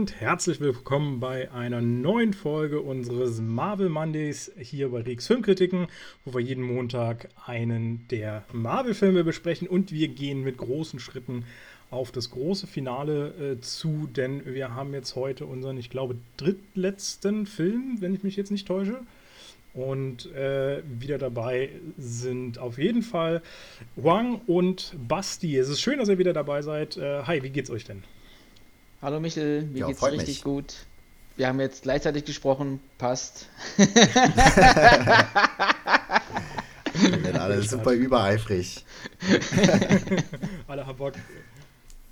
und 0.00 0.18
herzlich 0.18 0.60
willkommen 0.60 1.20
bei 1.20 1.52
einer 1.52 1.82
neuen 1.82 2.32
Folge 2.32 2.80
unseres 2.80 3.38
Marvel 3.42 3.90
Mondays 3.90 4.50
hier 4.58 4.88
bei 4.88 5.02
Reeks 5.02 5.26
Filmkritiken, 5.26 5.88
wo 6.24 6.32
wir 6.32 6.40
jeden 6.40 6.64
Montag 6.64 7.28
einen 7.44 8.08
der 8.08 8.46
Marvel-Filme 8.50 9.24
besprechen 9.24 9.68
und 9.68 9.92
wir 9.92 10.08
gehen 10.08 10.42
mit 10.42 10.56
großen 10.56 11.00
Schritten 11.00 11.44
auf 11.90 12.12
das 12.12 12.30
große 12.30 12.66
Finale 12.66 13.34
äh, 13.34 13.60
zu, 13.60 14.08
denn 14.10 14.46
wir 14.46 14.74
haben 14.74 14.94
jetzt 14.94 15.16
heute 15.16 15.44
unseren, 15.44 15.76
ich 15.76 15.90
glaube, 15.90 16.16
drittletzten 16.38 17.44
Film, 17.44 17.98
wenn 18.00 18.14
ich 18.14 18.22
mich 18.22 18.36
jetzt 18.36 18.50
nicht 18.50 18.66
täusche. 18.66 19.00
Und 19.74 20.32
äh, 20.32 20.82
wieder 20.98 21.18
dabei 21.18 21.68
sind 21.98 22.58
auf 22.58 22.78
jeden 22.78 23.02
Fall 23.02 23.42
Wang 23.96 24.40
und 24.46 24.96
Basti. 25.06 25.58
Es 25.58 25.68
ist 25.68 25.82
schön, 25.82 25.98
dass 25.98 26.08
ihr 26.08 26.16
wieder 26.16 26.32
dabei 26.32 26.62
seid. 26.62 26.96
Äh, 26.96 27.24
hi, 27.24 27.42
wie 27.42 27.50
geht's 27.50 27.68
euch 27.68 27.84
denn? 27.84 28.02
Hallo 29.02 29.18
Michel, 29.18 29.62
mir 29.62 29.78
ja, 29.78 29.86
geht's 29.86 30.02
richtig 30.02 30.28
mich. 30.28 30.44
gut. 30.44 30.74
Wir 31.36 31.48
haben 31.48 31.58
jetzt 31.58 31.84
gleichzeitig 31.84 32.26
gesprochen, 32.26 32.80
passt. 32.98 33.48
Wir 33.78 33.86
sind 37.08 37.36
alle 37.38 37.62
super 37.62 37.92
übereifrig. 37.92 38.84
alle 40.66 40.86
haben 40.86 40.98
Bock. 40.98 41.14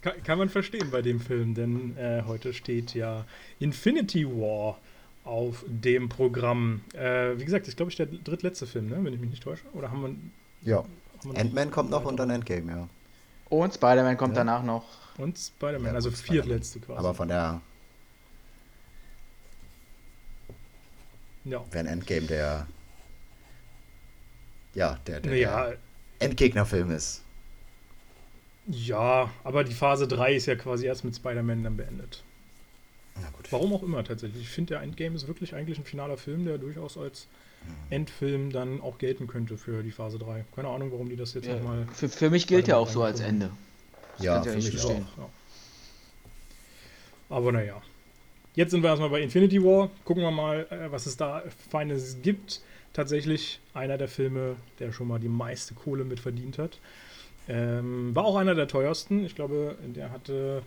Kann, 0.01 0.23
kann, 0.23 0.39
man 0.39 0.49
verstehen 0.49 0.91
bei 0.91 1.03
dem 1.03 1.21
Film, 1.21 1.55
denn 1.55 1.95
äh, 1.99 2.23
heute 2.27 2.55
steht 2.55 2.95
ja 2.95 3.27
Infinity 3.61 4.27
War 4.27 4.79
auf 5.25 5.67
dem 5.67 6.09
Programm. 6.09 6.81
Äh, 6.95 7.39
wie 7.39 7.45
gesagt, 7.45 7.69
ist 7.69 7.77
glaube 7.77 7.91
ich 7.91 7.99
der 7.99 8.07
drittletzte 8.07 8.67
Film, 8.67 8.89
ne? 8.89 8.97
wenn 9.03 9.13
ich 9.13 9.21
mich 9.21 9.29
nicht 9.29 9.43
täusche. 9.43 9.65
Oder 9.75 9.91
haben 9.91 10.33
wir. 10.63 10.71
Ja. 10.71 10.85
Ant-Man 11.35 11.71
kommt 11.71 11.91
noch 11.91 12.07
und 12.07 12.17
dann 12.17 12.31
Endgame, 12.31 12.73
ja. 12.73 12.89
Und 13.51 13.75
Spider-Man 13.75 14.17
kommt 14.17 14.37
ja. 14.37 14.45
danach 14.45 14.63
noch. 14.63 15.08
Und 15.19 15.37
Spider-Man, 15.37 15.89
ja, 15.89 15.93
also 15.95 16.11
viertletzte 16.11 16.81
quasi. 16.81 16.99
Aber 16.99 17.15
von 17.15 17.29
der. 17.29 17.61
Ja. 21.45 21.65
Wenn 21.71 21.87
Endgame 21.87 22.27
der. 22.27 22.67
Ja, 24.75 24.99
der, 25.07 25.21
der, 25.21 25.37
ja. 25.37 25.67
der 25.67 25.79
Endgegnerfilm 26.21 26.91
ist. 26.93 27.23
Ja, 28.69 29.31
aber 29.45 29.65
die 29.65 29.75
Phase 29.75 30.07
3 30.07 30.35
ist 30.35 30.47
ja 30.47 30.55
quasi 30.55 30.87
erst 30.87 31.05
mit 31.05 31.17
Spider-Man 31.17 31.65
dann 31.65 31.77
beendet. 31.77 32.23
Warum 33.51 33.73
auch 33.73 33.83
immer 33.83 34.05
tatsächlich. 34.05 34.43
Ich 34.43 34.51
finde, 34.51 34.75
der 34.75 34.83
Endgame 34.83 35.17
ist 35.17 35.27
wirklich 35.27 35.55
eigentlich 35.55 35.79
ein 35.79 35.85
finaler 35.85 36.17
Film, 36.17 36.45
der 36.45 36.59
durchaus 36.59 36.97
als 36.97 37.27
mhm. 37.65 37.73
Endfilm 37.91 38.53
dann 38.53 38.81
auch 38.81 38.99
gelten 38.99 39.27
könnte 39.27 39.57
für 39.57 39.83
die 39.83 39.91
Phase 39.91 40.19
3. 40.19 40.45
Keine 40.55 40.69
Ahnung, 40.69 40.93
warum 40.93 41.09
die 41.09 41.17
das 41.17 41.35
jetzt 41.35 41.47
ja, 41.47 41.57
nochmal. 41.57 41.89
Für, 41.93 42.09
für 42.09 42.31
mich 42.31 42.47
gilt 42.47 42.69
er 42.69 42.79
auch 42.79 42.89
so 42.89 43.03
als 43.03 43.21
Ende. 43.21 43.51
Das 44.19 44.25
ja, 44.25 44.43
für 44.43 44.55
mich 44.55 44.85
auch. 44.85 44.91
Ja. 44.91 45.31
Aber 47.31 47.53
naja. 47.53 47.81
Jetzt 48.55 48.73
sind 48.73 48.83
wir 48.83 48.91
erstmal 48.91 49.11
bei 49.11 49.21
Infinity 49.21 49.63
War. 49.63 49.91
Gucken 50.05 50.23
wir 50.23 50.31
mal, 50.31 50.67
äh, 50.71 50.91
was 50.91 51.07
es 51.07 51.17
da 51.17 51.43
Feines 51.71 52.19
gibt. 52.23 52.61
Tatsächlich 52.93 53.61
einer 53.75 53.99
der 53.99 54.09
Filme, 54.09 54.57
der 54.81 54.93
schon 54.93 55.07
mal 55.07 55.21
die 55.21 55.29
meiste 55.29 55.75
Kohle 55.75 56.05
mit 56.05 56.19
verdient 56.19 56.59
hat. 56.59 56.79
Ähm, 57.49 58.15
war 58.15 58.25
auch 58.25 58.37
einer 58.37 58.55
der 58.55 58.67
teuersten. 58.67 59.25
Ich 59.25 59.37
glaube, 59.37 59.77
der 59.95 60.11
hatte 60.11 60.63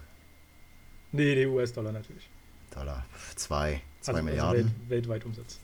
Nee, 1.12 1.36
die 1.36 1.46
US-Dollar 1.46 1.92
natürlich. 1.92 2.30
Dollar. 2.74 3.06
2 3.36 3.82
also, 4.00 4.12
also, 4.12 4.24
Milliarden. 4.24 4.64
Also 4.64 4.74
welt, 4.74 4.90
weltweit 4.90 5.26
Umsatz. 5.26 5.60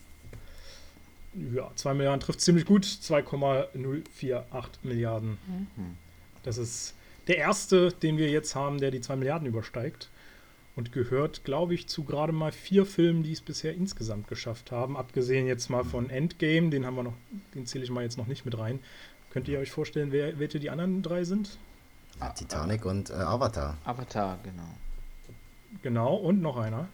Ja, 1.34 1.72
2 1.76 1.94
Milliarden 1.94 2.20
trifft 2.20 2.42
ziemlich 2.42 2.66
gut. 2.66 2.86
2,048 2.86 4.84
Milliarden. 4.84 5.38
Mhm. 5.48 5.98
Das 6.44 6.58
ist 6.58 6.94
der 7.28 7.38
erste, 7.38 7.92
den 7.92 8.18
wir 8.18 8.30
jetzt 8.30 8.56
haben, 8.56 8.80
der 8.80 8.92
die 8.92 9.02
2 9.02 9.16
Milliarden 9.16 9.48
übersteigt. 9.48 10.10
Und 10.76 10.94
gehört, 10.94 11.44
glaube 11.44 11.74
ich, 11.74 11.88
zu 11.88 12.06
gerade 12.06 12.32
mal 12.32 12.54
vier 12.54 12.86
Filmen, 12.86 13.24
die 13.24 13.34
es 13.34 13.42
bisher 13.42 13.74
insgesamt 13.74 14.30
geschafft 14.30 14.72
haben. 14.72 14.96
Abgesehen 14.96 15.46
jetzt 15.46 15.70
mal 15.70 15.84
von 15.84 16.10
Endgame, 16.10 16.70
den 16.70 16.86
haben 16.86 16.96
wir 16.96 17.04
noch, 17.04 17.14
den 17.54 17.66
zähle 17.66 17.84
ich 17.84 17.92
mal 17.92 18.04
jetzt 18.04 18.18
noch 18.18 18.28
nicht 18.28 18.46
mit 18.46 18.58
rein. 18.58 18.80
Könnt 19.32 19.50
ihr 19.50 19.60
euch 19.60 19.70
vorstellen, 19.70 20.12
wer, 20.12 20.40
welche 20.40 20.60
die 20.60 20.70
anderen 20.70 21.02
drei 21.02 21.26
sind? 21.26 21.58
Titanic 22.36 22.86
und 22.86 23.10
äh, 23.10 23.14
Avatar. 23.14 23.78
Avatar, 23.84 24.40
genau. 24.44 24.64
Genau, 25.82 26.16
und 26.16 26.42
noch 26.42 26.58
einer. 26.58 26.88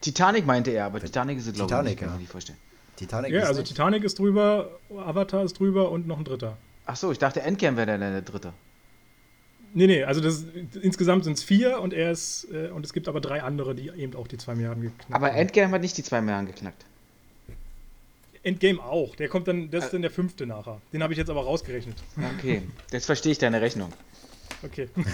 Titanic 0.00 0.46
meinte 0.46 0.70
er, 0.70 0.86
aber 0.86 1.00
Titanic 1.00 1.38
ist 1.38 1.46
es, 1.46 1.54
glaube 1.54 1.74
ich, 1.76 1.82
nicht, 1.82 1.98
kann 1.98 2.10
man 2.10 2.26
vorstellen. 2.26 2.58
Titanic 3.02 3.32
ja, 3.32 3.42
also 3.42 3.60
nicht. 3.60 3.68
Titanic 3.68 4.04
ist 4.04 4.18
drüber, 4.18 4.78
Avatar 4.96 5.44
ist 5.44 5.58
drüber 5.58 5.90
und 5.90 6.06
noch 6.06 6.18
ein 6.18 6.24
dritter. 6.24 6.56
Ach 6.86 6.96
so, 6.96 7.12
ich 7.12 7.18
dachte 7.18 7.42
Endgame 7.42 7.76
wäre 7.76 7.86
der, 7.86 7.98
der 7.98 8.22
dritte. 8.22 8.52
Nee, 9.74 9.86
nee, 9.86 10.04
also 10.04 10.20
das, 10.20 10.44
insgesamt 10.82 11.24
sind 11.24 11.38
es 11.38 11.42
vier 11.42 11.80
und 11.80 11.94
er 11.94 12.12
ist, 12.12 12.46
äh, 12.52 12.68
und 12.68 12.84
es 12.84 12.92
gibt 12.92 13.08
aber 13.08 13.20
drei 13.20 13.42
andere, 13.42 13.74
die 13.74 13.88
eben 13.88 14.14
auch 14.14 14.28
die 14.28 14.36
zwei 14.36 14.54
Milliarden 14.54 14.82
geknackt 14.82 15.04
haben. 15.04 15.14
Aber 15.14 15.32
Endgame 15.32 15.72
hat 15.72 15.80
nicht 15.80 15.96
die 15.96 16.02
zwei 16.02 16.20
Milliarden 16.20 16.46
geknackt. 16.46 16.84
Endgame 18.42 18.82
auch. 18.82 19.16
Der 19.16 19.28
kommt 19.28 19.48
dann, 19.48 19.70
das 19.70 19.84
ist 19.84 19.94
dann 19.94 20.02
der 20.02 20.10
fünfte 20.10 20.46
nachher. 20.46 20.80
Den 20.92 21.02
habe 21.02 21.12
ich 21.12 21.18
jetzt 21.18 21.30
aber 21.30 21.42
rausgerechnet. 21.42 21.96
Okay, 22.38 22.62
jetzt 22.90 23.06
verstehe 23.06 23.32
ich 23.32 23.38
deine 23.38 23.60
Rechnung. 23.60 23.92
Okay. 24.62 24.88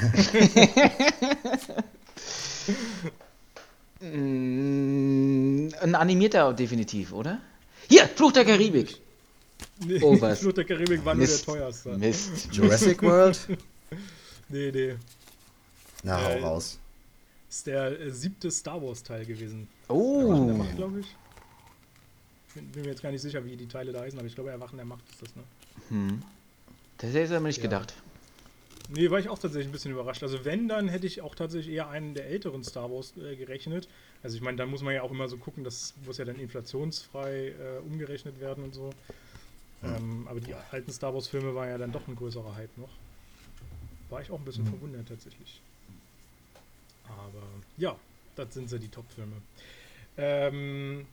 Mm, 4.00 5.68
ein 5.80 5.94
animierter 5.94 6.52
definitiv, 6.52 7.12
oder? 7.12 7.40
Hier, 7.88 8.08
Fluch 8.08 8.32
der 8.32 8.44
Karibik. 8.44 9.00
Nee, 9.84 10.00
oh, 10.02 10.20
was? 10.20 10.40
Fluch 10.40 10.52
der 10.52 10.64
Karibik 10.64 11.04
war 11.04 11.14
Mist. 11.14 11.46
nur 11.46 11.56
der 11.56 11.62
teuerste. 11.62 11.98
Mist. 11.98 12.48
Jurassic 12.52 13.02
World? 13.02 13.38
nee, 14.48 14.70
nee. 14.72 14.94
Na, 16.02 16.22
hau 16.22 16.30
äh, 16.30 16.40
raus. 16.40 16.78
Ist 17.48 17.66
der 17.66 18.00
äh, 18.00 18.10
siebte 18.10 18.50
Star 18.50 18.82
Wars 18.82 19.02
Teil 19.02 19.24
gewesen. 19.24 19.68
Oh. 19.88 20.64
glaube 20.76 21.00
ich 21.00 21.06
bin, 22.58 22.68
bin, 22.72 22.82
mir 22.82 22.88
jetzt 22.88 23.02
gar 23.02 23.10
nicht 23.12 23.22
sicher, 23.22 23.44
wie 23.44 23.56
die 23.56 23.68
Teile 23.68 23.92
da 23.92 24.00
heißen, 24.00 24.18
aber 24.18 24.26
ich 24.26 24.34
glaube, 24.34 24.50
Erwachen 24.50 24.76
der 24.76 24.86
Macht 24.86 25.08
ist 25.10 25.22
das, 25.22 25.36
ne? 25.36 25.42
Hm. 25.88 26.22
Das 26.98 27.10
hätte 27.10 27.24
ich 27.24 27.30
aber 27.30 27.46
nicht 27.46 27.58
ja. 27.58 27.62
gedacht. 27.62 27.94
Nee, 28.90 29.10
war 29.10 29.18
ich 29.18 29.28
auch 29.28 29.38
tatsächlich 29.38 29.68
ein 29.68 29.72
bisschen 29.72 29.92
überrascht. 29.92 30.22
Also 30.22 30.44
wenn, 30.44 30.66
dann 30.66 30.88
hätte 30.88 31.06
ich 31.06 31.20
auch 31.20 31.34
tatsächlich 31.34 31.74
eher 31.74 31.88
einen 31.88 32.14
der 32.14 32.26
älteren 32.26 32.64
Star 32.64 32.90
Wars 32.90 33.12
äh, 33.16 33.36
gerechnet. 33.36 33.88
Also 34.22 34.36
ich 34.36 34.42
meine, 34.42 34.56
da 34.56 34.66
muss 34.66 34.82
man 34.82 34.94
ja 34.94 35.02
auch 35.02 35.10
immer 35.10 35.28
so 35.28 35.36
gucken, 35.36 35.64
das 35.64 35.94
muss 36.04 36.18
ja 36.18 36.24
dann 36.24 36.40
inflationsfrei 36.40 37.48
äh, 37.48 37.78
umgerechnet 37.86 38.40
werden 38.40 38.64
und 38.64 38.74
so. 38.74 38.90
Ja. 39.82 39.96
Ähm, 39.96 40.26
aber 40.28 40.40
die 40.40 40.54
alten 40.54 40.92
Star 40.92 41.14
Wars 41.14 41.28
Filme 41.28 41.54
waren 41.54 41.68
ja 41.68 41.78
dann 41.78 41.92
doch 41.92 42.06
ein 42.08 42.16
größerer 42.16 42.56
Hype 42.56 42.76
noch. 42.76 42.90
War 44.10 44.20
ich 44.20 44.30
auch 44.30 44.38
ein 44.38 44.44
bisschen 44.44 44.64
mhm. 44.64 44.70
verwundert 44.70 45.08
tatsächlich. 45.08 45.60
Aber 47.04 47.42
ja, 47.76 47.96
das 48.34 48.54
sind 48.54 48.68
so 48.68 48.78
die 48.78 48.88
Top-Filme. 48.88 49.36
Ähm, 50.16 51.06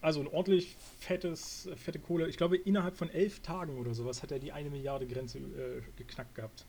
also 0.00 0.20
ein 0.20 0.28
ordentlich 0.28 0.76
fettes, 1.00 1.68
fette 1.76 1.98
Kohle. 1.98 2.28
Ich 2.28 2.36
glaube, 2.36 2.56
innerhalb 2.56 2.96
von 2.96 3.10
elf 3.10 3.40
Tagen 3.40 3.78
oder 3.78 3.94
sowas 3.94 4.22
hat 4.22 4.32
er 4.32 4.38
die 4.38 4.52
eine 4.52 4.70
Milliarde 4.70 5.06
Grenze 5.06 5.38
äh, 5.38 5.82
geknackt 5.96 6.34
gehabt. 6.34 6.64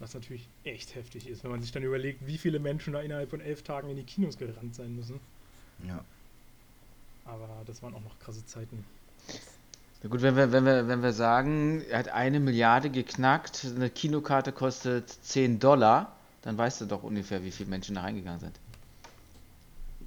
Was 0.00 0.14
natürlich 0.14 0.48
echt 0.64 0.94
heftig 0.94 1.28
ist, 1.28 1.44
wenn 1.44 1.50
man 1.50 1.60
sich 1.60 1.72
dann 1.72 1.82
überlegt, 1.82 2.26
wie 2.26 2.38
viele 2.38 2.58
Menschen 2.58 2.94
da 2.94 3.02
innerhalb 3.02 3.30
von 3.30 3.40
elf 3.40 3.62
Tagen 3.62 3.90
in 3.90 3.96
die 3.96 4.02
Kinos 4.02 4.38
gerannt 4.38 4.74
sein 4.74 4.96
müssen. 4.96 5.20
Ja. 5.86 6.02
Aber 7.26 7.48
das 7.66 7.82
waren 7.82 7.94
auch 7.94 8.02
noch 8.02 8.18
krasse 8.18 8.44
Zeiten. 8.46 8.84
Na 10.02 10.08
gut, 10.08 10.22
wenn 10.22 10.36
wir, 10.36 10.52
wenn, 10.52 10.64
wir, 10.64 10.88
wenn 10.88 11.02
wir 11.02 11.12
sagen, 11.12 11.84
er 11.90 11.98
hat 11.98 12.08
eine 12.08 12.40
Milliarde 12.40 12.88
geknackt, 12.88 13.66
eine 13.76 13.90
Kinokarte 13.90 14.52
kostet 14.52 15.10
10 15.10 15.58
Dollar, 15.58 16.16
dann 16.42 16.56
weißt 16.56 16.80
du 16.80 16.86
doch 16.86 17.02
ungefähr, 17.02 17.44
wie 17.44 17.50
viele 17.50 17.68
Menschen 17.68 17.96
da 17.96 18.00
reingegangen 18.00 18.40
sind. 18.40 18.58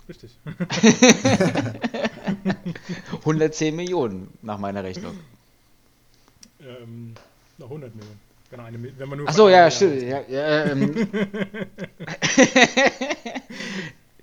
Richtig. 0.10 0.36
110 3.20 3.76
Millionen 3.76 4.36
nach 4.42 4.58
meiner 4.58 4.84
Rechnung. 4.84 5.16
Ähm, 6.60 7.14
100 7.60 7.96
Millionen. 7.96 8.33
Genau, 8.54 8.66
eine, 8.66 8.78
wenn 9.00 9.10
man 9.10 9.18
nur 9.18 9.28
Achso, 9.28 9.50
ja, 9.50 9.72
stimmt. 9.72 10.04
Ja, 10.04 10.22
ja, 10.30 10.66
ähm. 10.66 10.94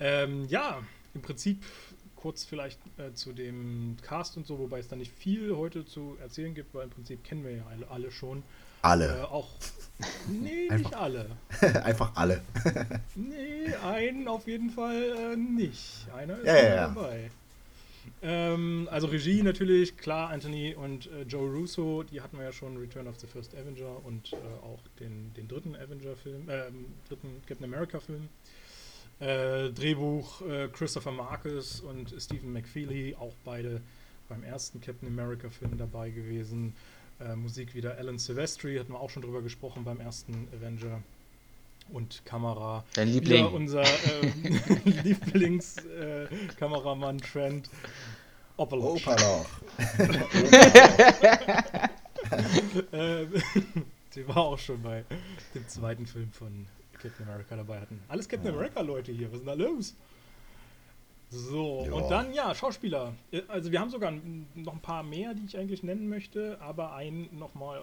Ähm, 0.00 0.46
ja, 0.48 0.82
im 1.14 1.22
Prinzip 1.22 1.62
kurz 2.16 2.44
vielleicht 2.44 2.80
äh, 2.98 3.12
zu 3.12 3.32
dem 3.32 3.96
Cast 4.02 4.36
und 4.36 4.46
so, 4.46 4.58
wobei 4.58 4.78
es 4.78 4.88
da 4.88 4.96
nicht 4.96 5.12
viel 5.12 5.54
heute 5.54 5.84
zu 5.84 6.16
erzählen 6.20 6.54
gibt, 6.54 6.74
weil 6.74 6.84
im 6.84 6.90
Prinzip 6.90 7.22
kennen 7.22 7.44
wir 7.44 7.52
ja 7.54 7.66
alle, 7.66 7.88
alle 7.90 8.10
schon. 8.10 8.42
Äh, 8.84 8.88
Alle. 8.88 9.30
auch. 9.30 9.48
Nee, 10.28 10.68
Einfach. 10.68 10.90
nicht 10.90 10.94
alle. 10.96 11.26
Einfach 11.84 12.12
alle. 12.16 12.42
Nee, 13.14 13.74
einen 13.84 14.28
auf 14.28 14.46
jeden 14.46 14.70
Fall 14.70 15.32
äh, 15.32 15.36
nicht. 15.36 16.06
Einer 16.14 16.38
ist 16.38 16.46
Ja, 16.46 16.56
ja, 16.56 16.68
ja. 16.68 16.88
dabei. 16.88 17.30
Ähm, 18.22 18.88
also 18.90 19.06
Regie 19.06 19.42
natürlich, 19.42 19.96
klar, 19.96 20.30
Anthony 20.30 20.74
und 20.74 21.06
äh, 21.06 21.22
Joe 21.22 21.50
Russo, 21.50 22.02
die 22.02 22.20
hatten 22.20 22.36
wir 22.36 22.44
ja 22.44 22.52
schon, 22.52 22.76
Return 22.76 23.06
of 23.08 23.18
the 23.18 23.26
First 23.26 23.54
Avenger 23.54 24.04
und 24.04 24.32
äh, 24.32 24.36
auch 24.62 24.80
den, 25.00 25.32
den 25.34 25.48
dritten 25.48 25.74
Avenger-Film, 25.74 26.48
äh, 26.48 26.64
dritten 27.08 27.42
Captain 27.46 27.64
America-Film. 27.72 28.28
Äh, 29.20 29.70
Drehbuch 29.70 30.42
äh, 30.42 30.68
Christopher 30.68 31.12
Marcus 31.12 31.80
und 31.80 32.14
Stephen 32.18 32.52
McFeely, 32.52 33.14
auch 33.18 33.32
beide 33.44 33.80
beim 34.28 34.42
ersten 34.42 34.80
Captain 34.80 35.08
America-Film 35.08 35.78
dabei 35.78 36.10
gewesen. 36.10 36.74
Äh, 37.20 37.36
Musik 37.36 37.74
wieder 37.74 37.96
Alan 37.96 38.18
Silvestri, 38.18 38.76
hatten 38.76 38.92
wir 38.92 39.00
auch 39.00 39.10
schon 39.10 39.22
drüber 39.22 39.40
gesprochen 39.42 39.84
beim 39.84 40.00
ersten 40.00 40.48
Avenger. 40.56 41.02
Und 41.92 42.24
Kamera. 42.24 42.82
Dein 42.94 43.08
Wieder 43.08 43.20
Liebling. 43.36 43.46
unser 43.52 43.82
ähm, 43.84 44.58
Lieblingskameramann 45.04 47.18
Trent 47.18 47.68
Opaloch. 48.56 48.96
Opaloch. 48.96 49.46
Äh, 52.92 53.26
der 54.16 54.28
war 54.28 54.38
auch 54.38 54.58
schon 54.58 54.82
bei 54.82 55.04
dem 55.54 55.68
zweiten 55.68 56.06
Film 56.06 56.30
von 56.32 56.66
Captain 57.00 57.28
America 57.28 57.56
dabei 57.56 57.80
hatten. 57.80 58.00
Alles 58.08 58.28
Captain 58.28 58.52
America 58.52 58.80
Leute 58.80 59.12
hier, 59.12 59.28
was 59.30 59.38
ist 59.40 59.46
denn 59.46 59.58
da 59.58 59.64
los? 59.64 59.94
So, 61.36 61.84
Ja. 61.86 61.92
und 61.92 62.10
dann, 62.10 62.32
ja, 62.32 62.54
Schauspieler. 62.54 63.14
Äh, 63.32 63.42
Also 63.48 63.72
wir 63.72 63.80
haben 63.80 63.90
sogar 63.90 64.12
noch 64.54 64.72
ein 64.74 64.80
paar 64.80 65.02
mehr, 65.02 65.34
die 65.34 65.44
ich 65.44 65.58
eigentlich 65.58 65.82
nennen 65.82 66.08
möchte, 66.08 66.60
aber 66.60 66.94
ein 66.94 67.28
nochmal 67.36 67.80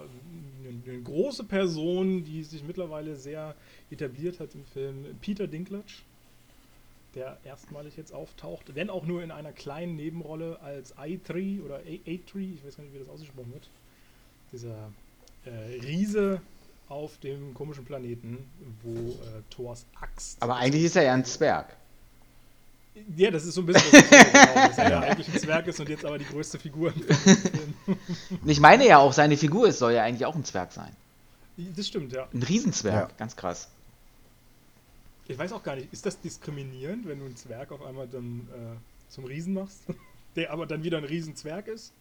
eine, 0.63 0.81
eine 0.93 1.01
große 1.01 1.43
Person, 1.43 2.23
die 2.23 2.43
sich 2.43 2.63
mittlerweile 2.63 3.15
sehr 3.17 3.55
etabliert 3.89 4.39
hat 4.39 4.55
im 4.55 4.63
Film, 4.65 5.05
Peter 5.21 5.47
Dinklage, 5.47 5.83
der 7.13 7.37
erstmalig 7.43 7.97
jetzt 7.97 8.13
auftaucht, 8.13 8.73
wenn 8.73 8.89
auch 8.89 9.05
nur 9.05 9.21
in 9.21 9.31
einer 9.31 9.51
kleinen 9.51 9.97
Nebenrolle 9.97 10.59
als 10.61 10.95
I3 10.97 11.61
oder 11.61 11.75
A- 11.79 11.79
A3, 12.09 12.53
ich 12.55 12.65
weiß 12.65 12.77
gar 12.77 12.83
nicht, 12.85 12.93
wie 12.93 12.99
das 12.99 13.09
ausgesprochen 13.09 13.51
wird. 13.51 13.69
Dieser 14.53 14.91
äh, 15.45 15.49
Riese 15.83 16.41
auf 16.87 17.17
dem 17.17 17.53
komischen 17.53 17.83
Planeten, 17.83 18.37
wo 18.81 18.93
äh, 18.93 19.41
Thors 19.49 19.85
Axt. 19.99 20.41
Aber 20.41 20.55
eigentlich 20.55 20.83
ist 20.85 20.95
er 20.95 21.03
ja 21.03 21.13
ein 21.13 21.25
Zwerg. 21.25 21.75
Ja, 23.15 23.31
das 23.31 23.45
ist 23.45 23.55
so 23.55 23.61
ein 23.61 23.67
bisschen 23.67 23.89
das, 23.91 24.09
genau, 24.09 24.53
dass 24.67 24.77
er 24.77 24.89
ja 24.91 24.99
eigentlich 24.99 25.27
ein 25.33 25.39
Zwerg 25.39 25.67
ist 25.67 25.79
und 25.79 25.87
jetzt 25.89 26.03
aber 26.05 26.17
die 26.17 26.25
größte 26.25 26.59
Figur 26.59 26.93
im 26.93 27.01
Film. 27.01 27.73
Und 28.41 28.49
ich 28.49 28.59
meine 28.59 28.85
ja 28.85 28.97
auch, 28.97 29.13
seine 29.13 29.37
Figur 29.37 29.67
es 29.69 29.79
soll 29.79 29.93
ja 29.93 30.03
eigentlich 30.03 30.25
auch 30.25 30.35
ein 30.35 30.43
Zwerg 30.43 30.73
sein. 30.73 30.91
Das 31.57 31.87
stimmt, 31.87 32.11
ja. 32.11 32.27
Ein 32.33 32.43
Riesenzwerg, 32.43 33.09
Ja. 33.11 33.15
ganz 33.17 33.35
krass. 33.35 33.69
Ich 35.27 35.37
weiß 35.37 35.53
auch 35.53 35.63
gar 35.63 35.75
nicht, 35.77 35.91
ist 35.93 36.05
das 36.05 36.19
diskriminierend, 36.19 37.07
wenn 37.07 37.19
du 37.19 37.25
einen 37.25 37.37
Zwerg 37.37 37.71
auf 37.71 37.81
einmal 37.85 38.07
dann 38.07 38.47
äh, 38.53 39.11
zum 39.11 39.23
Riesen 39.25 39.53
machst, 39.53 39.79
der 40.35 40.51
aber 40.51 40.65
dann 40.65 40.83
wieder 40.83 40.97
ein 40.97 41.05
Riesenzwerg 41.05 41.67
ist? 41.67 41.93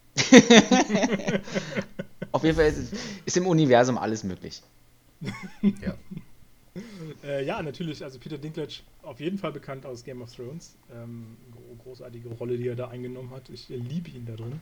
Auf 2.32 2.42
jeden 2.44 2.56
Fall 2.56 2.66
ist, 2.66 2.92
ist 3.24 3.36
im 3.36 3.46
Universum 3.46 3.96
alles 3.98 4.24
möglich. 4.24 4.62
Ja. 5.62 5.94
Äh, 7.24 7.44
ja, 7.44 7.62
natürlich, 7.62 8.02
also 8.04 8.18
Peter 8.18 8.38
Dinklage 8.38 8.80
auf 9.02 9.20
jeden 9.20 9.36
Fall 9.38 9.52
bekannt 9.52 9.84
aus 9.84 10.04
Game 10.04 10.22
of 10.22 10.34
Thrones. 10.34 10.76
Ähm, 10.94 11.36
gro 11.52 11.74
großartige 11.82 12.28
Rolle, 12.30 12.56
die 12.56 12.68
er 12.68 12.76
da 12.76 12.88
eingenommen 12.88 13.30
hat. 13.32 13.50
Ich 13.50 13.70
äh, 13.70 13.76
liebe 13.76 14.08
ihn 14.10 14.24
da 14.24 14.34
drin. 14.36 14.60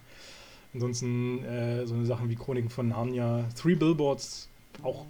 Ansonsten 0.75 1.45
äh, 1.45 1.87
so 1.87 1.95
eine 1.95 2.07
Sachen 2.07 2.29
wie 2.31 2.35
Chroniken 2.37 2.71
von 2.71 2.89
Narnia, 2.89 3.47
Three 3.55 3.75
Billboards, 3.75 4.49
auch 4.83 5.05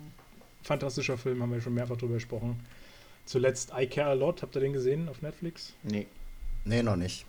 fantastischer 0.62 1.16
Film, 1.16 1.40
haben 1.42 1.52
wir 1.52 1.60
schon 1.60 1.74
mehrfach 1.74 1.96
drüber 1.96 2.14
gesprochen. 2.14 2.58
Zuletzt 3.24 3.72
I 3.78 3.86
Care 3.86 4.10
a 4.10 4.14
Lot, 4.14 4.42
habt 4.42 4.56
ihr 4.56 4.60
den 4.60 4.72
gesehen 4.72 5.08
auf 5.08 5.22
Netflix? 5.22 5.74
Nee. 5.84 6.06
Nee, 6.64 6.82
noch 6.82 6.96
nicht. 6.96 7.24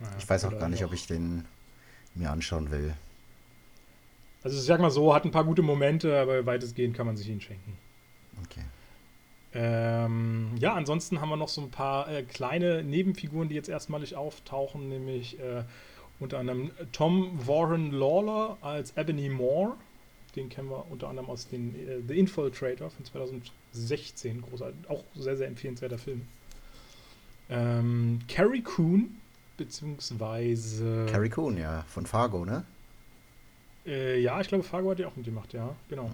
Naja, 0.00 0.14
Ich 0.18 0.28
weiß 0.28 0.44
auch 0.46 0.58
gar 0.58 0.68
nicht, 0.68 0.80
noch- 0.80 0.88
ob 0.88 0.94
ich 0.94 1.06
den 1.06 1.44
mir 2.14 2.30
anschauen 2.30 2.70
will. 2.70 2.94
Also 4.42 4.56
ich 4.56 4.64
sag 4.64 4.80
mal 4.80 4.90
so, 4.90 5.14
hat 5.14 5.24
ein 5.24 5.30
paar 5.30 5.44
gute 5.44 5.62
Momente, 5.62 6.18
aber 6.18 6.44
weitestgehend 6.46 6.96
kann 6.96 7.06
man 7.06 7.16
sich 7.16 7.28
ihn 7.28 7.40
schenken. 7.40 7.76
Okay. 8.44 8.62
Ähm, 9.52 10.52
ja, 10.58 10.74
ansonsten 10.74 11.20
haben 11.20 11.28
wir 11.28 11.36
noch 11.36 11.48
so 11.48 11.60
ein 11.60 11.70
paar 11.70 12.08
äh, 12.08 12.22
kleine 12.22 12.84
Nebenfiguren, 12.84 13.48
die 13.48 13.56
jetzt 13.56 13.68
erstmalig 13.68 14.14
auftauchen, 14.14 14.88
nämlich 14.88 15.40
äh, 15.40 15.64
unter 16.20 16.38
anderem 16.38 16.70
Tom 16.92 17.46
Warren 17.46 17.90
Lawler 17.90 18.58
als 18.60 18.96
Ebony 18.96 19.28
Moore. 19.28 19.74
Den 20.36 20.48
kennen 20.48 20.70
wir 20.70 20.88
unter 20.90 21.08
anderem 21.08 21.28
aus 21.28 21.48
den 21.48 21.74
äh, 21.74 22.00
The 22.06 22.18
Infiltrator 22.18 22.90
von 22.90 23.04
2016. 23.04 24.42
Großartig, 24.42 24.88
auch 24.88 25.02
sehr, 25.16 25.36
sehr 25.36 25.48
empfehlenswerter 25.48 25.98
Film. 25.98 26.22
Ähm, 27.48 28.20
Carrie 28.28 28.62
Coon, 28.62 29.16
beziehungsweise. 29.56 31.06
Carrie 31.10 31.30
Coon, 31.30 31.56
ja, 31.56 31.82
von 31.88 32.06
Fargo, 32.06 32.44
ne? 32.44 32.64
Äh, 33.84 34.20
ja, 34.20 34.40
ich 34.40 34.46
glaube, 34.46 34.62
Fargo 34.62 34.90
hat 34.90 35.00
die 35.00 35.04
auch 35.04 35.16
mitgemacht, 35.16 35.52
ja, 35.52 35.74
genau. 35.88 36.12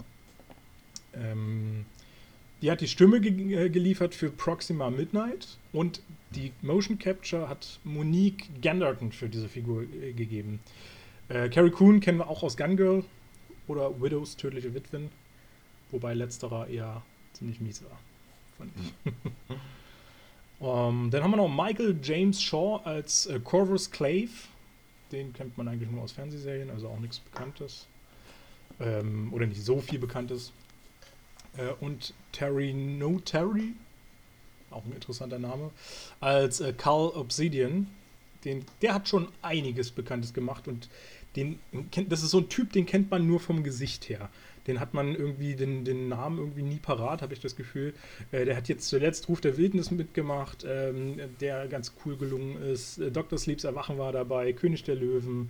Ähm, 1.13 1.85
die 2.61 2.71
hat 2.71 2.81
die 2.81 2.87
Stimme 2.87 3.21
ge 3.21 3.65
äh, 3.65 3.69
geliefert 3.69 4.15
für 4.15 4.29
Proxima 4.29 4.89
Midnight 4.89 5.57
und 5.73 6.01
die 6.31 6.51
Motion 6.61 6.99
Capture 6.99 7.47
hat 7.47 7.79
Monique 7.83 8.49
Ganderton 8.61 9.11
für 9.11 9.29
diese 9.29 9.47
Figur 9.47 9.83
äh, 9.83 10.13
gegeben. 10.13 10.59
Äh, 11.29 11.49
Carrie 11.49 11.71
Coon 11.71 11.99
kennen 11.99 12.19
wir 12.19 12.27
auch 12.27 12.43
aus 12.43 12.57
Gun 12.57 12.77
Girl 12.77 13.03
oder 13.67 14.01
Widows, 14.01 14.35
tödliche 14.37 14.73
Witwen, 14.73 15.09
wobei 15.91 16.13
letzterer 16.13 16.67
eher 16.67 17.01
ziemlich 17.33 17.59
mies 17.59 17.83
war, 17.83 17.99
fand 18.57 18.71
ich. 18.79 19.13
Ähm, 20.59 21.11
dann 21.11 21.23
haben 21.23 21.31
wir 21.31 21.37
noch 21.37 21.49
Michael 21.49 21.99
James 22.01 22.41
Shaw 22.41 22.81
als 22.83 23.27
äh, 23.27 23.39
Corvus 23.39 23.91
Clave. 23.91 24.31
Den 25.11 25.31
kennt 25.31 25.57
man 25.57 25.67
eigentlich 25.67 25.89
nur 25.89 26.01
aus 26.01 26.11
Fernsehserien, 26.11 26.69
also 26.71 26.87
auch 26.87 26.99
nichts 26.99 27.19
Bekanntes. 27.19 27.85
Ähm, 28.79 29.31
oder 29.33 29.45
nicht 29.45 29.63
so 29.63 29.79
viel 29.81 29.99
Bekanntes. 29.99 30.51
Äh, 31.57 31.73
und 31.79 32.13
Terry 32.37 32.71
No 32.71 33.19
Terry, 33.19 33.73
auch 34.69 34.85
ein 34.85 34.91
interessanter 34.91 35.39
Name, 35.39 35.71
als 36.19 36.59
äh, 36.59 36.71
Carl 36.71 37.09
Obsidian. 37.15 37.87
Den, 38.45 38.63
der 38.83 38.93
hat 38.93 39.09
schon 39.09 39.29
einiges 39.41 39.89
Bekanntes 39.89 40.33
gemacht 40.33 40.67
und 40.67 40.87
den 41.35 41.57
kennt, 41.91 42.11
das 42.11 42.21
ist 42.21 42.29
so 42.29 42.39
ein 42.39 42.49
Typ, 42.49 42.71
den 42.73 42.85
kennt 42.85 43.09
man 43.09 43.25
nur 43.25 43.39
vom 43.39 43.63
Gesicht 43.63 44.07
her. 44.07 44.29
Den 44.67 44.79
hat 44.79 44.93
man 44.93 45.15
irgendwie, 45.15 45.55
den, 45.55 45.83
den 45.83 46.09
Namen 46.09 46.37
irgendwie 46.37 46.61
nie 46.61 46.77
parat, 46.77 47.23
habe 47.23 47.33
ich 47.33 47.39
das 47.39 47.55
Gefühl. 47.55 47.93
Äh, 48.31 48.45
der 48.45 48.55
hat 48.55 48.67
jetzt 48.67 48.87
zuletzt 48.87 49.29
Ruf 49.29 49.41
der 49.41 49.57
Wildnis 49.57 49.89
mitgemacht, 49.89 50.63
ähm, 50.67 51.19
der 51.39 51.67
ganz 51.67 51.93
cool 52.05 52.17
gelungen 52.17 52.61
ist. 52.61 52.99
Äh, 52.99 53.09
Dr. 53.09 53.39
Sleeps 53.39 53.63
Erwachen 53.63 53.97
war 53.97 54.11
dabei, 54.11 54.53
König 54.53 54.83
der 54.83 54.95
Löwen, 54.95 55.49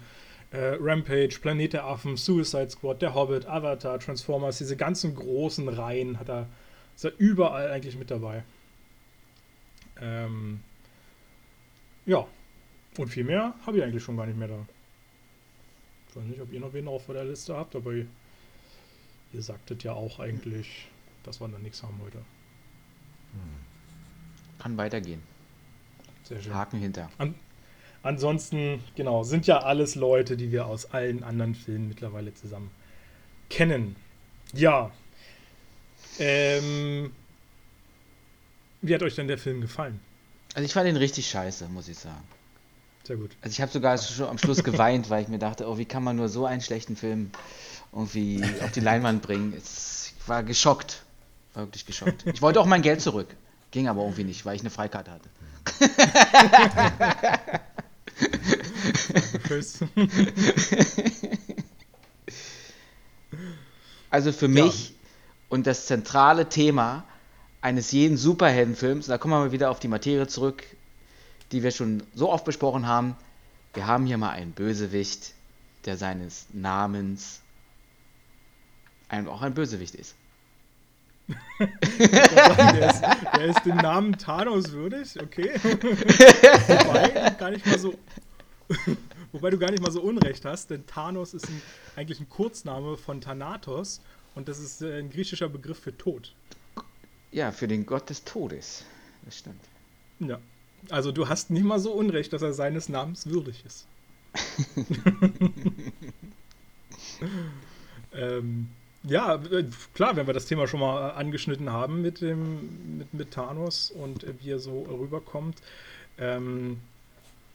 äh, 0.51 0.77
Rampage, 0.79 1.39
Planet 1.41 1.73
der 1.73 1.85
Affen, 1.85 2.15
Suicide 2.15 2.69
Squad, 2.69 3.01
Der 3.01 3.13
Hobbit, 3.13 3.45
Avatar, 3.45 3.99
Transformers, 3.99 4.59
diese 4.59 4.77
ganzen 4.77 5.15
großen 5.15 5.67
Reihen 5.67 6.17
hat 6.19 6.29
er, 6.29 6.47
ist 6.97 7.05
er 7.05 7.13
überall 7.19 7.69
eigentlich 7.69 7.95
mit 7.95 8.09
dabei. 8.09 8.43
Ähm, 10.01 10.61
ja, 12.07 12.27
und 12.97 13.07
viel 13.07 13.23
mehr 13.23 13.53
habe 13.67 13.77
ich 13.77 13.83
eigentlich 13.83 14.03
schon 14.03 14.17
gar 14.17 14.25
nicht 14.25 14.37
mehr 14.37 14.47
da. 14.47 14.65
Ich 16.09 16.15
weiß 16.15 16.23
nicht, 16.23 16.41
ob 16.41 16.51
ihr 16.51 16.59
noch 16.59 16.73
wen 16.73 16.87
auf 16.87 17.05
der 17.05 17.23
Liste 17.23 17.55
habt, 17.55 17.75
aber 17.75 17.93
ihr, 17.93 18.07
ihr 19.31 19.41
sagtet 19.43 19.83
ja 19.83 19.93
auch 19.93 20.19
eigentlich, 20.19 20.87
dass 21.21 21.39
wir 21.39 21.47
da 21.47 21.59
nichts 21.59 21.83
haben 21.83 21.99
heute. 22.03 22.17
Kann 24.57 24.75
weitergehen. 24.75 25.21
Sehr 26.23 26.41
schön. 26.41 26.53
Haken 26.55 26.79
hinter. 26.79 27.11
Ansonsten, 28.01 28.83
genau, 28.95 29.21
sind 29.21 29.45
ja 29.45 29.59
alles 29.59 29.93
Leute, 29.93 30.35
die 30.35 30.51
wir 30.51 30.65
aus 30.65 30.91
allen 30.91 31.23
anderen 31.23 31.53
Filmen 31.53 31.89
mittlerweile 31.89 32.33
zusammen 32.33 32.71
kennen. 33.49 33.95
Ja. 34.53 34.91
Ähm, 36.19 37.11
wie 38.81 38.93
hat 38.93 39.03
euch 39.03 39.15
denn 39.15 39.27
der 39.27 39.37
Film 39.37 39.61
gefallen? 39.61 39.99
Also 40.53 40.65
ich 40.65 40.73
fand 40.73 40.87
ihn 40.89 40.95
richtig 40.97 41.29
scheiße, 41.29 41.67
muss 41.69 41.87
ich 41.87 41.97
sagen. 41.99 42.23
Sehr 43.03 43.17
gut. 43.17 43.31
Also 43.41 43.51
ich 43.53 43.61
habe 43.61 43.71
sogar 43.71 43.97
schon 43.97 44.27
am 44.27 44.37
Schluss 44.37 44.63
geweint, 44.63 45.09
weil 45.09 45.23
ich 45.23 45.29
mir 45.29 45.39
dachte, 45.39 45.67
oh, 45.67 45.77
wie 45.77 45.85
kann 45.85 46.03
man 46.03 46.15
nur 46.15 46.29
so 46.29 46.45
einen 46.45 46.61
schlechten 46.61 46.95
Film 46.95 47.31
irgendwie 47.93 48.43
auf 48.61 48.71
die 48.71 48.79
Leinwand 48.81 49.21
bringen? 49.21 49.53
Es, 49.55 50.13
ich 50.19 50.27
war 50.27 50.43
geschockt. 50.43 51.03
War 51.53 51.63
wirklich 51.65 51.85
geschockt. 51.85 52.25
Ich 52.25 52.41
wollte 52.41 52.59
auch 52.59 52.65
mein 52.65 52.81
Geld 52.81 53.01
zurück. 53.01 53.27
Ging 53.71 53.87
aber 53.87 54.01
irgendwie 54.03 54.23
nicht, 54.23 54.45
weil 54.45 54.55
ich 54.55 54.61
eine 54.61 54.69
Freikarte 54.69 55.11
hatte. 55.11 55.29
Tschüss. 59.47 59.79
Also 64.09 64.31
für 64.31 64.47
Ja. 64.47 64.65
mich 64.65 64.93
und 65.49 65.67
das 65.67 65.85
zentrale 65.85 66.49
Thema 66.49 67.03
eines 67.61 67.91
jeden 67.91 68.17
Superheldenfilms, 68.17 69.07
und 69.07 69.11
da 69.11 69.17
kommen 69.17 69.33
wir 69.33 69.39
mal 69.39 69.51
wieder 69.51 69.71
auf 69.71 69.79
die 69.79 69.87
Materie 69.87 70.27
zurück, 70.27 70.63
die 71.51 71.63
wir 71.63 71.71
schon 71.71 72.03
so 72.13 72.31
oft 72.31 72.45
besprochen 72.45 72.87
haben. 72.87 73.15
Wir 73.73 73.87
haben 73.87 74.05
hier 74.05 74.17
mal 74.17 74.31
einen 74.31 74.51
Bösewicht, 74.51 75.33
der 75.85 75.97
seines 75.97 76.47
Namens 76.53 77.41
auch 79.09 79.41
ein 79.41 79.53
Bösewicht 79.53 79.95
ist. 79.95 80.15
der, 81.59 82.89
ist, 82.89 83.01
der 83.01 83.45
ist 83.45 83.65
den 83.65 83.75
Namen 83.77 84.17
Thanos 84.17 84.71
würdig, 84.71 85.21
okay. 85.21 85.51
Wobei, 85.63 87.31
gar 87.31 87.51
nicht 87.51 87.65
mal 87.65 87.79
so. 87.79 87.95
Wobei 89.31 89.49
du 89.49 89.57
gar 89.57 89.71
nicht 89.71 89.81
mal 89.81 89.91
so 89.91 90.01
Unrecht 90.01 90.45
hast, 90.45 90.69
denn 90.69 90.85
Thanos 90.85 91.33
ist 91.33 91.47
ein, 91.47 91.61
eigentlich 91.95 92.19
ein 92.19 92.29
Kurzname 92.29 92.97
von 92.97 93.21
Thanatos 93.21 94.01
und 94.37 94.47
das 94.47 94.59
ist 94.59 94.83
äh, 94.83 94.99
ein 94.99 95.09
griechischer 95.09 95.49
Begriff 95.49 95.79
für 95.79 95.97
Tod. 95.97 96.33
Ja, 97.31 97.51
für 97.51 97.67
den 97.67 97.85
Gott 97.85 98.09
des 98.09 98.23
Todes. 98.23 98.85
Das 99.25 99.39
stimmt. 99.39 99.61
Ja. 100.19 100.39
Also 100.89 101.11
du 101.11 101.27
hast 101.27 101.49
nicht 101.49 101.63
mal 101.63 101.79
so 101.79 101.91
Unrecht, 101.91 102.31
dass 102.33 102.43
er 102.43 102.53
seines 102.53 102.87
Namens 102.87 103.27
würdig 103.27 103.65
ist. 103.65 103.87
ähm, 108.13 108.69
ja, 109.03 109.35
äh, 109.35 109.65
klar, 109.95 110.15
wenn 110.15 110.27
wir 110.27 110.33
das 110.33 110.45
Thema 110.45 110.67
schon 110.67 110.81
mal 110.81 111.09
äh, 111.09 111.13
angeschnitten 111.13 111.71
haben 111.71 112.03
mit 112.03 112.21
dem 112.21 112.99
mit, 112.99 113.13
mit 113.13 113.31
Thanos 113.31 113.89
und 113.89 114.25
wie 114.41 114.51
er 114.51 114.59
so 114.59 114.83
rüberkommt, 114.83 115.57
ähm, 116.19 116.79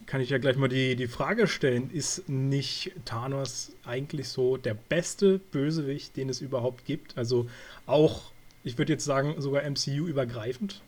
kann 0.06 0.21
ich 0.21 0.30
ja 0.30 0.38
gleich 0.38 0.56
mal 0.56 0.68
die, 0.68 0.97
die 0.97 1.06
Frage 1.06 1.47
stellen, 1.47 1.90
ist 1.90 2.28
nicht 2.28 2.92
Thanos 3.04 3.73
eigentlich 3.85 4.28
so 4.28 4.56
der 4.56 4.75
beste 4.75 5.38
Bösewicht, 5.38 6.16
den 6.16 6.28
es 6.28 6.40
überhaupt 6.40 6.85
gibt? 6.85 7.16
Also 7.16 7.49
auch, 7.87 8.32
ich 8.64 8.78
würde 8.78 8.92
jetzt 8.92 9.04
sagen, 9.04 9.40
sogar 9.40 9.62
MCU 9.68 10.06
übergreifend. 10.06 10.82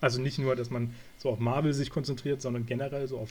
Also 0.00 0.20
nicht 0.20 0.38
nur, 0.38 0.56
dass 0.56 0.70
man 0.70 0.94
so 1.18 1.30
auf 1.30 1.38
Marvel 1.38 1.72
sich 1.72 1.90
konzentriert, 1.90 2.42
sondern 2.42 2.66
generell 2.66 3.06
so 3.08 3.18
auf, 3.18 3.30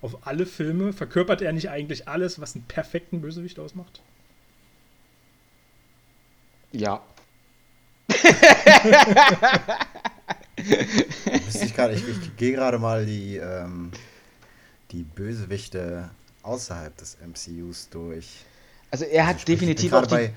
auf 0.00 0.26
alle 0.26 0.46
Filme. 0.46 0.92
Verkörpert 0.92 1.42
er 1.42 1.52
nicht 1.52 1.70
eigentlich 1.70 2.08
alles, 2.08 2.40
was 2.40 2.54
einen 2.54 2.64
perfekten 2.64 3.20
Bösewicht 3.20 3.58
ausmacht? 3.58 4.00
Ja. 6.72 7.02
Wüsste 10.56 11.64
ich 11.64 11.74
gerade, 11.74 11.94
ich, 11.94 12.06
ich 12.08 12.36
gehe 12.36 12.52
gerade 12.52 12.78
mal 12.78 13.06
die, 13.06 13.36
ähm, 13.36 13.90
die 14.94 15.04
Bösewichte 15.04 16.10
außerhalb 16.42 16.96
des 16.96 17.16
MCUs 17.20 17.90
durch. 17.90 18.46
Also 18.90 19.04
er 19.04 19.26
hat 19.26 19.36
Also 19.36 19.38
sprich, 19.40 19.60
definitiv 19.60 19.76
ich 19.76 19.90
bin 19.90 19.92
auch 19.94 20.06
gerade 20.06 20.06
die, 20.06 20.30
bei. 20.30 20.34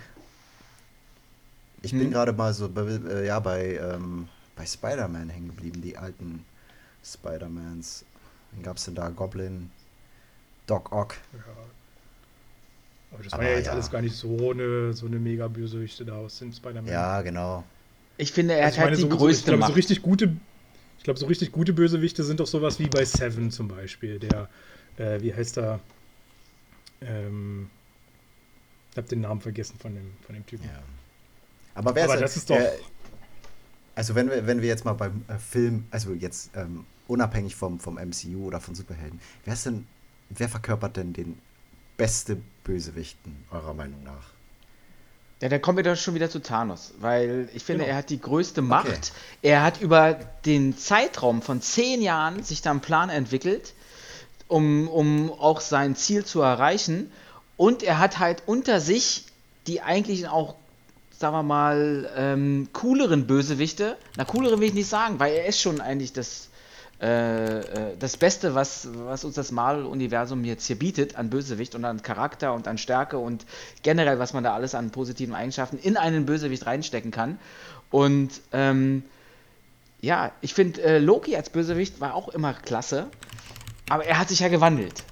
Ich 1.81 1.91
Hm? 1.91 1.97
bin 1.97 2.11
gerade 2.11 2.33
mal 2.33 2.53
so 2.53 2.69
bei, 2.69 2.81
äh, 2.83 3.25
ja, 3.27 3.39
bei, 3.39 3.75
ähm, 3.77 4.29
bei 4.55 4.65
Spider-Man 4.65 5.29
hängen 5.29 5.47
geblieben, 5.49 5.81
die 5.81 5.97
alten 5.97 6.45
Spider-Mans. 7.03 8.05
Wen 8.51 8.63
gab 8.63 8.77
es 8.77 8.85
denn 8.85 8.95
da? 8.95 9.09
Goblin, 9.09 9.71
Doc 10.67 10.91
Ock. 10.93 11.15
Ja. 11.31 11.69
Aber 13.11 13.23
das 13.23 13.33
Aber 13.33 13.43
war 13.43 13.45
ja 13.45 13.55
jetzt 13.55 13.67
ja. 13.67 13.71
alles 13.71 13.89
gar 13.89 14.01
nicht 14.01 14.15
so 14.15 14.51
eine, 14.51 14.93
so 14.93 15.05
eine 15.07 15.19
mega 15.19 15.47
Bösewichte 15.49 16.05
da 16.05 16.15
aus 16.17 16.39
dem 16.39 16.51
Spider-Man. 16.53 16.93
Ja, 16.93 17.21
genau. 17.21 17.63
ich 18.17 18.31
finde, 18.31 18.55
er 18.55 18.65
Also 18.65 18.69
hat 18.69 18.77
ich 18.77 18.79
halt 18.79 18.97
die 18.97 19.05
meine, 19.05 19.11
so, 19.11 19.17
so, 19.17 19.33
ich 19.35 19.45
größte 19.45 19.47
glaube, 19.47 19.63
so 19.63 19.73
Macht. 19.73 19.73
richtig 19.73 20.01
gute, 20.01 20.25
ich 20.25 20.31
glaube, 21.07 21.19
so 21.19 21.25
richtig 21.25 21.53
gute 21.53 21.71
Bösewichte 21.71 22.23
sind 22.25 22.41
doch 22.41 22.47
sowas 22.47 22.79
wie 22.79 22.87
bei 22.87 23.05
Seven 23.05 23.49
zum 23.49 23.69
Beispiel. 23.69 24.19
Der, 24.19 24.49
äh, 24.97 25.21
wie 25.21 25.33
heißt 25.33 25.57
er? 25.57 25.79
Ähm, 27.01 27.69
ich 28.91 28.97
habe 28.97 29.07
den 29.07 29.21
Namen 29.21 29.39
vergessen 29.39 29.77
von 29.79 29.95
dem, 29.95 30.11
von 30.25 30.35
dem 30.35 30.45
Typen. 30.45 30.65
Ja. 30.65 30.83
Aber 31.75 31.95
wer 31.95 32.03
Aber 32.03 32.15
ist, 32.15 32.21
das 32.21 32.37
ist 32.37 32.49
doch- 32.49 32.57
äh, 32.57 32.71
also 33.95 34.15
wenn 34.15 34.29
wir, 34.29 34.45
wenn 34.45 34.61
wir 34.61 34.67
jetzt 34.67 34.83
mal 34.83 34.93
beim 34.93 35.23
äh, 35.29 35.37
Film, 35.37 35.85
also 35.91 36.13
jetzt 36.13 36.51
ähm, 36.55 36.85
unabhängig 37.07 37.55
vom, 37.55 37.79
vom 37.79 37.95
MCU 37.97 38.45
oder 38.45 38.59
von 38.59 38.75
Superhelden, 38.75 39.19
wer 39.45 39.53
ist 39.53 39.65
denn, 39.65 39.87
wer 40.29 40.49
verkörpert 40.49 40.97
denn 40.97 41.13
den 41.13 41.37
beste 41.95 42.37
Bösewichten, 42.65 43.45
eurer 43.51 43.73
Meinung 43.73 44.03
nach? 44.03 44.33
Ja, 45.41 45.50
dann 45.50 45.62
kommen 45.62 45.77
wir 45.77 45.84
doch 45.84 45.96
schon 45.96 46.15
wieder 46.15 46.29
zu 46.32 46.39
Thanos, 46.39 46.94
weil 47.00 47.48
ich 47.53 47.63
finde, 47.63 47.84
Genau. 47.84 47.94
er 47.94 47.98
hat 48.00 48.10
die 48.10 48.20
größte 48.20 48.62
Macht. 48.63 49.12
Er 49.44 49.62
hat 49.62 49.79
über 49.82 50.13
den 50.46 50.75
Zeitraum 50.77 51.44
von 51.44 51.62
zehn 51.62 52.01
Jahren 52.01 52.41
sich 52.44 52.63
da 52.63 52.72
einen 52.72 52.79
Plan 52.82 53.10
entwickelt, 53.10 53.74
um, 54.48 54.88
um 54.88 55.32
auch 55.32 55.62
sein 55.62 55.96
Ziel 55.96 56.25
zu 56.25 56.41
erreichen. 56.41 57.12
Und 57.56 57.84
er 57.84 58.00
hat 58.00 58.17
halt 58.17 58.44
unter 58.48 58.79
sich 58.79 59.25
die 59.67 59.82
eigentlich 59.82 60.27
auch, 60.27 60.56
sagen 61.20 61.36
wir 61.36 61.44
mal, 61.44 62.10
ähm, 62.15 62.70
cooleren 62.74 63.27
Bösewichte. 63.27 63.96
Na, 64.15 64.25
cooleren 64.25 64.60
will 64.60 64.70
ich 64.70 64.74
nicht 64.74 64.89
sagen, 64.89 65.20
weil 65.20 65.34
er 65.34 65.46
ist 65.46 65.62
schon 65.62 65.82
eigentlich 65.82 66.13
das, 66.13 66.50
das 67.00 68.18
Beste, 68.18 68.56
was, 68.56 68.89
was 69.06 69.24
uns 69.24 69.36
das 69.36 69.51
Marvel-Universum 69.51 70.44
jetzt 70.44 70.66
hier 70.66 70.80
bietet 70.80 71.16
an 71.16 71.30
Bösewicht 71.30 71.75
und 71.75 71.86
an 71.86 72.01
Charakter 72.01 72.54
und 72.54 72.68
an 72.68 72.80
Stärke 72.80 73.20
und 73.20 73.46
generell, 73.84 74.18
was 74.18 74.34
man 74.34 74.44
da 74.44 74.56
alles 74.56 74.74
an 74.74 74.89
positiven 74.89 75.36
Eigenschaften 75.36 75.77
in 75.77 75.96
einen 75.96 76.25
Bösewicht 76.25 76.66
reinstecken 76.66 77.12
kann. 77.12 77.38
Und 77.92 78.42
ähm, 78.51 79.04
ja, 80.01 80.32
ich 80.42 80.54
finde, 80.56 80.82
äh, 80.82 80.98
Loki 80.98 81.36
als 81.36 81.51
Bösewicht 81.51 82.00
war 82.01 82.16
auch 82.16 82.30
immer 82.30 82.54
klasse, 82.54 83.08
aber 83.89 84.06
er 84.06 84.18
hat 84.20 84.30
sich 84.30 84.39
ja 84.39 84.48
gewandelt. 84.48 85.04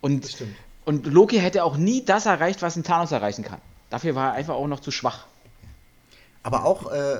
Und, 0.00 0.36
und 0.84 1.06
Loki 1.06 1.38
hätte 1.38 1.64
auch 1.64 1.76
nie 1.76 2.04
das 2.04 2.26
erreicht, 2.26 2.62
was 2.62 2.76
ein 2.76 2.84
Thanos 2.84 3.10
erreichen 3.10 3.42
kann. 3.42 3.60
Dafür 3.90 4.14
war 4.14 4.30
er 4.30 4.32
einfach 4.34 4.54
auch 4.54 4.66
noch 4.68 4.80
zu 4.80 4.90
schwach. 4.90 5.26
Aber 6.42 6.64
auch, 6.64 6.92
äh, 6.92 7.16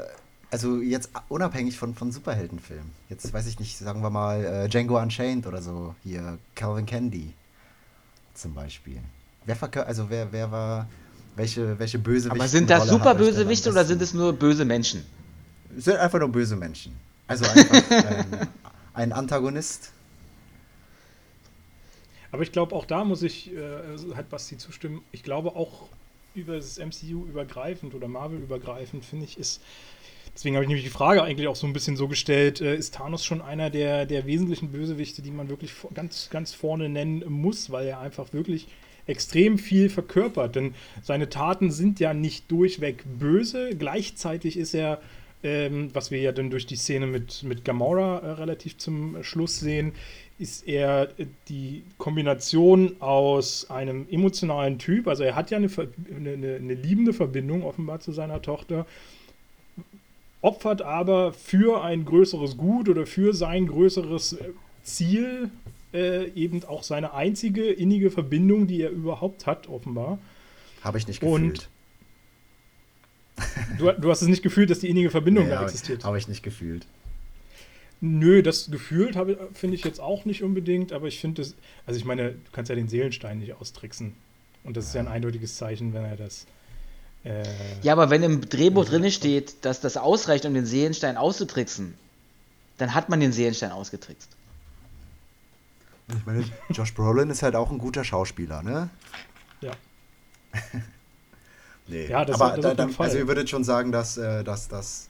also 0.50 0.80
jetzt 0.80 1.10
unabhängig 1.28 1.78
von, 1.78 1.94
von 1.94 2.12
Superheldenfilmen. 2.12 2.90
Jetzt 3.08 3.32
weiß 3.32 3.46
ich 3.46 3.58
nicht, 3.58 3.76
sagen 3.76 4.02
wir 4.02 4.10
mal 4.10 4.44
äh, 4.44 4.68
Django 4.68 5.00
Unchained 5.00 5.46
oder 5.46 5.62
so, 5.62 5.94
hier 6.02 6.38
Calvin 6.54 6.86
Candy 6.86 7.32
zum 8.34 8.54
Beispiel. 8.54 9.00
Wer 9.46 9.56
verkör 9.56 9.86
also 9.86 10.08
wer, 10.10 10.32
wer 10.32 10.50
war, 10.50 10.88
welche, 11.36 11.78
welche 11.78 11.98
Bösewichte? 11.98 12.40
Aber 12.40 12.48
sind 12.48 12.70
das 12.70 12.88
super 12.88 13.14
Bösewichte 13.14 13.70
oder 13.70 13.84
sind 13.84 14.00
es 14.02 14.14
nur 14.14 14.32
böse 14.32 14.64
Menschen? 14.64 15.04
Sind 15.76 15.96
einfach 15.96 16.18
nur 16.18 16.28
böse 16.28 16.56
Menschen. 16.56 16.94
Also 17.26 17.44
einfach 17.46 17.90
ein, 17.90 18.48
ein 18.94 19.12
Antagonist. 19.12 19.90
Aber 22.32 22.42
ich 22.42 22.52
glaube, 22.52 22.74
auch 22.74 22.84
da 22.84 23.04
muss 23.04 23.22
ich 23.22 23.52
äh, 23.54 23.60
halt 24.14 24.28
Basti 24.28 24.58
zustimmen. 24.58 25.02
Ich 25.12 25.22
glaube 25.22 25.54
auch 25.54 25.88
über 26.34 26.56
das 26.56 26.78
MCU 26.78 27.26
übergreifend 27.26 27.94
oder 27.94 28.08
Marvel 28.08 28.40
übergreifend, 28.40 29.04
finde 29.04 29.24
ich, 29.24 29.38
ist. 29.38 29.60
Deswegen 30.34 30.56
habe 30.56 30.64
ich 30.64 30.68
nämlich 30.68 30.84
die 30.84 30.90
Frage 30.90 31.22
eigentlich 31.22 31.46
auch 31.46 31.56
so 31.56 31.66
ein 31.66 31.72
bisschen 31.72 31.96
so 31.96 32.08
gestellt: 32.08 32.60
äh, 32.60 32.76
Ist 32.76 32.94
Thanos 32.94 33.24
schon 33.24 33.40
einer 33.40 33.70
der, 33.70 34.04
der 34.06 34.26
wesentlichen 34.26 34.72
Bösewichte, 34.72 35.22
die 35.22 35.30
man 35.30 35.48
wirklich 35.48 35.72
ganz, 35.94 36.28
ganz 36.30 36.52
vorne 36.52 36.88
nennen 36.88 37.24
muss, 37.28 37.70
weil 37.70 37.86
er 37.86 38.00
einfach 38.00 38.32
wirklich 38.32 38.66
extrem 39.06 39.58
viel 39.58 39.88
verkörpert? 39.88 40.56
Denn 40.56 40.74
seine 41.02 41.28
Taten 41.28 41.70
sind 41.70 42.00
ja 42.00 42.14
nicht 42.14 42.50
durchweg 42.50 43.04
böse. 43.18 43.70
Gleichzeitig 43.78 44.56
ist 44.56 44.74
er, 44.74 45.00
ähm, 45.44 45.90
was 45.92 46.10
wir 46.10 46.20
ja 46.20 46.32
dann 46.32 46.50
durch 46.50 46.66
die 46.66 46.76
Szene 46.76 47.06
mit, 47.06 47.44
mit 47.44 47.64
Gamora 47.64 48.18
äh, 48.18 48.30
relativ 48.32 48.78
zum 48.78 49.22
Schluss 49.22 49.60
sehen, 49.60 49.92
ist 50.38 50.66
er 50.66 51.10
äh, 51.18 51.26
die 51.48 51.84
Kombination 51.98 52.96
aus 53.00 53.70
einem 53.70 54.06
emotionalen 54.10 54.78
Typ, 54.78 55.06
also 55.06 55.22
er 55.22 55.36
hat 55.36 55.50
ja 55.50 55.58
eine, 55.58 55.68
eine, 56.16 56.56
eine 56.56 56.74
liebende 56.74 57.12
Verbindung 57.12 57.62
offenbar 57.62 58.00
zu 58.00 58.10
seiner 58.12 58.42
Tochter, 58.42 58.86
opfert 60.44 60.82
aber 60.82 61.32
für 61.32 61.82
ein 61.82 62.04
größeres 62.04 62.56
Gut 62.56 62.88
oder 62.88 63.06
für 63.06 63.32
sein 63.34 63.66
größeres 63.66 64.34
äh, 64.34 64.50
Ziel 64.82 65.50
äh, 65.94 66.28
eben 66.32 66.62
auch 66.64 66.82
seine 66.82 67.14
einzige 67.14 67.64
innige 67.70 68.10
Verbindung, 68.10 68.66
die 68.66 68.82
er 68.82 68.90
überhaupt 68.90 69.46
hat, 69.46 69.68
offenbar. 69.68 70.18
Habe 70.82 70.98
ich 70.98 71.06
nicht 71.08 71.22
Und 71.22 71.54
gefühlt. 71.54 71.68
Du, 73.78 73.90
du 73.90 74.10
hast 74.10 74.22
es 74.22 74.28
nicht 74.28 74.42
gefühlt, 74.42 74.70
dass 74.70 74.78
die 74.80 74.88
innige 74.88 75.10
Verbindung 75.10 75.44
Nee, 75.44 75.50
da 75.50 75.56
habe 75.56 75.64
existiert. 75.66 76.04
hab 76.04 76.14
ich 76.14 76.28
nicht 76.28 76.42
gefühlt. 76.44 76.86
Nö, 78.00 78.42
das 78.42 78.70
gefühlt 78.70 79.16
habe- 79.16 79.48
finde 79.54 79.74
ich 79.76 79.84
jetzt 79.84 79.98
auch 80.00 80.24
nicht 80.24 80.42
unbedingt, 80.42 80.92
aber 80.92 81.08
ich 81.08 81.18
finde 81.20 81.42
es, 81.42 81.56
also 81.86 81.98
ich 81.98 82.04
meine, 82.04 82.30
du 82.32 82.36
kannst 82.52 82.68
ja 82.68 82.74
den 82.76 82.88
Seelenstein 82.88 83.38
nicht 83.38 83.54
austricksen. 83.54 84.12
Und 84.62 84.76
das 84.76 84.86
ist 84.86 84.94
ja 84.94 85.00
ein 85.00 85.08
eindeutiges 85.08 85.56
Zeichen, 85.56 85.92
wenn 85.94 86.04
er 86.04 86.16
das. 86.16 86.46
Äh, 87.24 87.42
Ja, 87.82 87.92
aber 87.92 88.10
wenn 88.10 88.22
im 88.22 88.48
Drehbuch 88.48 88.84
drin 88.84 89.10
steht, 89.10 89.64
dass 89.64 89.80
das 89.80 89.96
ausreicht, 89.96 90.44
um 90.44 90.54
den 90.54 90.66
Seelenstein 90.66 91.16
auszutricksen, 91.16 91.94
dann 92.78 92.94
hat 92.94 93.08
man 93.08 93.20
den 93.20 93.32
Seelenstein 93.32 93.72
ausgetrickst. 93.72 94.28
Ich 96.08 96.26
meine, 96.26 96.44
Josh 96.70 96.92
Brolin 96.94 97.30
ist 97.30 97.42
halt 97.42 97.56
auch 97.56 97.70
ein 97.70 97.78
guter 97.78 98.04
Schauspieler, 98.04 98.62
ne? 98.62 98.90
Ja. 99.62 99.72
nee. 101.86 102.06
Ja, 102.08 102.24
das- 102.24 102.40
aber 102.40 102.60
das 102.60 102.76
da, 102.76 102.88
Fall. 102.88 103.06
also 103.06 103.18
ihr 103.18 103.28
würdet 103.28 103.48
schon 103.48 103.64
sagen, 103.64 103.90
dass, 103.92 104.16
äh, 104.18 104.44
dass, 104.44 104.68
dass 104.68 105.08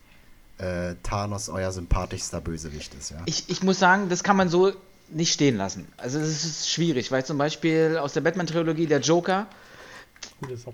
äh, 0.59 0.94
Thanos 1.02 1.49
euer 1.49 1.73
sympathischster 1.73 2.40
Bösewicht 2.40 2.94
ist, 2.94 3.11
ja? 3.11 3.16
Ich, 3.26 3.49
ich 3.49 3.62
muss 3.62 3.78
sagen, 3.80 4.09
das 4.09 4.23
kann 4.23 4.37
man 4.37 4.49
so 4.49 4.73
nicht 5.09 5.33
stehen 5.33 5.56
lassen. 5.56 5.88
Also 5.97 6.18
es 6.21 6.44
ist 6.44 6.71
schwierig, 6.71 7.11
weil 7.11 7.25
zum 7.25 7.38
Beispiel 7.38 7.99
aus 8.00 8.12
der 8.12 8.21
Batman-Trilogie 8.21 8.87
der 8.87 9.00
Joker, 9.00 9.47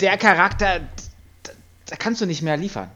der 0.00 0.16
Charakter, 0.18 0.80
da, 1.90 1.96
kannst 1.96 2.20
du 2.20 2.26
nicht 2.26 2.42
mehr 2.42 2.56
liefern. 2.56 2.90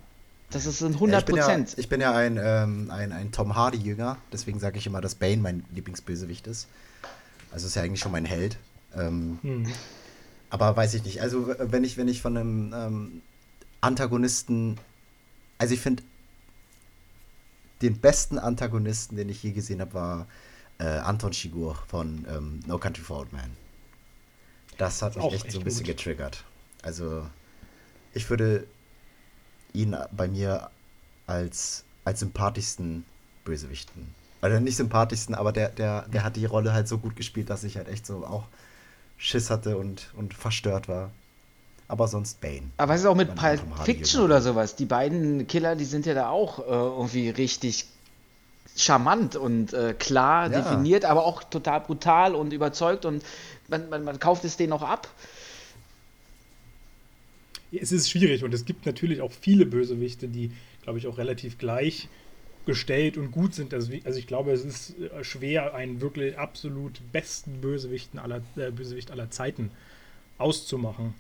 Das 0.50 0.66
ist 0.66 0.80
ein 0.82 0.92
Ja, 0.92 0.94
100 0.96 1.20
ich 1.20 1.26
bin 1.26 1.36
ja, 1.36 1.42
Prozent. 1.42 1.74
ich 1.78 1.88
bin 1.88 2.00
ja 2.00 2.12
ein, 2.14 2.38
ähm, 2.42 2.90
ein, 2.90 3.12
ein 3.12 3.32
Tom 3.32 3.54
Hardy-Jünger, 3.56 4.18
deswegen 4.32 4.60
sage 4.60 4.78
ich 4.78 4.86
immer, 4.86 5.00
dass 5.00 5.14
Bane 5.16 5.38
mein 5.38 5.64
Lieblingsbösewicht 5.74 6.46
ist. 6.46 6.68
Also 7.50 7.66
ist 7.66 7.74
ja 7.76 7.82
eigentlich 7.82 8.00
schon 8.00 8.12
mein 8.12 8.24
Held. 8.24 8.56
Ähm, 8.96 9.38
Hm. 9.42 9.72
Aber 10.50 10.76
weiß 10.76 10.94
ich 10.94 11.04
nicht. 11.04 11.20
Also, 11.20 11.52
wenn 11.58 11.82
ich, 11.82 11.96
wenn 11.96 12.06
ich 12.06 12.22
von 12.22 12.36
einem 12.36 12.72
ähm, 12.72 13.22
Antagonisten. 13.80 14.78
Also, 15.58 15.74
ich 15.74 15.80
finde, 15.80 16.04
den 17.82 17.98
besten 17.98 18.38
Antagonisten, 18.38 19.16
den 19.16 19.28
ich 19.28 19.42
je 19.42 19.50
gesehen 19.50 19.80
habe, 19.80 19.94
war 19.94 20.26
äh, 20.78 20.84
Anton 20.84 21.32
Chigurh 21.32 21.76
von 21.88 22.24
ähm, 22.28 22.60
No 22.66 22.78
Country 22.78 23.02
for 23.02 23.18
Old 23.20 23.32
Men. 23.32 23.50
Das 24.78 25.02
hat 25.02 25.16
mich 25.16 25.24
echt, 25.26 25.44
echt 25.46 25.52
so 25.52 25.58
ein 25.58 25.64
bisschen 25.64 25.84
gut. 25.86 25.96
getriggert. 25.96 26.44
Also, 26.82 27.26
ich 28.12 28.28
würde 28.30 28.66
ihn 29.74 29.94
bei 30.12 30.28
mir 30.28 30.70
als, 31.26 31.84
als 32.04 32.20
sympathischsten 32.20 33.04
Bösewichten. 33.44 34.14
Oder 34.42 34.60
nicht 34.60 34.76
sympathischsten, 34.76 35.34
aber 35.34 35.52
der, 35.52 35.68
der, 35.70 36.02
der 36.08 36.24
hat 36.24 36.36
die 36.36 36.44
Rolle 36.46 36.72
halt 36.72 36.88
so 36.88 36.98
gut 36.98 37.16
gespielt, 37.16 37.50
dass 37.50 37.64
ich 37.64 37.76
halt 37.76 37.88
echt 37.88 38.06
so 38.06 38.26
auch 38.26 38.44
Schiss 39.18 39.50
hatte 39.50 39.76
und, 39.76 40.12
und 40.16 40.34
verstört 40.34 40.88
war. 40.88 41.10
Aber 41.88 42.08
sonst 42.08 42.40
Bane. 42.40 42.70
Aber 42.78 42.92
was 42.94 43.00
ist 43.00 43.06
auch 43.06 43.14
mit 43.14 43.34
Pulp 43.34 43.60
Fiction 43.84 44.22
oder 44.22 44.40
sowas? 44.40 44.76
Die 44.76 44.86
beiden 44.86 45.46
Killer, 45.46 45.76
die 45.76 45.84
sind 45.84 46.06
ja 46.06 46.14
da 46.14 46.28
auch 46.30 46.58
äh, 46.58 46.62
irgendwie 46.70 47.28
richtig 47.28 47.86
charmant 48.76 49.36
und 49.36 49.72
äh, 49.72 49.94
klar 49.94 50.50
Ja. 50.50 50.60
definiert, 50.60 51.04
aber 51.04 51.24
auch 51.24 51.44
total 51.44 51.80
brutal 51.80 52.34
und 52.34 52.52
überzeugt 52.52 53.04
und 53.04 53.22
man, 53.68 53.88
man, 53.88 54.04
man 54.04 54.18
kauft 54.18 54.44
es 54.44 54.56
denen 54.56 54.72
auch 54.72 54.82
ab. 54.82 55.08
Es 57.80 57.92
ist 57.92 58.10
schwierig 58.10 58.44
und 58.44 58.54
es 58.54 58.64
gibt 58.64 58.86
natürlich 58.86 59.20
auch 59.20 59.32
viele 59.32 59.66
Bösewichte, 59.66 60.28
die, 60.28 60.50
glaube 60.82 60.98
ich, 60.98 61.06
auch 61.06 61.18
relativ 61.18 61.58
gleich 61.58 62.08
gestellt 62.66 63.16
und 63.16 63.30
gut 63.30 63.54
sind. 63.54 63.74
Also, 63.74 63.92
also 64.04 64.18
ich 64.18 64.26
glaube, 64.26 64.52
es 64.52 64.64
ist 64.64 64.94
äh, 64.98 65.22
schwer, 65.22 65.74
einen 65.74 66.00
wirklich 66.00 66.38
absolut 66.38 67.00
besten 67.12 67.60
Bösewichten 67.60 68.18
aller, 68.18 68.42
äh, 68.56 68.70
Bösewicht 68.70 69.10
aller 69.10 69.30
Zeiten 69.30 69.70
auszumachen. 70.38 71.14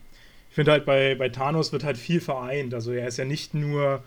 Ich 0.48 0.54
finde 0.54 0.72
halt 0.72 0.84
bei, 0.86 1.14
bei 1.14 1.28
Thanos 1.28 1.72
wird 1.72 1.84
halt 1.84 1.98
viel 1.98 2.20
vereint. 2.20 2.74
Also 2.74 2.92
er 2.92 3.08
ist 3.08 3.18
ja 3.18 3.24
nicht 3.24 3.54
nur 3.54 4.02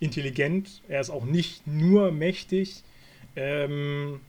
intelligent, 0.00 0.82
er 0.88 1.00
ist 1.00 1.10
auch 1.10 1.24
nicht 1.24 1.66
nur 1.66 2.10
mächtig, 2.12 2.82
ähm, 3.36 4.20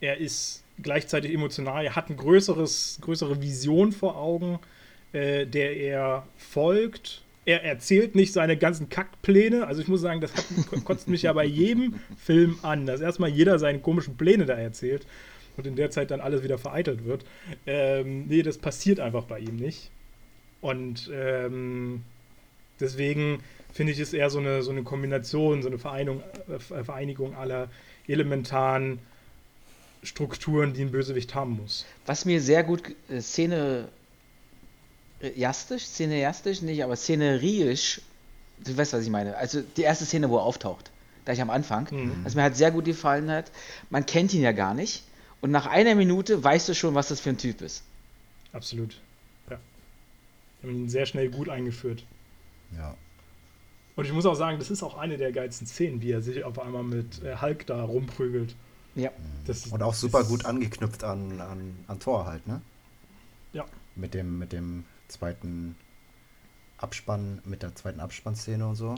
er 0.00 0.16
ist 0.16 0.64
gleichzeitig 0.82 1.32
emotional, 1.32 1.84
er 1.84 1.94
hat 1.94 2.10
ein 2.10 2.16
größeres, 2.16 2.98
größere 3.02 3.40
Vision 3.40 3.92
vor 3.92 4.16
Augen, 4.16 4.58
äh, 5.12 5.46
der 5.46 5.76
er 5.76 6.26
folgt. 6.36 7.22
Er 7.44 7.64
erzählt 7.64 8.14
nicht 8.14 8.32
seine 8.32 8.56
ganzen 8.56 8.88
Kackpläne. 8.88 9.66
Also 9.66 9.82
ich 9.82 9.88
muss 9.88 10.00
sagen, 10.00 10.20
das 10.20 10.32
hat, 10.34 10.44
kotzt 10.84 11.08
mich 11.08 11.22
ja 11.22 11.32
bei 11.32 11.44
jedem 11.44 12.00
Film 12.16 12.58
an, 12.62 12.86
dass 12.86 13.00
erstmal 13.00 13.30
jeder 13.30 13.58
seine 13.58 13.80
komischen 13.80 14.16
Pläne 14.16 14.46
da 14.46 14.54
erzählt 14.54 15.06
und 15.56 15.66
in 15.66 15.76
der 15.76 15.90
Zeit 15.90 16.10
dann 16.10 16.20
alles 16.20 16.42
wieder 16.42 16.58
vereitelt 16.58 17.04
wird. 17.04 17.24
Ähm, 17.66 18.26
nee, 18.28 18.42
das 18.42 18.58
passiert 18.58 19.00
einfach 19.00 19.24
bei 19.24 19.40
ihm 19.40 19.56
nicht. 19.56 19.90
Und 20.60 21.10
ähm, 21.12 22.04
deswegen 22.78 23.42
finde 23.72 23.92
ich 23.92 23.98
es 23.98 24.12
eher 24.12 24.30
so 24.30 24.38
eine, 24.38 24.62
so 24.62 24.70
eine 24.70 24.82
Kombination, 24.82 25.62
so 25.62 25.68
eine 25.68 25.78
Vereinigung, 25.78 26.22
äh, 26.48 26.84
Vereinigung 26.84 27.34
aller 27.34 27.68
elementaren 28.06 29.00
Strukturen, 30.02 30.72
die 30.74 30.82
ein 30.82 30.90
Bösewicht 30.90 31.34
haben 31.34 31.58
muss. 31.60 31.86
Was 32.06 32.24
mir 32.24 32.40
sehr 32.40 32.64
gut 32.64 32.82
äh, 33.08 33.20
Szene 33.20 33.88
jastisch, 35.36 35.86
cineastisch 35.86 36.62
nicht, 36.62 36.82
aber 36.84 36.96
szenerisch, 36.96 38.00
du 38.64 38.76
weißt, 38.76 38.92
was 38.92 39.04
ich 39.04 39.10
meine. 39.10 39.36
Also 39.36 39.62
die 39.76 39.82
erste 39.82 40.04
Szene, 40.04 40.28
wo 40.30 40.36
er 40.38 40.42
auftaucht, 40.44 40.90
gleich 41.24 41.40
am 41.40 41.50
Anfang, 41.50 41.88
Mhm. 41.90 42.24
was 42.24 42.34
mir 42.34 42.42
halt 42.42 42.56
sehr 42.56 42.70
gut 42.70 42.84
gefallen 42.84 43.30
hat, 43.30 43.50
man 43.90 44.04
kennt 44.06 44.32
ihn 44.34 44.42
ja 44.42 44.52
gar 44.52 44.74
nicht 44.74 45.04
und 45.40 45.50
nach 45.50 45.66
einer 45.66 45.94
Minute 45.94 46.42
weißt 46.42 46.68
du 46.68 46.74
schon, 46.74 46.94
was 46.94 47.08
das 47.08 47.20
für 47.20 47.30
ein 47.30 47.38
Typ 47.38 47.60
ist. 47.62 47.82
Absolut. 48.52 49.00
Ja. 49.50 49.58
Wir 50.60 50.70
haben 50.70 50.76
ihn 50.80 50.88
sehr 50.88 51.06
schnell 51.06 51.30
gut 51.30 51.48
eingeführt. 51.48 52.04
Ja. 52.76 52.94
Und 53.94 54.06
ich 54.06 54.12
muss 54.12 54.24
auch 54.26 54.34
sagen, 54.34 54.58
das 54.58 54.70
ist 54.70 54.82
auch 54.82 54.96
eine 54.96 55.16
der 55.18 55.32
geilsten 55.32 55.66
Szenen, 55.66 56.00
wie 56.00 56.10
er 56.12 56.22
sich 56.22 56.44
auf 56.44 56.58
einmal 56.58 56.82
mit 56.82 57.22
äh, 57.22 57.36
Hulk 57.40 57.66
da 57.66 57.82
rumprügelt. 57.82 58.54
Ja. 58.94 59.10
Das, 59.46 59.66
Und 59.66 59.82
auch 59.82 59.94
super 59.94 60.24
gut 60.24 60.44
angeknüpft 60.44 61.04
an, 61.04 61.40
an, 61.40 61.74
an 61.88 62.00
Tor 62.00 62.26
halt, 62.26 62.46
ne? 62.46 62.60
Ja. 63.52 63.64
Mit 63.96 64.14
dem, 64.14 64.38
mit 64.38 64.52
dem 64.52 64.84
zweiten 65.08 65.76
Abspann, 66.78 67.40
mit 67.44 67.62
der 67.62 67.74
zweiten 67.74 68.00
Abspannszene 68.00 68.66
und 68.66 68.74
so. 68.74 68.94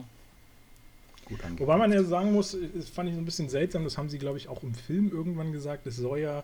Gut. 1.25 1.39
Wobei 1.57 1.77
man 1.77 1.91
ja 1.91 2.03
sagen 2.03 2.33
muss, 2.33 2.55
das 2.75 2.89
fand 2.89 3.09
ich 3.09 3.15
so 3.15 3.21
ein 3.21 3.25
bisschen 3.25 3.49
seltsam, 3.49 3.83
das 3.83 3.97
haben 3.97 4.09
sie, 4.09 4.19
glaube 4.19 4.37
ich, 4.37 4.47
auch 4.47 4.61
im 4.61 4.75
Film 4.75 5.11
irgendwann 5.11 5.51
gesagt, 5.51 5.87
es 5.87 5.97
soll 5.97 6.19
ja 6.19 6.43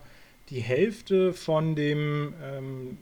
die 0.50 0.60
Hälfte 0.60 1.32
von 1.32 1.76
dem, 1.76 2.34
ähm, 2.42 2.98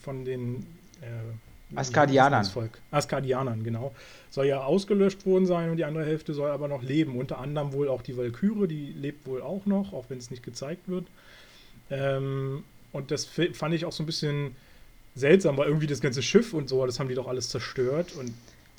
von 0.00 0.24
den 0.24 0.64
äh, 1.00 1.76
Askadianern. 1.76 2.44
Volk? 2.44 2.80
Askadianern, 2.92 3.64
genau. 3.64 3.92
Soll 4.30 4.46
ja 4.46 4.62
ausgelöscht 4.62 5.26
worden 5.26 5.46
sein 5.46 5.70
und 5.70 5.76
die 5.76 5.84
andere 5.84 6.04
Hälfte 6.04 6.34
soll 6.34 6.50
aber 6.50 6.68
noch 6.68 6.82
leben. 6.82 7.16
Unter 7.16 7.38
anderem 7.38 7.72
wohl 7.72 7.88
auch 7.88 8.02
die 8.02 8.16
Valkyrie, 8.16 8.68
die 8.68 8.92
lebt 8.92 9.26
wohl 9.26 9.42
auch 9.42 9.66
noch, 9.66 9.92
auch 9.92 10.04
wenn 10.08 10.18
es 10.18 10.30
nicht 10.30 10.42
gezeigt 10.42 10.88
wird. 10.88 11.06
Ähm, 11.90 12.64
und 12.92 13.10
das 13.10 13.24
fand 13.24 13.74
ich 13.74 13.84
auch 13.84 13.92
so 13.92 14.04
ein 14.04 14.06
bisschen 14.06 14.54
seltsam, 15.14 15.56
weil 15.56 15.68
irgendwie 15.68 15.86
das 15.86 16.00
ganze 16.00 16.22
Schiff 16.22 16.54
und 16.54 16.68
so, 16.68 16.84
das 16.86 16.98
haben 16.98 17.08
die 17.08 17.14
doch 17.14 17.28
alles 17.28 17.48
zerstört 17.48 18.12
und 18.18 18.32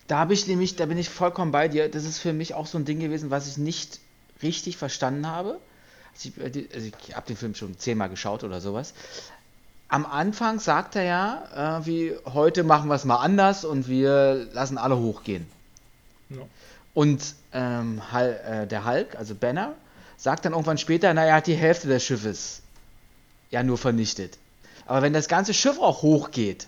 Da 0.07 0.19
habe 0.19 0.33
ich 0.33 0.45
nämlich, 0.47 0.75
da 0.75 0.85
bin 0.85 0.97
ich 0.99 1.09
vollkommen 1.09 1.51
bei 1.51 1.67
dir. 1.67 1.89
Das 1.89 2.03
ist 2.03 2.19
für 2.19 2.33
mich 2.33 2.53
auch 2.53 2.67
so 2.67 2.77
ein 2.77 2.85
Ding 2.85 2.99
gewesen, 2.99 3.31
was 3.31 3.47
ich 3.47 3.57
nicht 3.57 3.99
richtig 4.43 4.77
verstanden 4.77 5.25
habe. 5.27 5.59
Also 6.13 6.29
ich, 6.29 6.37
äh, 6.55 6.67
also 6.73 6.87
ich 6.87 7.15
habe 7.15 7.27
den 7.27 7.37
Film 7.37 7.55
schon 7.55 7.77
zehnmal 7.79 8.09
geschaut 8.09 8.43
oder 8.43 8.61
sowas. 8.61 8.93
Am 9.87 10.05
Anfang 10.05 10.59
sagt 10.59 10.95
er 10.95 11.03
ja, 11.03 11.79
äh, 11.81 11.85
wie 11.85 12.13
heute 12.25 12.63
machen 12.63 12.87
wir 12.89 12.95
es 12.95 13.05
mal 13.05 13.17
anders 13.17 13.65
und 13.65 13.87
wir 13.87 14.47
lassen 14.53 14.77
alle 14.77 14.97
hochgehen. 14.97 15.47
ja. 16.29 16.41
Und 16.93 17.35
ähm, 17.51 18.01
Hal, 18.11 18.63
äh, 18.63 18.67
der 18.67 18.85
Hulk, 18.85 19.15
also 19.15 19.35
Banner, 19.35 19.75
sagt 20.17 20.45
dann 20.45 20.53
irgendwann 20.53 20.77
später, 20.77 21.13
naja, 21.13 21.31
er 21.31 21.35
hat 21.37 21.47
die 21.47 21.55
Hälfte 21.55 21.87
des 21.87 22.03
Schiffes 22.05 22.61
ja 23.51 23.63
nur 23.63 23.77
vernichtet. 23.77 24.37
Aber 24.85 25.01
wenn 25.01 25.13
das 25.13 25.27
ganze 25.27 25.53
Schiff 25.53 25.79
auch 25.79 26.01
hochgeht, 26.01 26.67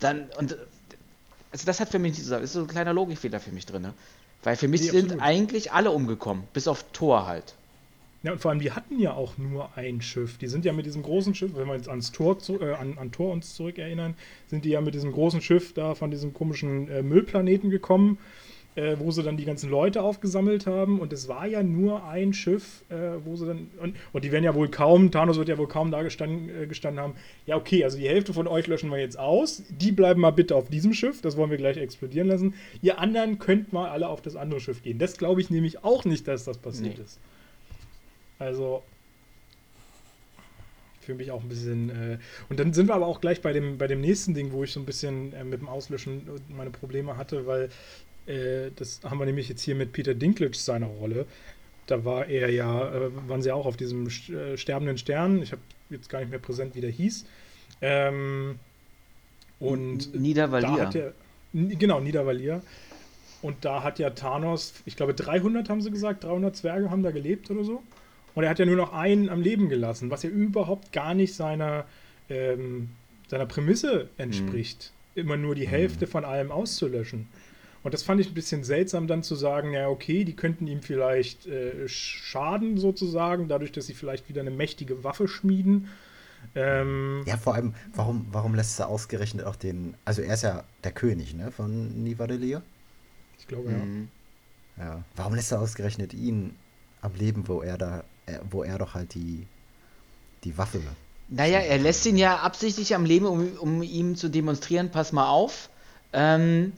dann, 0.00 0.28
und, 0.38 0.56
also 1.52 1.66
das 1.66 1.80
hat 1.80 1.90
für 1.90 1.98
mich 1.98 2.12
nicht 2.16 2.26
so, 2.26 2.36
ist 2.36 2.52
so 2.52 2.60
ein 2.60 2.66
kleiner 2.66 2.92
Logikfehler 2.92 3.40
für 3.40 3.52
mich 3.52 3.66
drin. 3.66 3.82
Ne? 3.82 3.94
Weil 4.42 4.56
für 4.56 4.68
mich 4.68 4.80
Nee, 4.82 4.88
sind 4.88 5.04
absolut. 5.04 5.22
eigentlich 5.22 5.72
alle 5.72 5.90
umgekommen, 5.90 6.44
bis 6.52 6.66
auf 6.66 6.84
Thor 6.92 7.26
halt. 7.26 7.54
Ja, 8.22 8.32
und 8.32 8.40
vor 8.40 8.50
allem, 8.50 8.60
die 8.60 8.72
hatten 8.72 8.98
ja 8.98 9.14
auch 9.14 9.38
nur 9.38 9.70
ein 9.76 10.02
Schiff. 10.02 10.36
Die 10.36 10.46
sind 10.46 10.66
ja 10.66 10.74
mit 10.74 10.84
diesem 10.84 11.02
großen 11.02 11.34
Schiff, 11.34 11.52
wenn 11.54 11.66
wir 11.66 11.74
jetzt 11.74 11.88
ans 11.88 12.12
Tor 12.12 12.38
zu, 12.38 12.60
äh, 12.60 12.74
an, 12.74 12.98
an 12.98 13.12
Tor 13.12 13.32
uns 13.32 13.54
zurückerinnern, 13.54 14.14
sind 14.48 14.64
die 14.66 14.70
ja 14.70 14.82
mit 14.82 14.94
diesem 14.94 15.12
großen 15.12 15.40
Schiff 15.40 15.72
da 15.72 15.94
von 15.94 16.10
diesem 16.10 16.34
komischen 16.34 16.88
äh, 16.88 17.02
Müllplaneten 17.02 17.70
gekommen, 17.70 18.18
äh, 18.76 18.96
wo 18.98 19.10
sie 19.10 19.22
dann 19.22 19.36
die 19.36 19.44
ganzen 19.44 19.68
Leute 19.70 20.02
aufgesammelt 20.02 20.66
haben. 20.66 21.00
Und 21.00 21.12
es 21.12 21.28
war 21.28 21.46
ja 21.46 21.62
nur 21.62 22.04
ein 22.04 22.32
Schiff, 22.32 22.84
äh, 22.88 22.94
wo 23.24 23.36
sie 23.36 23.46
dann. 23.46 23.70
Und, 23.80 23.96
und 24.12 24.24
die 24.24 24.32
werden 24.32 24.44
ja 24.44 24.54
wohl 24.54 24.68
kaum, 24.68 25.10
Thanos 25.10 25.38
wird 25.38 25.48
ja 25.48 25.58
wohl 25.58 25.68
kaum 25.68 25.90
da 25.90 26.02
gestanden, 26.02 26.48
äh, 26.48 26.66
gestanden 26.66 27.02
haben. 27.02 27.14
Ja, 27.46 27.56
okay, 27.56 27.84
also 27.84 27.98
die 27.98 28.08
Hälfte 28.08 28.32
von 28.32 28.46
euch 28.46 28.66
löschen 28.66 28.90
wir 28.90 28.98
jetzt 28.98 29.18
aus. 29.18 29.62
Die 29.70 29.92
bleiben 29.92 30.20
mal 30.20 30.30
bitte 30.30 30.54
auf 30.54 30.68
diesem 30.68 30.92
Schiff. 30.92 31.20
Das 31.20 31.36
wollen 31.36 31.50
wir 31.50 31.58
gleich 31.58 31.76
explodieren 31.76 32.28
lassen. 32.28 32.54
Ihr 32.82 32.98
anderen 32.98 33.38
könnt 33.38 33.72
mal 33.72 33.90
alle 33.90 34.08
auf 34.08 34.22
das 34.22 34.36
andere 34.36 34.60
Schiff 34.60 34.82
gehen. 34.82 34.98
Das 34.98 35.16
glaube 35.16 35.40
ich 35.40 35.50
nämlich 35.50 35.84
auch 35.84 36.04
nicht, 36.04 36.28
dass 36.28 36.44
das 36.44 36.58
passiert 36.58 36.98
Nee. 36.98 37.04
ist. 37.04 37.18
Also 38.38 38.82
für 41.00 41.14
mich 41.14 41.30
auch 41.30 41.42
ein 41.42 41.48
bisschen. 41.48 41.90
Äh, 41.90 42.18
und 42.48 42.60
dann 42.60 42.72
sind 42.72 42.88
wir 42.88 42.94
aber 42.94 43.06
auch 43.06 43.20
gleich 43.20 43.42
bei 43.42 43.52
dem, 43.52 43.78
bei 43.78 43.86
dem 43.86 44.00
nächsten 44.00 44.34
Ding, 44.34 44.52
wo 44.52 44.62
ich 44.64 44.72
so 44.72 44.80
ein 44.80 44.86
bisschen 44.86 45.32
äh, 45.32 45.44
mit 45.44 45.60
dem 45.60 45.68
Auslöschen 45.68 46.22
meine 46.48 46.70
Probleme 46.70 47.16
hatte, 47.16 47.46
weil 47.46 47.68
äh, 48.30 48.70
das 48.76 49.00
haben 49.04 49.18
wir 49.18 49.26
nämlich 49.26 49.48
jetzt 49.48 49.62
hier 49.62 49.74
mit 49.74 49.92
Peter 49.92 50.14
Dinklage 50.14 50.56
seiner 50.56 50.86
Rolle. 50.86 51.26
Da 51.86 52.04
war 52.04 52.26
er 52.26 52.50
ja, 52.50 52.94
äh, 52.94 53.10
waren 53.28 53.42
sie 53.42 53.50
auch 53.52 53.66
auf 53.66 53.76
diesem 53.76 54.06
äh, 54.06 54.56
sterbenden 54.56 54.96
Stern. 54.96 55.42
Ich 55.42 55.52
habe 55.52 55.62
jetzt 55.90 56.08
gar 56.08 56.20
nicht 56.20 56.30
mehr 56.30 56.38
präsent, 56.38 56.74
wie 56.74 56.80
der 56.80 56.90
hieß. 56.90 57.26
Ähm, 57.82 58.58
und 59.58 60.14
Niedervalier. 60.14 60.90
er, 60.94 61.12
genau, 61.52 62.00
Niedervalier. 62.00 62.62
Und 63.42 63.64
da 63.64 63.82
hat 63.82 63.98
ja 63.98 64.10
Thanos, 64.10 64.74
ich 64.84 64.96
glaube 64.96 65.14
300 65.14 65.68
haben 65.68 65.80
sie 65.80 65.90
gesagt, 65.90 66.24
300 66.24 66.54
Zwerge 66.54 66.90
haben 66.90 67.02
da 67.02 67.10
gelebt 67.10 67.50
oder 67.50 67.64
so. 67.64 67.82
Und 68.34 68.44
er 68.44 68.50
hat 68.50 68.58
ja 68.58 68.66
nur 68.66 68.76
noch 68.76 68.92
einen 68.92 69.28
am 69.28 69.40
Leben 69.40 69.68
gelassen, 69.68 70.10
was 70.10 70.22
ja 70.22 70.30
überhaupt 70.30 70.92
gar 70.92 71.14
nicht 71.14 71.34
seiner, 71.34 71.84
ähm, 72.28 72.90
seiner 73.28 73.46
Prämisse 73.46 74.08
entspricht. 74.18 74.92
Mhm. 75.14 75.20
Immer 75.20 75.36
nur 75.36 75.54
die 75.54 75.66
Hälfte 75.66 76.06
von 76.06 76.24
allem 76.24 76.52
auszulöschen. 76.52 77.26
Und 77.82 77.94
das 77.94 78.02
fand 78.02 78.20
ich 78.20 78.28
ein 78.28 78.34
bisschen 78.34 78.62
seltsam, 78.62 79.06
dann 79.06 79.22
zu 79.22 79.34
sagen, 79.34 79.72
ja, 79.72 79.88
okay, 79.88 80.24
die 80.24 80.36
könnten 80.36 80.66
ihm 80.66 80.82
vielleicht 80.82 81.46
äh, 81.46 81.88
schaden, 81.88 82.76
sozusagen, 82.76 83.48
dadurch, 83.48 83.72
dass 83.72 83.86
sie 83.86 83.94
vielleicht 83.94 84.28
wieder 84.28 84.42
eine 84.42 84.50
mächtige 84.50 85.02
Waffe 85.02 85.28
schmieden. 85.28 85.88
Ähm, 86.54 87.22
ja, 87.26 87.36
vor 87.36 87.54
allem, 87.54 87.74
warum, 87.94 88.26
warum 88.32 88.54
lässt 88.54 88.78
er 88.80 88.88
ausgerechnet 88.88 89.46
auch 89.46 89.56
den. 89.56 89.94
Also, 90.04 90.22
er 90.22 90.34
ist 90.34 90.42
ja 90.42 90.64
der 90.84 90.92
König, 90.92 91.34
ne, 91.34 91.50
von 91.50 92.02
Nivadelia? 92.02 92.62
Ich 93.38 93.46
glaube, 93.46 93.70
mhm. 93.70 94.08
ja. 94.76 94.84
Ja. 94.84 95.04
Warum 95.16 95.34
lässt 95.34 95.52
er 95.52 95.60
ausgerechnet 95.60 96.14
ihn 96.14 96.54
am 97.02 97.14
Leben, 97.14 97.48
wo 97.48 97.62
er 97.62 97.78
da, 97.78 98.04
äh, 98.26 98.38
wo 98.50 98.62
er 98.62 98.78
doch 98.78 98.94
halt 98.94 99.14
die, 99.14 99.46
die 100.44 100.56
Waffe. 100.56 100.80
Naja, 101.28 101.58
er 101.58 101.78
lässt 101.78 102.06
ihn 102.06 102.16
ja 102.16 102.38
absichtlich 102.38 102.94
am 102.94 103.04
Leben, 103.04 103.26
um, 103.26 103.52
um 103.58 103.82
ihm 103.82 104.16
zu 104.16 104.28
demonstrieren, 104.28 104.90
pass 104.90 105.12
mal 105.12 105.28
auf. 105.28 105.70
Ähm, 106.12 106.72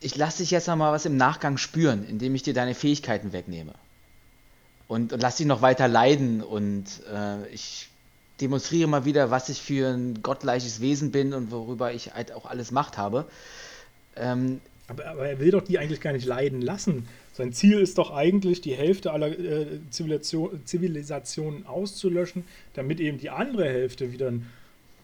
ich 0.00 0.16
lasse 0.16 0.38
dich 0.38 0.50
jetzt 0.50 0.66
noch 0.66 0.76
mal 0.76 0.92
was 0.92 1.04
im 1.04 1.16
Nachgang 1.16 1.56
spüren, 1.56 2.06
indem 2.08 2.34
ich 2.34 2.42
dir 2.42 2.54
deine 2.54 2.74
Fähigkeiten 2.74 3.32
wegnehme. 3.32 3.72
Und, 4.88 5.12
und 5.12 5.20
lass 5.22 5.36
dich 5.36 5.46
noch 5.46 5.62
weiter 5.62 5.86
leiden 5.86 6.42
und 6.42 6.84
äh, 7.12 7.46
ich 7.52 7.88
demonstriere 8.40 8.88
mal 8.88 9.04
wieder, 9.04 9.30
was 9.30 9.48
ich 9.48 9.60
für 9.60 9.94
ein 9.94 10.22
gottgleiches 10.22 10.80
Wesen 10.80 11.12
bin 11.12 11.34
und 11.34 11.50
worüber 11.50 11.92
ich 11.92 12.14
halt 12.14 12.32
auch 12.32 12.46
alles 12.46 12.70
Macht 12.70 12.96
habe. 12.98 13.26
Ähm, 14.16 14.60
aber, 14.88 15.06
aber, 15.06 15.28
er 15.28 15.38
will 15.38 15.52
doch 15.52 15.62
die 15.62 15.78
eigentlich 15.78 16.00
gar 16.00 16.12
nicht 16.12 16.26
leiden 16.26 16.60
lassen. 16.62 17.06
Sein 17.32 17.52
Ziel 17.52 17.78
ist 17.78 17.98
doch 17.98 18.10
eigentlich, 18.10 18.60
die 18.60 18.74
Hälfte 18.74 19.12
aller 19.12 19.28
äh, 19.38 19.66
Zivilisation, 19.90 20.60
Zivilisationen 20.64 21.66
auszulöschen, 21.66 22.44
damit 22.74 22.98
eben 22.98 23.18
die 23.18 23.30
andere 23.30 23.66
Hälfte 23.66 24.10
wieder 24.10 24.28
ein 24.28 24.46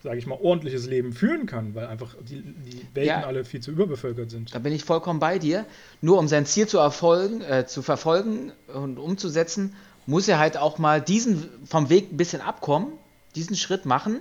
sage 0.07 0.19
ich 0.19 0.27
mal, 0.29 0.39
ordentliches 0.41 0.87
Leben 0.87 1.13
führen 1.13 1.47
kann, 1.47 1.75
weil 1.75 1.89
einfach 1.89 2.15
die, 2.21 2.41
die 2.41 2.87
Welten 2.95 3.09
ja, 3.09 3.27
alle 3.27 3.45
viel 3.45 3.61
zu 3.61 3.73
überbevölkert 3.73 4.31
sind. 4.31 4.55
Da 4.55 4.61
bin 4.61 4.73
ich 4.73 4.85
vollkommen 4.85 5.19
bei 5.19 5.41
dir. 5.41 5.67
Nur 6.01 6.21
um 6.21 6.29
sein 6.29 6.47
Ziel 6.47 6.69
zu 6.69 6.79
erfolgen, 6.79 7.41
äh, 7.41 7.67
zu 7.67 7.83
verfolgen 7.83 8.53
und 8.73 8.99
umzusetzen, 8.99 9.75
muss 10.07 10.29
er 10.29 10.39
halt 10.39 10.59
auch 10.59 10.79
mal 10.79 11.01
diesen 11.01 11.49
vom 11.67 11.91
Weg 11.91 12.13
ein 12.13 12.17
bisschen 12.17 12.41
abkommen, 12.41 12.93
diesen 13.35 13.57
Schritt 13.57 13.85
machen, 13.85 14.21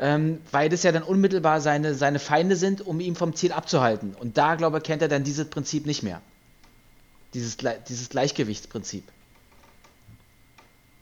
ähm, 0.00 0.40
weil 0.50 0.68
das 0.68 0.82
ja 0.82 0.90
dann 0.90 1.04
unmittelbar 1.04 1.60
seine, 1.60 1.94
seine 1.94 2.18
Feinde 2.18 2.56
sind, 2.56 2.84
um 2.84 2.98
ihn 2.98 3.14
vom 3.14 3.32
Ziel 3.36 3.52
abzuhalten. 3.52 4.16
Und 4.18 4.36
da, 4.36 4.56
glaube 4.56 4.78
ich, 4.78 4.82
kennt 4.82 5.00
er 5.00 5.08
dann 5.08 5.22
dieses 5.22 5.46
Prinzip 5.46 5.86
nicht 5.86 6.02
mehr. 6.02 6.20
Dieses, 7.34 7.56
dieses 7.88 8.08
Gleichgewichtsprinzip. 8.08 9.04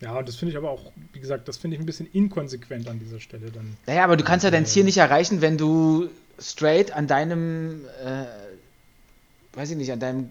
Ja, 0.00 0.16
und 0.16 0.28
das 0.28 0.36
finde 0.36 0.52
ich 0.52 0.56
aber 0.56 0.70
auch, 0.70 0.92
wie 1.12 1.20
gesagt, 1.20 1.48
das 1.48 1.56
finde 1.56 1.76
ich 1.76 1.82
ein 1.82 1.86
bisschen 1.86 2.08
inkonsequent 2.12 2.88
an 2.88 3.00
dieser 3.00 3.20
Stelle 3.20 3.50
dann. 3.50 3.76
Naja, 3.86 4.04
aber 4.04 4.16
du 4.16 4.24
kannst 4.24 4.44
ja 4.44 4.50
dein 4.50 4.64
Ziel 4.64 4.84
nicht 4.84 4.98
erreichen, 4.98 5.40
wenn 5.40 5.58
du 5.58 6.08
straight 6.38 6.92
an 6.92 7.08
deinem, 7.08 7.84
äh, 8.04 8.24
weiß 9.56 9.70
ich 9.70 9.76
nicht, 9.76 9.90
an 9.90 9.98
deinem 9.98 10.28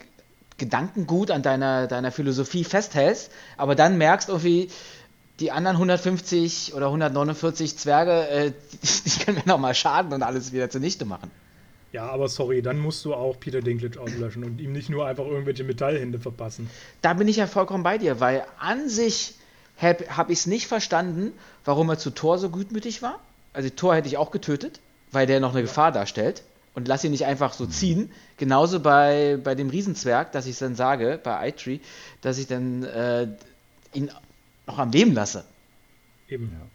Gedankengut, 0.58 1.32
an 1.32 1.44
deiner, 1.44 1.88
deiner 1.88 2.12
Philosophie 2.12 2.64
festhältst, 2.64 3.32
aber 3.58 3.76
dann 3.76 3.98
merkst 3.98 4.30
irgendwie, 4.30 4.70
die 5.40 5.52
anderen 5.52 5.76
150 5.76 6.74
oder 6.74 6.88
149 6.88 7.78
Zwerge, 7.78 8.28
äh, 8.30 8.52
die, 8.84 9.10
die 9.10 9.24
können 9.24 9.38
mir 9.38 9.46
nochmal 9.46 9.76
schaden 9.76 10.14
und 10.14 10.24
alles 10.24 10.54
wieder 10.54 10.70
zunichte 10.70 11.06
machen. 11.06 11.30
Ja, 11.94 12.10
aber 12.10 12.28
sorry, 12.28 12.62
dann 12.62 12.80
musst 12.80 13.06
du 13.06 13.14
auch 13.14 13.40
Peter 13.40 13.62
Dinklage 13.62 14.00
auslöschen 14.00 14.44
und 14.44 14.60
ihm 14.60 14.74
nicht 14.74 14.90
nur 14.90 15.08
einfach 15.08 15.26
irgendwelche 15.26 15.64
Metallhände 15.64 16.20
verpassen. 16.20 16.70
Da 17.02 17.14
bin 17.14 17.28
ich 17.28 17.38
ja 17.38 17.48
vollkommen 17.48 17.84
bei 17.84 17.98
dir, 17.98 18.20
weil 18.20 18.44
an 18.60 18.90
sich 18.90 19.36
habe 19.78 20.06
hab 20.16 20.30
ich 20.30 20.40
es 20.40 20.46
nicht 20.48 20.68
verstanden, 20.68 21.34
warum 21.66 21.90
er 21.90 21.98
zu 21.98 22.10
Thor 22.10 22.38
so 22.40 22.50
gutmütig 22.50 23.02
war. 23.02 23.20
Also 23.54 23.70
Thor 23.70 23.96
hätte 23.96 24.08
ich 24.08 24.18
auch 24.18 24.32
getötet, 24.32 24.80
weil 25.12 25.28
der 25.28 25.40
noch 25.40 25.52
eine. 25.52 25.62
Gefahr 25.62 25.92
darstellt. 25.92 26.44
Und 26.74 26.88
lass 26.88 27.04
ihn 27.04 27.12
nicht 27.12 27.26
einfach 27.26 27.54
so 27.54 27.66
ziehen. 27.66 28.12
Genauso 28.38 28.80
bei, 28.80 29.40
bei 29.44 29.56
dem 29.56 29.70
Riesenzwerg, 29.70 30.32
dass 30.32 30.46
ich 30.46 30.60
dann 30.60 30.76
sage, 30.76 31.20
bei 31.24 31.50
iTree, 31.50 31.80
dass 32.22 32.38
ich 32.38 32.46
dann 32.46 32.84
äh, 32.84 33.28
ihn 33.94 34.12
noch 34.68 34.78
am 34.78 34.92
Leben 34.92 35.14
lasse. 35.14 35.44
Eben. 36.28 36.52
Ja. 36.54 36.68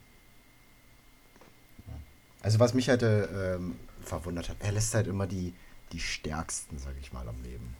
Also 2.41 2.59
was 2.59 2.73
mich 2.73 2.89
halt 2.89 3.01
äh, 3.01 3.55
ähm, 3.55 3.75
verwundert 4.01 4.49
hat, 4.49 4.57
er 4.59 4.73
lässt 4.73 4.93
halt 4.93 5.07
immer 5.07 5.25
die, 5.25 5.53
die 5.93 6.01
Stärksten, 6.01 6.77
sag 6.77 6.95
ich 6.99 7.13
mal, 7.13 7.27
am 7.27 7.41
Leben. 7.41 7.73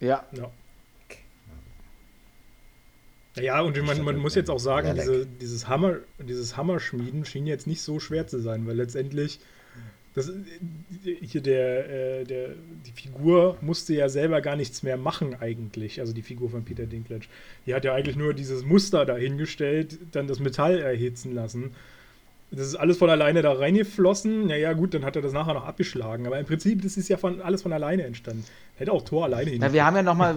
Ja. 0.00 0.24
ja. 0.32 0.50
Ja, 3.36 3.60
und 3.62 3.80
man, 3.82 4.02
man 4.02 4.16
muss 4.16 4.34
jetzt 4.34 4.50
auch 4.50 4.58
sagen, 4.58 4.94
diese, 4.94 5.26
dieses, 5.26 5.68
Hammer, 5.68 5.96
dieses 6.18 6.56
Hammerschmieden 6.56 7.24
schien 7.24 7.46
jetzt 7.46 7.66
nicht 7.66 7.80
so 7.80 7.98
schwer 7.98 8.26
zu 8.26 8.40
sein, 8.40 8.66
weil 8.66 8.76
letztendlich 8.76 9.40
das, 10.14 10.30
hier 11.02 11.40
der, 11.40 12.20
äh, 12.20 12.24
der, 12.24 12.50
die 12.86 12.92
Figur 12.92 13.56
musste 13.62 13.94
ja 13.94 14.10
selber 14.10 14.42
gar 14.42 14.56
nichts 14.56 14.82
mehr 14.82 14.98
machen 14.98 15.34
eigentlich, 15.40 16.00
also 16.00 16.12
die 16.12 16.20
Figur 16.20 16.50
von 16.50 16.64
Peter 16.64 16.84
Dinklage. 16.84 17.24
Die 17.66 17.74
hat 17.74 17.84
ja 17.86 17.94
eigentlich 17.94 18.16
nur 18.16 18.34
dieses 18.34 18.64
Muster 18.64 19.06
dahingestellt, 19.06 19.98
dann 20.12 20.26
das 20.26 20.38
Metall 20.38 20.80
erhitzen 20.80 21.34
lassen 21.34 21.74
das 22.54 22.66
ist 22.66 22.76
alles 22.76 22.98
von 22.98 23.08
alleine 23.08 23.40
da 23.40 23.52
reingeflossen. 23.52 24.48
Naja, 24.48 24.74
gut, 24.74 24.92
dann 24.92 25.06
hat 25.06 25.16
er 25.16 25.22
das 25.22 25.32
nachher 25.32 25.54
noch 25.54 25.64
abgeschlagen. 25.64 26.26
Aber 26.26 26.38
im 26.38 26.44
Prinzip, 26.44 26.82
das 26.82 26.98
ist 26.98 27.08
ja 27.08 27.16
von, 27.16 27.40
alles 27.40 27.62
von 27.62 27.72
alleine 27.72 28.04
entstanden. 28.04 28.44
Hätte 28.76 28.92
auch 28.92 29.02
Tor 29.02 29.24
alleine 29.24 29.50
hin. 29.50 29.58
Na, 29.62 29.72
wir 29.72 29.86
haben 29.86 29.96
ja 29.96 30.02
nochmal 30.02 30.34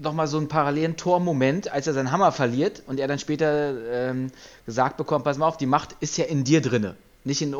noch 0.00 0.12
mal 0.12 0.28
so 0.28 0.38
einen 0.38 0.46
parallelen 0.46 0.96
Tor-Moment, 0.96 1.72
als 1.72 1.88
er 1.88 1.92
seinen 1.92 2.12
Hammer 2.12 2.30
verliert 2.30 2.84
und 2.86 3.00
er 3.00 3.08
dann 3.08 3.18
später 3.18 3.74
ähm, 4.10 4.30
gesagt 4.64 4.96
bekommt: 4.96 5.24
Pass 5.24 5.38
mal 5.38 5.48
auf, 5.48 5.56
die 5.56 5.66
Macht 5.66 5.96
ist 5.98 6.16
ja 6.18 6.26
in 6.26 6.44
dir 6.44 6.60
drinne. 6.60 6.94
Nicht 7.24 7.42
in 7.42 7.50
ja. 7.50 7.58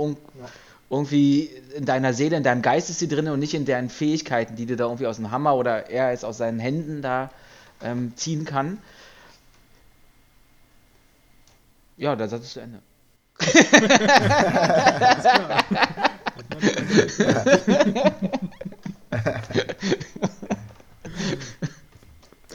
irgendwie 0.88 1.50
in 1.74 1.84
deiner 1.84 2.14
Seele, 2.14 2.36
in 2.36 2.44
deinem 2.44 2.62
Geist 2.62 2.90
ist 2.90 3.00
sie 3.00 3.08
drinne 3.08 3.32
und 3.32 3.40
nicht 3.40 3.54
in 3.54 3.64
deinen 3.64 3.90
Fähigkeiten, 3.90 4.54
die 4.54 4.66
du 4.66 4.76
da 4.76 4.84
irgendwie 4.84 5.08
aus 5.08 5.16
dem 5.16 5.32
Hammer 5.32 5.56
oder 5.56 5.90
er 5.90 6.12
jetzt 6.12 6.24
aus 6.24 6.38
seinen 6.38 6.60
Händen 6.60 7.02
da 7.02 7.30
ähm, 7.82 8.12
ziehen 8.14 8.44
kann. 8.44 8.78
Ja, 11.96 12.14
der 12.14 12.28
Satz 12.28 12.44
ist 12.44 12.52
zu 12.52 12.60
Ende 12.60 12.78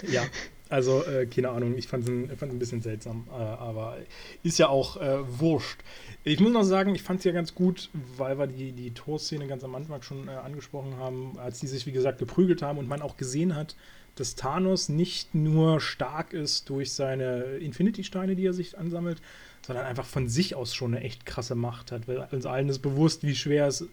ja, 0.07 0.23
also 0.69 1.03
äh, 1.05 1.25
keine 1.25 1.49
Ahnung, 1.49 1.77
ich 1.77 1.87
fand 1.87 2.03
es 2.05 2.09
ein, 2.09 2.31
ein 2.41 2.59
bisschen 2.59 2.81
seltsam, 2.81 3.27
äh, 3.29 3.33
aber 3.33 3.97
ist 4.41 4.57
ja 4.57 4.69
auch 4.69 4.97
äh, 4.97 5.19
wurscht. 5.39 5.81
Ich 6.23 6.39
muss 6.39 6.51
noch 6.51 6.63
sagen, 6.63 6.95
ich 6.95 7.03
fand 7.03 7.19
es 7.19 7.25
ja 7.25 7.33
ganz 7.33 7.53
gut, 7.53 7.89
weil 8.17 8.39
wir 8.39 8.47
die, 8.47 8.71
die 8.71 8.93
Torszene 8.93 9.47
ganz 9.47 9.63
am 9.63 9.75
Anfang 9.75 10.01
schon 10.01 10.27
äh, 10.27 10.31
angesprochen 10.31 10.97
haben, 10.97 11.37
als 11.37 11.59
die 11.59 11.67
sich, 11.67 11.85
wie 11.85 11.91
gesagt, 11.91 12.19
geprügelt 12.19 12.61
haben 12.61 12.79
und 12.79 12.87
man 12.87 13.01
auch 13.01 13.17
gesehen 13.17 13.55
hat, 13.55 13.75
dass 14.15 14.35
Thanos 14.35 14.89
nicht 14.89 15.35
nur 15.35 15.79
stark 15.79 16.33
ist 16.33 16.69
durch 16.69 16.93
seine 16.93 17.57
Infinity-Steine, 17.57 18.35
die 18.35 18.45
er 18.45 18.53
sich 18.53 18.77
ansammelt, 18.77 19.21
sondern 19.65 19.85
einfach 19.85 20.05
von 20.05 20.27
sich 20.27 20.55
aus 20.55 20.73
schon 20.73 20.95
eine 20.95 21.03
echt 21.03 21.25
krasse 21.25 21.55
Macht 21.55 21.91
hat. 21.91 22.07
Weil 22.07 22.27
uns 22.31 22.45
allen 22.45 22.69
ist 22.69 22.79
bewusst, 22.79 23.23
wie 23.23 23.35
schwer 23.35 23.67
es 23.67 23.85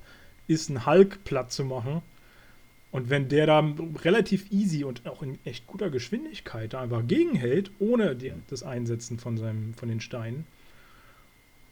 ist, 0.46 0.70
einen 0.70 0.86
Hulk 0.86 1.24
platt 1.24 1.52
zu 1.52 1.64
machen. 1.64 2.02
Und 2.90 3.10
wenn 3.10 3.28
der 3.28 3.46
da 3.46 3.74
relativ 4.02 4.50
easy 4.50 4.84
und 4.84 5.06
auch 5.06 5.22
in 5.22 5.38
echt 5.44 5.66
guter 5.66 5.90
Geschwindigkeit 5.90 6.72
da 6.72 6.80
einfach 6.80 7.06
gegenhält, 7.06 7.70
ohne 7.78 8.16
die, 8.16 8.32
das 8.48 8.62
Einsetzen 8.62 9.18
von, 9.18 9.36
seinem, 9.36 9.74
von 9.74 9.90
den 9.90 10.00
Steinen, 10.00 10.46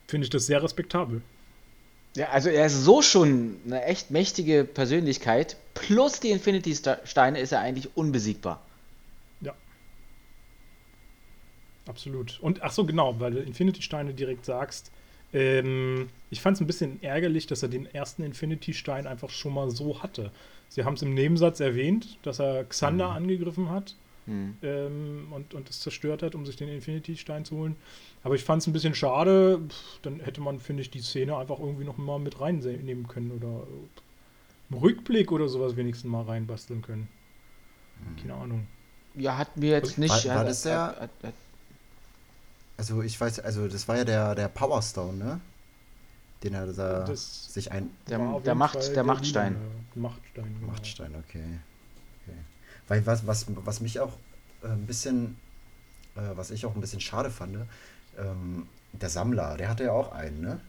finde 0.07 0.25
ich 0.25 0.31
das 0.31 0.47
sehr 0.47 0.63
respektabel. 0.63 1.23
Ja, 2.17 2.29
also 2.31 2.49
er 2.49 2.67
ist 2.67 2.85
so 2.85 3.03
schon 3.03 3.57
eine 3.67 3.85
echt 3.85 4.11
mächtige 4.11 4.65
Persönlichkeit. 4.65 5.57
Plus 5.75 6.21
die 6.21 6.31
Infinity-Steine 6.31 7.41
ist 7.41 7.53
er 7.53 7.61
eigentlich 7.61 7.95
unbesiegbar. 7.95 8.63
Absolut. 11.87 12.39
Und 12.41 12.63
ach 12.63 12.73
so, 12.73 12.85
genau, 12.85 13.19
weil 13.21 13.33
du 13.33 13.41
Infinity-Steine 13.41 14.15
direkt 14.15 14.45
sagst. 14.45 14.91
Ähm, 15.33 16.09
ich 16.31 16.41
fand 16.41 16.57
es 16.57 16.61
ein 16.61 16.67
bisschen 16.67 17.03
ärgerlich, 17.03 17.47
dass 17.47 17.63
er 17.63 17.69
den 17.69 17.87
ersten 17.87 18.23
Infinity-Stein 18.23 19.07
einfach 19.07 19.31
schon 19.31 19.55
mal 19.55 19.71
so 19.71 20.03
hatte. 20.03 20.33
Sie 20.69 20.85
haben 20.85 20.95
es 20.95 21.03
im 21.03 21.15
Nebensatz 21.15 21.61
erwähnt, 21.61 22.19
dass 22.23 22.41
er 22.41 22.65
Xander 22.65 23.11
mhm. 23.11 23.17
angegriffen 23.17 23.71
hat 23.71 23.95
mhm. 24.27 24.57
ähm, 24.63 25.29
und, 25.31 25.55
und 25.55 25.69
es 25.71 25.81
zerstört 25.81 26.23
hat, 26.23 26.35
um 26.35 26.45
sich 26.47 26.57
den 26.57 26.69
Infinity-Stein 26.69 27.45
zu 27.45 27.57
holen. 27.57 27.77
Aber 28.23 28.35
ich 28.35 28.45
fand 28.45 28.63
es 28.63 28.67
ein 28.67 28.73
bisschen 28.73 28.95
schade. 28.95 29.61
Pff, 29.69 30.01
dann 30.03 30.21
hätte 30.21 30.41
man, 30.41 30.59
finde 30.59 30.83
ich, 30.83 30.91
die 30.91 31.01
Szene 31.01 31.37
einfach 31.37 31.61
irgendwie 31.61 31.85
noch 31.85 31.97
mal 31.97 32.19
mit 32.19 32.41
reinnehmen 32.41 33.07
können 33.07 33.31
oder 33.31 33.67
einen 34.71 34.81
Rückblick 34.81 35.31
oder 35.31 35.49
sowas 35.49 35.77
wenigstens 35.77 36.11
mal 36.11 36.23
reinbasteln 36.23 36.83
können. 36.83 37.09
Mhm. 38.01 38.21
Keine 38.21 38.35
Ahnung. 38.35 38.67
Ja, 39.15 39.39
hat 39.39 39.57
mir 39.57 39.71
jetzt 39.71 39.99
nicht. 39.99 40.27
War, 40.27 40.37
war 40.37 40.45
das 40.45 40.63
der, 40.63 40.79
hat, 40.79 41.01
hat, 41.01 41.11
hat, 41.23 41.35
also 42.77 43.03
ich 43.03 43.21
weiß, 43.21 43.41
also 43.41 43.69
das 43.69 43.89
war 43.89 43.97
ja 43.97 44.05
der, 44.05 44.35
der 44.35 44.49
Power 44.49 44.83
Stone, 44.83 45.17
ne? 45.19 45.41
Den 46.43 46.55
er 46.55 46.67
da 46.67 47.05
das 47.05 47.53
sich 47.53 47.73
ein. 47.73 47.91
Der, 48.09 48.19
der 48.19 48.55
Macht, 48.55 48.95
der 48.95 49.05
Machtstein. 49.05 49.57
Machtstein. 49.95 50.53
Genau. 50.55 50.67
Machtstein, 50.67 51.15
okay. 51.17 51.45
okay. 52.23 52.39
Weil 52.89 53.07
was, 53.07 53.27
was, 53.27 53.47
was 53.49 53.81
mich 53.81 54.01
auch 54.01 54.13
äh, 54.63 54.69
ein 54.69 54.87
bisschen 54.87 55.37
äh, 56.17 56.37
was 56.37 56.51
ich 56.51 56.67
auch 56.67 56.75
ein 56.75 56.81
bisschen 56.81 57.01
schade 57.01 57.31
fand, 57.31 57.57
ähm, 58.19 58.67
der 58.93 59.11
Sammler, 59.11 59.57
der 59.57 59.69
hatte 59.69 59.85
ja 59.85 59.93
auch 59.93 60.13
einen, 60.13 60.41
ne? 60.41 60.61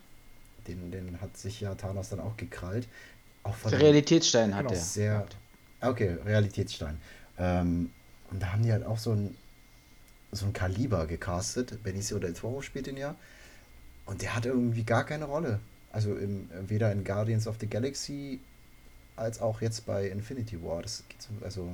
Den, 0.68 0.92
den 0.92 1.22
hat 1.22 1.38
sich 1.38 1.62
ja 1.62 1.76
Thanos 1.76 2.10
dann 2.10 2.20
auch 2.20 2.36
gekrallt. 2.36 2.88
Auch 3.44 3.56
von 3.56 3.72
Der 3.72 3.80
Realitätsstein 3.80 4.54
hat 4.54 4.68
genau, 4.68 4.74
er. 4.74 4.82
sehr. 4.82 5.26
Okay, 5.80 6.18
Realitätsstein. 6.26 7.00
Ähm, 7.38 7.92
und 8.30 8.42
da 8.42 8.52
haben 8.52 8.64
die 8.64 8.72
halt 8.74 8.86
auch 8.86 8.98
so 8.98 9.14
ein, 9.14 9.38
so 10.38 10.46
ein 10.46 10.54
Kaliber 10.54 11.06
gecastet. 11.08 11.84
Benicio 11.84 12.20
del 12.20 12.34
Toro 12.34 12.62
spielt 12.62 12.88
den 12.88 12.98
ja. 12.98 13.16
Und 14.06 14.22
der 14.22 14.36
hat 14.36 14.46
irgendwie 14.46 14.84
gar 14.84 15.04
keine 15.06 15.26
Rolle. 15.26 15.60
Also 15.92 16.16
im, 16.16 16.50
weder 16.68 16.92
in 16.92 17.04
Guardians 17.04 17.48
of 17.48 17.56
the 17.60 17.68
Galaxy 17.68 18.40
als 19.16 19.42
auch 19.42 19.62
jetzt 19.62 19.86
bei 19.86 20.08
Infinity 20.08 20.62
War. 20.64 20.82
Das 20.84 21.04
geht 21.10 21.22
so, 21.22 21.30
also 21.44 21.70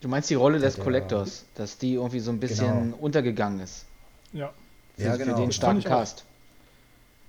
Du 0.00 0.08
meinst 0.08 0.28
die 0.28 0.34
Rolle 0.34 0.58
des 0.58 0.74
Der- 0.74 0.84
Collectors, 0.84 1.44
dass 1.54 1.78
die 1.78 1.94
irgendwie 1.94 2.20
so 2.20 2.30
ein 2.30 2.38
bisschen 2.38 2.82
Genau. 2.90 2.96
untergegangen 2.98 3.60
ist. 3.60 3.86
Ja. 4.34 4.52
Für, 4.96 5.02
Ja, 5.02 5.12
für 5.12 5.18
genau. 5.24 5.36
den 5.38 5.46
Das 5.46 5.56
starken 5.56 5.78
ich. 5.78 5.84
Cast. 5.86 6.24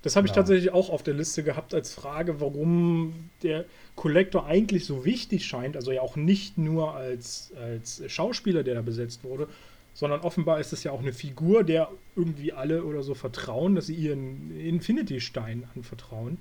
Das 0.03 0.15
habe 0.17 0.27
ich 0.27 0.33
Genau. 0.33 0.41
tatsächlich 0.43 0.71
auch 0.71 0.89
auf 0.89 1.01
der 1.01 1.13
Liste 1.15 1.41
gehabt 1.41 1.73
als 1.73 1.93
Frage, 1.93 2.39
warum 2.41 3.29
der 3.43 3.65
Collector 3.95 4.45
eigentlich 4.45 4.85
so 4.85 5.03
wichtig 5.05 5.45
scheint. 5.45 5.75
Also 5.77 5.91
ja 5.93 6.01
auch 6.01 6.15
nicht 6.17 6.57
nur 6.57 6.93
als, 6.93 7.51
als 7.59 8.03
Schauspieler, 8.11 8.63
der 8.63 8.75
da 8.75 8.81
besetzt 8.81 9.23
wurde, 9.23 9.47
sondern 9.95 10.19
offenbar 10.21 10.59
ist 10.59 10.71
es 10.73 10.83
ja 10.83 10.91
auch 10.91 10.99
eine 10.99 11.13
Figur, 11.13 11.63
der 11.63 11.89
irgendwie 12.15 12.53
alle 12.53 12.83
oder 12.83 13.01
so 13.01 13.15
vertrauen, 13.15 13.73
dass 13.75 13.87
sie 13.87 13.95
ihren 13.95 14.55
Infinity-Stein 14.59 15.67
anvertrauen. 15.75 16.37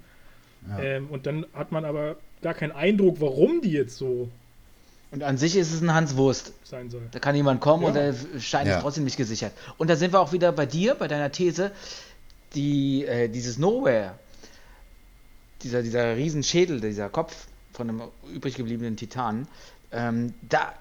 ja. 0.69 0.79
Ähm, 0.81 1.07
und 1.09 1.25
dann 1.27 1.47
hat 1.55 1.73
man 1.73 1.85
aber 1.87 2.17
gar 2.43 2.53
keinen 2.55 2.73
Eindruck, 2.73 3.21
warum 3.21 3.63
die 3.63 3.71
jetzt 3.73 3.97
so 3.97 4.29
Und 5.13 5.23
an 5.23 5.39
sich 5.39 5.57
ist 5.57 5.73
es 5.73 5.81
ein 5.81 5.95
Hans 5.95 6.17
Wurst. 6.17 6.53
sein 6.65 6.91
soll. 6.91 7.03
Da 7.13 7.19
kann 7.21 7.35
jemand 7.37 7.61
kommen 7.61 7.85
und 7.85 7.95
Ja. 7.95 8.11
der 8.13 8.41
Stein 8.41 8.67
Ja. 8.67 8.77
ist 8.77 8.83
trotzdem 8.83 9.05
nicht 9.05 9.17
gesichert. 9.17 9.53
Und 9.79 9.89
da 9.89 9.97
sind 9.97 10.13
wir 10.13 10.21
auch 10.21 10.33
wieder 10.33 10.51
bei 10.53 10.67
dir, 10.67 10.95
bei 10.97 11.07
deiner 11.09 11.31
These, 11.33 11.71
die, 12.55 13.05
äh, 13.07 13.29
dieses 13.29 13.57
Nowhere, 13.59 14.19
dieser, 15.63 15.83
dieser 15.83 16.17
Riesenschädel, 16.17 16.81
dieser 16.81 17.09
Kopf 17.09 17.47
von 17.73 17.89
einem 17.89 18.03
übrig 18.33 18.55
gebliebenen 18.57 18.97
Titan, 18.97 19.47
ähm, 19.93 20.35
da, 20.43 20.73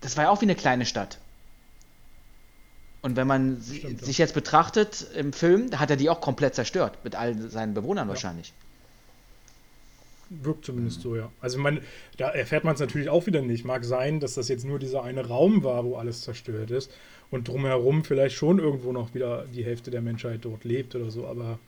das 0.00 0.16
war 0.16 0.24
ja 0.24 0.30
auch 0.30 0.40
wie 0.40 0.46
eine 0.46 0.54
kleine 0.54 0.86
Stadt. 0.86 1.18
Und 3.04 3.16
wenn 3.16 3.26
man 3.26 3.60
Stimmt, 3.60 4.02
sich 4.02 4.16
jetzt 4.16 4.32
betrachtet 4.32 5.06
im 5.14 5.34
Film, 5.34 5.68
da 5.68 5.78
hat 5.78 5.90
er 5.90 5.96
die 5.96 6.08
auch 6.08 6.22
komplett 6.22 6.54
zerstört, 6.54 6.96
mit 7.04 7.14
all 7.14 7.36
seinen 7.50 7.74
Bewohnern 7.74 8.06
Ja. 8.06 8.08
wahrscheinlich. 8.08 8.54
Wirkt 10.30 10.64
zumindest 10.64 11.02
so, 11.02 11.14
ja. 11.14 11.30
Also 11.42 11.58
man, 11.58 11.82
da 12.16 12.30
erfährt 12.30 12.64
man 12.64 12.72
es 12.72 12.80
natürlich 12.80 13.10
auch 13.10 13.26
wieder 13.26 13.42
nicht. 13.42 13.66
Mag 13.66 13.84
sein, 13.84 14.20
dass 14.20 14.32
das 14.32 14.48
jetzt 14.48 14.64
nur 14.64 14.78
dieser 14.78 15.02
eine 15.02 15.26
Raum 15.26 15.62
war, 15.64 15.84
wo 15.84 15.96
alles 15.96 16.22
zerstört 16.22 16.70
ist 16.70 16.90
und 17.30 17.46
drumherum 17.46 18.04
vielleicht 18.04 18.36
schon 18.36 18.58
irgendwo 18.58 18.90
noch 18.90 19.12
wieder 19.12 19.44
die 19.54 19.66
Hälfte 19.66 19.90
der 19.90 20.00
Menschheit 20.00 20.42
dort 20.42 20.64
lebt 20.64 20.94
oder 20.94 21.10
so, 21.10 21.26
aber 21.26 21.58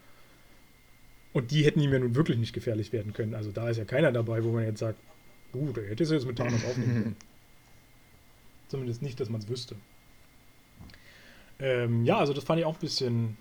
und 1.34 1.50
die 1.50 1.66
hätten 1.66 1.80
ihm 1.80 1.92
ja 1.92 1.98
nun 1.98 2.14
wirklich 2.14 2.38
nicht 2.38 2.54
gefährlich 2.54 2.94
werden 2.94 3.12
können. 3.12 3.34
Also 3.34 3.50
da 3.52 3.68
ist 3.68 3.76
ja 3.76 3.84
keiner 3.84 4.10
dabei, 4.10 4.42
wo 4.42 4.52
man 4.52 4.64
jetzt 4.64 4.78
sagt, 4.78 4.98
uh, 5.52 5.70
der 5.74 5.84
hätte 5.84 6.02
es 6.02 6.10
jetzt 6.10 6.26
mit 6.26 6.38
Thanos 6.38 6.64
aufnehmen 6.64 6.94
können. 6.94 7.16
Zumindest 8.68 9.02
nicht, 9.02 9.20
dass 9.20 9.28
man 9.28 9.42
es 9.42 9.50
wüsste. 9.50 9.76
Ähm, 11.58 12.04
ja, 12.04 12.18
also 12.18 12.32
das 12.32 12.44
fand 12.44 12.60
ich 12.60 12.66
auch 12.66 12.74
ein 12.74 12.80
bisschen. 12.80 13.36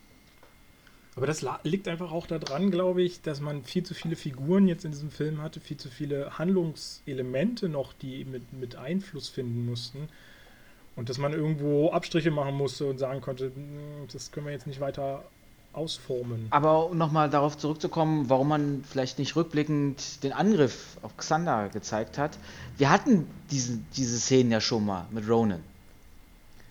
Aber 1.15 1.27
das 1.27 1.45
liegt 1.63 1.87
einfach 1.87 2.11
auch 2.11 2.27
daran, 2.27 2.71
glaube 2.71 3.01
ich, 3.01 3.21
dass 3.21 3.39
man 3.39 3.63
viel 3.63 3.83
zu 3.83 3.93
viele 3.93 4.17
Figuren 4.17 4.67
jetzt 4.67 4.83
in 4.83 4.91
diesem 4.91 5.11
Film 5.11 5.41
hatte, 5.41 5.61
viel 5.61 5.77
zu 5.77 5.89
viele 5.89 6.37
Handlungselemente 6.37 7.69
noch, 7.69 7.93
die 7.93 8.25
mit, 8.25 8.51
mit 8.51 8.75
Einfluss 8.75 9.29
finden 9.29 9.65
mussten. 9.65 10.09
Und 10.97 11.09
dass 11.09 11.17
man 11.17 11.33
irgendwo 11.33 11.91
Abstriche 11.91 12.31
machen 12.31 12.55
musste 12.55 12.85
und 12.85 12.97
sagen 12.97 13.21
konnte, 13.21 13.45
"Hm, 13.45 14.07
das 14.11 14.31
können 14.31 14.45
wir 14.45 14.53
jetzt 14.53 14.67
nicht 14.67 14.79
weiter 14.81 15.23
ausformen. 15.75 16.47
Aber 16.49 16.89
um 16.89 16.97
nochmal 16.97 17.29
darauf 17.29 17.57
zurückzukommen, 17.57 18.29
warum 18.29 18.47
man 18.47 18.83
vielleicht 18.89 19.19
nicht 19.19 19.35
rückblickend 19.35 20.23
den 20.23 20.33
Angriff 20.33 20.97
auf 21.01 21.15
Xander 21.17 21.69
gezeigt 21.69 22.17
hat. 22.17 22.37
Wir 22.77 22.89
hatten 22.89 23.27
diese, 23.51 23.79
diese 23.95 24.17
Szenen 24.17 24.51
ja 24.51 24.61
schon 24.61 24.85
mal 24.85 25.05
mit 25.11 25.27
Ronan. 25.27 25.61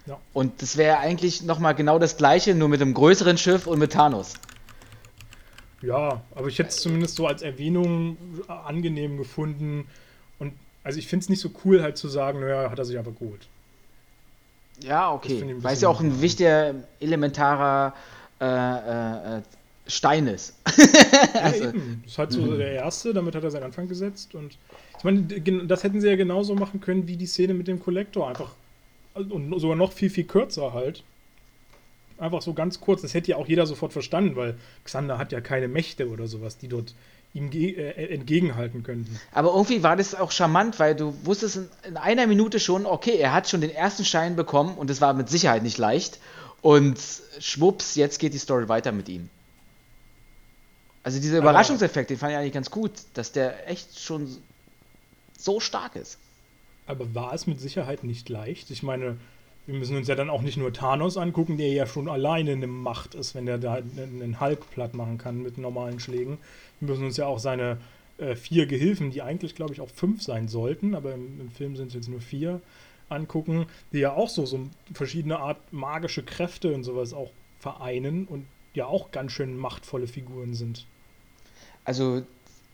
Ja. 0.07 0.19
Und 0.33 0.61
das 0.61 0.77
wäre 0.77 0.99
eigentlich 0.99 1.43
nochmal 1.43 1.75
genau 1.75 1.99
das 1.99 2.17
gleiche, 2.17 2.55
nur 2.55 2.69
mit 2.69 2.81
einem 2.83 2.93
größeren 2.95 3.39
Schiff 3.39 3.67
und 3.67 3.79
mit 3.79 3.93
Thanos. 3.93 4.35
Ja, 5.83 6.23
aber 6.35 6.49
ich 6.49 6.59
hätte 6.59 6.71
es 6.71 6.77
zumindest 6.77 7.17
so 7.17 7.27
als 7.27 7.43
Erwähnung 7.43 8.17
äh, 8.49 8.53
angenehm 8.53 9.17
gefunden. 9.19 9.87
Und 10.39 10.53
also 10.83 10.99
ich 10.99 11.07
finde 11.07 11.25
es 11.25 11.29
nicht 11.29 11.41
so 11.41 11.51
cool, 11.65 11.83
halt 11.83 11.97
zu 11.99 12.09
sagen, 12.09 12.41
naja, 12.41 12.71
hat 12.71 12.79
er 12.79 12.85
sich 12.85 12.99
einfach 12.99 13.15
geholt. 13.19 13.47
Ja, 14.83 15.13
okay. 15.13 15.55
Weil 15.59 15.75
es 15.75 15.81
ja 15.83 15.89
auch 15.89 16.01
ein 16.01 16.21
wichtiger, 16.21 16.75
elementarer 17.01 17.95
äh, 18.41 18.45
äh, 18.47 19.39
äh, 19.39 19.43
Stein 19.87 20.27
ist. 20.27 20.55
Ja, 21.35 21.41
Also- 21.41 21.65
eben. 21.65 22.01
Das 22.05 22.13
ist 22.13 22.19
halt 22.19 22.33
so 22.33 22.57
der 22.57 22.73
erste, 22.73 23.13
damit 23.13 23.35
hat 23.35 23.45
er 23.45 23.51
seinen 23.51 23.65
Anfang 23.65 23.89
gesetzt. 23.89 24.35
Und 24.35 24.57
ich 24.99 25.05
meine, 25.05 25.23
das 25.67 25.83
hätten 25.83 26.01
sie 26.01 26.09
ja 26.09 26.17
genauso 26.17 26.55
machen 26.55 26.81
können 26.81 27.07
wie 27.07 27.17
die 27.17 27.27
Szene 27.27 27.55
mit 27.55 27.69
dem 27.69 27.81
Kollektor. 27.83 28.29
Einfach 28.29 28.51
und 29.15 29.59
sogar 29.61 29.77
noch 29.77 29.93
viel, 29.93 30.11
viel 30.11 30.25
kürzer 30.25 30.73
halt. 30.73 31.03
Einfach 32.19 32.43
so 32.43 32.53
ganz 32.53 32.81
kurz. 32.81 33.03
Das 33.03 33.15
hätte 33.15 33.31
ja 33.33 33.37
auch 33.37 33.49
jeder 33.49 33.67
sofort 33.67 33.93
verstanden, 33.93 34.37
weil 34.37 34.57
Xander 34.85 35.19
hat 35.19 35.33
ja 35.33 35.41
keine 35.41 35.69
Mächte 35.69 36.09
oder 36.09 36.27
sowas, 36.29 36.59
die 36.59 36.69
dort 36.69 36.95
ihm 37.33 37.51
ge- 37.51 37.75
äh, 37.75 38.15
entgegenhalten 38.15 38.85
könnten. 38.85 39.19
Aber 39.33 39.53
irgendwie 39.53 39.83
war 39.83 39.97
das 39.97 40.15
auch 40.15 40.31
charmant, 40.31 40.79
weil 40.79 40.95
du 40.95 41.17
wusstest 41.25 41.57
in, 41.57 41.69
in 41.89 41.97
einer 41.97 42.27
Minute 42.29 42.61
schon, 42.61 42.87
okay, 42.87 43.17
er 43.17 43.33
hat 43.33 43.49
schon 43.49 43.61
den 43.61 43.71
ersten 43.71 44.05
Schein 44.05 44.37
bekommen 44.37 44.77
und 44.77 44.91
es 44.91 45.01
war 45.01 45.13
mit 45.15 45.29
Sicherheit 45.29 45.65
nicht 45.65 45.79
leicht. 45.79 46.21
Und 46.63 46.99
schwupps, 47.41 47.97
jetzt 47.97 48.19
geht 48.21 48.33
die 48.33 48.39
Story 48.39 48.69
weiter 48.69 48.93
mit 48.93 49.09
ihm. 49.09 49.29
Also 51.03 51.21
dieser 51.21 51.39
Überraschungseffekt, 51.39 52.11
den 52.11 52.17
fand 52.17 52.33
ich 52.33 52.39
eigentlich 52.39 52.55
ganz 52.55 52.71
gut, 52.71 52.93
dass 53.15 53.33
der 53.33 53.69
echt 53.69 54.01
schon 54.01 54.35
so 55.37 55.61
stark 55.61 55.97
ist. 55.97 56.19
Aber 56.87 57.15
war 57.15 57.33
es 57.33 57.47
mit 57.47 57.61
Sicherheit 57.61 58.05
nicht 58.05 58.29
leicht? 58.29 58.71
Ich 58.71 58.83
meine, 58.83 59.17
wir 59.67 59.75
müssen 59.75 59.97
uns 59.97 60.09
ja 60.09 60.15
dann 60.15 60.31
auch 60.31 60.43
nicht 60.43 60.59
nur 60.59 60.73
Thanos 60.73 61.17
angucken, 61.17 61.57
der 61.57 61.73
ja 61.73 61.87
schon 61.87 62.09
alleine 62.09 62.53
eine 62.53 62.67
Macht 62.67 63.15
ist, 63.15 63.35
wenn 63.35 63.47
der 63.47 63.59
da 63.59 63.75
einen 63.75 64.41
Hulk 64.41 64.71
platt 64.71 64.95
machen 64.95 65.17
kann 65.17 65.43
mit 65.43 65.57
normalen 65.57 66.01
Schlägen. 66.01 66.39
Wir 66.81 66.89
müssen 66.89 67.05
uns 67.05 67.17
ja 67.17 67.27
auch 67.27 67.39
seine 67.39 67.79
äh, 68.19 68.37
vier 68.37 68.67
Gehilfen, 68.67 69.11
die 69.11 69.23
eigentlich, 69.23 69.55
glaube 69.55 69.73
ich, 69.73 69.81
auch 69.81 69.89
fünf 69.89 70.23
sein 70.23 70.49
sollten, 70.49 70.95
aber 70.95 71.15
im, 71.15 71.41
im 71.41 71.51
Film 71.51 71.77
sind 71.77 71.89
es 71.89 71.95
jetzt 71.95 72.09
nur 72.09 72.21
vier, 72.21 72.61
angucken, 73.09 73.67
die 73.93 73.99
ja 73.99 74.13
auch 74.13 74.29
so, 74.29 74.47
so 74.47 74.61
verschiedene 74.93 75.39
Art 75.39 75.73
magische 75.73 76.23
Kräfte 76.23 76.75
und 76.75 76.85
sowas 76.85 77.13
auch 77.13 77.31
vereinen 77.59 78.27
und 78.27 78.47
ja 78.75 78.87
auch 78.87 79.11
ganz 79.11 79.33
schön 79.33 79.57
machtvolle 79.57 80.07
Figuren 80.07 80.55
sind. 80.55 80.87
Also 81.85 82.23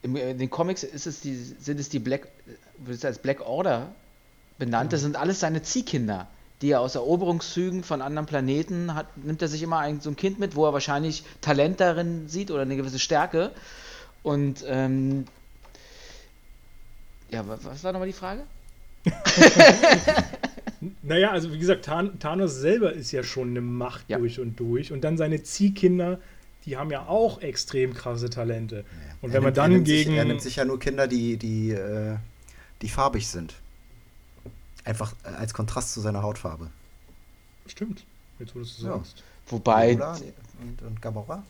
im, 0.02 0.16
in 0.16 0.38
den 0.38 0.50
Comics 0.50 0.82
es 0.82 1.20
die, 1.20 1.34
sind 1.34 1.78
es 1.78 1.88
die 1.88 1.98
Black, 1.98 2.28
wird 2.84 2.98
es 2.98 3.04
als 3.04 3.18
Black 3.18 3.40
Order 3.40 3.88
benannt. 4.58 4.92
Das 4.92 5.00
sind 5.02 5.16
alles 5.16 5.40
seine 5.40 5.62
Ziehkinder, 5.62 6.26
die 6.62 6.70
er 6.72 6.80
aus 6.80 6.94
Eroberungszügen 6.94 7.82
von 7.84 8.02
anderen 8.02 8.26
Planeten 8.26 8.94
hat, 8.94 9.16
nimmt 9.16 9.40
er 9.42 9.48
sich 9.48 9.62
immer 9.62 9.78
ein, 9.78 10.00
so 10.00 10.10
ein 10.10 10.16
Kind 10.16 10.38
mit, 10.38 10.54
wo 10.56 10.66
er 10.66 10.72
wahrscheinlich 10.72 11.24
Talent 11.40 11.80
darin 11.80 12.28
sieht 12.28 12.50
oder 12.50 12.62
eine 12.62 12.76
gewisse 12.76 12.98
Stärke. 12.98 13.50
Und 14.22 14.64
ähm, 14.66 15.24
ja, 17.30 17.46
wa- 17.48 17.58
was 17.62 17.82
war 17.84 17.92
nochmal 17.92 18.08
die 18.08 18.12
Frage? 18.14 18.42
Naja, 21.02 21.30
also 21.30 21.52
wie 21.52 21.58
gesagt, 21.58 21.84
Than 21.84 22.18
Thanos 22.20 22.56
selber 22.56 22.92
ist 22.94 23.12
ja 23.12 23.22
schon 23.22 23.50
eine 23.50 23.60
Macht 23.60 24.04
Ja. 24.08 24.16
durch 24.18 24.40
und 24.40 24.58
durch. 24.58 24.92
Und 24.92 25.02
dann 25.04 25.18
seine 25.18 25.42
Ziehkinder, 25.42 26.18
die 26.64 26.78
haben 26.78 26.90
ja 26.90 27.06
auch 27.06 27.42
extrem 27.42 27.92
krasse 27.92 28.30
Talente. 28.30 28.84
Und 29.20 29.30
Er 29.30 29.34
wenn 29.34 29.42
man 29.42 29.48
nimmt- 29.52 29.58
er 29.58 29.62
dann 29.62 29.72
nimmt 29.72 29.84
gegen. 29.86 30.10
Sich, 30.10 30.18
er 30.18 30.24
nimmt 30.24 30.40
sich 30.40 30.56
ja 30.56 30.64
nur 30.64 30.78
Kinder, 30.78 31.06
die, 31.06 31.36
die, 31.36 31.72
äh, 31.72 32.16
die 32.82 32.88
farbig 32.88 33.28
sind. 33.28 33.54
Einfach 34.84 35.14
äh, 35.24 35.28
als 35.28 35.54
Kontrast 35.54 35.92
zu 35.92 36.00
seiner 36.00 36.22
Hautfarbe. 36.22 36.70
Stimmt, 37.66 38.04
jetzt 38.38 38.54
wo 38.54 38.60
du 38.60 38.64
Ja. 38.64 38.92
sagst. 38.96 39.22
Wobei, 39.48 39.88
Nebula 39.88 40.16
und, 40.60 40.82
und 40.82 41.02
Gamora? 41.02 41.42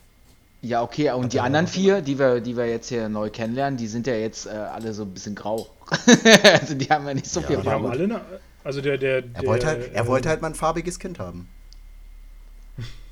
ja, 0.62 0.83
okay, 0.83 1.11
und 1.12 1.25
Hat 1.25 1.33
die 1.33 1.38
er 1.38 1.45
anderen 1.45 1.66
vier, 1.66 2.01
die 2.03 2.19
wir, 2.19 2.40
die 2.40 2.57
wir 2.57 2.66
jetzt 2.69 2.88
hier 2.88 3.09
neu 3.09 3.31
kennenlernen, 3.31 3.77
die 3.79 3.87
sind 3.87 4.07
ja 4.07 4.14
jetzt 4.14 4.47
äh, 4.47 4.51
alle 4.51 4.93
so 4.95 5.03
ein 5.05 5.14
bisschen 5.14 5.35
grau. 5.35 5.66
also 6.61 6.75
die 6.75 6.87
haben 6.87 7.07
ja 7.07 7.14
nicht 7.14 7.27
so 7.27 7.40
Ja, 7.40 7.47
viel 7.47 7.57
Die 7.62 7.69
haben 7.71 7.83
Farbe. 7.83 7.90
alle 7.90 8.05
eine, 8.05 8.21
Also 8.64 8.81
der, 8.81 8.99
der, 8.99 9.16
Er, 9.16 9.23
der 9.23 9.47
wollte 9.47 9.66
halt, 9.66 9.93
er 9.95 10.05
äh, 10.05 10.07
wollte 10.07 10.29
halt 10.29 10.43
mal 10.43 10.49
ein 10.49 10.55
farbiges 10.55 10.99
Kind 10.99 11.19
haben. 11.19 11.49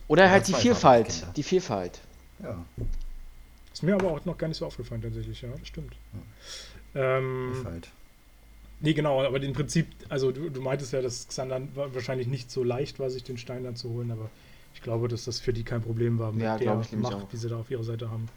Oder 0.09 0.31
halt 0.31 0.49
die 0.49 0.55
Vielfalt. 0.55 1.27
Die 1.37 1.43
Vielfalt. 1.43 2.01
Ja, 2.43 2.65
Ist 3.73 3.83
mir 3.83 3.95
aber 3.95 4.11
auch 4.13 4.25
noch 4.25 4.39
gar 4.39 4.49
nicht 4.49 4.57
so 4.59 4.67
aufgefallen 4.67 5.03
tatsächlich, 5.03 5.41
ja, 5.43 5.49
das 5.59 5.69
stimmt. 5.69 5.95
Ähm, 6.95 7.53
Vielfalt. 7.55 7.89
Nee, 8.81 8.93
genau, 8.95 9.23
aber 9.23 9.43
im 9.43 9.53
Prinzip, 9.53 9.87
also 10.09 10.31
du, 10.33 10.51
du 10.51 10.61
meintest 10.61 10.93
ja, 10.93 11.03
dass 11.03 11.29
Xander 11.29 11.61
wa- 11.75 11.89
wahrscheinlich 11.93 12.27
nicht 12.27 12.51
so 12.51 12.63
leicht 12.65 12.99
war, 12.99 13.11
sich 13.11 13.25
den 13.25 13.39
Stein 13.39 13.65
dann 13.65 13.77
zu 13.77 13.91
holen, 13.91 14.11
aber 14.11 14.31
ich 14.75 14.83
glaube, 14.83 15.09
dass 15.09 15.25
das 15.25 15.41
für 15.41 15.53
die 15.53 15.65
kein 15.65 15.83
Problem 15.83 16.19
war 16.19 16.33
mit 16.33 16.43
Ja, 16.43 16.57
der 16.57 16.81
ich 16.81 16.93
Macht, 16.93 17.15
auch. 17.15 17.29
die 17.29 17.37
sie 17.37 17.49
da 17.49 17.57
auf 17.59 17.71
ihrer 17.71 17.85
Seite 17.85 18.11
haben. 18.11 18.29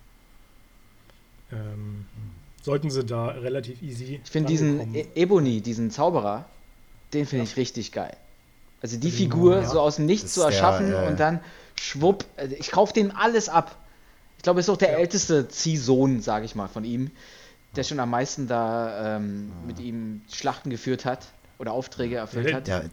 Ähm, 1.51 2.05
sollten 2.63 2.89
sie 2.89 3.03
da 3.03 3.27
relativ 3.27 3.81
easy 3.81 4.21
Ich 4.23 4.29
finde 4.31 4.49
diesen 4.49 4.95
e 4.95 5.05
Ebony, 5.15 5.61
diesen 5.61 5.91
Zauberer, 5.91 6.45
den 7.13 7.25
finde 7.25 7.45
Ja. 7.45 7.51
ich 7.51 7.57
richtig 7.57 7.91
geil. 7.91 8.15
Also 8.81 8.97
die 8.97 9.11
Figur 9.11 9.61
ja. 9.61 9.69
so 9.69 9.79
aus 9.79 9.97
dem 9.97 10.05
Nichts 10.05 10.33
zu 10.33 10.41
erschaffen 10.41 10.91
äh, 10.91 11.07
und 11.07 11.19
dann 11.19 11.39
schwupp. 11.75 12.25
also 12.37 12.55
Ich 12.57 12.71
kaufe 12.71 12.93
dem 12.93 13.11
alles 13.15 13.49
ab. 13.49 13.75
Ich 14.37 14.43
glaube, 14.43 14.59
er 14.59 14.61
ist 14.61 14.69
auch 14.69 14.77
der 14.77 14.93
Ja. 14.93 14.97
älteste 14.97 15.47
Ziehsohn, 15.49 16.21
sage 16.21 16.45
ich 16.45 16.55
mal, 16.55 16.67
von 16.67 16.83
ihm, 16.83 17.11
der 17.75 17.83
schon 17.83 17.99
am 17.99 18.09
meisten 18.09 18.47
da 18.47 19.17
ähm, 19.17 19.51
mit 19.65 19.79
ihm 19.79 20.21
Schlachten 20.31 20.69
geführt 20.69 21.05
hat 21.05 21.27
oder 21.57 21.71
Aufträge 21.73 22.15
erfüllt 22.17 22.47
der- 22.47 22.55
hat. 22.55 22.67
Der, 22.67 22.89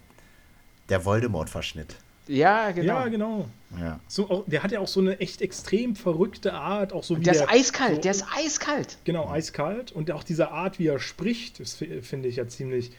der 0.88 1.04
Voldemort-Verschnitt. 1.04 1.96
Ja, 2.28 2.70
genau. 2.72 2.92
Ja, 3.00 3.08
genau. 3.08 3.48
Ja. 3.80 4.00
So, 4.06 4.28
auch, 4.30 4.44
der 4.46 4.62
hat 4.62 4.70
ja 4.70 4.80
auch 4.80 4.88
so 4.88 5.00
eine 5.00 5.18
echt 5.18 5.40
extrem 5.40 5.96
verrückte 5.96 6.52
Art, 6.52 6.92
auch 6.92 7.02
so 7.02 7.16
wie 7.18 7.22
Der 7.22 7.32
ist 7.32 7.40
der, 7.40 7.50
eiskalt, 7.50 7.94
so- 7.96 8.00
der 8.02 8.10
ist 8.10 8.24
eiskalt. 8.36 8.98
Genau, 9.04 9.28
eiskalt. 9.30 9.92
Und 9.92 10.10
auch 10.10 10.22
diese 10.24 10.50
Art, 10.50 10.78
wie 10.78 10.88
er 10.88 10.98
spricht, 10.98 11.56
finde 12.02 12.28
ich 12.28 12.36
ja 12.36 12.46
ziemlich. 12.46 12.92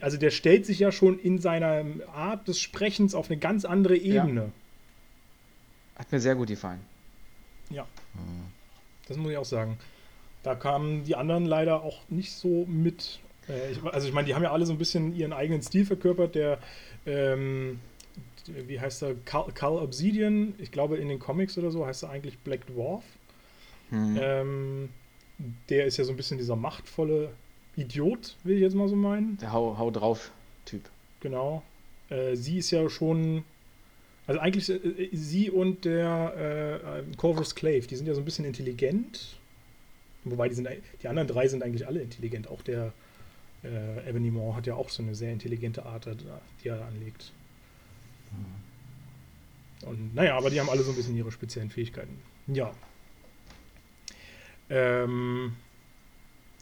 Also 0.00 0.16
der 0.16 0.30
stellt 0.30 0.64
sich 0.64 0.78
ja 0.78 0.90
schon 0.92 1.18
in 1.18 1.38
seiner 1.40 1.84
Art 2.14 2.48
des 2.48 2.58
Sprechens 2.58 3.14
auf 3.14 3.28
eine 3.30 3.38
ganz 3.38 3.66
andere 3.66 3.98
Ja. 3.98 4.24
Ebene. 4.24 4.50
Hat 5.98 6.10
mir 6.10 6.20
sehr 6.20 6.34
gut 6.34 6.48
gefallen. 6.48 6.80
Ja. 7.68 7.86
Das 9.08 9.16
muss 9.18 9.30
ich 9.30 9.36
auch 9.36 9.44
sagen. 9.44 9.76
Da 10.42 10.54
kamen 10.54 11.04
die 11.04 11.16
anderen 11.16 11.46
leider 11.46 11.82
auch 11.82 12.00
nicht 12.08 12.32
so 12.32 12.64
mit. 12.66 13.20
Äh, 13.48 13.72
ich, 13.72 13.82
also 13.82 14.06
ich 14.06 14.14
meine, 14.14 14.26
die 14.26 14.34
haben 14.34 14.42
ja 14.42 14.52
alle 14.52 14.66
so 14.66 14.72
ein 14.72 14.78
bisschen 14.78 15.14
ihren 15.14 15.32
eigenen 15.32 15.62
Stil 15.62 15.84
verkörpert. 15.84 16.34
Der, 16.34 16.58
ähm, 17.06 17.80
wie 18.46 18.80
heißt 18.80 19.02
er? 19.02 19.14
Cal, 19.24 19.46
Cal 19.52 19.76
Obsidian. 19.76 20.54
Ich 20.58 20.70
glaube, 20.70 20.96
in 20.96 21.08
den 21.08 21.18
Comics 21.18 21.58
oder 21.58 21.70
so 21.70 21.86
heißt 21.86 22.04
er 22.04 22.10
eigentlich 22.10 22.38
Black 22.38 22.66
Dwarf. 22.66 23.04
Hm. 23.90 24.18
Ähm, 24.20 24.88
der 25.68 25.86
ist 25.86 25.96
ja 25.96 26.04
so 26.04 26.12
ein 26.12 26.16
bisschen 26.16 26.38
dieser 26.38 26.56
machtvolle 26.56 27.30
Idiot, 27.76 28.36
will 28.42 28.56
ich 28.56 28.62
jetzt 28.62 28.74
mal 28.74 28.88
so 28.88 28.96
meinen. 28.96 29.38
Der 29.38 29.52
Hau, 29.52 29.78
Hau 29.78 29.90
drauf 29.90 30.32
Typ. 30.64 30.82
Genau. 31.20 31.62
Äh, 32.10 32.36
sie 32.36 32.58
ist 32.58 32.70
ja 32.70 32.88
schon. 32.90 33.44
Also 34.26 34.40
eigentlich 34.40 34.68
äh, 34.68 35.08
sie 35.12 35.50
und 35.50 35.84
der 35.84 36.34
äh, 36.36 36.98
äh, 36.98 37.02
Corvus 37.16 37.54
Clave, 37.54 37.86
die 37.86 37.96
sind 37.96 38.06
ja 38.06 38.14
so 38.14 38.20
ein 38.20 38.24
bisschen 38.24 38.44
intelligent. 38.44 39.37
Wobei 40.24 40.48
die 40.48 40.54
sind 40.54 40.68
die 41.02 41.08
anderen 41.08 41.28
drei 41.28 41.48
sind 41.48 41.62
eigentlich 41.62 41.86
alle 41.86 42.00
intelligent. 42.00 42.48
Auch 42.48 42.62
der 42.62 42.92
äh, 43.64 44.08
Ebony 44.08 44.30
Maw 44.30 44.54
hat 44.54 44.66
ja 44.66 44.74
auch 44.74 44.88
so 44.88 45.02
eine 45.02 45.14
sehr 45.14 45.32
intelligente 45.32 45.84
Art, 45.84 46.06
äh, 46.06 46.16
die 46.62 46.68
er 46.68 46.84
anlegt. 46.86 47.32
Und 49.86 50.14
naja, 50.14 50.36
aber 50.36 50.50
die 50.50 50.60
haben 50.60 50.68
alle 50.68 50.82
so 50.82 50.90
ein 50.90 50.96
bisschen 50.96 51.16
ihre 51.16 51.32
speziellen 51.32 51.70
Fähigkeiten. 51.70 52.18
Ja. 52.46 52.74
Ähm, 54.70 55.54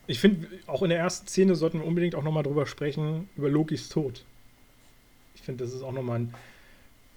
ich 0.06 0.20
finde, 0.20 0.48
auch 0.66 0.82
in 0.82 0.90
der 0.90 0.98
ersten 0.98 1.26
Szene 1.26 1.54
sollten 1.54 1.80
wir 1.80 1.86
unbedingt 1.86 2.14
auch 2.14 2.22
nochmal 2.22 2.42
drüber 2.42 2.66
sprechen, 2.66 3.28
über 3.36 3.48
Lokis 3.48 3.88
Tod. 3.88 4.24
Ich 5.34 5.42
finde, 5.42 5.64
das 5.64 5.74
ist 5.74 5.82
auch 5.82 5.92
nochmal 5.92 6.20
ein, 6.20 6.34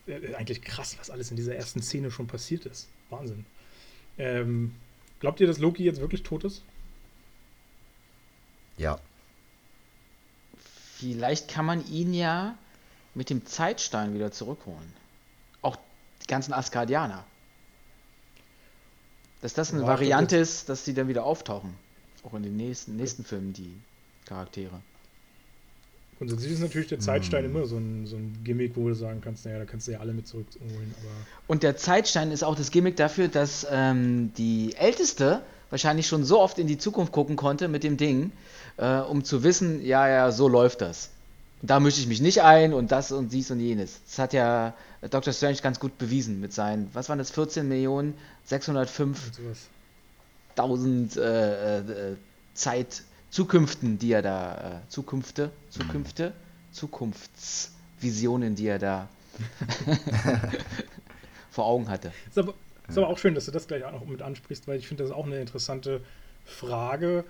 äh, 0.08 0.34
eigentlich 0.36 0.62
krass, 0.62 0.98
was 1.00 1.10
alles 1.10 1.30
in 1.30 1.38
dieser 1.38 1.56
ersten 1.56 1.82
Szene 1.82 2.12
schon 2.12 2.28
passiert 2.28 2.66
ist. 2.66 2.90
Wahnsinn. 3.10 3.46
Ähm, 4.18 4.74
glaubt 5.20 5.40
ihr, 5.40 5.48
dass 5.48 5.60
Loki 5.60 5.84
jetzt 5.84 6.00
wirklich 6.00 6.24
tot 6.24 6.44
ist? 6.44 6.64
Ja. 8.78 9.00
Vielleicht 10.98 11.50
kann 11.50 11.66
man 11.66 11.86
ihn 11.88 12.14
ja 12.14 12.58
mit 13.14 13.30
dem 13.30 13.46
Zeitstein 13.46 14.14
wieder 14.14 14.32
zurückholen. 14.32 14.94
Auch 15.62 15.78
die 16.22 16.28
ganzen 16.28 16.54
Asgardianer. 16.54 17.26
Dass 19.42 19.54
das 19.54 19.72
eine 19.72 19.80
glaub, 19.80 19.92
Variante 19.92 20.38
ist, 20.38 20.70
dass 20.70 20.84
die 20.84 20.94
dann 20.94 21.08
wieder 21.08 21.24
auftauchen. 21.24 21.76
Auch 22.24 22.34
in 22.34 22.44
den 22.44 22.58
nächsten, 22.58 22.96
nächsten 22.96 23.24
Filmen, 23.24 23.54
die 23.54 23.74
Charaktere. 24.26 24.82
Grundsätzlich 26.20 26.52
ist 26.52 26.60
natürlich 26.60 26.90
der. 26.90 27.00
Zeitstein 27.00 27.46
immer 27.46 27.66
so 27.66 27.78
ein, 27.78 28.06
so 28.06 28.18
ein 28.18 28.38
Gimmick, 28.44 28.76
wo 28.76 28.90
du 28.90 28.94
sagen 28.94 29.22
kannst, 29.22 29.46
naja, 29.46 29.58
da 29.58 29.66
kannst 29.66 29.88
du 29.88 29.94
ja 29.94 30.02
alle 30.02 30.14
mit 30.14 30.28
zurückholen. 30.28 30.94
Und 31.48 31.64
der 31.64 31.78
Zeitstein 31.78 32.32
ist 32.32 32.44
auch 32.44 32.56
das 32.56 32.72
Gimmick 32.72 32.98
dafür, 32.98 33.30
dass 33.30 33.66
ähm, 33.72 34.34
die 34.38 34.76
Älteste 34.76 35.42
wahrscheinlich 35.70 36.08
schon 36.08 36.26
so 36.26 36.42
oft 36.42 36.60
in 36.60 36.68
die 36.68 36.78
Zukunft 36.78 37.14
gucken 37.14 37.38
konnte 37.38 37.70
mit 37.70 37.84
dem 37.84 37.96
Ding, 37.96 38.34
äh, 38.76 38.98
um 38.98 39.24
zu 39.24 39.44
wissen, 39.44 39.84
ja, 39.86 40.10
ja, 40.10 40.32
so 40.32 40.50
läuft 40.50 40.82
das. 40.82 41.10
Da 41.62 41.80
mische 41.80 42.02
ich 42.02 42.08
mich 42.08 42.22
nicht 42.22 42.42
ein 42.42 42.74
und 42.74 42.92
das 42.92 43.14
und 43.14 43.32
dies 43.32 43.50
und 43.52 43.62
jenes. 43.62 44.02
Das 44.06 44.20
hat 44.20 44.34
ja 44.34 44.74
Dr. 45.10 45.34
Strange 45.34 45.58
ganz 45.62 45.80
gut 45.80 45.98
bewiesen 45.98 46.42
mit 46.42 46.54
seinen, 46.54 46.90
was 46.94 47.08
waren 47.08 47.18
das, 47.18 47.32
14 47.32 47.68
Millionen, 47.68 48.14
605.000 48.50 49.02
und 49.02 49.16
sowas. 49.16 49.68
äh, 51.18 51.80
äh, 51.80 52.16
Zeit, 52.54 53.04
Zukünften, 53.30 54.00
die 54.00 54.12
er 54.12 54.22
da, 54.22 54.82
äh, 54.86 54.90
Zukünfte, 54.90 55.52
Zukünfte, 55.70 56.34
Zukunftsvisionen, 56.72 58.56
die 58.56 58.68
er 58.68 58.80
da 58.80 59.10
vor 61.52 61.66
Augen 61.66 61.90
hatte. 61.90 62.12
Ist 62.28 62.38
aber, 62.38 62.54
ist 62.88 62.98
aber 62.98 63.08
auch 63.08 63.18
schön, 63.18 63.36
dass 63.36 63.46
du 63.46 63.52
das 63.52 63.68
gleich 63.68 63.84
auch 63.84 63.92
noch 63.92 64.06
mit 64.06 64.22
ansprichst, 64.22 64.68
weil 64.68 64.80
ich 64.80 64.88
finde, 64.88 65.04
das 65.04 65.12
ist 65.12 65.16
auch 65.16 65.26
eine 65.26 65.40
interessante 65.40 66.02
Frage, 66.46 67.24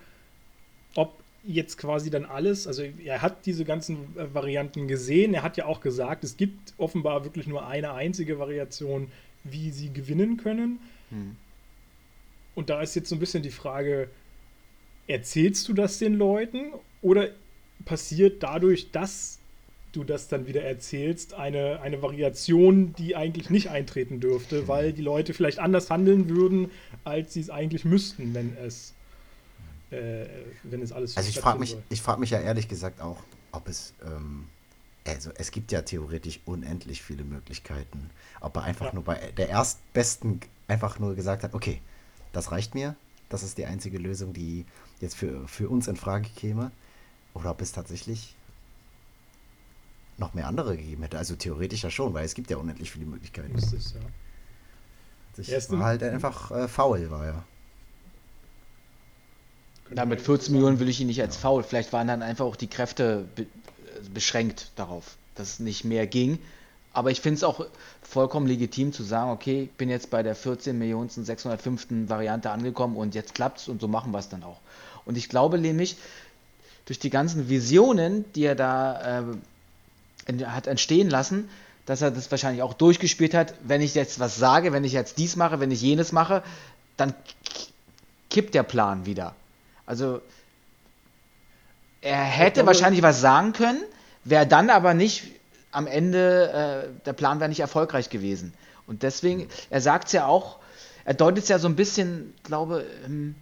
ob 0.96 1.20
jetzt 1.44 1.78
quasi 1.78 2.10
dann 2.10 2.26
alles, 2.26 2.68
also 2.68 2.84
er 2.84 3.22
hat 3.22 3.46
diese 3.46 3.66
ganzen 3.66 4.18
äh, 4.18 4.34
Varianten 4.34 4.88
gesehen, 4.88 5.34
er 5.34 5.44
hat 5.44 5.58
ja 5.58 5.66
auch 5.66 5.82
gesagt, 5.82 6.24
es 6.24 6.38
gibt 6.38 6.74
offenbar 6.78 7.24
wirklich 7.24 7.48
nur 7.48 7.68
eine 7.68 7.94
einzige 7.94 8.40
Variation, 8.40 9.12
wie 9.44 9.72
sie 9.72 9.92
gewinnen 9.92 10.38
können. 10.38 10.80
Hm. 11.10 11.36
Und 12.56 12.70
da 12.70 12.82
ist 12.82 12.96
jetzt 12.96 13.10
so 13.10 13.16
ein 13.16 13.20
bisschen 13.20 13.42
die 13.42 13.52
Frage, 13.52 14.10
erzählst 15.10 15.68
du 15.68 15.74
das 15.74 15.98
den 15.98 16.14
Leuten 16.14 16.72
oder 17.02 17.30
passiert 17.84 18.44
dadurch, 18.44 18.92
dass 18.92 19.40
du 19.92 20.04
das 20.04 20.28
dann 20.28 20.46
wieder 20.46 20.62
erzählst, 20.64 21.34
eine, 21.34 21.82
eine 21.82 22.02
Variation, 22.02 22.94
die 22.94 23.16
eigentlich 23.16 23.50
nicht 23.50 23.70
eintreten 23.70 24.20
dürfte, 24.20 24.68
weil 24.68 24.94
die 24.94 25.02
Leute 25.02 25.34
vielleicht 25.34 25.58
anders 25.58 25.90
handeln 25.90 26.30
würden, 26.30 26.70
als 27.04 27.34
sie 27.34 27.42
es 27.42 27.50
eigentlich 27.50 27.86
müssten, 27.86 28.36
wenn 28.36 28.56
es, 28.64 28.94
äh, 29.90 30.26
wenn 30.64 30.84
es 30.84 30.92
alles 30.92 31.14
so 31.14 31.18
Also 31.18 31.30
ich 31.30 31.40
frage 31.40 31.58
mich, 31.60 31.76
ich 31.90 32.02
frage 32.04 32.20
mich 32.20 32.30
ja 32.30 32.40
ehrlich 32.40 32.68
gesagt 32.68 33.02
auch, 33.02 33.18
ob 33.52 33.68
es, 33.68 33.96
ähm, 34.06 34.46
also 35.08 35.32
es 35.36 35.50
gibt 35.50 35.72
ja 35.72 35.82
theoretisch 35.82 36.40
unendlich 36.46 37.02
viele 37.02 37.24
Möglichkeiten. 37.24 38.12
Ob 38.42 38.58
er 38.58 38.64
einfach 38.64 38.88
Ja. 38.88 38.94
nur 38.94 39.04
bei 39.06 39.16
der 39.38 39.50
erstbesten 39.50 40.40
einfach 40.68 41.00
nur 41.00 41.16
gesagt 41.16 41.42
hat, 41.42 41.56
okay, 41.56 41.82
das 42.32 42.52
reicht 42.52 42.76
mir, 42.76 42.96
das 43.30 43.42
ist 43.42 43.58
die 43.58 43.66
einzige 43.66 43.98
Lösung, 43.98 44.34
die 44.34 44.66
jetzt 45.00 45.16
für, 45.16 45.48
für 45.48 45.70
uns 45.70 45.88
in 45.88 45.96
Frage 45.96 46.30
käme. 46.36 46.72
Oder 47.34 47.52
ob 47.52 47.62
es 47.62 47.72
tatsächlich 47.72 48.36
noch 50.18 50.34
mehr 50.34 50.48
andere 50.48 50.76
gegeben 50.76 51.04
hätte. 51.04 51.18
Also 51.18 51.36
theoretisch 51.36 51.84
ja 51.84 51.90
schon, 51.90 52.14
weil 52.14 52.26
es 52.26 52.36
gibt 52.36 52.50
ja 52.50 52.58
unendlich 52.58 52.92
viele 52.92 53.06
Möglichkeiten. 53.06 53.54
Müsste 53.54 53.78
es, 53.78 53.94
ja. 53.94 54.00
Ich 55.38 55.50
Er 55.50 55.58
ist 55.58 55.72
war 55.72 55.86
halt 55.86 56.04
einfach 56.04 56.52
äh, 56.52 56.68
faul, 56.68 57.10
war 57.12 57.26
ja. 57.26 57.44
Ja, 59.96 60.06
mit 60.06 60.22
14 60.22 60.54
Millionen 60.54 60.80
will 60.80 60.90
ich 60.90 61.00
ihn 61.00 61.08
nicht 61.08 61.22
als 61.22 61.38
faul. 61.38 61.64
Vielleicht 61.64 61.94
waren 61.94 62.08
dann 62.08 62.22
einfach 62.22 62.46
auch 62.46 62.58
die 62.58 62.68
Kräfte 62.68 63.26
be 63.36 63.44
äh, 63.44 63.46
beschränkt 64.14 64.72
darauf, 64.76 65.16
dass 65.36 65.54
es 65.54 65.60
nicht 65.60 65.86
mehr 65.86 66.08
ging. 66.08 66.40
Aber 66.92 67.12
ich 67.12 67.22
finde 67.22 67.38
es 67.38 67.44
auch 67.44 67.66
vollkommen 68.02 68.48
legitim 68.48 68.94
zu 68.94 69.04
sagen, 69.04 69.32
okay, 69.32 69.64
ich 69.64 69.72
bin 69.74 69.90
jetzt 69.90 70.10
bei 70.10 70.24
der 70.24 70.36
14 70.36 70.78
Millionen 70.78 71.10
605. 71.10 72.10
Variante 72.10 72.50
angekommen 72.50 72.98
und 72.98 73.14
jetzt 73.16 73.36
klappt's 73.36 73.68
und 73.68 73.80
so 73.80 73.88
machen 73.88 74.12
wir 74.12 74.20
es 74.20 74.30
dann 74.30 74.44
auch. 74.44 74.60
Und 75.06 75.18
ich 75.18 75.30
glaube 75.30 75.60
nämlich, 75.60 75.98
durch 76.86 77.00
die 77.00 77.12
ganzen 77.12 77.50
Visionen, 77.50 78.26
die 78.34 78.44
er 78.46 78.56
da 78.56 79.22
äh, 80.28 80.46
hat 80.46 80.68
entstehen 80.68 81.10
lassen, 81.10 81.50
dass 81.86 82.02
er 82.02 82.12
das 82.12 82.30
wahrscheinlich 82.32 82.64
auch 82.64 82.74
durchgespielt 82.74 83.34
hat, 83.34 83.54
wenn 83.64 83.82
ich 83.82 83.96
jetzt 83.96 84.20
was 84.20 84.38
sage, 84.38 84.74
wenn 84.74 84.84
ich 84.84 84.94
jetzt 84.94 85.18
dies 85.18 85.36
mache, 85.36 85.60
wenn 85.60 85.72
ich 85.72 85.82
jenes 85.82 86.12
mache, 86.12 86.44
dann 86.98 87.14
kippt 88.30 88.54
der 88.56 88.64
Plan 88.64 89.06
wieder. 89.06 89.36
Also 89.86 90.22
er 92.02 92.24
hätte 92.24 92.56
glaube- 92.56 92.68
wahrscheinlich 92.68 93.02
was 93.02 93.22
sagen 93.22 93.54
können, 93.54 93.82
wäre 94.24 94.48
dann 94.48 94.70
aber 94.70 94.94
nicht 94.94 95.24
am 95.72 95.88
Ende, 95.88 96.90
äh, 96.92 97.06
der 97.06 97.14
Plan 97.14 97.40
wäre 97.40 97.50
nicht 97.50 97.60
erfolgreich 97.60 98.10
gewesen. 98.10 98.54
Und 98.88 99.04
deswegen, 99.04 99.48
er 99.70 99.82
sagt 99.82 100.08
es 100.08 100.14
ja 100.14 100.26
auch, 100.26 100.60
er 101.06 101.14
deutet 101.14 101.44
es 101.44 101.50
ja 101.50 101.60
so 101.60 101.68
ein 101.68 101.76
bisschen, 101.76 102.34
glaube 102.44 102.86
im, 103.06 103.36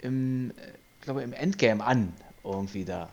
im, 0.00 0.50
äh, 0.50 0.52
glaube 1.02 1.22
im 1.22 1.32
Endgame 1.32 1.84
an, 1.84 2.12
irgendwie 2.44 2.84
da. 2.84 3.08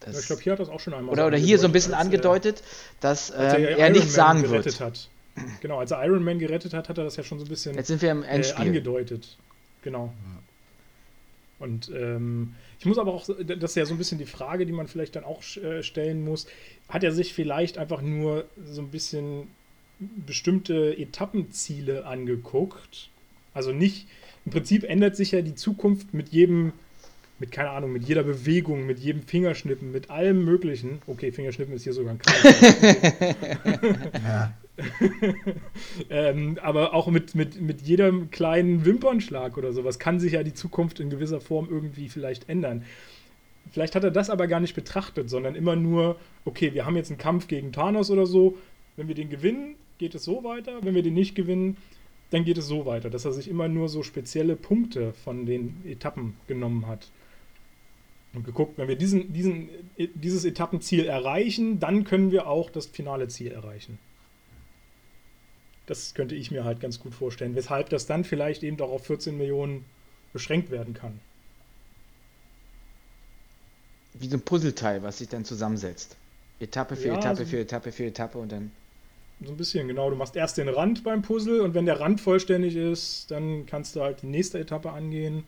Das, 0.00 0.14
Ja, 0.14 0.20
ich 0.20 0.26
glaube, 0.26 0.42
hier 0.42 0.52
hat 0.52 0.60
das 0.60 0.68
auch 0.68 0.80
schon 0.80 0.94
einmal 0.94 1.12
oder, 1.12 1.26
oder 1.26 1.36
hier 1.36 1.58
so 1.58 1.66
ein 1.66 1.72
bisschen 1.72 1.92
als, 1.92 2.04
äh, 2.04 2.06
angedeutet, 2.06 2.62
dass 3.00 3.30
ähm, 3.30 3.36
er 3.38 3.58
er 3.58 3.78
Iron 3.78 3.92
nichts 3.92 4.06
Man 4.08 4.14
sagen 4.14 4.42
gerettet 4.42 4.80
wird. 4.80 4.80
hat. 4.80 5.08
Genau, 5.60 5.78
als 5.78 5.90
er 5.90 6.04
Iron 6.04 6.22
Man 6.24 6.38
gerettet 6.38 6.72
hat, 6.74 6.88
hat 6.88 6.98
er 6.98 7.04
das 7.04 7.16
ja 7.16 7.22
schon 7.22 7.38
so 7.38 7.44
ein 7.44 7.48
bisschen 7.48 7.74
Jetzt 7.74 7.88
sind 7.88 8.00
wir 8.02 8.10
im 8.10 8.22
äh, 8.22 8.26
Endspiel. 8.26 8.66
angedeutet. 8.66 9.36
Genau. 9.82 10.12
Und 11.60 11.90
ähm, 11.94 12.54
ich 12.78 12.86
muss 12.86 12.98
aber 12.98 13.12
auch, 13.12 13.26
das 13.26 13.70
ist 13.70 13.76
ja 13.76 13.84
so 13.84 13.94
ein 13.94 13.98
bisschen 13.98 14.18
die 14.18 14.26
Frage, 14.26 14.66
die 14.66 14.72
man 14.72 14.88
vielleicht 14.88 15.14
dann 15.14 15.24
auch 15.24 15.42
äh, 15.56 15.82
stellen 15.82 16.24
muss, 16.24 16.46
hat 16.88 17.04
er 17.04 17.12
sich 17.12 17.34
vielleicht 17.34 17.78
einfach 17.78 18.02
nur 18.02 18.46
so 18.64 18.80
ein 18.80 18.88
bisschen 18.88 19.46
bestimmte 20.26 20.96
Etappenziele 20.98 22.06
angeguckt? 22.06 23.10
Also 23.52 23.72
nicht, 23.72 24.08
im 24.46 24.52
Prinzip 24.52 24.84
ändert 24.84 25.16
sich 25.16 25.32
ja 25.32 25.42
die 25.42 25.54
Zukunft 25.54 26.14
mit 26.14 26.30
jedem 26.30 26.72
mit, 27.40 27.52
keine 27.52 27.70
Ahnung, 27.70 27.92
mit 27.92 28.04
jeder 28.04 28.22
Bewegung, 28.22 28.86
mit 28.86 28.98
jedem 28.98 29.22
Fingerschnippen, 29.22 29.90
mit 29.92 30.10
allem 30.10 30.44
Möglichen. 30.44 31.00
Okay, 31.06 31.32
Fingerschnippen 31.32 31.74
ist 31.74 31.84
hier 31.84 31.94
sogar 31.94 32.12
ein 32.12 32.18
Kreis. 32.18 32.60
ja. 34.22 34.52
ähm, 36.10 36.58
aber 36.62 36.94
auch 36.94 37.08
mit, 37.08 37.34
mit, 37.34 37.60
mit 37.60 37.82
jedem 37.82 38.30
kleinen 38.30 38.84
Wimpernschlag 38.84 39.56
oder 39.56 39.72
sowas 39.72 39.98
kann 39.98 40.20
sich 40.20 40.32
ja 40.32 40.42
die 40.42 40.54
Zukunft 40.54 41.00
in 41.00 41.10
gewisser 41.10 41.40
Form 41.40 41.68
irgendwie 41.70 42.08
vielleicht 42.08 42.48
ändern. 42.48 42.84
Vielleicht 43.70 43.94
hat 43.94 44.04
er 44.04 44.10
das 44.10 44.30
aber 44.30 44.46
gar 44.46 44.60
nicht 44.60 44.74
betrachtet, 44.74 45.30
sondern 45.30 45.54
immer 45.54 45.76
nur, 45.76 46.16
okay, 46.44 46.74
wir 46.74 46.86
haben 46.86 46.96
jetzt 46.96 47.10
einen 47.10 47.18
Kampf 47.18 47.46
gegen 47.46 47.72
Thanos 47.72 48.10
oder 48.10 48.26
so. 48.26 48.56
Wenn 48.96 49.08
wir 49.08 49.14
den 49.14 49.30
gewinnen, 49.30 49.76
geht 49.98 50.14
es 50.14 50.24
so 50.24 50.42
weiter. 50.42 50.78
Wenn 50.82 50.94
wir 50.94 51.02
den 51.02 51.14
nicht 51.14 51.34
gewinnen, 51.34 51.76
dann 52.30 52.44
geht 52.44 52.58
es 52.58 52.66
so 52.66 52.86
weiter. 52.86 53.10
Dass 53.10 53.24
er 53.24 53.32
sich 53.32 53.48
immer 53.48 53.68
nur 53.68 53.88
so 53.88 54.02
spezielle 54.02 54.56
Punkte 54.56 55.12
von 55.12 55.46
den 55.46 55.82
Etappen 55.86 56.34
genommen 56.48 56.86
hat. 56.86 57.10
Und 58.32 58.44
geguckt, 58.44 58.78
wenn 58.78 58.88
wir 58.88 58.96
diesen, 58.96 59.32
diesen, 59.32 59.68
dieses 59.96 60.44
Etappenziel 60.44 61.06
erreichen, 61.06 61.80
dann 61.80 62.04
können 62.04 62.30
wir 62.30 62.46
auch 62.46 62.70
das 62.70 62.86
finale 62.86 63.28
Ziel 63.28 63.52
erreichen. 63.52 63.98
Das 65.90 66.14
könnte 66.14 66.36
ich 66.36 66.52
mir 66.52 66.62
halt 66.62 66.78
ganz 66.78 67.00
gut 67.00 67.16
vorstellen, 67.16 67.56
weshalb 67.56 67.88
das 67.88 68.06
dann 68.06 68.22
vielleicht 68.22 68.62
eben 68.62 68.80
auch 68.80 68.92
auf 68.92 69.06
14 69.06 69.36
Millionen 69.36 69.84
beschränkt 70.32 70.70
werden 70.70 70.94
kann. 70.94 71.18
Wie 74.14 74.28
so 74.28 74.36
ein 74.36 74.40
Puzzleteil, 74.40 75.02
was 75.02 75.18
sich 75.18 75.28
dann 75.28 75.44
zusammensetzt. 75.44 76.14
Etappe 76.60 76.94
für 76.94 77.08
ja, 77.08 77.16
Etappe 77.16 77.38
so 77.38 77.44
für 77.44 77.58
Etappe 77.58 77.90
für 77.90 78.04
Etappe 78.04 78.38
und 78.38 78.52
dann. 78.52 78.70
So 79.44 79.50
ein 79.50 79.56
bisschen, 79.56 79.88
genau. 79.88 80.10
Du 80.10 80.14
machst 80.14 80.36
erst 80.36 80.58
den 80.58 80.68
Rand 80.68 81.02
beim 81.02 81.22
Puzzle 81.22 81.60
und 81.60 81.74
wenn 81.74 81.86
der 81.86 81.98
Rand 81.98 82.20
vollständig 82.20 82.76
ist, 82.76 83.28
dann 83.32 83.66
kannst 83.66 83.96
du 83.96 84.02
halt 84.02 84.22
die 84.22 84.28
nächste 84.28 84.60
Etappe 84.60 84.92
angehen. 84.92 85.42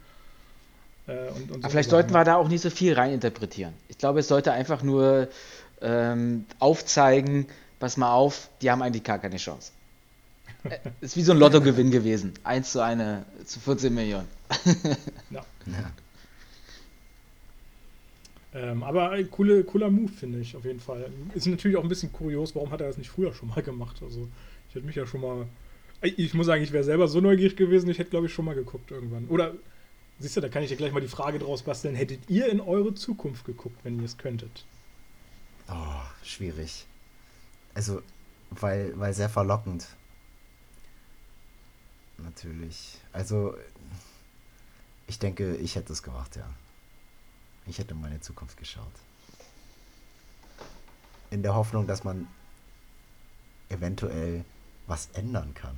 Äh, 1.07 1.29
und, 1.29 1.37
und 1.37 1.49
so 1.49 1.55
Aber 1.55 1.71
vielleicht 1.71 1.91
sollten 1.91 2.13
wir 2.13 2.25
da 2.25 2.35
auch 2.35 2.49
nicht 2.49 2.63
so 2.63 2.71
viel 2.71 2.95
reininterpretieren. 2.95 3.75
Ich 3.87 3.99
glaube, 3.99 4.19
es 4.19 4.27
sollte 4.27 4.51
einfach 4.51 4.83
nur 4.83 5.29
ähm, 5.81 6.47
aufzeigen, 6.59 7.47
pass 7.79 7.97
mal 7.97 8.13
auf, 8.13 8.49
die 8.61 8.73
haben 8.73 8.83
eigentlich 8.83 9.05
gar 9.05 9.21
keine 9.21 9.37
Chance. 9.37 9.71
Ist 11.01 11.17
wie 11.17 11.23
so 11.23 11.33
ein 11.33 11.39
Lottogewinn 11.39 11.91
gewesen. 11.91 12.35
1 12.45 12.73
zu 12.73 12.81
1 12.81 13.25
zu 13.47 13.61
14 13.61 13.93
Millionen. 13.93 14.29
ja. 15.31 15.45
ja. 15.67 15.93
Ähm, 18.55 18.83
aber 18.83 19.11
ein 19.11 19.31
coole, 19.31 19.65
cooler 19.65 19.91
Move, 19.91 20.13
finde 20.13 20.41
ich, 20.41 20.55
auf 20.55 20.65
jeden 20.65 20.81
Fall. 20.81 21.11
Ist 21.35 21.47
natürlich 21.47 21.77
auch 21.77 21.83
ein 21.83 21.89
bisschen 21.89 22.13
kurios, 22.13 22.55
warum 22.55 22.71
hat 22.71 22.81
er 22.81 22.89
das 22.89 22.99
nicht 22.99 23.11
früher 23.11 23.33
schon 23.33 23.49
mal 23.49 23.63
gemacht? 23.63 23.97
Also, 24.03 24.29
ich 24.69 24.75
hätte 24.75 24.87
mich 24.87 24.97
ja 24.97 25.07
schon 25.07 25.23
mal. 25.23 25.47
Ich 26.03 26.35
muss 26.35 26.47
sagen, 26.47 26.63
ich 26.63 26.73
wäre 26.73 26.85
selber 26.85 27.09
so 27.09 27.21
neugierig 27.21 27.57
gewesen, 27.57 27.89
ich 27.89 27.99
hätte, 27.99 28.11
glaube 28.11 28.27
ich, 28.27 28.33
schon 28.33 28.45
mal 28.45 28.55
geguckt 28.55 28.91
irgendwann. 28.91 29.27
Oder, 29.29 29.55
siehst 30.19 30.37
du, 30.37 30.41
da 30.41 30.49
kann 30.49 30.63
ich 30.63 30.69
dir 30.69 30.77
gleich 30.77 30.93
mal 30.93 31.01
die 31.01 31.09
Frage 31.09 31.39
draus 31.39 31.63
basteln: 31.63 31.95
Hättet 31.95 32.29
ihr 32.29 32.51
in 32.51 32.61
eure 32.61 32.95
Zukunft 32.95 33.47
geguckt, 33.47 33.79
wenn 33.85 33.99
ihr 33.99 34.05
es 34.05 34.19
könntet? 34.19 34.67
Oh, 35.69 36.03
schwierig. 36.23 36.85
Also, 37.73 38.03
weil, 38.51 38.93
weil 38.97 39.15
sehr 39.15 39.31
verlockend 39.31 39.87
natürlich. 42.23 42.99
Also, 43.13 43.55
ich 45.07 45.19
denke, 45.19 45.57
ich 45.57 45.77
hätte 45.77 45.93
es 45.93 46.03
gemacht, 46.03 46.37
ja. 46.37 46.49
Ich 47.67 47.79
hätte 47.79 47.95
meine 47.95 48.21
Zukunft 48.21 48.57
geschaut. 48.57 48.93
In 51.31 51.43
der 51.43 51.55
Hoffnung, 51.55 51.87
dass 51.87 52.05
man 52.05 52.27
eventuell 53.69 54.45
was 54.87 55.09
ändern 55.15 55.55
kann. 55.55 55.77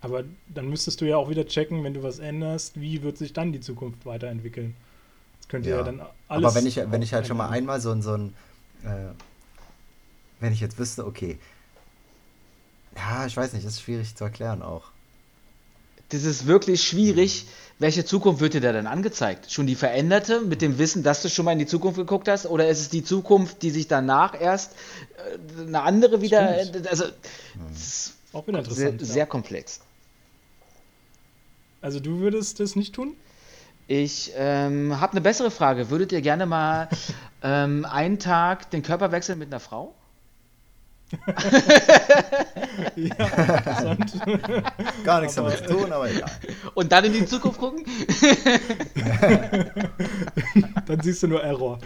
Aber 0.00 0.24
dann 0.48 0.68
müsstest 0.68 1.00
du 1.00 1.04
ja 1.04 1.16
auch 1.16 1.30
wieder 1.30 1.46
checken, 1.46 1.84
wenn 1.84 1.94
du 1.94 2.02
was 2.02 2.18
änderst, 2.18 2.80
wie 2.80 3.02
wird 3.02 3.16
sich 3.16 3.32
dann 3.32 3.52
die 3.52 3.60
Zukunft 3.60 4.04
weiterentwickeln. 4.04 4.74
Das 5.38 5.48
könnte 5.48 5.70
ja, 5.70 5.76
ja 5.76 5.82
dann 5.84 6.00
alles. 6.28 6.44
Aber 6.44 6.54
wenn 6.56 6.66
ich, 6.66 6.76
wenn 6.76 7.02
ich 7.02 7.14
halt 7.14 7.26
schon 7.26 7.36
mal 7.36 7.48
einmal 7.48 7.80
so, 7.80 7.98
so 8.00 8.14
ein. 8.14 8.34
Äh, 8.82 9.12
wenn 10.40 10.52
ich 10.52 10.60
jetzt 10.60 10.76
wüsste, 10.76 11.06
okay, 11.06 11.38
ja, 12.96 13.26
ich 13.26 13.36
weiß 13.36 13.52
nicht, 13.52 13.66
das 13.66 13.74
ist 13.74 13.82
schwierig 13.82 14.14
zu 14.14 14.24
erklären 14.24 14.62
auch. 14.62 14.84
Das 16.10 16.24
ist 16.24 16.46
wirklich 16.46 16.82
schwierig. 16.82 17.46
Welche 17.78 18.04
Zukunft 18.04 18.40
wird 18.40 18.54
dir 18.54 18.60
da 18.60 18.72
dann 18.72 18.86
angezeigt? 18.86 19.50
Schon 19.50 19.66
die 19.66 19.74
veränderte 19.74 20.42
mit 20.42 20.60
dem 20.60 20.78
Wissen, 20.78 21.02
dass 21.02 21.22
du 21.22 21.30
schon 21.30 21.46
mal 21.46 21.52
in 21.52 21.58
die 21.58 21.66
Zukunft 21.66 21.96
geguckt 21.96 22.28
hast? 22.28 22.46
Oder 22.46 22.68
ist 22.68 22.80
es 22.80 22.90
die 22.90 23.02
Zukunft, 23.02 23.62
die 23.62 23.70
sich 23.70 23.88
danach 23.88 24.38
erst 24.38 24.72
äh, 25.16 25.62
eine 25.62 25.82
andere 25.82 26.20
wieder. 26.20 26.64
Stimmt. 26.64 26.86
Also, 26.86 27.04
hm. 27.04 27.12
auch 28.34 28.46
wieder 28.46 28.58
interessant. 28.58 29.00
Sehr, 29.00 29.08
ja. 29.08 29.12
sehr 29.14 29.26
komplex. 29.26 29.80
Also, 31.80 31.98
du 31.98 32.20
würdest 32.20 32.60
das 32.60 32.76
nicht 32.76 32.94
tun? 32.94 33.16
Ich 33.88 34.32
ähm, 34.36 35.00
habe 35.00 35.12
eine 35.12 35.22
bessere 35.22 35.50
Frage. 35.50 35.90
Würdet 35.90 36.12
ihr 36.12 36.20
gerne 36.20 36.46
mal 36.46 36.88
ähm, 37.42 37.84
einen 37.84 38.18
Tag 38.18 38.70
den 38.70 38.82
Körper 38.82 39.12
wechseln 39.12 39.38
mit 39.38 39.48
einer 39.48 39.60
Frau? 39.60 39.94
ja, 42.96 43.14
interessant. 43.16 44.12
Gar 45.04 45.20
nichts 45.20 45.38
aber, 45.38 45.50
damit 45.50 45.68
zu 45.68 45.74
tun, 45.74 45.92
aber 45.92 46.10
egal. 46.10 46.30
Und 46.74 46.90
dann 46.90 47.04
in 47.04 47.12
die 47.12 47.26
Zukunft 47.26 47.58
gucken? 47.58 47.84
dann 50.86 51.00
siehst 51.02 51.22
du 51.22 51.28
nur 51.28 51.42
Error. 51.42 51.78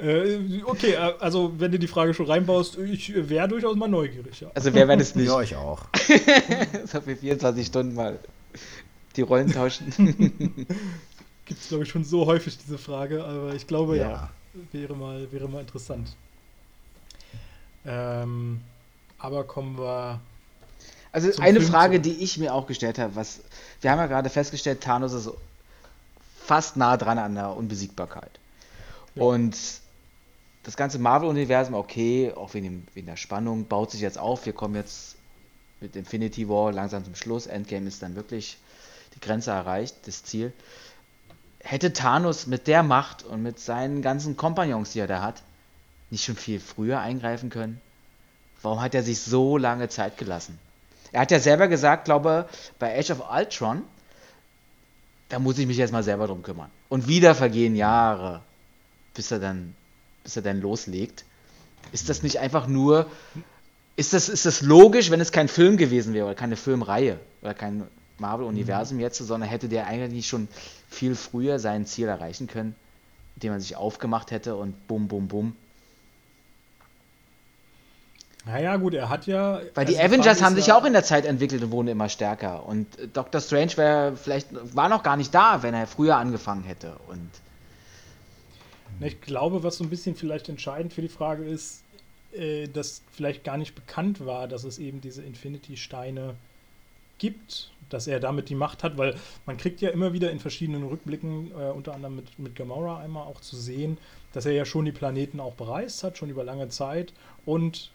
äh, 0.00 0.38
okay, 0.64 0.92
äh, 0.92 1.14
also 1.18 1.52
wenn 1.58 1.72
du 1.72 1.78
die 1.78 1.88
Frage 1.88 2.14
schon 2.14 2.26
reinbaust, 2.26 2.78
ich 2.78 3.12
wäre 3.28 3.48
durchaus 3.48 3.76
mal 3.76 3.88
neugierig. 3.88 4.40
Ja. 4.40 4.50
Also 4.54 4.72
wer 4.72 4.88
wäre 4.88 4.98
das 4.98 5.14
nicht? 5.14 5.26
Ja, 5.26 5.42
ich 5.42 5.56
auch. 5.56 5.86
so 6.86 7.00
für 7.00 7.16
24 7.16 7.66
Stunden 7.66 7.94
mal 7.94 8.18
die 9.16 9.22
Rollen 9.22 9.52
tauschen. 9.52 9.92
Gibt 11.46 11.60
es, 11.60 11.68
glaube 11.68 11.84
ich, 11.84 11.90
schon 11.90 12.04
so 12.04 12.26
häufig 12.26 12.58
diese 12.58 12.78
Frage, 12.78 13.24
aber 13.24 13.54
ich 13.54 13.66
glaube 13.66 13.96
ja. 13.96 14.10
ja 14.10 14.30
wäre 14.72 14.94
mal, 14.94 15.30
wäre 15.32 15.48
mal 15.48 15.60
interessant. 15.60 16.14
Ähm, 17.84 18.60
aber 19.18 19.44
kommen 19.44 19.78
wir. 19.78 20.20
Also 21.12 21.40
eine 21.40 21.60
Film 21.60 21.72
Frage, 21.72 22.00
die 22.00 22.22
ich 22.22 22.36
mir 22.38 22.52
auch 22.52 22.66
gestellt 22.66 22.98
habe, 22.98 23.16
was 23.16 23.40
wir 23.80 23.90
haben 23.90 23.98
ja 23.98 24.06
gerade 24.06 24.28
festgestellt, 24.28 24.82
Thanos 24.82 25.12
ist 25.12 25.30
fast 26.44 26.76
nah 26.76 26.96
dran 26.96 27.18
an 27.18 27.34
der 27.34 27.56
Unbesiegbarkeit. 27.56 28.38
Ja. 29.14 29.22
Und 29.22 29.56
das 30.62 30.76
ganze 30.76 30.98
Marvel-Universum, 30.98 31.74
okay, 31.74 32.32
auch 32.34 32.52
wegen, 32.54 32.64
dem, 32.64 32.86
wegen 32.94 33.06
der 33.06 33.16
Spannung, 33.16 33.66
baut 33.66 33.92
sich 33.92 34.00
jetzt 34.00 34.18
auf. 34.18 34.46
Wir 34.46 34.52
kommen 34.52 34.74
jetzt 34.74 35.16
mit 35.80 35.96
Infinity 35.96 36.48
War 36.48 36.72
langsam 36.72 37.04
zum 37.04 37.14
Schluss. 37.14 37.46
Endgame 37.46 37.86
ist 37.86 38.02
dann 38.02 38.16
wirklich 38.16 38.58
die 39.14 39.20
Grenze 39.20 39.52
erreicht, 39.52 39.96
das 40.06 40.24
Ziel 40.24 40.52
hätte 41.66 41.92
Thanos 41.92 42.46
mit 42.46 42.68
der 42.68 42.82
Macht 42.82 43.24
und 43.24 43.42
mit 43.42 43.58
seinen 43.58 44.00
ganzen 44.00 44.36
Kompagnons, 44.36 44.92
die 44.92 45.00
er 45.00 45.08
da 45.08 45.20
hat, 45.20 45.42
nicht 46.10 46.24
schon 46.24 46.36
viel 46.36 46.60
früher 46.60 47.00
eingreifen 47.00 47.50
können? 47.50 47.80
Warum 48.62 48.80
hat 48.80 48.94
er 48.94 49.02
sich 49.02 49.20
so 49.20 49.58
lange 49.58 49.88
Zeit 49.88 50.16
gelassen? 50.16 50.58
Er 51.12 51.22
hat 51.22 51.30
ja 51.30 51.40
selber 51.40 51.66
gesagt, 51.68 52.04
glaube 52.04 52.48
bei 52.78 52.96
Age 52.96 53.10
of 53.10 53.22
Ultron, 53.30 53.82
da 55.28 55.38
muss 55.40 55.58
ich 55.58 55.66
mich 55.66 55.76
jetzt 55.76 55.92
mal 55.92 56.04
selber 56.04 56.28
drum 56.28 56.42
kümmern. 56.42 56.70
Und 56.88 57.08
wieder 57.08 57.34
vergehen 57.34 57.74
Jahre, 57.74 58.42
bis 59.14 59.32
er 59.32 59.40
dann, 59.40 59.74
bis 60.22 60.36
er 60.36 60.42
dann 60.42 60.60
loslegt. 60.60 61.24
Ist 61.90 62.08
das 62.08 62.22
nicht 62.22 62.38
einfach 62.38 62.68
nur, 62.68 63.06
ist 63.96 64.12
das, 64.12 64.28
ist 64.28 64.46
das 64.46 64.62
logisch, 64.62 65.10
wenn 65.10 65.20
es 65.20 65.32
kein 65.32 65.48
Film 65.48 65.76
gewesen 65.76 66.14
wäre 66.14 66.26
oder 66.26 66.34
keine 66.36 66.56
Filmreihe 66.56 67.18
oder 67.42 67.54
kein 67.54 67.88
Marvel-Universum 68.18 68.98
mhm. 68.98 69.02
jetzt, 69.02 69.18
sondern 69.18 69.48
hätte 69.48 69.68
der 69.68 69.86
eigentlich 69.86 70.28
schon 70.28 70.48
viel 70.88 71.14
früher 71.14 71.58
sein 71.58 71.86
Ziel 71.86 72.08
erreichen 72.08 72.46
können, 72.46 72.74
indem 73.36 73.52
man 73.52 73.60
sich 73.60 73.76
aufgemacht 73.76 74.30
hätte 74.30 74.56
und 74.56 74.86
bum, 74.86 75.08
bum, 75.08 75.28
bum. 75.28 75.56
Naja, 78.46 78.76
gut, 78.76 78.94
er 78.94 79.08
hat 79.08 79.26
ja. 79.26 79.60
Weil 79.74 79.86
die 79.86 79.98
Avengers 79.98 80.40
haben 80.40 80.54
sich 80.54 80.68
ja 80.68 80.78
auch 80.78 80.84
in 80.84 80.92
der 80.92 81.02
Zeit 81.02 81.26
entwickelt 81.26 81.64
und 81.64 81.72
wurden 81.72 81.88
immer 81.88 82.08
stärker. 82.08 82.64
Und 82.64 82.86
Doctor 83.12 83.40
Strange 83.40 83.76
wäre 83.76 84.16
vielleicht, 84.16 84.48
war 84.74 84.88
noch 84.88 85.02
gar 85.02 85.16
nicht 85.16 85.34
da, 85.34 85.64
wenn 85.64 85.74
er 85.74 85.88
früher 85.88 86.16
angefangen 86.16 86.62
hätte. 86.62 86.96
Und 87.08 87.28
ich 89.00 89.20
glaube, 89.20 89.64
was 89.64 89.78
so 89.78 89.84
ein 89.84 89.90
bisschen 89.90 90.14
vielleicht 90.14 90.48
entscheidend 90.48 90.92
für 90.92 91.02
die 91.02 91.08
Frage 91.08 91.44
ist, 91.44 91.82
äh, 92.32 92.68
dass 92.68 93.02
vielleicht 93.10 93.42
gar 93.42 93.56
nicht 93.56 93.74
bekannt 93.74 94.24
war, 94.24 94.46
dass 94.46 94.62
es 94.62 94.78
eben 94.78 95.00
diese 95.00 95.22
Infinity-Steine 95.22 96.36
gibt 97.18 97.72
dass 97.90 98.06
er 98.06 98.20
damit 98.20 98.48
die 98.48 98.54
Macht 98.54 98.82
hat, 98.82 98.98
weil 98.98 99.16
man 99.46 99.56
kriegt 99.56 99.80
ja 99.80 99.90
immer 99.90 100.12
wieder 100.12 100.30
in 100.30 100.40
verschiedenen 100.40 100.84
Rückblicken, 100.84 101.52
äh, 101.52 101.70
unter 101.70 101.94
anderem 101.94 102.16
mit, 102.16 102.38
mit 102.38 102.54
Gamora 102.56 102.98
einmal 102.98 103.26
auch 103.26 103.40
zu 103.40 103.56
sehen, 103.56 103.98
dass 104.32 104.46
er 104.46 104.52
ja 104.52 104.64
schon 104.64 104.84
die 104.84 104.92
Planeten 104.92 105.40
auch 105.40 105.54
bereist 105.54 106.02
hat, 106.04 106.18
schon 106.18 106.30
über 106.30 106.44
lange 106.44 106.68
Zeit 106.68 107.12
und 107.44 107.90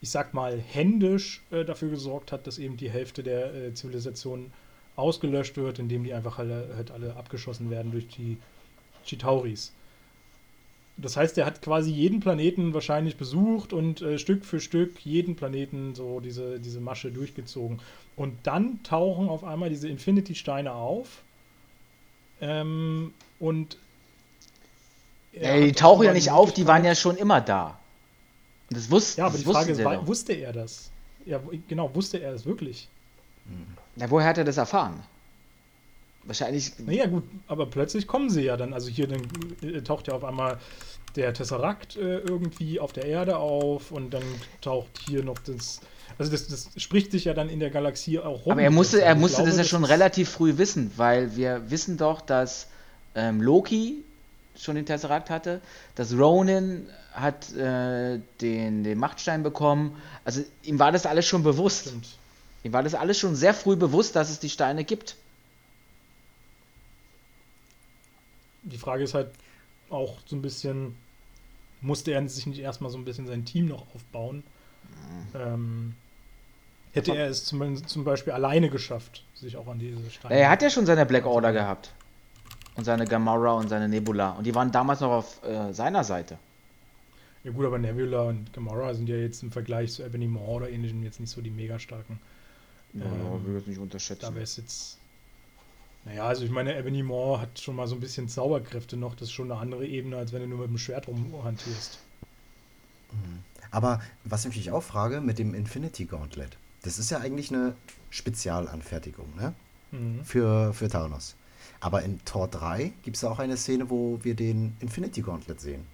ich 0.00 0.10
sag 0.10 0.34
mal 0.34 0.58
händisch 0.58 1.42
äh, 1.50 1.64
dafür 1.64 1.88
gesorgt 1.88 2.32
hat, 2.32 2.46
dass 2.46 2.58
eben 2.58 2.76
die 2.76 2.90
Hälfte 2.90 3.22
der 3.22 3.54
äh, 3.54 3.74
Zivilisation 3.74 4.52
ausgelöscht 4.96 5.56
wird, 5.56 5.78
indem 5.78 6.04
die 6.04 6.12
einfach 6.12 6.38
alle, 6.38 6.74
halt 6.76 6.90
alle 6.90 7.16
abgeschossen 7.16 7.70
werden 7.70 7.90
durch 7.90 8.08
die 8.08 8.36
Chitauris. 9.04 9.72
Das 10.96 11.16
heißt, 11.16 11.36
er 11.38 11.46
hat 11.46 11.60
quasi 11.60 11.90
jeden 11.90 12.20
Planeten 12.20 12.72
wahrscheinlich 12.72 13.16
besucht 13.16 13.72
und 13.72 14.00
äh, 14.00 14.18
Stück 14.18 14.44
für 14.44 14.60
Stück 14.60 15.00
jeden 15.04 15.34
Planeten 15.34 15.94
so 15.94 16.20
diese, 16.20 16.60
diese 16.60 16.80
Masche 16.80 17.10
durchgezogen. 17.10 17.80
Und 18.16 18.46
dann 18.46 18.82
tauchen 18.82 19.28
auf 19.28 19.44
einmal 19.44 19.70
diese 19.70 19.88
Infinity-Steine 19.88 20.72
auf. 20.72 21.22
Ähm, 22.40 23.12
und. 23.40 23.78
Ja, 25.32 25.58
die 25.58 25.72
tauchen 25.72 26.04
ja 26.04 26.12
nicht 26.12 26.30
auf, 26.30 26.52
die 26.52 26.66
waren 26.66 26.84
ja 26.84 26.94
schon 26.94 27.16
immer 27.16 27.40
da. 27.40 27.78
Das, 28.70 28.90
wus 28.90 29.16
ja, 29.16 29.26
aber 29.26 29.36
die 29.36 29.44
Frage 29.44 29.72
ist, 29.72 29.84
war, 29.84 30.06
wusste 30.06 30.32
er 30.32 30.52
das? 30.52 30.90
Ja, 31.26 31.40
genau, 31.68 31.92
wusste 31.94 32.18
er 32.18 32.32
das 32.32 32.46
wirklich? 32.46 32.88
Na, 33.96 34.10
woher 34.10 34.28
hat 34.28 34.38
er 34.38 34.44
das 34.44 34.56
erfahren? 34.56 35.02
Wahrscheinlich. 36.24 36.72
Naja, 36.78 37.06
gut, 37.06 37.24
aber 37.46 37.66
plötzlich 37.66 38.06
kommen 38.06 38.30
sie 38.30 38.42
ja 38.42 38.56
dann. 38.56 38.72
Also 38.72 38.90
hier 38.90 39.06
dann, 39.06 39.22
äh, 39.62 39.82
taucht 39.82 40.08
ja 40.08 40.14
auf 40.14 40.24
einmal 40.24 40.58
der 41.16 41.34
Tesseract 41.34 41.96
äh, 41.96 42.18
irgendwie 42.18 42.80
auf 42.80 42.92
der 42.92 43.04
Erde 43.04 43.36
auf 43.36 43.90
und 43.90 44.10
dann 44.10 44.24
taucht 44.60 44.98
hier 45.06 45.22
noch 45.22 45.38
das. 45.38 45.80
Also 46.18 46.30
das, 46.30 46.46
das 46.46 46.70
spricht 46.76 47.10
sich 47.10 47.24
ja 47.24 47.34
dann 47.34 47.48
in 47.48 47.60
der 47.60 47.70
Galaxie 47.70 48.18
auch 48.20 48.46
rum. 48.46 48.52
Aber 48.52 48.62
er 48.62 48.70
musste, 48.70 48.96
Also 48.98 49.06
er 49.06 49.14
musste 49.16 49.36
glaube, 49.36 49.50
das 49.50 49.58
ja 49.58 49.64
schon 49.64 49.84
ist- 49.84 49.90
relativ 49.90 50.28
früh 50.30 50.56
wissen, 50.58 50.92
weil 50.96 51.34
wir 51.36 51.70
wissen 51.70 51.96
doch, 51.96 52.20
dass 52.20 52.68
ähm, 53.14 53.40
Loki 53.42 54.04
schon 54.56 54.76
den 54.76 54.86
Tesseract 54.86 55.30
hatte, 55.30 55.60
dass 55.96 56.12
Ronan 56.16 56.86
hat 57.12 57.52
äh, 57.54 58.20
den, 58.40 58.84
den 58.84 58.98
Machtstein 58.98 59.42
bekommen. 59.42 60.00
Also 60.24 60.42
ihm 60.62 60.78
war 60.78 60.92
das 60.92 61.06
alles 61.06 61.26
schon 61.26 61.42
bewusst. 61.42 61.86
Stimmt. 61.88 62.06
Ihm 62.62 62.72
war 62.72 62.82
das 62.82 62.94
alles 62.94 63.18
schon 63.18 63.34
sehr 63.36 63.52
früh 63.54 63.76
bewusst, 63.76 64.14
dass 64.16 64.30
es 64.30 64.38
die 64.38 64.48
Steine 64.50 64.84
gibt. 64.84 65.16
Die 68.62 68.78
Frage 68.78 69.04
ist 69.04 69.14
halt 69.14 69.28
auch 69.90 70.16
so 70.26 70.36
ein 70.36 70.42
bisschen, 70.42 70.96
musste 71.80 72.12
er 72.12 72.26
sich 72.28 72.46
nicht 72.46 72.60
erstmal 72.60 72.90
so 72.90 72.96
ein 72.98 73.04
bisschen 73.04 73.26
sein 73.26 73.44
Team 73.44 73.66
noch 73.66 73.86
aufbauen? 73.94 74.42
Mhm. 75.04 75.40
Ähm, 75.40 75.94
hätte 76.92 77.16
er 77.16 77.28
es 77.28 77.44
zum, 77.44 77.86
zum 77.86 78.04
Beispiel 78.04 78.32
alleine 78.32 78.70
geschafft, 78.70 79.24
sich 79.34 79.56
auch 79.56 79.66
an 79.66 79.78
diese 79.78 80.10
Steine. 80.10 80.34
Er 80.34 80.50
hat 80.50 80.62
ja 80.62 80.70
schon 80.70 80.86
seine 80.86 81.06
Black 81.06 81.26
Order 81.26 81.52
gehabt. 81.52 81.92
Und 82.76 82.84
seine 82.84 83.06
Gamora 83.06 83.52
und 83.52 83.68
seine 83.68 83.88
Nebula. 83.88 84.32
Und 84.32 84.44
die 84.44 84.54
waren 84.54 84.72
damals 84.72 85.00
noch 85.00 85.10
auf 85.12 85.44
äh, 85.44 85.72
seiner 85.72 86.02
Seite. 86.02 86.38
Ja 87.44 87.52
gut, 87.52 87.66
aber 87.66 87.78
Nebula 87.78 88.22
und 88.22 88.52
Gamora 88.52 88.92
sind 88.94 89.08
ja 89.08 89.16
jetzt 89.16 89.44
im 89.44 89.52
Vergleich 89.52 89.92
zu 89.92 90.02
Ebony 90.02 90.26
Maw 90.26 90.44
oder 90.56 90.68
ähnlichem 90.70 91.04
jetzt 91.04 91.20
nicht 91.20 91.30
so 91.30 91.40
die 91.40 91.50
mega 91.50 91.78
starken. 91.78 92.18
Ja, 92.94 93.04
Ähm, 93.04 93.46
will 93.46 93.58
ich 93.60 93.66
nicht 93.68 93.78
Da 93.78 93.82
unterschätzen. 93.82 94.34
wäre 94.34 94.42
es 94.42 94.56
jetzt. 94.56 94.98
Naja, 96.04 96.24
also 96.24 96.44
ich 96.44 96.50
meine, 96.50 96.76
Ebony 96.76 97.02
Maw 97.04 97.38
hat 97.40 97.58
schon 97.60 97.76
mal 97.76 97.86
so 97.86 97.94
ein 97.94 98.00
bisschen 98.00 98.28
Zauberkräfte 98.28 98.96
noch. 98.96 99.14
Das 99.14 99.28
ist 99.28 99.32
schon 99.32 99.50
eine 99.52 99.60
andere 99.60 99.86
Ebene, 99.86 100.16
als 100.16 100.32
wenn 100.32 100.42
du 100.42 100.48
nur 100.48 100.58
mit 100.58 100.68
dem 100.70 100.78
Schwert 100.78 101.06
rumhantierst. 101.06 101.98
Aber 103.70 104.00
was 104.24 104.44
ich 104.44 104.56
mich 104.56 104.70
auch 104.70 104.82
frage, 104.82 105.20
mit 105.20 105.38
dem 105.38 105.54
Infinity 105.54 106.04
Gauntlet, 106.04 106.56
das 106.82 106.98
ist 106.98 107.10
ja 107.10 107.18
eigentlich 107.18 107.50
eine 107.52 107.74
Spezialanfertigung, 108.10 109.34
ne? 109.36 109.54
Mhm. 109.90 110.24
Für, 110.24 110.72
für 110.74 110.88
Thanos. 110.88 111.34
Aber 111.80 112.02
in 112.02 112.24
Tor 112.24 112.48
3 112.48 112.92
gibt 113.02 113.16
es 113.16 113.24
auch 113.24 113.38
eine 113.38 113.56
Szene, 113.56 113.90
wo 113.90 114.18
wir 114.22 114.34
den 114.34 114.76
Infinity 114.80 115.22
Gauntlet 115.22 115.60
sehen. 115.60 115.86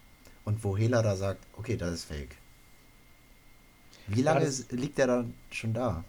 Und 0.45 0.65
wo 0.65 0.77
Hela 0.77 1.03
da 1.03 1.17
sagt, 1.17 1.45
okay, 1.57 1.77
das 1.77 1.95
ist 1.95 2.05
fake. 2.05 2.37
Wie 4.07 4.23
lange 4.23 4.45
ist- 4.45 4.73
liegt 4.73 4.99
der 4.99 5.07
dann 5.07 5.35
schon 5.51 5.73
da? 5.75 6.05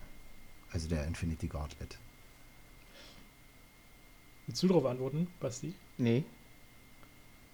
Also 0.71 0.87
der 0.87 1.05
Infinity 1.05 1.47
Gauntlet. 1.47 1.97
Willst 4.47 4.63
du 4.63 4.67
darauf 4.67 4.85
antworten, 4.85 5.27
Basti? 5.39 5.73
Nee. 5.97 6.23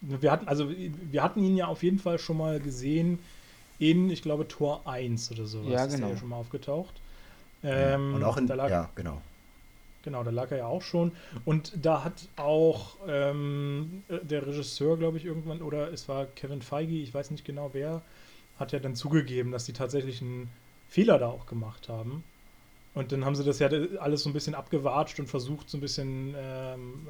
Wir 0.01 0.31
hatten, 0.31 0.47
also 0.47 0.69
wir 0.71 1.23
hatten 1.23 1.43
ihn 1.43 1.57
ja 1.57 1.67
auf 1.67 1.83
jeden 1.83 1.99
Fall 1.99 2.19
schon 2.19 2.37
mal 2.37 2.59
gesehen 2.59 3.19
in, 3.79 4.09
ich 4.09 4.21
glaube, 4.21 4.47
Tor 4.47 4.87
1 4.87 5.31
oder 5.31 5.45
so. 5.45 5.61
Ja, 5.63 5.83
Ist 5.83 5.91
der 5.91 5.99
genau. 5.99 6.09
ja 6.11 6.17
schon 6.17 6.29
mal 6.29 6.37
aufgetaucht. 6.37 6.93
Ähm, 7.63 8.15
Und 8.15 8.23
auch 8.23 8.37
in, 8.37 8.47
lag, 8.47 8.69
ja, 8.69 8.89
genau. 8.95 9.21
Genau, 10.03 10.23
da 10.23 10.31
lag 10.31 10.51
er 10.51 10.57
ja 10.59 10.65
auch 10.67 10.81
schon. 10.81 11.11
Und 11.43 11.73
da 11.81 12.03
hat 12.03 12.29
auch 12.37 12.95
ähm, 13.07 14.03
äh, 14.07 14.19
der 14.23 14.47
Regisseur, 14.47 14.97
glaube 14.97 15.17
ich, 15.17 15.25
irgendwann, 15.25 15.61
oder 15.61 15.91
es 15.91 16.07
war 16.07 16.25
Kevin 16.27 16.61
Feige, 16.61 16.93
ich 16.95 17.13
weiß 17.13 17.31
nicht 17.31 17.43
genau 17.43 17.71
wer, 17.73 18.01
hat 18.57 18.71
ja 18.71 18.79
dann 18.79 18.95
zugegeben, 18.95 19.51
dass 19.51 19.65
die 19.65 19.73
tatsächlich 19.73 20.21
einen 20.21 20.49
Fehler 20.87 21.19
da 21.19 21.27
auch 21.27 21.45
gemacht 21.45 21.89
haben. 21.89 22.23
Und 22.93 23.11
dann 23.11 23.25
haben 23.25 23.35
sie 23.35 23.43
das 23.43 23.59
ja 23.59 23.69
alles 23.99 24.23
so 24.23 24.29
ein 24.29 24.33
bisschen 24.33 24.55
abgewatscht 24.55 25.19
und 25.19 25.27
versucht, 25.27 25.69
so 25.69 25.77
ein 25.77 25.81
bisschen 25.81 26.33
ähm, 26.37 27.07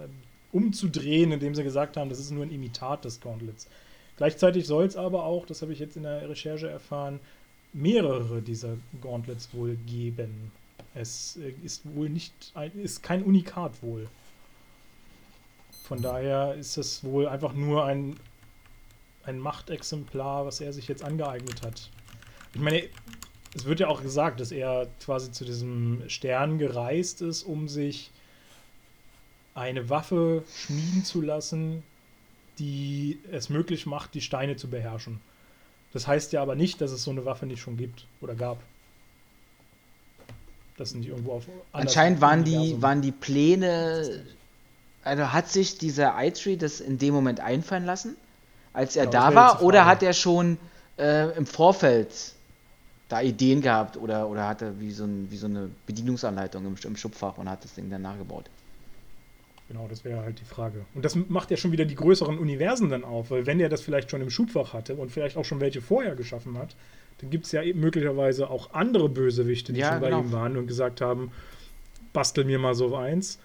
umzudrehen, 0.51 1.32
indem 1.32 1.55
sie 1.55 1.63
gesagt 1.63 1.97
haben, 1.97 2.09
das 2.09 2.20
ist 2.20 2.32
nur 2.32 2.43
ein 2.43 2.51
Imitat 2.51 3.05
des 3.05 3.22
Gauntlets. 3.22 3.68
Gleichzeitig 4.18 4.65
soll 4.65 4.86
es 4.86 4.95
aber 4.95 5.24
auch, 5.24 5.45
das 5.45 5.61
habe 5.61 5.74
ich 5.74 5.80
jetzt 5.80 5.95
in 5.95 6.03
der 6.03 6.28
Recherche 6.28 6.68
erfahren, 6.68 7.20
mehrere 7.72 8.41
dieser 8.41 8.78
Gauntlets 9.01 9.49
wohl 9.53 9.76
geben. 9.86 10.51
Es 10.95 11.38
äh, 11.38 11.53
ist 11.63 11.84
wohl 11.95 12.09
nicht, 12.09 12.34
ist 12.76 13.03
kein 13.03 13.24
Unikat 13.24 13.72
wohl. 13.82 14.07
Von 15.84 16.01
daher 16.01 16.55
ist 16.55 16.78
es 16.78 17.03
wohl 17.03 17.28
einfach 17.28 17.53
nur 17.53 17.86
ein, 17.86 18.20
ein 19.24 19.39
Machtexemplar, 19.39 20.45
was 20.45 20.59
er 20.59 20.74
sich 20.74 20.88
jetzt 20.88 21.03
angeeignet 21.03 21.61
hat. 21.61 21.89
Ich 22.53 22.59
meine, 22.59 22.84
es 23.55 23.65
wird 23.65 23.80
ja 23.80 23.88
auch 23.88 24.01
gesagt, 24.01 24.39
dass 24.39 24.51
er 24.51 24.88
quasi 24.99 25.32
zu 25.32 25.45
diesem 25.45 26.03
Stern 26.09 26.57
gereist 26.57 27.22
ist, 27.22 27.43
um 27.43 27.68
sich 27.68 28.11
eine 29.53 29.89
Waffe 29.89 30.43
schmieden 30.55 31.05
zu 31.05 31.22
lassen, 31.22 31.84
die 32.60 33.20
es 33.32 33.49
möglich 33.49 33.86
macht, 33.86 34.14
die 34.14 34.22
Steine 34.22 34.55
zu 34.55 34.70
beherrschen. 34.70 35.20
Das 35.93 36.08
heißt 36.08 36.34
ja 36.34 36.41
aber 36.41 36.55
nicht, 36.55 36.82
dass 36.82 36.91
es 36.91 37.03
so 37.03 37.12
eine 37.12 37.26
Waffe 37.26 37.45
nicht 37.45 37.62
schon 37.62 37.78
gibt 37.78 38.05
oder 38.22 38.36
gab. 38.36 38.60
Das 40.78 40.93
nicht 40.93 41.08
irgendwo 41.08 41.34
auf. 41.34 41.45
Anscheinend 41.72 42.22
waren 42.22 42.43
die, 42.43 42.80
waren 42.82 43.01
die 43.01 43.12
Pläne. 43.12 44.24
Also 45.03 45.32
hat 45.32 45.49
sich 45.49 45.78
dieser 45.78 46.14
iTree 46.24 46.58
das 46.58 46.82
in 46.82 46.97
dem 46.97 47.14
Moment 47.14 47.39
einfallen 47.39 47.86
lassen, 47.86 48.16
als 48.74 48.95
er 48.95 49.05
Genau, 49.05 49.30
da 49.30 49.36
war, 49.36 49.64
oder 49.64 49.86
hat 49.86 50.03
er 50.03 50.14
schon 50.14 50.58
äh, 50.97 51.36
im 51.38 51.45
Vorfeld 51.45 52.34
da 53.10 53.22
Ideen 53.22 53.62
gehabt 53.62 53.97
oder, 53.97 54.28
oder 54.28 54.47
hat 54.47 54.62
er 54.62 54.80
wie 54.80 54.91
so, 54.91 55.05
ein, 55.05 55.32
wie 55.32 55.38
so 55.38 55.47
eine 55.47 55.70
Bedienungsanleitung 55.86 56.66
im, 56.66 56.76
im 56.84 56.97
Schubfach 56.97 57.38
und 57.38 57.49
hat 57.49 57.64
das 57.64 57.74
Ding 57.74 57.89
dann 57.89 58.01
nachgebaut? 58.01 58.45
Genau, 59.68 59.88
das 59.89 60.05
wäre 60.05 60.22
halt 60.22 60.39
die 60.39 60.45
Frage. 60.45 60.86
Und 60.95 61.03
das 61.03 61.15
macht 61.15 61.51
ja 61.51 61.57
schon 61.57 61.72
wieder 61.74 61.84
die 61.86 61.95
größeren 61.95 62.38
Universen 62.38 62.89
dann 62.89 63.03
auf, 63.03 63.32
weil 63.32 63.45
wenn 63.45 63.59
er 63.59 63.68
das 63.70 63.82
vielleicht 63.82 64.09
schon 64.09 64.22
im 64.22 64.30
Schubfach 64.30 64.72
hatte 64.74 64.95
und 64.95 65.11
vielleicht 65.11 65.36
auch 65.36 65.43
schon 65.45 65.59
welche 65.59 65.82
vorher 65.82 66.15
geschaffen 66.15 66.57
hat, 66.57 66.76
dann 67.20 67.30
gibt 67.32 67.45
es 67.45 67.51
ja 67.51 67.61
möglicherweise 67.74 68.49
auch 68.49 68.72
andere 68.74 69.09
Bösewichte, 69.09 69.74
die 69.74 69.80
Ja, 69.82 69.89
schon 69.91 69.99
bei 70.01 70.09
genau. 70.09 70.22
ihm 70.22 70.32
waren 70.32 70.55
und 70.55 70.68
gesagt 70.68 71.01
haben, 71.01 71.32
bastel 72.13 72.45
mir 72.45 72.59
mal 72.59 72.76
so 72.76 72.95
eins, 72.95 73.39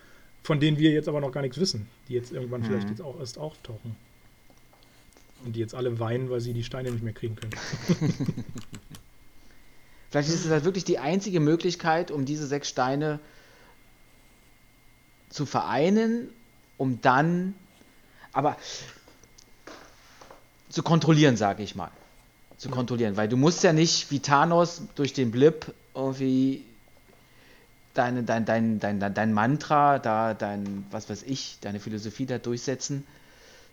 von 0.44 0.60
denen 0.60 0.78
wir 0.78 0.90
jetzt 0.90 1.08
aber 1.08 1.20
noch 1.20 1.32
gar 1.32 1.40
nichts 1.42 1.58
wissen, 1.58 1.88
die 2.08 2.14
jetzt 2.14 2.32
irgendwann 2.32 2.62
vielleicht 2.62 2.84
Mhm. 2.84 2.90
jetzt 2.90 3.02
auch 3.02 3.18
erst 3.18 3.38
auftauchen. 3.38 3.96
Und 5.44 5.56
die 5.56 5.60
jetzt 5.60 5.74
alle 5.74 5.98
weinen, 5.98 6.30
weil 6.30 6.40
sie 6.40 6.52
die 6.52 6.62
Steine 6.62 6.92
nicht 6.92 7.02
mehr 7.02 7.12
kriegen 7.12 7.34
können. 7.34 7.52
Vielleicht 10.10 10.28
ist 10.28 10.44
es 10.44 10.50
halt 10.50 10.64
wirklich 10.64 10.84
die 10.84 10.98
einzige 10.98 11.40
Möglichkeit, 11.40 12.10
um 12.10 12.24
diese 12.26 12.46
sechs 12.46 12.68
Steine 12.68 13.18
zu 15.32 15.46
vereinen, 15.46 16.28
um 16.76 17.00
dann, 17.00 17.54
aber 18.32 18.56
zu 20.68 20.82
kontrollieren, 20.82 21.36
sage 21.36 21.62
ich 21.62 21.74
mal. 21.74 21.90
Zu 22.58 22.68
kontrollieren, 22.68 23.16
weil 23.16 23.28
du 23.28 23.36
musst 23.36 23.64
ja 23.64 23.72
nicht 23.72 24.10
wie 24.10 24.20
Thanos 24.20 24.82
durch 24.94 25.12
den 25.12 25.32
Blip 25.32 25.74
irgendwie 25.94 26.64
deine, 27.94 28.22
dein, 28.22 28.44
dein, 28.44 28.78
dein, 28.78 29.00
dein, 29.00 29.14
dein 29.14 29.32
Mantra, 29.32 29.98
da 29.98 30.34
dein, 30.34 30.86
was 30.90 31.10
weiß 31.10 31.24
ich, 31.24 31.58
deine 31.60 31.80
Philosophie 31.80 32.26
da 32.26 32.38
durchsetzen, 32.38 33.06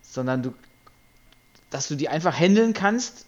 sondern 0.02 0.42
du, 0.42 0.54
dass 1.70 1.88
du 1.88 1.96
die 1.96 2.10
einfach 2.10 2.38
handeln 2.38 2.74
kannst, 2.74 3.26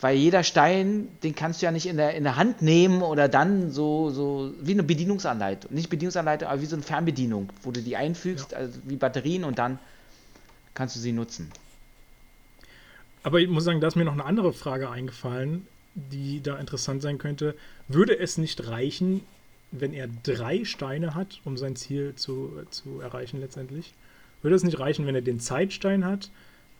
weil 0.00 0.16
jeder 0.16 0.42
Stein, 0.42 1.08
den 1.22 1.34
kannst 1.34 1.62
du 1.62 1.66
ja 1.66 1.72
nicht 1.72 1.86
in 1.86 1.96
der, 1.96 2.14
in 2.14 2.24
der 2.24 2.36
Hand 2.36 2.62
nehmen 2.62 3.02
oder 3.02 3.28
dann 3.28 3.70
so, 3.70 4.10
so 4.10 4.52
wie 4.60 4.72
eine 4.72 4.82
Bedienungsanleitung. 4.82 5.72
Nicht 5.72 5.88
Bedienungsanleitung, 5.88 6.48
aber 6.48 6.60
wie 6.60 6.66
so 6.66 6.76
eine 6.76 6.82
Fernbedienung, 6.82 7.48
wo 7.62 7.70
du 7.70 7.80
die 7.80 7.96
einfügst, 7.96 8.54
also 8.54 8.78
wie 8.84 8.96
Batterien 8.96 9.44
und 9.44 9.58
dann 9.58 9.78
kannst 10.74 10.96
du 10.96 11.00
sie 11.00 11.12
nutzen. 11.12 11.50
Aber 13.22 13.40
ich 13.40 13.48
muss 13.48 13.64
sagen, 13.64 13.80
da 13.80 13.86
ist 13.86 13.96
mir 13.96 14.04
noch 14.04 14.12
eine 14.12 14.24
andere 14.24 14.52
Frage 14.52 14.90
eingefallen, 14.90 15.66
die 15.94 16.42
da 16.42 16.58
interessant 16.58 17.00
sein 17.00 17.18
könnte. 17.18 17.54
Würde 17.88 18.18
es 18.18 18.36
nicht 18.36 18.66
reichen, 18.66 19.22
wenn 19.70 19.94
er 19.94 20.08
drei 20.22 20.64
Steine 20.64 21.14
hat, 21.14 21.40
um 21.44 21.56
sein 21.56 21.76
Ziel 21.76 22.14
zu, 22.16 22.52
zu 22.70 23.00
erreichen 23.00 23.40
letztendlich? 23.40 23.94
Würde 24.42 24.56
es 24.56 24.64
nicht 24.64 24.78
reichen, 24.78 25.06
wenn 25.06 25.14
er 25.14 25.22
den 25.22 25.40
Zeitstein 25.40 26.04
hat, 26.04 26.30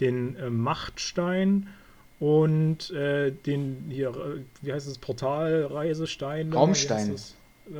den 0.01 0.37
äh, 0.37 0.51
Machtstein 0.51 1.69
und 2.21 2.91
äh, 2.91 3.33
den 3.33 3.85
hier, 3.91 4.15
wie 4.62 4.73
heißt 4.73 4.89
es, 4.89 4.99
Portalreisestein? 4.99 6.51
da? 6.51 6.59
Raumstein. 6.59 7.17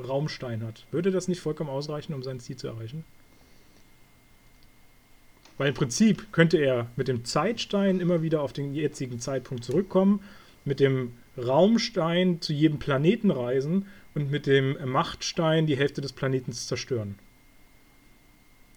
Raumstein 0.09 0.63
hat. 0.63 0.85
Würde 0.91 1.11
das 1.11 1.29
nicht 1.29 1.41
vollkommen 1.41 1.71
ausreichen, 1.71 2.15
um 2.15 2.23
sein 2.23 2.41
Ziel 2.41 2.57
zu 2.57 2.69
erreichen? 2.69 3.05
Weil 5.57 5.69
im 5.69 5.75
Prinzip 5.75 6.33
könnte 6.33 6.59
er 6.59 6.89
mit 6.97 7.07
dem 7.07 7.25
Zeitstein 7.25 8.01
immer 8.01 8.23
wieder 8.23 8.43
auf 8.43 8.53
den 8.53 8.75
jetzigen 8.75 9.21
Zeitpunkt 9.21 9.65
zurückkommen, 9.65 10.21
mit 10.65 10.81
dem 10.81 11.13
Raumstein 11.37 12.41
zu 12.41 12.53
jedem 12.53 12.79
Planeten 12.79 13.31
reisen 13.31 13.87
und 14.15 14.31
mit 14.31 14.47
dem 14.47 14.77
Machtstein 14.91 15.67
die 15.67 15.77
Hälfte 15.77 16.01
des 16.01 16.13
Planeten 16.13 16.53
zerstören. 16.53 17.17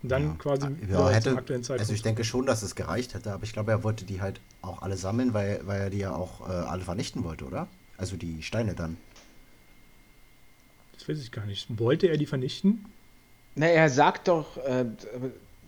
Dann 0.08 0.24
Ja. 0.24 0.36
quasi 0.39 0.68
Ja, 0.89 1.10
hätte, 1.10 1.30
zum 1.30 1.38
aktuellen 1.38 1.64
Zeitpunkt. 1.64 1.82
also 1.82 1.93
ich 1.93 2.01
denke 2.01 2.24
schon, 2.24 2.45
dass 2.45 2.62
es 2.64 2.76
gereicht 2.76 3.14
hätte, 3.14 3.32
aber 3.34 3.43
ich 3.43 3.53
glaube, 3.53 3.72
er 3.72 3.84
wollte 3.84 4.05
die 4.05 4.22
halt 4.22 4.39
auch 4.62 4.82
alle 4.82 4.97
sammeln, 4.97 5.34
weil, 5.34 5.62
weil 5.66 5.82
er 5.82 5.89
die 5.89 5.97
ja 5.99 6.16
auch 6.16 6.41
äh, 6.47 6.51
alle 6.51 6.84
vernichten 6.84 7.24
wollte, 7.24 7.45
oder? 7.45 7.68
Also 7.97 8.16
die 8.16 8.43
Steine 8.43 8.74
dann. 8.76 8.97
das 10.93 11.08
weiß 11.10 11.20
ich 11.20 11.32
gar 11.32 11.45
nicht. 11.45 11.68
Wollte 11.80 12.08
er 12.08 12.18
die 12.18 12.26
vernichten? 12.26 12.86
Na, 13.55 13.66
er 13.68 13.89
sagt 13.89 14.28
doch, 14.28 14.58
äh, 14.58 14.86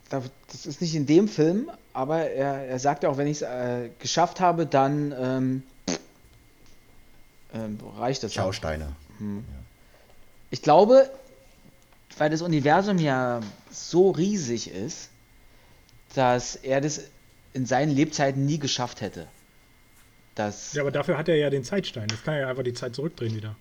da- 0.09 0.21
das 0.51 0.65
ist 0.65 0.79
nicht 0.81 0.93
in 0.95 1.05
dem 1.05 1.27
Film, 1.27 1.69
aber 1.93 2.19
er, 2.29 2.67
er 2.67 2.79
sagt 2.79 3.03
ja 3.03 3.09
auch, 3.09 3.17
wenn 3.17 3.27
ich 3.27 3.37
es 3.37 3.41
äh, 3.41 3.89
geschafft 3.99 4.39
habe, 4.39 4.65
dann 4.65 5.13
ähm, 5.17 5.63
ähm, 7.53 7.77
reicht 7.97 8.23
das. 8.23 8.31
auch. 8.33 8.35
Schausteine. 8.43 8.95
Ich 10.51 10.61
glaube, 10.61 11.09
weil 12.19 12.29
das 12.29 12.41
Universum 12.41 12.97
ja 12.97 13.39
so 13.71 14.11
riesig 14.11 14.69
ist, 14.69 15.09
dass 16.15 16.55
er 16.55 16.81
das 16.81 17.03
in 17.53 17.65
seinen 17.65 17.95
Lebzeiten 17.95 18.45
nie 18.45 18.59
geschafft 18.59 19.01
hätte. 19.01 19.27
Das 20.35 20.73
Ja, 20.73 20.83
aber 20.83 20.91
dafür 20.91 21.17
hat 21.17 21.29
er 21.29 21.37
ja 21.37 21.49
den 21.49 21.63
Zeitstein. 21.63 22.07
Das 22.07 22.23
kann 22.23 22.35
er 22.35 22.41
ja 22.41 22.49
einfach 22.49 22.63
die 22.63 22.73
Zeit 22.73 22.93
zurückdrehen 22.93 23.35
wieder. 23.35 23.55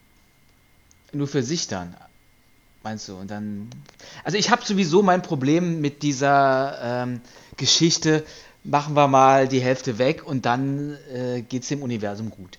nur 1.13 1.29
für 1.29 1.43
sich 1.43 1.69
dann, 1.69 1.97
meinst 2.83 3.09
du? 3.09 3.17
Und 3.17 3.31
dann. 3.31 3.71
Also 4.25 4.37
ich 4.37 4.51
habe 4.51 4.65
sowieso 4.65 5.03
mein 5.03 5.23
Problem 5.23 5.81
mit 5.81 6.03
dieser 6.03 6.79
ähm, 6.83 7.21
Geschichte. 7.57 8.25
Machen 8.65 8.95
wir 8.95 9.07
mal 9.07 9.49
die 9.49 9.61
Hälfte 9.61 9.99
weg 9.99 10.27
und 10.27 10.45
dann 10.45 10.99
äh, 11.15 11.43
geht 11.43 11.63
es 11.63 11.69
dem 11.69 11.83
Universum 11.83 12.31
gut. 12.31 12.59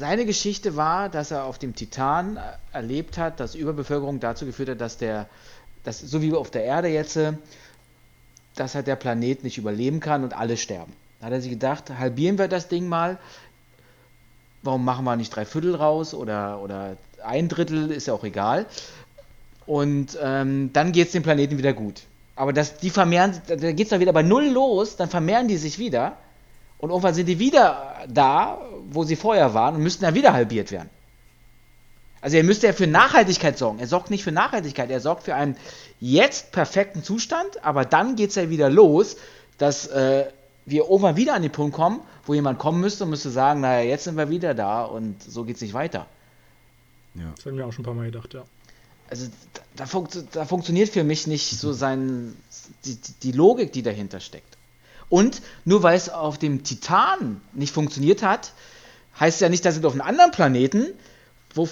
Seine 0.00 0.24
Geschichte 0.24 0.76
war, 0.76 1.10
dass 1.10 1.30
er 1.30 1.44
auf 1.44 1.58
dem 1.58 1.74
Titan 1.74 2.38
äh, 2.38 2.40
erlebt 2.72 3.18
hat, 3.18 3.38
dass 3.38 3.54
Überbevölkerung 3.54 4.18
dazu 4.18 4.46
geführt 4.46 4.70
hat, 4.70 4.80
dass 4.80 4.96
der, 4.96 5.28
dass, 5.84 6.00
so 6.00 6.22
wie 6.22 6.32
auf 6.32 6.50
der 6.50 6.64
Erde 6.64 6.88
jetzt, 6.88 7.16
äh, 7.16 7.34
dass 8.54 8.74
halt 8.74 8.86
der 8.86 8.96
Planet 8.96 9.44
nicht 9.44 9.58
überleben 9.58 10.00
kann 10.00 10.24
und 10.24 10.32
alle 10.32 10.56
sterben. 10.56 10.94
Da 11.20 11.26
hat 11.26 11.34
er 11.34 11.42
sich 11.42 11.50
gedacht, 11.50 11.90
halbieren 11.98 12.38
wir 12.38 12.48
das 12.48 12.68
Ding 12.68 12.88
mal, 12.88 13.18
warum 14.62 14.86
machen 14.86 15.04
wir 15.04 15.16
nicht 15.16 15.36
drei 15.36 15.44
Viertel 15.44 15.74
raus 15.74 16.14
oder, 16.14 16.62
oder 16.62 16.96
ein 17.22 17.50
Drittel, 17.50 17.90
ist 17.90 18.06
ja 18.06 18.14
auch 18.14 18.24
egal. 18.24 18.64
Und 19.66 20.18
ähm, 20.22 20.72
dann 20.72 20.92
geht 20.92 21.08
es 21.08 21.12
dem 21.12 21.22
Planeten 21.22 21.58
wieder 21.58 21.74
gut. 21.74 22.04
Aber 22.36 22.54
das, 22.54 22.78
die 22.78 22.88
vermehren, 22.88 23.38
da 23.46 23.54
geht 23.56 23.80
es 23.80 23.90
dann 23.90 24.00
wieder 24.00 24.14
bei 24.14 24.22
Null 24.22 24.46
los, 24.46 24.96
dann 24.96 25.10
vermehren 25.10 25.46
die 25.46 25.58
sich 25.58 25.78
wieder. 25.78 26.16
Und 26.80 26.90
irgendwann 26.90 27.14
sind 27.14 27.26
die 27.26 27.38
wieder 27.38 27.96
da, 28.08 28.58
wo 28.88 29.04
sie 29.04 29.16
vorher 29.16 29.52
waren 29.52 29.76
und 29.76 29.82
müssten 29.82 30.04
dann 30.04 30.14
wieder 30.14 30.32
halbiert 30.32 30.70
werden. 30.72 30.88
Also 32.22 32.36
er 32.36 32.42
müsste 32.42 32.66
ja 32.66 32.72
für 32.72 32.86
Nachhaltigkeit 32.86 33.56
sorgen. 33.56 33.78
Er 33.78 33.86
sorgt 33.86 34.10
nicht 34.10 34.24
für 34.24 34.32
Nachhaltigkeit, 34.32 34.90
er 34.90 35.00
sorgt 35.00 35.24
für 35.24 35.34
einen 35.34 35.56
jetzt 36.00 36.52
perfekten 36.52 37.02
Zustand, 37.02 37.64
aber 37.64 37.84
dann 37.84 38.16
geht 38.16 38.30
es 38.30 38.36
ja 38.36 38.50
wieder 38.50 38.68
los, 38.68 39.16
dass 39.58 39.86
äh, 39.88 40.26
wir 40.66 40.84
irgendwann 40.84 41.16
wieder 41.16 41.34
an 41.34 41.42
den 41.42 41.52
Punkt 41.52 41.74
kommen, 41.74 42.00
wo 42.24 42.34
jemand 42.34 42.58
kommen 42.58 42.80
müsste 42.80 43.04
und 43.04 43.10
müsste 43.10 43.30
sagen, 43.30 43.60
naja, 43.60 43.86
jetzt 43.86 44.04
sind 44.04 44.16
wir 44.16 44.28
wieder 44.28 44.54
da 44.54 44.84
und 44.84 45.22
so 45.22 45.44
geht 45.44 45.56
es 45.56 45.62
nicht 45.62 45.74
weiter. 45.74 46.06
Ja. 47.14 47.32
Das 47.36 47.46
haben 47.46 47.56
wir 47.56 47.66
auch 47.66 47.72
schon 47.72 47.82
ein 47.82 47.86
paar 47.86 47.94
Mal 47.94 48.06
gedacht, 48.06 48.32
ja. 48.34 48.44
Also 49.08 49.26
da, 49.54 49.62
da, 49.76 49.86
funkt, 49.86 50.16
da 50.32 50.44
funktioniert 50.44 50.90
für 50.90 51.04
mich 51.04 51.26
nicht 51.26 51.58
so 51.58 51.72
sein, 51.72 52.36
die, 52.84 52.96
die 53.22 53.32
Logik, 53.32 53.72
die 53.72 53.82
dahinter 53.82 54.20
steckt. 54.20 54.56
Und 55.10 55.42
nur 55.66 55.82
weil 55.82 55.96
es 55.96 56.08
auf 56.08 56.38
dem 56.38 56.62
Titan 56.64 57.42
nicht 57.52 57.74
funktioniert 57.74 58.22
hat, 58.22 58.52
heißt 59.18 59.42
ja 59.42 59.50
nicht, 59.50 59.64
dass 59.66 59.76
es 59.76 59.84
auf 59.84 59.92
einem 59.92 60.02
anderen 60.02 60.30
Planeten, 60.30 60.86
wo, 61.52 61.68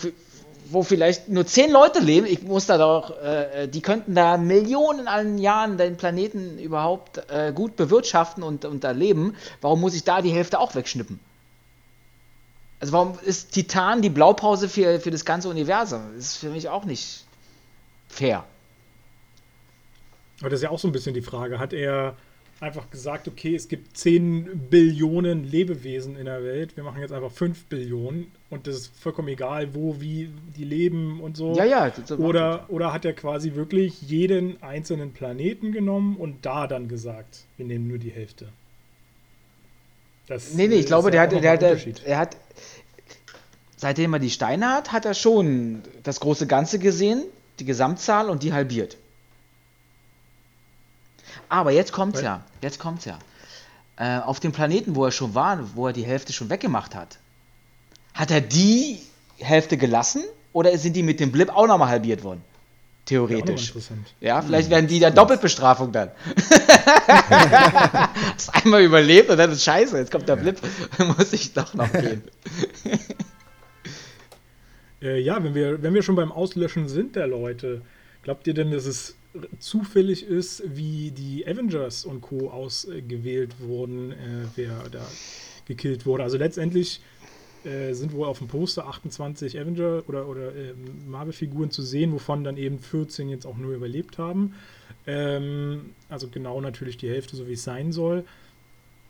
wo 0.67 0.83
vielleicht 0.83 1.29
nur 1.29 1.47
zehn 1.47 1.71
Leute 1.71 2.01
leben, 2.01 2.27
ich 2.27 2.43
muss 2.43 2.67
da 2.67 2.77
doch, 2.77 3.17
äh, 3.23 3.69
die 3.69 3.81
könnten 3.81 4.15
da 4.15 4.37
Millionen 4.37 5.07
an 5.07 5.39
Jahren 5.39 5.79
den 5.79 5.97
Planeten 5.97 6.59
überhaupt 6.59 7.23
äh, 7.31 7.53
gut 7.55 7.77
bewirtschaften 7.77 8.43
und, 8.43 8.65
und 8.65 8.83
da 8.85 8.91
leben. 8.91 9.37
Warum 9.61 9.81
muss 9.81 9.95
ich 9.95 10.03
da 10.03 10.21
die 10.21 10.33
Hälfte 10.33 10.59
auch 10.59 10.75
wegschnippen? 10.75 11.21
Also 12.81 12.93
warum 12.93 13.19
ist 13.25 13.53
Titan 13.53 14.03
die 14.03 14.11
Blaupause 14.11 14.69
für, 14.69 15.01
für 15.01 15.11
das 15.13 15.25
ganze 15.25 15.49
Universum? 15.49 16.03
Das 16.17 16.27
ist 16.27 16.37
für 16.37 16.51
mich 16.51 16.69
auch 16.69 16.85
nicht 16.85 17.25
fair. 18.09 18.45
Aber 20.41 20.51
das 20.51 20.59
ist 20.59 20.65
ja 20.65 20.71
auch 20.71 20.79
so 20.79 20.89
ein 20.89 20.93
bisschen 20.93 21.15
die 21.15 21.23
Frage. 21.23 21.59
Hat 21.59 21.73
er 21.73 22.15
einfach 22.61 22.91
gesagt, 22.91 23.29
okay, 23.29 23.55
es 23.55 23.69
gibt 23.69 23.97
10 23.97 24.69
Billionen 24.69 25.45
Lebewesen 25.45 26.17
in 26.17 26.25
der 26.25 26.43
Welt, 26.43 26.77
wir 26.77 26.83
machen 26.83 27.01
jetzt 27.01 27.13
einfach 27.13 27.31
5 27.31 27.67
Billionen 27.67 28.33
und 28.51 28.67
das 28.67 28.77
ist 28.77 29.01
vollkommen 29.01 29.29
egal, 29.29 29.75
wo, 29.75 30.01
wie 30.01 30.31
die 30.57 30.65
leben 30.65 31.21
und 31.21 31.37
so. 31.37 31.55
Ja, 31.55 31.65
ja. 31.65 31.93
Oder, 32.17 32.67
oder 32.69 32.93
hat 32.93 33.05
er 33.05 33.13
quasi 33.13 33.55
wirklich 33.55 34.03
jeden 34.03 34.61
einzelnen 34.63 35.13
Planeten 35.13 35.73
genommen 35.73 36.17
und 36.17 36.45
da 36.45 36.67
dann 36.67 36.89
gesagt, 36.89 37.45
wir 37.57 37.67
nehmen 37.67 37.87
nur 37.87 37.99
die 37.99 38.11
Hälfte? 38.11 38.49
Das 40.27 40.55
Nee, 40.55 40.69
nee, 40.69 40.77
ich 40.77 40.87
glaube, 40.87 41.11
der 41.11 41.23
hat, 41.23 41.33
der, 41.33 41.53
hat, 41.53 41.63
Unterschied. 41.63 42.03
er 42.05 42.19
hat, 42.19 42.37
seitdem 43.77 44.13
er 44.13 44.19
die 44.19 44.31
Steine 44.31 44.69
hat, 44.69 44.93
hat 44.93 45.05
er 45.07 45.15
schon 45.15 45.83
das 46.03 46.21
große 46.21 46.47
Ganze 46.47 46.79
gesehen, 46.79 47.25
die 47.61 47.65
Gesamtzahl 47.65 48.29
und 48.29 48.43
die 48.43 48.53
halbiert. 48.53 48.97
Aber 51.49 51.71
jetzt 51.71 51.93
kommt's 51.93 52.21
ja, 52.21 52.43
jetzt 52.63 52.79
kommt's 52.79 53.05
ja. 53.05 53.19
Äh, 53.97 54.19
auf 54.21 54.41
dem 54.41 54.53
Planeten, 54.53 54.95
wo 54.95 55.05
er 55.05 55.11
schon 55.11 55.35
war, 55.35 55.59
wo 55.75 55.89
er 55.89 55.93
die 55.93 56.05
Hälfte 56.05 56.33
schon 56.33 56.51
weggemacht 56.51 56.95
hat, 56.95 57.19
hat 58.15 58.31
er 58.31 58.41
die 58.41 58.99
Hälfte 59.39 59.77
gelassen 59.77 60.23
oder 60.53 60.77
sind 60.79 60.95
die 60.95 61.03
mit 61.03 61.21
dem 61.21 61.33
Blip 61.33 61.51
auch 61.51 61.67
nochmal 61.67 61.89
halbiert 61.89 62.23
worden? 62.23 62.43
Ja, 62.45 63.17
Theoretisch. 63.17 63.69
interessant. 63.69 64.15
Ja, 64.21 64.43
vielleicht 64.43 64.69
werden 64.69 64.87
die 64.87 65.01
dann 65.01 65.15
Doppelbestrafung 65.15 65.93
dann. 65.93 66.11
Hast 68.35 68.55
einmal 68.55 68.83
überlebt 68.83 69.31
und 69.31 69.39
dann 69.39 69.51
ist 69.51 69.65
scheiße, 69.65 69.97
jetzt 69.97 70.11
kommt 70.11 70.29
der 70.29 70.37
Blip, 70.37 70.59
muss 71.17 71.33
ich 71.33 71.55
doch 71.55 71.75
noch 71.75 71.91
gehen. 71.93 72.23
Äh, 75.01 75.21
ja, 75.21 75.43
wenn 75.45 75.55
wir, 75.55 75.81
wenn 75.81 75.95
wir 75.95 76.03
schon 76.03 76.17
beim 76.17 76.33
Auslöschen 76.33 76.89
sind 76.89 77.15
der 77.15 77.29
Leute, 77.29 77.83
glaubt 78.25 78.49
ihr 78.49 78.55
denn, 78.55 78.73
dass 78.73 78.85
es 78.85 79.15
zufällig 79.59 80.25
ist, 80.25 80.63
wie 80.67 81.11
die 81.11 81.47
Avengers 81.47 82.05
und 82.05 82.21
Co. 82.21 82.51
ausgewählt 82.51 83.61
wurden, 83.61 84.13
äh, 84.13 84.17
wer 84.57 84.89
da 84.91 85.07
gekillt 85.67 86.07
wurde? 86.07 86.23
Also 86.23 86.39
letztendlich 86.39 87.01
äh, 87.65 87.93
sind 87.93 88.13
wohl 88.13 88.27
auf 88.27 88.39
dem 88.39 88.49
Poster 88.49 88.87
28 88.87 89.59
Avenger 89.59 90.03
oder, 90.09 90.29
oder 90.29 90.55
äh, 90.55 90.75
Marvel-Figuren 91.09 91.71
zu 91.71 91.83
sehen, 91.83 92.13
wovon 92.13 92.45
dann 92.45 92.57
eben 92.57 92.79
14 92.79 93.29
jetzt 93.29 93.47
auch 93.47 93.57
nur 93.57 93.75
überlebt 93.75 94.19
haben. 94.19 94.55
Ähm, 95.07 95.91
also 96.09 96.29
genau 96.29 96.61
natürlich 96.61 96.97
die 96.97 97.09
Hälfte, 97.09 97.37
so 97.37 97.49
wie 97.49 97.53
es 97.53 97.65
sein 97.65 97.93
soll. 97.93 98.25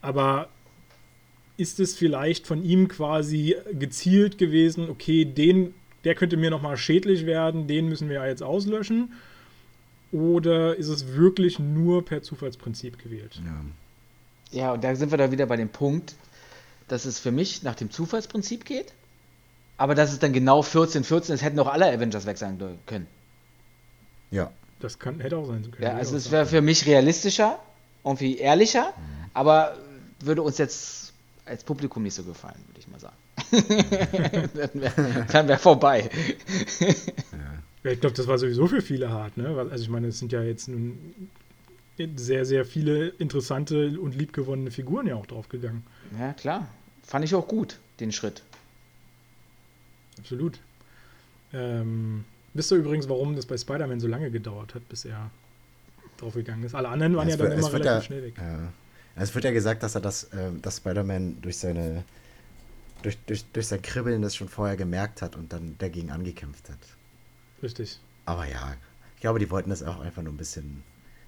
Aber 0.01 0.49
ist 1.57 1.81
es 1.81 1.97
vielleicht 1.97 2.47
von 2.47 2.65
ihm 2.65 2.89
quasi 2.89 3.57
gezielt 3.73 4.39
gewesen, 4.39 4.89
okay, 4.89 5.25
den, 5.25 5.75
der 6.05 6.15
könnte 6.15 6.37
mir 6.37 6.51
nochmal 6.51 6.77
schädlich 6.77 7.27
werden, 7.27 7.67
den 7.67 7.89
müssen 7.89 8.09
wir 8.09 8.17
ja 8.17 8.27
jetzt 8.27 8.43
auslöschen? 8.43 9.13
Oder 10.11 10.77
ist 10.77 10.89
es 10.89 11.09
wirklich 11.09 11.59
nur 11.59 12.05
per 12.05 12.23
Zufallsprinzip 12.23 12.99
gewählt? 12.99 13.41
Ja. 13.45 13.65
Ja, 14.51 14.73
und 14.73 14.83
da 14.83 14.95
sind 14.95 15.11
wir 15.11 15.19
da 15.19 15.31
wieder 15.31 15.47
bei 15.47 15.57
dem 15.57 15.69
Punkt, 15.69 16.15
dass 16.89 17.05
es 17.05 17.19
für 17.19 17.31
mich 17.31 17.63
nach 17.63 17.75
dem 17.75 17.91
Zufallsprinzip 17.91 18.65
geht, 18.65 18.95
aber 19.77 19.95
dass 19.95 20.13
es 20.13 20.19
dann 20.19 20.33
genau 20.33 20.63
14, 20.63 21.05
14, 21.05 21.35
es 21.35 21.43
hätten 21.43 21.59
auch 21.61 21.67
alle 21.67 21.87
Avengers 21.93 22.27
weg 22.27 22.39
sein 22.39 22.59
können. 22.87 23.07
ja. 24.31 24.51
Das 24.81 25.01
kann, 25.01 25.19
hätte 25.19 25.37
auch 25.37 25.47
sein 25.47 25.63
können. 25.63 25.83
Ja, 25.83 25.97
also 25.97 26.17
es 26.17 26.31
wäre 26.31 26.47
für 26.47 26.61
mich 26.61 26.87
realistischer, 26.87 27.59
irgendwie 28.05 28.39
ehrlicher, 28.39 28.95
aber 29.35 29.77
würde 30.21 30.41
uns 30.43 30.57
jetzt 30.59 31.13
als 31.45 31.65
Publikum 31.65 32.05
nicht 32.05 32.15
so 32.15 32.23
gefallen, 32.23 32.63
würde 32.69 32.79
ich 32.79 32.87
mal 32.87 33.01
sagen. 33.01 33.17
dann 35.33 35.33
wäre 35.33 35.49
wär 35.49 35.59
vorbei. 35.59 36.09
Ja, 36.79 36.89
ich 37.85 38.01
glaube, 38.01 38.17
das 38.17 38.27
war 38.27 38.39
sowieso 38.39 38.67
für 38.67 38.83
viele 38.83 39.11
hart. 39.11 39.37
Ne? 39.37 39.49
Also 39.71 39.83
ich 39.83 39.91
meine, 39.91 40.09
es 40.09 40.19
sind 40.19 40.33
ja 40.33 40.43
jetzt 40.43 40.69
nun 40.69 40.99
sehr, 42.17 42.45
sehr 42.45 42.65
viele 42.65 43.09
interessante 43.09 43.99
und 43.99 44.15
liebgewonnene 44.15 44.71
Figuren 44.71 45.07
ja 45.07 45.17
auch 45.17 45.27
draufgegangen. 45.27 45.83
Ja, 46.19 46.33
klar. 46.33 46.69
Fand 47.03 47.25
ich 47.25 47.35
auch 47.35 47.49
gut, 47.49 47.79
den 48.01 48.13
Schritt. 48.13 48.43
Absolut. 50.19 50.61
Ähm, 51.53 52.25
wisst 52.55 52.71
ihr 52.73 52.79
übrigens, 52.79 53.09
warum 53.09 53.35
das 53.35 53.47
bei 53.47 53.57
Spider-Man 53.57 54.01
so 54.01 54.09
lange 54.09 54.31
gedauert 54.31 54.75
hat, 54.75 54.89
bis 54.89 55.05
er 55.05 55.31
draufgegangen 56.19 56.65
ist? 56.65 56.75
Alle 56.75 56.89
anderen 56.89 57.17
waren 57.17 57.29
ja, 57.29 57.35
es 57.35 57.39
dann 57.39 57.51
wird- 57.51 57.59
immer 57.59 57.73
relativ 57.73 57.87
ja, 57.93 58.03
schnell 58.03 58.23
weg. 58.23 58.35
Ja. 58.37 58.73
Es 59.17 59.35
wird 59.35 59.45
ja 59.45 59.51
gesagt, 59.51 59.83
dass 59.83 59.95
er 59.95 60.01
das, 60.01 60.29
ähm, 60.33 60.63
dass 60.63 60.77
Spider-Man 60.77 61.41
durch 61.41 61.59
seine 61.59 62.05
durch, 63.03 63.17
durch, 63.27 63.45
durch 63.53 63.67
sein 63.67 63.81
Kribbeln 63.83 64.23
das 64.23 64.35
schon 64.35 64.49
vorher 64.49 64.77
gemerkt 64.77 65.23
hat 65.23 65.37
und 65.37 65.53
dann 65.53 65.77
dagegen 65.79 66.11
angekämpft 66.11 66.69
hat. 66.69 66.79
Richtig. 67.63 67.99
Aber 68.25 68.47
ja, 68.47 68.75
Ich 69.17 69.21
glaube, 69.21 69.39
die 69.39 69.51
wollten 69.51 69.71
das 69.71 69.83
auch 69.83 70.01
einfach 70.01 70.23
nur 70.23 70.33
ein 70.33 70.37
bisschen 70.37 70.83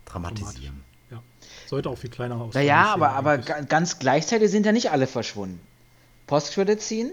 dramatisieren. 0.05 0.83
Ja. 1.11 1.23
Sollte 1.67 1.91
auch 1.91 1.99
viel 1.99 2.11
kleiner 2.11 2.37
aussehen. 2.37 2.63
Naja, 2.63 2.93
aber, 2.93 3.11
aber 3.11 3.39
ganz 3.39 3.99
gleichzeitig 3.99 4.51
sind 4.51 4.65
ja 4.67 4.73
nicht 4.73 4.91
alle 4.91 5.07
verschwunden. 5.07 5.61
Post-Credit-Scene, 6.27 7.11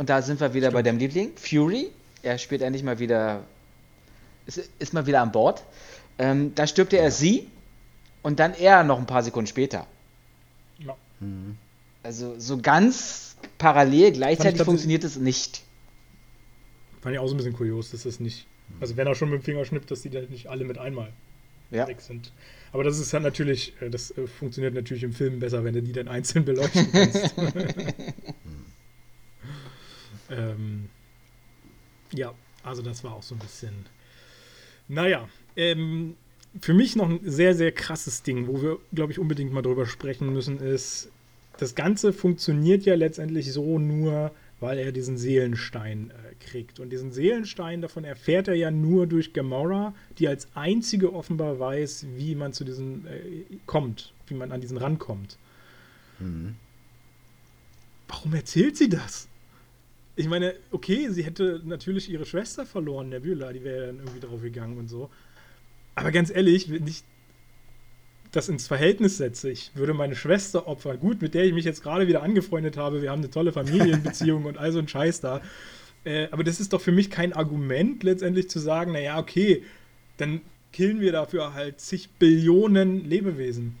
und 0.00 0.08
da 0.08 0.22
sind 0.22 0.40
wir 0.40 0.54
wieder 0.54 0.68
Stimmt. 0.68 0.74
bei 0.74 0.82
deinem 0.82 0.98
Liebling, 0.98 1.32
Fury. 1.36 1.90
Er 2.22 2.38
spielt 2.38 2.62
endlich 2.62 2.82
mal 2.82 2.98
wieder, 2.98 3.42
ist, 4.46 4.70
ist 4.78 4.94
mal 4.94 5.06
wieder 5.06 5.20
an 5.20 5.30
Bord. 5.30 5.62
Ähm, 6.18 6.54
da 6.54 6.66
stirbt 6.66 6.94
er 6.94 7.04
ja. 7.04 7.10
sie 7.10 7.48
und 8.22 8.40
dann 8.40 8.54
er 8.54 8.82
noch 8.82 8.98
ein 8.98 9.04
paar 9.04 9.22
Sekunden 9.22 9.46
später. 9.46 9.86
Ja. 10.78 10.96
Mhm. 11.20 11.58
Also 12.02 12.34
so 12.38 12.56
ganz 12.56 13.36
parallel, 13.58 14.12
gleichzeitig 14.12 14.62
funktioniert 14.62 15.04
es 15.04 15.16
nicht. 15.16 15.62
Fand 17.00 17.14
ich 17.14 17.18
auch 17.18 17.28
so 17.28 17.34
ein 17.34 17.38
bisschen 17.38 17.52
kurios, 17.52 17.90
dass 17.90 18.02
das 18.02 18.20
nicht. 18.20 18.46
Also 18.78 18.96
wenn 18.96 19.06
er 19.06 19.14
schon 19.14 19.30
mit 19.30 19.40
dem 19.40 19.44
Finger 19.44 19.64
schnippt, 19.64 19.90
dass 19.90 20.02
die 20.02 20.10
dann 20.10 20.28
nicht 20.28 20.48
alle 20.48 20.64
mit 20.64 20.78
einmal 20.78 21.12
ja. 21.70 21.88
weg 21.88 22.00
sind. 22.00 22.32
Aber 22.72 22.84
das 22.84 22.98
ist 22.98 23.12
halt 23.12 23.22
natürlich, 23.22 23.74
äh, 23.80 23.90
das 23.90 24.16
äh, 24.16 24.26
funktioniert 24.26 24.74
natürlich 24.74 25.02
im 25.02 25.12
Film 25.12 25.40
besser, 25.40 25.64
wenn 25.64 25.74
du 25.74 25.82
die 25.82 25.92
dann 25.92 26.08
einzeln 26.08 26.44
beleuchten 26.44 26.90
kannst. 26.92 27.34
ähm, 30.30 30.88
ja, 32.12 32.34
also 32.62 32.82
das 32.82 33.02
war 33.04 33.14
auch 33.14 33.22
so 33.22 33.34
ein 33.34 33.38
bisschen. 33.38 33.86
Naja, 34.88 35.28
ähm, 35.56 36.16
für 36.60 36.74
mich 36.74 36.96
noch 36.96 37.08
ein 37.08 37.20
sehr, 37.22 37.54
sehr 37.54 37.72
krasses 37.72 38.22
Ding, 38.22 38.48
wo 38.48 38.62
wir, 38.62 38.78
glaube 38.92 39.12
ich, 39.12 39.18
unbedingt 39.18 39.52
mal 39.52 39.62
drüber 39.62 39.86
sprechen 39.86 40.32
müssen, 40.32 40.58
ist, 40.58 41.10
das 41.58 41.74
Ganze 41.74 42.12
funktioniert 42.12 42.84
ja 42.84 42.94
letztendlich 42.94 43.52
so 43.52 43.78
nur, 43.78 44.32
weil 44.58 44.78
er 44.78 44.92
diesen 44.92 45.16
Seelenstein 45.16 46.10
äh, 46.10 46.29
kriegt. 46.40 46.80
Und 46.80 46.90
diesen 46.90 47.12
Seelenstein, 47.12 47.80
davon 47.80 48.04
erfährt 48.04 48.48
er 48.48 48.54
ja 48.54 48.70
nur 48.70 49.06
durch 49.06 49.32
Gamora, 49.32 49.94
die 50.18 50.28
als 50.28 50.48
einzige 50.54 51.12
offenbar 51.12 51.58
weiß, 51.58 52.06
wie 52.16 52.34
man 52.34 52.52
zu 52.52 52.64
diesem 52.64 53.06
äh, 53.06 53.44
kommt, 53.66 54.12
wie 54.26 54.34
man 54.34 54.52
an 54.52 54.60
diesen 54.60 54.76
rankommt. 54.76 55.38
Mhm. 56.18 56.56
Warum 58.08 58.34
erzählt 58.34 58.76
sie 58.76 58.88
das? 58.88 59.28
Ich 60.16 60.28
meine, 60.28 60.54
okay, 60.70 61.08
sie 61.10 61.22
hätte 61.22 61.62
natürlich 61.64 62.10
ihre 62.10 62.26
Schwester 62.26 62.66
verloren, 62.66 63.08
Nebula, 63.08 63.52
die 63.52 63.62
wäre 63.64 63.86
dann 63.86 63.98
irgendwie 63.98 64.20
drauf 64.20 64.42
gegangen 64.42 64.76
und 64.78 64.88
so. 64.88 65.08
Aber 65.94 66.10
ganz 66.10 66.30
ehrlich, 66.30 66.70
wenn 66.70 66.86
ich 66.86 67.04
das 68.32 68.48
ins 68.48 68.66
Verhältnis 68.66 69.16
setze, 69.16 69.50
ich 69.50 69.72
würde 69.74 69.94
meine 69.94 70.14
Schwester 70.14 70.66
opfern, 70.66 71.00
gut, 71.00 71.22
mit 71.22 71.34
der 71.34 71.44
ich 71.44 71.52
mich 71.52 71.64
jetzt 71.64 71.82
gerade 71.82 72.06
wieder 72.06 72.22
angefreundet 72.22 72.76
habe, 72.76 73.02
wir 73.02 73.10
haben 73.10 73.20
eine 73.20 73.30
tolle 73.30 73.52
Familienbeziehung 73.52 74.44
und 74.46 74.58
all 74.58 74.72
so 74.72 74.78
ein 74.78 74.88
Scheiß 74.88 75.20
da. 75.20 75.40
Äh, 76.04 76.28
aber 76.30 76.44
das 76.44 76.60
ist 76.60 76.72
doch 76.72 76.80
für 76.80 76.92
mich 76.92 77.10
kein 77.10 77.32
Argument, 77.32 78.02
letztendlich 78.02 78.48
zu 78.48 78.58
sagen, 78.58 78.92
naja, 78.92 79.18
okay, 79.18 79.64
dann 80.16 80.40
killen 80.72 81.00
wir 81.00 81.12
dafür 81.12 81.54
halt 81.54 81.80
zig 81.80 82.10
Billionen 82.18 83.04
Lebewesen. 83.04 83.76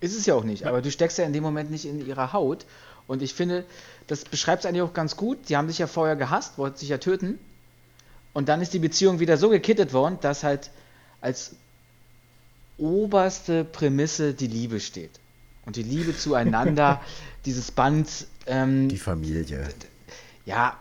Ist 0.00 0.16
es 0.16 0.26
ja 0.26 0.34
auch 0.34 0.44
nicht, 0.44 0.62
ja. 0.62 0.68
aber 0.68 0.82
du 0.82 0.90
steckst 0.90 1.18
ja 1.18 1.24
in 1.24 1.32
dem 1.32 1.42
Moment 1.42 1.70
nicht 1.70 1.86
in 1.86 2.06
ihrer 2.06 2.32
Haut. 2.32 2.66
Und 3.06 3.22
ich 3.22 3.34
finde, 3.34 3.64
das 4.06 4.24
beschreibt 4.24 4.64
es 4.64 4.66
eigentlich 4.68 4.82
auch 4.82 4.94
ganz 4.94 5.16
gut. 5.16 5.48
Die 5.48 5.56
haben 5.56 5.68
sich 5.68 5.78
ja 5.78 5.86
vorher 5.86 6.16
gehasst, 6.16 6.58
wollten 6.58 6.78
sich 6.78 6.88
ja 6.88 6.98
töten. 6.98 7.38
Und 8.32 8.48
dann 8.48 8.60
ist 8.60 8.74
die 8.74 8.78
Beziehung 8.78 9.20
wieder 9.20 9.36
so 9.36 9.48
gekittet 9.48 9.92
worden, 9.92 10.18
dass 10.20 10.42
halt 10.42 10.70
als 11.20 11.54
oberste 12.78 13.64
Prämisse 13.64 14.34
die 14.34 14.46
Liebe 14.46 14.80
steht. 14.80 15.20
Und 15.64 15.76
die 15.76 15.82
Liebe 15.82 16.16
zueinander, 16.16 17.00
dieses 17.46 17.70
Band. 17.70 18.26
Ähm, 18.46 18.88
die 18.88 18.98
Familie. 18.98 19.68
Ja. 20.44 20.76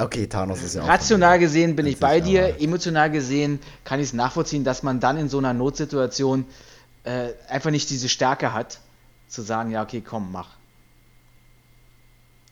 Okay, 0.00 0.28
Thanos 0.28 0.62
ist 0.62 0.76
ja 0.76 0.82
auch. 0.82 0.88
Rational 0.88 1.40
gesehen 1.40 1.74
bin 1.74 1.86
ich 1.86 1.98
bei 1.98 2.20
dir, 2.20 2.46
aber. 2.46 2.60
emotional 2.60 3.10
gesehen 3.10 3.58
kann 3.84 3.98
ich 3.98 4.06
es 4.06 4.12
nachvollziehen, 4.12 4.62
dass 4.62 4.84
man 4.84 5.00
dann 5.00 5.18
in 5.18 5.28
so 5.28 5.38
einer 5.38 5.52
Notsituation 5.52 6.44
äh, 7.02 7.30
einfach 7.48 7.72
nicht 7.72 7.90
diese 7.90 8.08
Stärke 8.08 8.52
hat, 8.52 8.80
zu 9.26 9.42
sagen, 9.42 9.72
ja, 9.72 9.82
okay, 9.82 10.00
komm, 10.00 10.30
mach. 10.30 10.56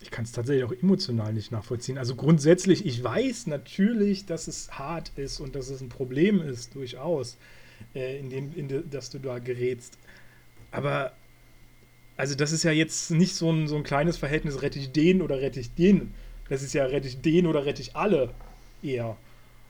Ich 0.00 0.10
kann 0.10 0.24
es 0.24 0.32
tatsächlich 0.32 0.64
auch 0.64 0.72
emotional 0.72 1.32
nicht 1.32 1.52
nachvollziehen. 1.52 1.98
Also 1.98 2.16
grundsätzlich, 2.16 2.84
ich 2.84 3.02
weiß 3.02 3.46
natürlich, 3.46 4.26
dass 4.26 4.48
es 4.48 4.72
hart 4.72 5.12
ist 5.16 5.38
und 5.38 5.54
dass 5.54 5.68
es 5.68 5.80
ein 5.80 5.88
Problem 5.88 6.40
ist, 6.40 6.74
durchaus 6.74 7.36
äh, 7.94 8.18
in 8.18 8.30
dem, 8.30 8.54
in 8.54 8.68
de, 8.68 8.82
dass 8.88 9.10
du 9.10 9.20
da 9.20 9.38
gerätst. 9.38 9.98
Aber, 10.72 11.12
also 12.16 12.34
das 12.34 12.50
ist 12.50 12.64
ja 12.64 12.72
jetzt 12.72 13.12
nicht 13.12 13.36
so 13.36 13.52
ein, 13.52 13.68
so 13.68 13.76
ein 13.76 13.84
kleines 13.84 14.16
Verhältnis, 14.16 14.62
rette 14.62 14.80
ich 14.80 14.90
den 14.90 15.22
oder 15.22 15.40
rette 15.40 15.60
ich 15.60 15.74
den. 15.74 16.12
Das 16.48 16.62
ist 16.62 16.74
ja, 16.74 16.84
rette 16.84 17.08
ich 17.08 17.20
den 17.20 17.46
oder 17.46 17.64
rette 17.64 17.82
ich 17.82 17.96
alle 17.96 18.30
eher. 18.82 19.16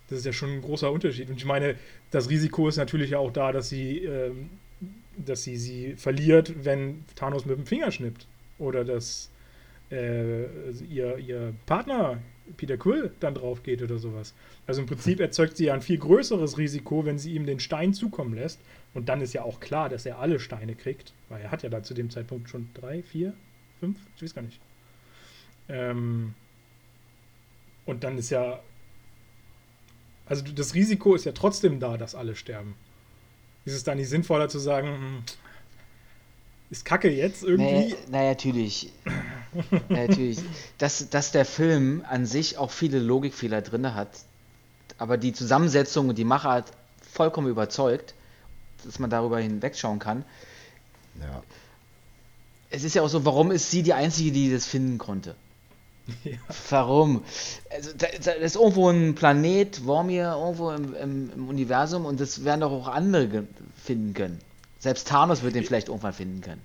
Das 0.08 0.18
ist 0.20 0.24
ja 0.24 0.32
schon 0.32 0.50
ein 0.50 0.62
großer 0.62 0.90
Unterschied. 0.90 1.28
Und 1.30 1.36
ich 1.36 1.44
meine, 1.44 1.76
das 2.10 2.30
Risiko 2.30 2.68
ist 2.68 2.76
natürlich 2.76 3.16
auch 3.16 3.32
da, 3.32 3.52
dass 3.52 3.68
sie, 3.68 4.04
ähm, 4.04 4.50
dass 5.16 5.42
sie 5.42 5.56
sie 5.56 5.94
verliert, 5.96 6.64
wenn 6.64 7.04
Thanos 7.16 7.44
mit 7.46 7.56
dem 7.56 7.66
Finger 7.66 7.90
schnippt. 7.90 8.26
Oder 8.58 8.84
dass 8.84 9.30
äh, 9.90 10.44
ihr, 10.88 11.18
ihr 11.18 11.54
Partner 11.66 12.18
Peter 12.56 12.76
Quill 12.76 13.10
dann 13.20 13.34
drauf 13.34 13.62
geht 13.62 13.82
oder 13.82 13.98
sowas. 13.98 14.34
Also 14.66 14.80
im 14.80 14.86
Prinzip 14.86 15.18
erzeugt 15.20 15.56
sie 15.56 15.66
ja 15.66 15.74
ein 15.74 15.82
viel 15.82 15.98
größeres 15.98 16.58
Risiko, 16.58 17.04
wenn 17.04 17.18
sie 17.18 17.34
ihm 17.34 17.46
den 17.46 17.58
Stein 17.58 17.92
zukommen 17.92 18.34
lässt. 18.34 18.60
Und 18.94 19.08
dann 19.08 19.20
ist 19.20 19.32
ja 19.34 19.42
auch 19.42 19.60
klar, 19.60 19.88
dass 19.88 20.06
er 20.06 20.20
alle 20.20 20.38
Steine 20.38 20.74
kriegt, 20.74 21.12
weil 21.28 21.42
er 21.42 21.50
hat 21.50 21.62
ja 21.62 21.68
da 21.68 21.82
zu 21.82 21.92
dem 21.92 22.10
Zeitpunkt 22.10 22.48
schon 22.48 22.68
drei, 22.74 23.02
vier, 23.02 23.34
fünf, 23.80 23.98
ich 24.16 24.22
weiß 24.22 24.34
gar 24.34 24.42
nicht. 24.42 24.60
Ähm 25.68 26.34
und 27.86 28.04
dann 28.04 28.18
ist 28.18 28.30
ja, 28.30 28.60
also 30.26 30.42
das 30.42 30.74
Risiko 30.74 31.14
ist 31.14 31.24
ja 31.24 31.32
trotzdem 31.32 31.80
da, 31.80 31.96
dass 31.96 32.14
alle 32.14 32.36
sterben. 32.36 32.74
Ist 33.64 33.74
es 33.74 33.84
da 33.84 33.94
nicht 33.94 34.08
sinnvoller 34.08 34.48
zu 34.48 34.58
sagen, 34.58 34.88
hm, 34.88 35.22
ist 36.68 36.84
kacke 36.84 37.08
jetzt 37.08 37.44
irgendwie? 37.44 37.64
Naja, 37.64 37.96
na, 38.10 38.22
natürlich. 38.22 38.92
natürlich. 39.88 40.38
Dass, 40.78 41.08
dass 41.10 41.30
der 41.30 41.44
Film 41.44 42.04
an 42.08 42.26
sich 42.26 42.58
auch 42.58 42.70
viele 42.70 42.98
Logikfehler 42.98 43.62
drin 43.62 43.94
hat, 43.94 44.10
aber 44.98 45.16
die 45.16 45.32
Zusammensetzung 45.32 46.08
und 46.08 46.18
die 46.18 46.24
Machart 46.24 46.72
vollkommen 47.00 47.48
überzeugt, 47.48 48.14
dass 48.84 48.98
man 48.98 49.10
darüber 49.10 49.38
hinwegschauen 49.38 50.00
kann. 50.00 50.24
Ja. 51.20 51.42
Es 52.70 52.82
ist 52.82 52.94
ja 52.94 53.02
auch 53.02 53.08
so, 53.08 53.24
warum 53.24 53.52
ist 53.52 53.70
sie 53.70 53.82
die 53.82 53.94
Einzige, 53.94 54.32
die 54.32 54.50
das 54.50 54.66
finden 54.66 54.98
konnte? 54.98 55.36
Ja. 56.24 56.38
Warum? 56.70 57.22
Also, 57.70 57.90
da, 57.96 58.06
da, 58.22 58.32
ist 58.32 58.56
irgendwo 58.56 58.88
ein 58.88 59.14
Planet, 59.14 59.84
Wormir, 59.84 60.36
irgendwo 60.38 60.70
im, 60.70 60.94
im, 60.94 61.30
im, 61.34 61.48
Universum 61.48 62.04
und 62.04 62.20
das 62.20 62.44
werden 62.44 62.60
doch 62.60 62.72
auch 62.72 62.88
andere 62.88 63.44
finden 63.82 64.14
können. 64.14 64.38
Selbst 64.78 65.08
Thanos 65.08 65.42
wird 65.42 65.54
den 65.54 65.64
vielleicht 65.64 65.88
irgendwann 65.88 66.12
finden 66.12 66.40
können. 66.40 66.62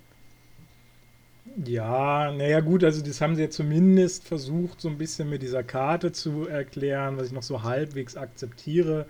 Ja, 1.66 2.32
naja 2.32 2.60
gut, 2.60 2.84
also 2.84 3.02
das 3.02 3.20
haben 3.20 3.36
sie 3.36 3.44
ja 3.44 3.50
zumindest 3.50 4.24
versucht, 4.24 4.80
so 4.80 4.88
ein 4.88 4.98
bisschen 4.98 5.30
mit 5.30 5.42
dieser 5.42 5.64
Karte 5.64 6.12
zu 6.12 6.48
erklären, 6.48 7.18
was 7.18 7.28
ich 7.28 7.34
noch 7.34 7.44
so 7.44 7.64
halbwegs 7.64 8.16
akzeptiere. 8.16 9.06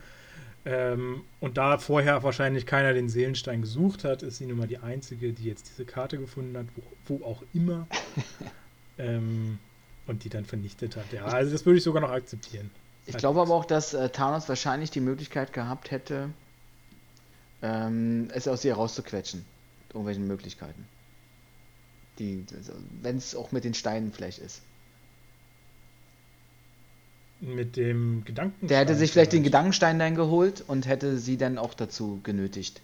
Ähm, 0.63 1.21
und 1.39 1.57
da 1.57 1.77
vorher 1.77 2.23
wahrscheinlich 2.23 2.65
keiner 2.65 2.93
den 2.93 3.09
Seelenstein 3.09 3.61
gesucht 3.61 4.03
hat, 4.03 4.23
ist 4.23 4.37
sie 4.37 4.45
nun 4.45 4.57
mal 4.57 4.67
die 4.67 4.77
Einzige, 4.77 5.33
die 5.33 5.45
jetzt 5.45 5.69
diese 5.69 5.85
Karte 5.85 6.17
gefunden 6.17 6.55
hat, 6.57 6.67
wo, 6.75 7.17
wo 7.17 7.25
auch 7.25 7.43
immer. 7.53 7.87
ähm, 8.97 9.59
und 10.07 10.23
die 10.23 10.29
dann 10.29 10.45
vernichtet 10.45 10.95
hat. 10.95 11.11
Ja, 11.11 11.25
also 11.25 11.51
das 11.51 11.65
würde 11.65 11.77
ich 11.77 11.83
sogar 11.83 12.01
noch 12.01 12.11
akzeptieren. 12.11 12.69
Ich 13.05 13.17
glaube 13.17 13.41
aber 13.41 13.53
auch, 13.53 13.65
dass 13.65 13.93
äh, 13.93 14.09
Thanos 14.09 14.47
wahrscheinlich 14.47 14.91
die 14.91 14.99
Möglichkeit 14.99 15.53
gehabt 15.53 15.91
hätte, 15.91 16.29
ähm, 17.61 18.29
es 18.33 18.47
aus 18.47 18.63
ihr 18.63 18.75
rauszuquetschen. 18.75 19.45
Irgendwelchen 19.89 20.27
Möglichkeiten. 20.27 20.85
Die, 22.19 22.45
also, 22.55 22.73
wenn 23.01 23.17
es 23.17 23.35
auch 23.35 23.51
mit 23.51 23.63
den 23.63 23.73
Steinen 23.73 24.11
vielleicht 24.13 24.39
ist. 24.39 24.61
Mit 27.41 27.75
dem 27.75 28.23
Gedankenstein. 28.23 28.67
Der 28.69 28.79
hätte 28.79 28.95
sich 28.95 29.11
vielleicht 29.11 29.33
den 29.33 29.43
Gedankenstein 29.43 29.97
dann 29.97 30.15
geholt 30.15 30.63
und 30.67 30.87
hätte 30.87 31.17
sie 31.17 31.37
dann 31.37 31.57
auch 31.57 31.73
dazu 31.73 32.19
genötigt. 32.23 32.81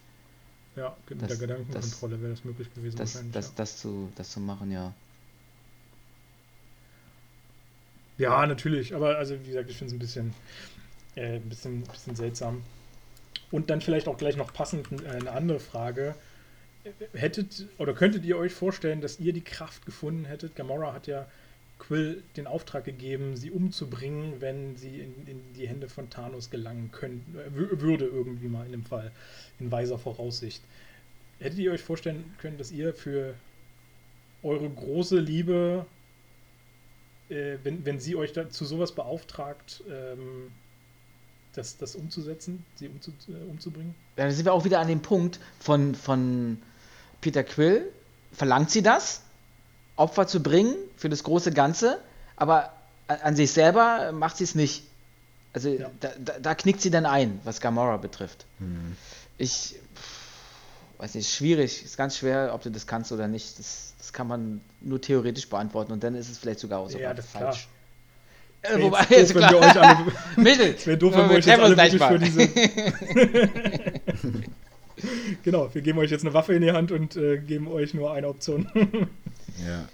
Ja, 0.76 0.96
mit 1.10 1.22
das, 1.22 1.28
der 1.30 1.38
Gedankenkontrolle 1.38 2.22
wäre 2.22 2.32
das 2.32 2.44
möglich 2.44 2.74
gewesen. 2.74 2.98
Das, 2.98 3.22
das, 3.32 3.48
ja. 3.48 3.52
das, 3.56 3.78
zu, 3.78 4.12
das 4.16 4.32
zu 4.32 4.40
machen, 4.40 4.72
ja. 4.72 4.94
Ja, 8.18 8.46
natürlich, 8.48 8.96
aber 8.96 9.18
also 9.18 9.40
wie 9.40 9.48
gesagt, 9.48 9.70
ich 9.70 9.78
finde 9.78 9.94
es 9.94 9.96
ein 9.96 10.00
bisschen, 10.00 10.34
äh, 11.16 11.36
ein 11.36 11.50
bisschen, 11.50 11.84
bisschen 11.84 12.16
seltsam. 12.16 12.64
Und 13.52 13.70
dann 13.70 13.82
vielleicht 13.82 14.08
auch 14.08 14.18
gleich 14.18 14.36
noch 14.36 14.54
passend 14.54 14.88
äh, 15.04 15.08
eine 15.08 15.32
andere 15.32 15.60
Frage. 15.60 16.16
Hättet 17.14 17.68
oder 17.78 17.94
könntet 17.94 18.24
ihr 18.24 18.38
euch 18.38 18.54
vorstellen, 18.54 19.02
dass 19.02 19.20
ihr 19.20 19.34
die 19.34 19.44
Kraft 19.44 19.86
gefunden 19.86 20.26
hättet? 20.26 20.56
Gamora 20.56 20.94
hat 20.94 21.08
ja 21.08 21.28
Quill 21.80 22.24
den 22.36 22.48
Auftrag 22.48 22.86
gegeben, 22.86 23.36
sie 23.36 23.52
umzubringen, 23.52 24.42
wenn 24.42 24.76
sie 24.78 25.00
in, 25.00 25.28
in 25.28 25.54
die 25.54 25.68
Hände 25.68 25.90
von 25.90 26.10
Thanos 26.10 26.50
gelangen 26.50 26.92
können, 26.92 27.24
äh, 27.38 27.54
würde 27.54 28.06
irgendwie 28.06 28.48
mal 28.48 28.66
in 28.66 28.72
dem 28.72 28.86
Fall, 28.86 29.12
in 29.60 29.72
weiser 29.72 30.00
Voraussicht. 30.00 30.64
Hättet 31.40 31.60
ihr 31.60 31.72
euch 31.72 31.82
vorstellen 31.82 32.34
können, 32.40 32.58
dass 32.58 32.72
ihr 32.72 32.94
für 32.94 33.36
eure 34.42 34.70
große 34.70 35.20
Liebe, 35.20 35.86
äh, 37.30 37.58
wenn, 37.64 37.86
wenn 37.86 38.00
sie 38.00 38.16
euch 38.16 38.34
dazu 38.34 38.66
sowas 38.66 38.94
beauftragt, 38.94 39.84
ähm, 39.90 40.52
das, 41.54 41.78
das 41.78 41.96
umzusetzen, 41.96 42.66
sie 42.76 42.88
umzu, 42.88 43.12
äh, 43.30 43.50
umzubringen. 43.50 43.96
Ja, 44.16 44.26
da 44.26 44.32
sind 44.32 44.46
wir 44.46 44.54
auch 44.54 44.64
wieder 44.66 44.80
an 44.80 44.88
dem 44.88 45.02
Punkt 45.02 45.40
von, 45.60 45.96
von 45.96 46.62
Peter 47.22 47.44
Quill. 47.44 47.92
Verlangt 48.32 48.70
sie 48.72 48.84
das, 48.84 49.22
Opfer 49.96 50.28
zu 50.28 50.44
bringen 50.44 50.76
für 50.96 51.10
das 51.10 51.24
große 51.24 51.52
Ganze, 51.52 52.00
aber 52.36 52.74
an, 53.08 53.18
an 53.22 53.36
sich 53.36 53.52
selber 53.52 54.12
macht 54.12 54.38
sie 54.38 54.44
es 54.44 54.54
nicht. 54.54 54.84
Also 55.54 55.70
Ja. 55.70 55.90
da, 56.00 56.12
da, 56.24 56.40
da 56.40 56.56
knickt 56.56 56.82
sie 56.82 56.92
dann 56.92 57.08
ein, 57.08 57.40
was 57.44 57.60
Gamora 57.62 57.98
betrifft. 57.98 58.46
Hm. 58.60 58.96
Ich 59.40 59.76
pff, 59.96 61.00
weiß 61.00 61.16
nicht, 61.16 61.34
schwierig, 61.34 61.84
ist 61.84 61.98
ganz 61.98 62.18
schwer, 62.18 62.52
ob 62.54 62.62
du 62.62 62.70
das 62.70 62.86
kannst 62.86 63.12
oder 63.12 63.28
nicht. 63.28 63.58
Das, 63.58 63.96
das 64.08 64.14
kann 64.14 64.30
man 64.30 64.62
nur 64.80 65.02
theoretisch 65.02 65.50
beantworten 65.50 65.92
und 65.92 66.02
dann 66.02 66.16
ist 66.16 66.30
es 66.30 66.38
vielleicht 66.38 66.62
sogar 66.62 66.80
auch 66.80 66.90
sogar 66.90 67.10
Ja, 67.10 67.14
das 67.14 67.26
ist 67.26 67.32
falsch. 67.32 67.68
Äh, 68.62 68.82
wobei, 68.82 69.02
jetzt 69.10 69.12
ist 69.12 69.36
doof, 69.36 69.36
wenn 69.36 69.42
wir 69.52 69.60
klar. 69.60 69.70
euch 69.70 69.82
alle, 69.82 69.98
Mittel. 70.38 70.76
wäre 70.86 70.98
doof, 70.98 71.14
wenn 71.14 71.30
wir 71.30 71.36
euch 71.36 71.46
jetzt 71.46 71.60
alle 71.60 71.74
gleich 71.74 71.92
für 71.92 71.98
mal. 71.98 72.18
diese. 72.18 72.48
genau, 75.44 75.70
wir 75.74 75.82
geben 75.82 76.00
euch 76.00 76.10
jetzt 76.10 76.24
eine 76.24 76.34
Waffe 76.34 76.54
in 76.54 76.62
die 76.62 76.72
Hand 76.72 76.94
und 76.94 77.18
äh, 77.18 77.38
geben 77.38 77.68
euch 77.68 77.94
nur 77.94 78.14
eine 78.14 78.30
Option. 78.30 78.70
Ja. 79.68 79.90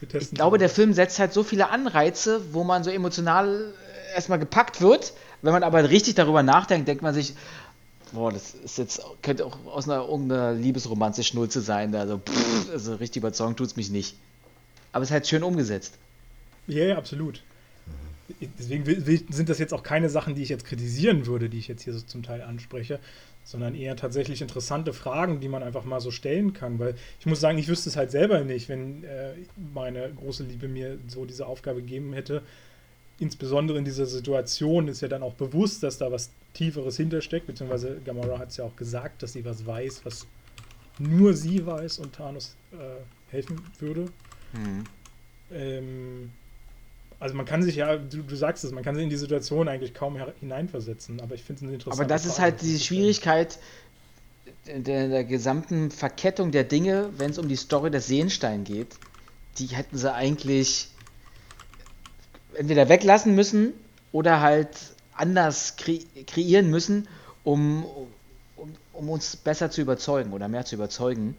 wir 0.00 0.08
testen 0.08 0.32
Ich 0.32 0.34
glaube, 0.34 0.58
der 0.58 0.68
Film 0.68 0.92
setzt 0.92 1.20
halt 1.20 1.32
so 1.32 1.44
viele 1.44 1.70
Anreize, 1.70 2.40
wo 2.52 2.64
man 2.64 2.82
so 2.82 2.90
emotional 2.90 3.72
äh, 4.10 4.14
erstmal 4.16 4.40
gepackt 4.40 4.80
wird. 4.80 5.12
Wenn 5.40 5.52
man 5.52 5.62
aber 5.62 5.88
richtig 5.88 6.16
darüber 6.16 6.42
nachdenkt, 6.42 6.88
denkt 6.88 7.02
man 7.02 7.14
sich, 7.14 7.34
boah, 8.12 8.32
das 8.32 8.54
ist 8.54 8.78
jetzt, 8.78 9.02
könnte 9.22 9.46
auch 9.46 9.58
aus 9.66 9.88
einer 9.88 10.06
irgendeiner 10.06 10.52
Liebesromanze 10.52 11.24
Schnulze 11.24 11.60
sein. 11.60 11.94
Also, 11.94 12.18
pff, 12.18 12.70
also 12.70 12.94
richtig 12.96 13.20
überzeugend 13.20 13.58
tut 13.58 13.68
es 13.68 13.76
mich 13.76 13.90
nicht. 13.90 14.16
Aber 14.92 15.02
es 15.02 15.10
ist 15.10 15.14
halt 15.14 15.26
schön 15.26 15.42
umgesetzt. 15.42 15.98
Ja, 16.66 16.84
ja, 16.84 16.98
absolut. 16.98 17.42
Deswegen 18.58 18.84
sind 19.30 19.48
das 19.48 19.58
jetzt 19.58 19.74
auch 19.74 19.82
keine 19.82 20.08
Sachen, 20.08 20.34
die 20.34 20.42
ich 20.42 20.48
jetzt 20.48 20.64
kritisieren 20.64 21.26
würde, 21.26 21.48
die 21.48 21.58
ich 21.58 21.68
jetzt 21.68 21.82
hier 21.82 21.92
so 21.92 22.00
zum 22.00 22.22
Teil 22.22 22.40
anspreche, 22.40 22.98
sondern 23.44 23.74
eher 23.74 23.96
tatsächlich 23.96 24.40
interessante 24.40 24.92
Fragen, 24.92 25.40
die 25.40 25.48
man 25.48 25.62
einfach 25.62 25.84
mal 25.84 26.00
so 26.00 26.10
stellen 26.10 26.52
kann. 26.52 26.78
Weil 26.78 26.94
ich 27.20 27.26
muss 27.26 27.40
sagen, 27.40 27.58
ich 27.58 27.68
wüsste 27.68 27.90
es 27.90 27.96
halt 27.96 28.10
selber 28.10 28.42
nicht, 28.42 28.68
wenn 28.68 29.04
äh, 29.04 29.32
meine 29.74 30.10
große 30.12 30.44
Liebe 30.44 30.68
mir 30.68 30.98
so 31.08 31.24
diese 31.24 31.46
Aufgabe 31.46 31.80
gegeben 31.80 32.12
hätte. 32.12 32.42
Insbesondere 33.22 33.78
in 33.78 33.84
dieser 33.84 34.06
Situation 34.06 34.88
ist 34.88 35.00
ja 35.00 35.06
dann 35.06 35.22
auch 35.22 35.34
bewusst, 35.34 35.84
dass 35.84 35.96
da 35.96 36.10
was 36.10 36.30
Tieferes 36.54 36.96
hintersteckt, 36.96 37.46
beziehungsweise 37.46 38.00
Gamora 38.04 38.40
hat 38.40 38.48
es 38.48 38.56
ja 38.56 38.64
auch 38.64 38.74
gesagt, 38.74 39.22
dass 39.22 39.32
sie 39.34 39.44
was 39.44 39.64
weiß, 39.64 40.04
was 40.04 40.26
nur 40.98 41.32
sie 41.32 41.64
weiß 41.64 42.00
und 42.00 42.12
Thanos 42.12 42.56
äh, 42.72 42.76
helfen 43.30 43.60
würde. 43.78 44.06
Ähm, 45.52 46.32
also 47.20 47.36
man 47.36 47.46
kann 47.46 47.62
sich 47.62 47.76
ja, 47.76 47.96
du, 47.96 48.24
du 48.24 48.34
sagst 48.34 48.64
es, 48.64 48.72
man 48.72 48.82
kann 48.82 48.96
sich 48.96 49.04
in 49.04 49.10
die 49.10 49.16
Situation 49.16 49.68
eigentlich 49.68 49.94
kaum 49.94 50.18
hineinversetzen, 50.40 51.20
aber 51.20 51.36
ich 51.36 51.44
finde 51.44 51.60
es 51.60 51.62
eine 51.62 51.74
interessante 51.74 52.02
Aber 52.02 52.08
das 52.08 52.26
ist 52.26 52.32
Frage, 52.32 52.42
halt 52.42 52.54
das 52.56 52.68
die. 52.68 52.78
Schwierigkeit 52.80 53.60
der, 54.66 55.08
der 55.08 55.22
gesamten 55.22 55.92
Verkettung 55.92 56.50
der 56.50 56.64
Dinge, 56.64 57.10
wenn 57.18 57.30
es 57.30 57.38
um 57.38 57.46
die 57.46 57.54
Story 57.54 57.92
des 57.92 58.08
Seelenstein 58.08 58.64
geht. 58.64 58.96
Die 59.58 59.66
hätten 59.66 59.96
sie 59.96 60.12
eigentlich 60.12 60.88
entweder 62.54 62.88
weglassen 62.88 63.34
müssen 63.34 63.72
oder 64.12 64.40
halt 64.40 64.68
anders 65.14 65.76
kre 65.76 65.98
kreieren 66.26 66.70
müssen, 66.70 67.08
um, 67.44 67.84
um, 68.56 68.74
um 68.92 69.10
uns 69.10 69.36
besser 69.36 69.70
zu 69.70 69.80
überzeugen 69.80 70.32
oder 70.32 70.48
mehr 70.48 70.64
zu 70.64 70.74
überzeugen. 70.74 71.36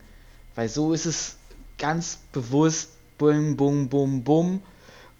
Weil 0.55 0.69
so 0.69 0.93
ist 0.93 1.05
es 1.05 1.35
ganz 1.77 2.19
bewusst 2.31 2.89
bum, 3.17 3.55
bum, 3.57 3.89
bum, 3.89 4.23
bum. 4.23 4.61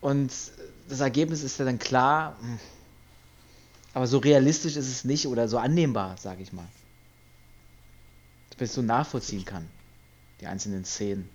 Und 0.02 0.32
das 0.90 1.00
Ergebnis 1.00 1.44
ist 1.44 1.60
ja 1.60 1.66
dann 1.66 1.80
klar. 1.80 2.38
hm, 2.42 2.60
aber 3.94 4.08
so 4.08 4.18
realistisch 4.18 4.76
ist 4.76 4.90
es 4.90 5.04
nicht 5.04 5.28
oder 5.28 5.48
so 5.48 5.58
annehmbar, 5.58 6.18
sage 6.18 6.42
ich 6.42 6.52
mal. 6.52 6.68
Es 8.58 8.74
so 8.74 8.82
nachvollziehen 8.82 9.46
kann. 9.46 9.68
Die 10.40 10.48
einzelnen 10.48 10.86
Szenen. 10.86 11.30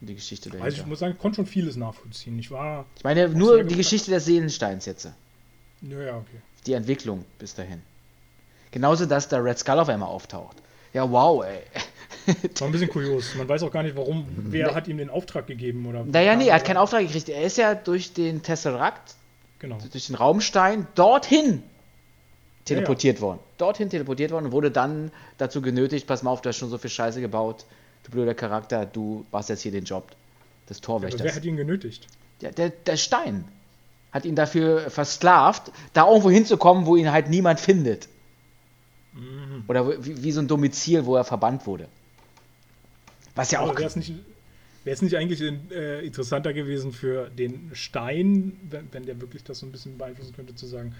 Die 0.00 0.14
Geschichte 0.14 0.48
dahinter. 0.48 0.64
Also 0.66 0.80
ich 0.82 0.86
muss 0.86 1.00
sagen, 1.00 1.12
ich 1.14 1.18
konnte 1.18 1.36
schon 1.36 1.46
vieles 1.46 1.76
nachvollziehen. 1.76 2.38
Ich 2.38 2.50
war, 2.50 2.86
Ich 2.96 3.04
meine 3.04 3.28
nur 3.28 3.64
die. 3.64 3.74
Geschichte 3.74 4.10
des 4.12 4.24
Seelensteins 4.26 4.86
jetzt. 4.86 5.08
ja, 5.82 6.00
ja, 6.00 6.16
okay. 6.16 6.40
Die 6.66 6.72
Entwicklung 6.74 7.24
bis 7.38 7.54
dahin. 7.54 7.82
Genauso, 8.70 9.06
dass 9.06 9.28
der 9.28 9.42
Red 9.42 9.58
Skull 9.58 9.78
auf 9.78 9.88
einmal 9.88 10.08
auftaucht. 10.08 10.56
Ja, 10.92 11.10
wow, 11.10 11.44
ey. 11.44 11.62
War 12.58 12.68
ein 12.68 12.72
bisschen 12.72 12.88
kurios. 12.88 13.34
Man 13.34 13.48
weiß 13.48 13.62
auch 13.62 13.70
gar 13.72 13.82
nicht, 13.82 13.96
warum, 13.96 14.26
wer 14.36 14.74
hat 14.74 14.86
ihm 14.88 14.98
den 14.98 15.10
Auftrag 15.10 15.46
gegeben 15.46 15.86
oder. 15.86 16.04
Naja, 16.04 16.36
nee, 16.36 16.48
er 16.48 16.54
hat 16.56 16.64
keinen 16.64 16.76
Auftrag 16.76 17.02
gekriegt. 17.02 17.28
Er 17.28 17.42
ist 17.42 17.56
ja 17.58 17.74
durch 17.74 18.12
den 18.12 18.42
Tesseract, 18.42 19.14
Genau. 19.58 19.78
durch 19.90 20.06
den 20.06 20.14
Raumstein, 20.14 20.86
dorthin 20.94 21.62
teleportiert 22.64 23.20
worden. 23.20 23.38
Dorthin 23.56 23.88
teleportiert 23.90 24.30
worden 24.30 24.46
und 24.46 24.52
wurde 24.52 24.70
dann 24.70 25.10
dazu 25.38 25.62
genötigt, 25.62 26.06
pass 26.06 26.22
mal 26.22 26.30
auf, 26.30 26.42
du 26.42 26.50
hast 26.50 26.56
schon 26.58 26.68
so 26.70 26.78
viel 26.78 26.90
Scheiße 26.90 27.20
gebaut, 27.20 27.64
du 28.04 28.10
blöder 28.10 28.34
Charakter, 28.34 28.86
du 28.86 29.26
machst 29.32 29.48
jetzt 29.48 29.62
hier 29.62 29.72
den 29.72 29.84
Job 29.84 30.10
des 30.68 30.80
Torwächters. 30.80 31.22
wer 31.22 31.34
hat 31.34 31.44
ihn 31.44 31.56
genötigt? 31.56 32.06
Ja, 32.40 32.50
der, 32.50 32.70
der 32.70 32.96
Stein 32.96 33.44
hat 34.12 34.24
ihn 34.24 34.34
dafür 34.34 34.90
versklavt, 34.90 35.70
da 35.92 36.08
irgendwo 36.08 36.30
hinzukommen, 36.30 36.86
wo 36.86 36.96
ihn 36.96 37.12
halt 37.12 37.28
niemand 37.28 37.60
findet. 37.60 38.08
Mhm. 39.12 39.64
Oder 39.68 40.04
wie, 40.04 40.22
wie 40.22 40.32
so 40.32 40.40
ein 40.40 40.48
Domizil, 40.48 41.04
wo 41.06 41.16
er 41.16 41.24
verbannt 41.24 41.66
wurde. 41.66 41.88
Was 43.34 43.50
ja 43.50 43.60
auch. 43.60 43.76
Wäre 43.76 43.86
es 43.86 43.96
nicht, 43.96 44.12
nicht 44.84 45.16
eigentlich 45.16 45.40
äh, 45.40 46.04
interessanter 46.04 46.52
gewesen 46.52 46.92
für 46.92 47.28
den 47.28 47.70
Stein, 47.72 48.58
wenn, 48.70 48.88
wenn 48.92 49.04
der 49.04 49.20
wirklich 49.20 49.44
das 49.44 49.60
so 49.60 49.66
ein 49.66 49.72
bisschen 49.72 49.98
beeinflussen 49.98 50.34
könnte, 50.34 50.54
zu 50.54 50.66
sagen, 50.66 50.94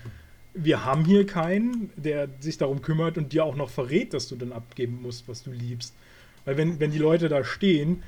wir 0.55 0.85
haben 0.85 1.05
hier 1.05 1.27
keinen, 1.27 1.91
der 1.97 2.29
sich 2.41 2.59
darum 2.59 2.83
kümmert 2.83 3.17
und 3.19 3.33
dir 3.33 3.45
auch 3.45 3.57
noch 3.57 3.71
verrät, 3.71 4.15
dass 4.15 4.29
du 4.29 4.37
dann 4.37 4.53
abgeben 4.53 5.01
musst, 5.03 5.29
was 5.29 5.43
du 5.43 5.51
liebst. 5.51 5.95
Weil 6.49 6.57
wenn, 6.57 6.81
wenn 6.81 6.91
die 6.91 6.99
Leute 6.99 7.29
da 7.29 7.45
stehen, 7.45 8.03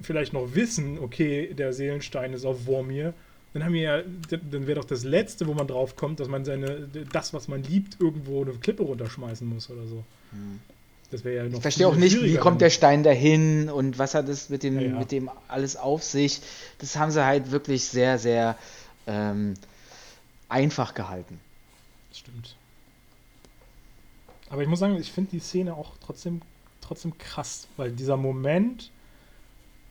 vielleicht 0.00 0.32
noch 0.32 0.56
wissen, 0.56 0.98
okay, 0.98 1.54
der 1.54 1.72
Seelenstein 1.72 2.32
ist 2.32 2.44
auf 2.44 2.64
Vormir, 2.64 3.14
dann 3.52 3.62
haben 3.62 3.74
wir 3.74 3.80
ja, 3.80 4.02
dann 4.28 4.66
wäre 4.66 4.80
doch 4.80 4.84
das 4.84 5.04
Letzte, 5.04 5.46
wo 5.46 5.54
man 5.54 5.68
drauf 5.68 5.94
kommt, 5.94 6.18
dass 6.18 6.26
man 6.26 6.44
seine, 6.44 6.88
das, 7.12 7.32
was 7.32 7.46
man 7.46 7.62
liebt, 7.62 8.00
irgendwo 8.00 8.42
eine 8.42 8.54
Klippe 8.54 8.82
runterschmeißen 8.82 9.48
muss 9.48 9.70
oder 9.70 9.86
so. 9.86 10.02
Das 11.12 11.22
wäre 11.22 11.36
ja 11.36 11.42
noch. 11.44 11.50
Hm. 11.50 11.54
ich 11.58 11.62
verstehe 11.62 11.86
auch 11.86 11.94
nicht, 11.94 12.20
wie 12.20 12.34
kommt 12.38 12.60
der 12.60 12.70
Stein 12.70 13.04
dahin 13.04 13.70
und 13.70 14.00
was 14.00 14.16
hat 14.16 14.28
es 14.28 14.48
mit 14.48 14.64
dem, 14.64 14.80
Ja, 14.80 14.88
ja. 14.88 14.98
mit 14.98 15.12
dem 15.12 15.30
alles 15.46 15.76
auf 15.76 16.02
sich. 16.02 16.40
Das 16.80 16.96
haben 16.96 17.12
sie 17.12 17.24
halt 17.24 17.52
wirklich 17.52 17.84
sehr, 17.84 18.18
sehr 18.18 18.58
ähm, 19.06 19.54
einfach 20.48 20.92
gehalten. 20.94 21.38
Stimmt. 22.12 22.56
Aber 24.50 24.60
ich 24.62 24.68
muss 24.68 24.80
sagen, 24.80 24.96
ich 24.96 25.12
finde 25.12 25.30
die 25.30 25.38
Szene 25.38 25.74
auch 25.74 25.92
trotzdem, 26.04 26.42
trotzdem 26.84 27.16
krass, 27.18 27.68
weil 27.76 27.92
dieser 27.92 28.16
Moment, 28.16 28.90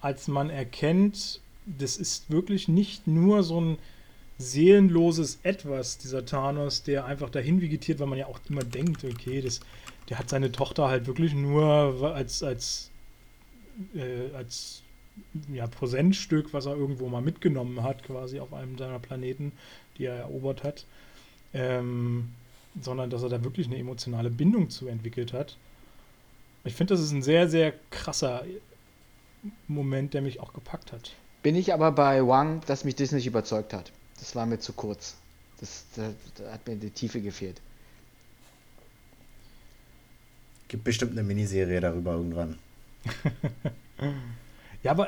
als 0.02 0.28
man 0.28 0.50
erkennt, 0.50 1.40
das 1.66 1.98
ist 1.98 2.30
wirklich 2.30 2.68
nicht 2.68 3.08
nur 3.08 3.44
so 3.44 3.60
ein 3.62 3.78
seelenloses 4.38 5.40
Etwas, 5.44 5.98
dieser 5.98 6.26
Thanos, 6.26 6.84
der 6.84 7.06
einfach 7.06 7.30
dahin 7.30 7.62
vegetiert, 7.62 8.00
weil 8.00 8.08
man 8.08 8.20
ja 8.20 8.28
auch 8.28 8.40
immer 8.50 8.64
denkt, 8.64 9.04
okay, 9.04 9.42
das, 9.42 9.62
der 10.10 10.20
hat 10.20 10.30
seine 10.30 10.52
Tochter 10.52 10.88
halt 10.88 11.08
wirklich 11.08 11.34
nur 11.34 11.66
als, 12.16 12.44
als, 12.44 12.90
äh, 13.96 14.36
als 14.36 14.82
ja, 15.54 15.68
Präsentstück, 15.68 16.54
was 16.54 16.66
er 16.66 16.76
irgendwo 16.76 17.08
mal 17.08 17.22
mitgenommen 17.22 17.84
hat, 17.84 18.04
quasi 18.04 18.40
auf 18.40 18.54
einem 18.54 18.78
seiner 18.78 19.00
Planeten, 19.00 19.54
die 19.98 20.06
er 20.06 20.16
erobert 20.16 20.64
hat 20.64 20.86
ähm, 21.54 22.30
sondern 22.80 23.10
dass 23.10 23.24
er 23.24 23.30
da 23.30 23.44
wirklich 23.44 23.68
eine 23.68 23.78
emotionale 23.78 24.30
Bindung 24.30 24.70
zu 24.70 24.88
entwickelt 24.88 25.34
hat. 25.34 25.58
Ich 26.66 26.76
finde, 26.76 26.94
das 26.94 27.02
ist 27.02 27.12
ein 27.12 27.24
sehr, 27.24 27.50
sehr 27.50 27.74
krasser 27.90 28.46
Moment, 29.68 30.14
der 30.14 30.22
mich 30.22 30.40
auch 30.40 30.54
gepackt 30.54 30.92
hat. 30.92 31.12
Bin 31.42 31.56
ich 31.56 31.74
aber 31.74 31.92
bei 31.92 32.26
Wang, 32.26 32.62
dass 32.68 32.86
mich 32.86 32.96
das 32.96 33.12
nicht 33.12 33.28
überzeugt 33.28 33.74
hat. 33.74 33.92
Das 34.20 34.36
war 34.36 34.46
mir 34.46 34.60
zu 34.60 34.72
kurz. 34.72 35.18
Das, 35.60 35.86
da, 35.96 36.14
da 36.36 36.54
hat 36.54 36.66
mir 36.68 36.78
die 36.78 36.90
Tiefe 36.90 37.22
gefehlt. 37.22 37.60
Gibt 40.70 40.86
bestimmt 40.86 41.12
eine 41.12 41.24
Miniserie 41.24 41.82
darüber 41.82 42.14
irgendwann. 42.14 42.58
Ja, 44.84 44.92
aber 44.92 45.08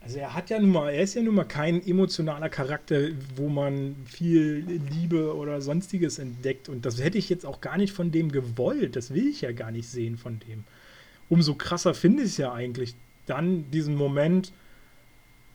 also 0.00 0.18
er 0.18 0.34
hat 0.34 0.48
ja 0.48 0.58
nun 0.58 0.70
mal, 0.70 0.90
er 0.90 1.02
ist 1.02 1.14
ja 1.14 1.22
nun 1.22 1.34
mal 1.34 1.44
kein 1.44 1.84
emotionaler 1.86 2.48
Charakter, 2.48 3.08
wo 3.36 3.48
man 3.48 3.96
viel 4.06 4.80
Liebe 4.90 5.34
oder 5.34 5.60
sonstiges 5.60 6.18
entdeckt. 6.18 6.68
Und 6.68 6.86
das 6.86 7.02
hätte 7.02 7.18
ich 7.18 7.28
jetzt 7.28 7.44
auch 7.44 7.60
gar 7.60 7.76
nicht 7.76 7.92
von 7.92 8.10
dem 8.10 8.30
gewollt. 8.30 8.96
Das 8.96 9.12
will 9.12 9.26
ich 9.26 9.40
ja 9.40 9.52
gar 9.52 9.70
nicht 9.70 9.88
sehen 9.88 10.16
von 10.16 10.38
dem. 10.48 10.64
Umso 11.28 11.54
krasser 11.56 11.94
finde 11.94 12.22
ich 12.22 12.30
es 12.30 12.36
ja 12.38 12.52
eigentlich 12.52 12.94
dann 13.26 13.70
diesen 13.70 13.96
Moment, 13.96 14.52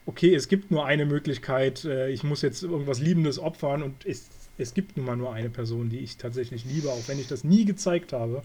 okay, 0.06 0.36
es 0.36 0.48
gibt 0.48 0.70
nur 0.70 0.86
eine 0.86 1.06
Möglichkeit, 1.06 1.86
äh, 1.86 2.10
ich 2.10 2.24
muss 2.24 2.42
jetzt 2.42 2.62
irgendwas 2.64 3.00
Liebendes 3.00 3.40
opfern 3.40 3.82
und 3.82 4.06
es, 4.06 4.30
es 4.58 4.74
gibt 4.74 4.98
nun 4.98 5.06
mal 5.06 5.16
nur 5.16 5.34
eine 5.34 5.50
Person, 5.50 5.90
die 5.90 6.00
ich 6.00 6.18
tatsächlich 6.18 6.66
liebe, 6.66 6.90
auch 6.90 7.08
wenn 7.08 7.18
ich 7.18 7.28
das 7.28 7.44
nie 7.44 7.66
gezeigt 7.66 8.14
habe. 8.14 8.44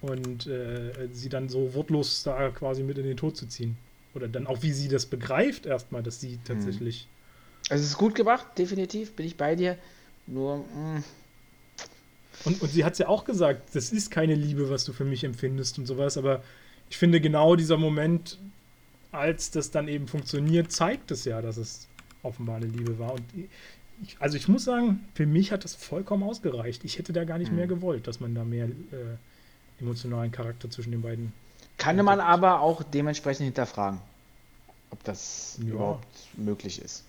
Und 0.00 0.48
äh, 0.48 1.08
sie 1.12 1.28
dann 1.28 1.48
so 1.48 1.74
wortlos 1.74 2.24
da 2.24 2.50
quasi 2.50 2.82
mit 2.82 2.98
in 2.98 3.04
den 3.04 3.16
Tod 3.16 3.36
zu 3.36 3.46
ziehen. 3.46 3.78
Oder 4.14 4.28
dann 4.28 4.46
auch, 4.46 4.62
wie 4.62 4.72
sie 4.72 4.88
das 4.88 5.06
begreift, 5.06 5.66
erstmal, 5.66 6.02
dass 6.02 6.20
sie 6.20 6.38
tatsächlich. 6.44 7.08
Also 7.70 7.82
es 7.82 7.90
ist 7.90 7.98
gut 7.98 8.14
gemacht, 8.14 8.46
definitiv, 8.58 9.12
bin 9.12 9.26
ich 9.26 9.36
bei 9.36 9.54
dir. 9.54 9.78
Nur, 10.26 10.58
mh. 10.58 11.02
Und, 12.44 12.60
und 12.60 12.70
sie 12.70 12.84
hat 12.84 12.94
es 12.94 12.98
ja 12.98 13.08
auch 13.08 13.24
gesagt, 13.24 13.74
das 13.74 13.92
ist 13.92 14.10
keine 14.10 14.34
Liebe, 14.34 14.68
was 14.70 14.84
du 14.84 14.92
für 14.92 15.04
mich 15.04 15.24
empfindest 15.24 15.78
und 15.78 15.86
sowas, 15.86 16.16
aber 16.16 16.42
ich 16.90 16.98
finde 16.98 17.20
genau 17.20 17.56
dieser 17.56 17.76
Moment, 17.76 18.38
als 19.12 19.50
das 19.50 19.70
dann 19.70 19.88
eben 19.88 20.08
funktioniert, 20.08 20.72
zeigt 20.72 21.10
es 21.10 21.24
ja, 21.24 21.40
dass 21.40 21.56
es 21.56 21.88
offenbar 22.22 22.56
eine 22.56 22.66
Liebe 22.66 22.98
war. 22.98 23.14
Und 23.14 23.22
ich, 24.02 24.16
also 24.18 24.36
ich 24.36 24.48
muss 24.48 24.64
sagen, 24.64 25.04
für 25.14 25.26
mich 25.26 25.52
hat 25.52 25.64
das 25.64 25.74
vollkommen 25.74 26.22
ausgereicht. 26.22 26.84
Ich 26.84 26.98
hätte 26.98 27.12
da 27.12 27.24
gar 27.24 27.38
nicht 27.38 27.52
mehr 27.52 27.66
gewollt, 27.66 28.06
dass 28.06 28.20
man 28.20 28.34
da 28.34 28.44
mehr 28.44 28.66
äh, 28.66 29.80
emotionalen 29.80 30.32
Charakter 30.32 30.70
zwischen 30.70 30.90
den 30.90 31.02
beiden. 31.02 31.32
Kann 31.78 31.96
man 32.04 32.20
aber 32.20 32.60
auch 32.60 32.82
dementsprechend 32.82 33.44
hinterfragen, 33.44 34.00
ob 34.90 35.02
das 35.04 35.58
Ja. 35.62 35.72
überhaupt 35.72 36.06
möglich 36.36 36.80
ist. 36.80 37.04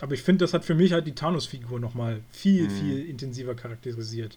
Aber 0.00 0.12
ich 0.12 0.22
finde, 0.22 0.44
das 0.44 0.52
hat 0.52 0.64
für 0.64 0.74
mich 0.74 0.92
halt 0.92 1.06
die 1.06 1.14
Thanos-Figur 1.14 1.80
nochmal 1.80 2.22
viel, 2.30 2.64
Mhm. 2.64 2.70
viel 2.70 3.08
intensiver 3.08 3.54
charakterisiert. 3.54 4.36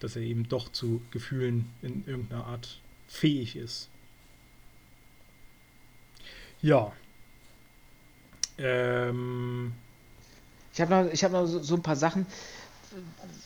Dass 0.00 0.14
er 0.14 0.22
eben 0.22 0.48
doch 0.48 0.70
zu 0.70 1.00
Gefühlen 1.10 1.70
in 1.82 2.04
irgendeiner 2.06 2.44
Art 2.46 2.78
fähig 3.08 3.56
ist. 3.56 3.88
Ja. 6.62 6.92
Ähm, 8.58 9.72
Ich 10.74 10.80
habe 10.82 10.90
noch, 10.90 11.12
ich 11.12 11.24
hab 11.24 11.32
noch 11.32 11.46
so, 11.46 11.62
so 11.62 11.74
ein 11.74 11.82
paar 11.82 11.96
Sachen, 11.96 12.26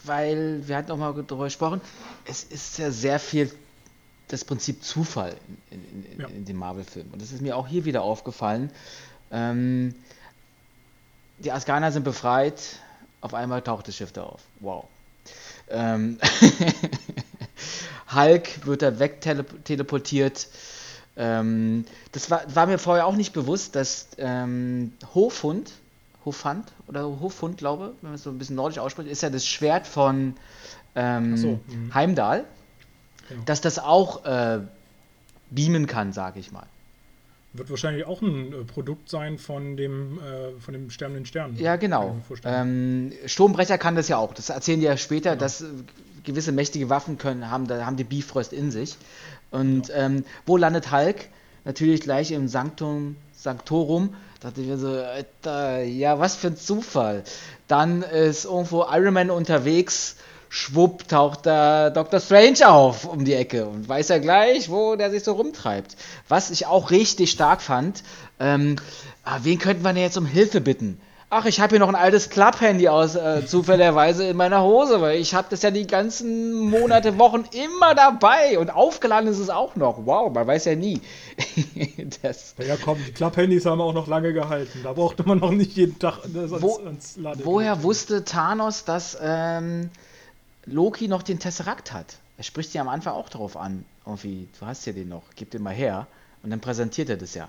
weil 0.05 0.67
wir 0.67 0.77
hatten 0.77 0.91
auch 0.93 0.97
mal 0.97 1.13
darüber 1.13 1.45
gesprochen. 1.45 1.81
Es 2.25 2.45
ist 2.45 2.79
ja 2.79 2.91
sehr 2.91 3.19
viel 3.19 3.51
das 4.29 4.45
Prinzip 4.45 4.85
Zufall 4.85 5.37
in, 5.71 5.85
in, 5.85 6.13
in, 6.13 6.21
Ja. 6.21 6.29
in 6.29 6.45
den 6.45 6.57
Marvel-Filmen. 6.57 7.13
Und 7.13 7.21
das 7.21 7.33
ist 7.33 7.41
mir 7.43 7.57
auch 7.57 7.67
hier 7.67 7.85
wieder 7.85 8.03
aufgefallen. 8.03 8.71
Ähm, 9.33 9.95
die 11.39 11.51
Asganer 11.53 11.91
sind 11.91 12.05
befreit, 12.05 12.61
auf 13.21 13.35
einmal 13.35 13.63
taucht 13.63 13.89
das 13.89 13.97
Schiff 13.97 14.13
da 14.13 14.25
auf. 14.25 14.41
Wow. 14.61 14.85
Ähm, 15.69 16.19
Hulk 18.15 18.67
wird 18.67 18.83
da 18.83 18.99
wegteleportiert. 18.99 20.49
Ähm, 21.17 21.85
das 22.13 22.31
war, 22.31 22.43
war 22.55 22.67
mir 22.67 22.79
vorher 22.79 23.07
auch 23.07 23.17
nicht 23.17 23.33
bewusst, 23.33 23.75
dass 23.77 24.09
ähm, 24.19 24.93
Hofhund, 25.15 25.73
Hofhund 26.25 26.73
oder 26.87 27.05
Hofhund, 27.05 27.59
glaube 27.59 27.95
wenn 28.01 28.11
man 28.11 28.15
es 28.17 28.23
so 28.23 28.31
ein 28.31 28.39
bisschen 28.39 28.57
nordisch 28.57 28.79
ausspricht, 28.79 29.11
ist 29.11 29.23
ja 29.23 29.31
das 29.31 29.47
Schwert 29.47 29.87
von 29.87 30.35
ähm, 30.95 31.37
so, 31.37 31.61
mhm. 31.69 31.95
Heimdall, 31.95 32.45
Genau. 33.29 33.43
dass 33.47 33.61
das 33.61 33.79
auch 33.79 34.25
äh, 34.25 34.59
beamen 35.51 35.87
kann, 35.87 36.13
sage 36.13 36.41
ich 36.41 36.51
mal. 36.51 36.67
wird 37.53 37.71
wahrscheinlich 37.71 38.05
auch 38.05 38.23
ein 38.23 38.53
äh, 38.53 38.65
Produkt 38.65 39.09
sein 39.09 39.39
von 39.39 39.77
dem, 39.77 40.19
äh, 40.19 40.61
von 40.61 40.75
dem 40.75 40.91
sterbenden 40.91 41.27
Stern. 41.27 41.57
Ja, 41.57 41.77
genau. 41.77 42.17
Ähm, 42.45 43.13
Sturmbrecher 43.27 43.79
kann 43.79 43.95
das 43.95 44.09
ja 44.09 44.17
auch. 44.19 44.35
Das 44.35 44.51
erzählen 44.51 44.81
die 44.81 44.87
ja 44.87 44.97
später, 44.97 45.31
Genau. 45.31 45.41
dass 45.43 45.61
äh, 45.61 45.67
gewisse 46.25 46.51
mächtige 46.53 46.91
Waffen 46.91 47.19
können, 47.19 47.51
haben, 47.51 47.67
da 47.69 47.87
haben 47.87 47.97
die 47.97 48.05
Bifrost 48.05 48.53
in 48.53 48.71
sich. 48.73 48.97
Und 49.53 49.91
ähm, 49.95 50.25
wo 50.45 50.57
landet 50.57 50.91
Hulk? 50.93 51.29
Natürlich 51.65 52.01
gleich 52.01 52.33
im 52.33 52.49
Sanctum 52.49 53.17
Sanctorum. 53.33 54.15
Da 54.41 54.49
dachte 54.49 54.63
ich 54.63 54.69
mir 54.69 54.79
so, 54.79 54.89
Alter, 54.89 55.83
ja, 55.83 56.19
was 56.19 56.35
für 56.35 56.47
ein 56.47 56.57
Zufall. 56.57 57.25
Dann 57.69 58.03
ist 58.03 58.47
irgendwo 58.47 58.87
Iron 58.91 59.13
Man 59.13 59.31
unterwegs. 59.31 60.17
Schwupp 60.49 61.07
taucht 61.09 61.45
da 61.45 61.91
Dr. 61.91 62.19
Strange 62.21 62.67
auf 62.67 63.05
um 63.05 63.25
die 63.25 63.35
Ecke 63.35 63.67
und 63.67 63.89
weiß 63.89 64.09
ja 64.09 64.19
gleich, 64.19 64.71
wo 64.71 64.97
der 64.97 65.11
sich 65.11 65.23
so 65.23 65.33
rumtreibt. 65.33 65.95
Was 66.27 66.51
ich 66.51 66.67
auch 66.67 66.91
richtig 66.91 67.31
stark 67.31 67.61
fand, 67.61 68.03
ähm, 68.41 68.77
ah, 69.25 69.41
wen 69.43 69.59
könnten 69.59 69.85
wir 69.85 69.93
denn 69.93 70.03
jetzt 70.03 70.17
um 70.17 70.27
Hilfe 70.27 70.61
bitten? 70.61 70.99
Ach, 71.33 71.45
ich 71.45 71.61
habe 71.61 71.71
hier 71.71 71.79
noch 71.79 71.89
ein 71.89 71.95
altes 71.95 72.29
Club-Handy 72.29 72.89
aus, 72.89 73.15
äh, 73.15 73.47
zufälligerweise 73.47 74.27
in 74.27 74.37
meiner 74.37 74.63
Hose, 74.65 75.01
weil 75.01 75.21
ich 75.21 75.33
habe 75.33 75.47
das 75.49 75.63
ja 75.63 75.71
die 75.71 75.87
ganzen 75.87 76.53
Monate, 76.59 77.19
Wochen 77.21 77.45
immer 77.53 77.95
dabei 77.95 78.59
und 78.59 78.69
aufgeladen 78.71 79.29
ist 79.31 79.39
es 79.39 79.49
auch 79.49 79.77
noch. 79.77 80.07
Wow, 80.07 80.33
man 80.35 80.45
weiß 80.49 80.65
ja 80.65 80.75
nie. 80.75 81.01
das, 82.23 82.55
Ja, 82.59 82.75
komm, 82.85 82.99
die 83.07 83.13
Klapphandys 83.13 83.65
haben 83.65 83.81
auch 83.81 83.93
noch 83.95 84.09
lange 84.09 84.33
gehalten. 84.33 84.81
Da 84.83 84.93
brauchte 84.93 85.23
man 85.23 85.39
noch 85.39 85.53
nicht 85.53 85.77
jeden 85.77 85.99
Tag 86.01 86.19
ans, 86.25 86.51
Wo- 86.63 86.79
ans 86.85 87.17
Laden. 87.17 87.45
woher 87.45 87.85
wusste 87.85 88.25
Thanos, 88.25 88.85
dass 88.85 89.17
ähm, 89.23 89.91
Loki 90.67 91.07
noch 91.07 91.23
den 91.23 91.39
Tesseract 91.39 91.93
hat? 91.93 92.17
Er 92.39 92.45
spricht 92.45 92.75
ja 92.75 92.81
am 92.81 92.89
Anfang 92.89 93.15
auch 93.15 93.29
darauf 93.29 93.57
an. 93.57 93.85
Irgendwie, 94.05 94.49
du 94.59 94.67
hast 94.67 94.85
ja 94.85 94.93
den 94.93 95.09
noch, 95.09 95.23
gib 95.37 95.53
den 95.53 95.63
mal 95.63 95.75
her. 95.75 96.09
Und 96.43 96.51
dann 96.51 96.59
präsentiert 96.61 97.09
er 97.09 97.17
das 97.19 97.35
ja. 97.35 97.49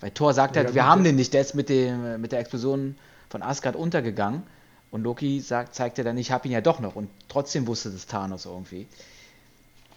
Weil 0.00 0.10
Thor 0.10 0.34
sagt 0.34 0.56
Ja, 0.56 0.64
halt, 0.64 0.74
wir 0.74 0.84
haben 0.84 1.04
den 1.04 1.14
nicht, 1.14 1.32
der 1.32 1.42
ist 1.42 1.54
mit, 1.54 1.68
dem, 1.68 2.20
mit 2.20 2.32
der 2.32 2.40
Explosion 2.40 2.96
von 3.30 3.42
Asgard 3.42 3.76
untergegangen. 3.76 4.42
Und 4.90 5.04
Loki 5.04 5.40
sagt, 5.40 5.74
zeigt 5.74 5.98
er 5.98 6.04
dann, 6.04 6.18
ich 6.18 6.32
habe 6.32 6.48
ihn 6.48 6.52
ja 6.52 6.60
doch 6.60 6.80
noch. 6.80 6.96
Und 6.96 7.08
trotzdem 7.28 7.66
wusste 7.66 7.90
das 7.90 8.06
Thanos 8.06 8.44
irgendwie. 8.44 8.86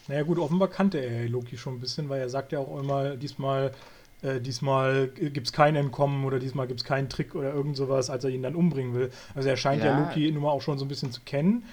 Naja 0.08 0.22
gut, 0.24 0.38
offenbar 0.38 0.68
kannte 0.70 1.00
er 1.00 1.28
Loki 1.28 1.58
schon 1.58 1.76
ein 1.76 1.80
bisschen, 1.80 2.10
weil 2.10 2.22
er 2.22 2.30
sagt 2.30 2.52
ja 2.52 2.60
auch 2.60 2.80
immer, 2.80 3.16
diesmal, 3.16 3.74
äh, 4.22 4.40
diesmal 4.40 5.08
gibt 5.08 5.48
es 5.48 5.54
kein 5.54 5.76
Entkommen 5.76 6.26
oder 6.26 6.40
diesmal 6.40 6.68
gibt 6.68 6.82
es 6.82 6.86
keinen 6.86 7.10
Trick 7.10 7.34
oder 7.34 7.54
irgend 7.54 7.76
sowas, 7.76 8.10
als 8.10 8.24
er 8.24 8.30
ihn 8.30 8.44
dann 8.44 8.56
umbringen 8.56 8.94
will. 8.94 9.12
Also 9.34 9.50
er 9.50 9.58
scheint 9.58 9.84
ja, 9.84 9.98
Ja. 9.98 10.00
Loki 10.00 10.32
nun 10.32 10.44
mal 10.44 10.52
auch 10.52 10.62
schon 10.62 10.78
so 10.78 10.86
ein 10.86 10.90
bisschen 10.90 11.12
zu 11.12 11.22
kennen. 11.22 11.64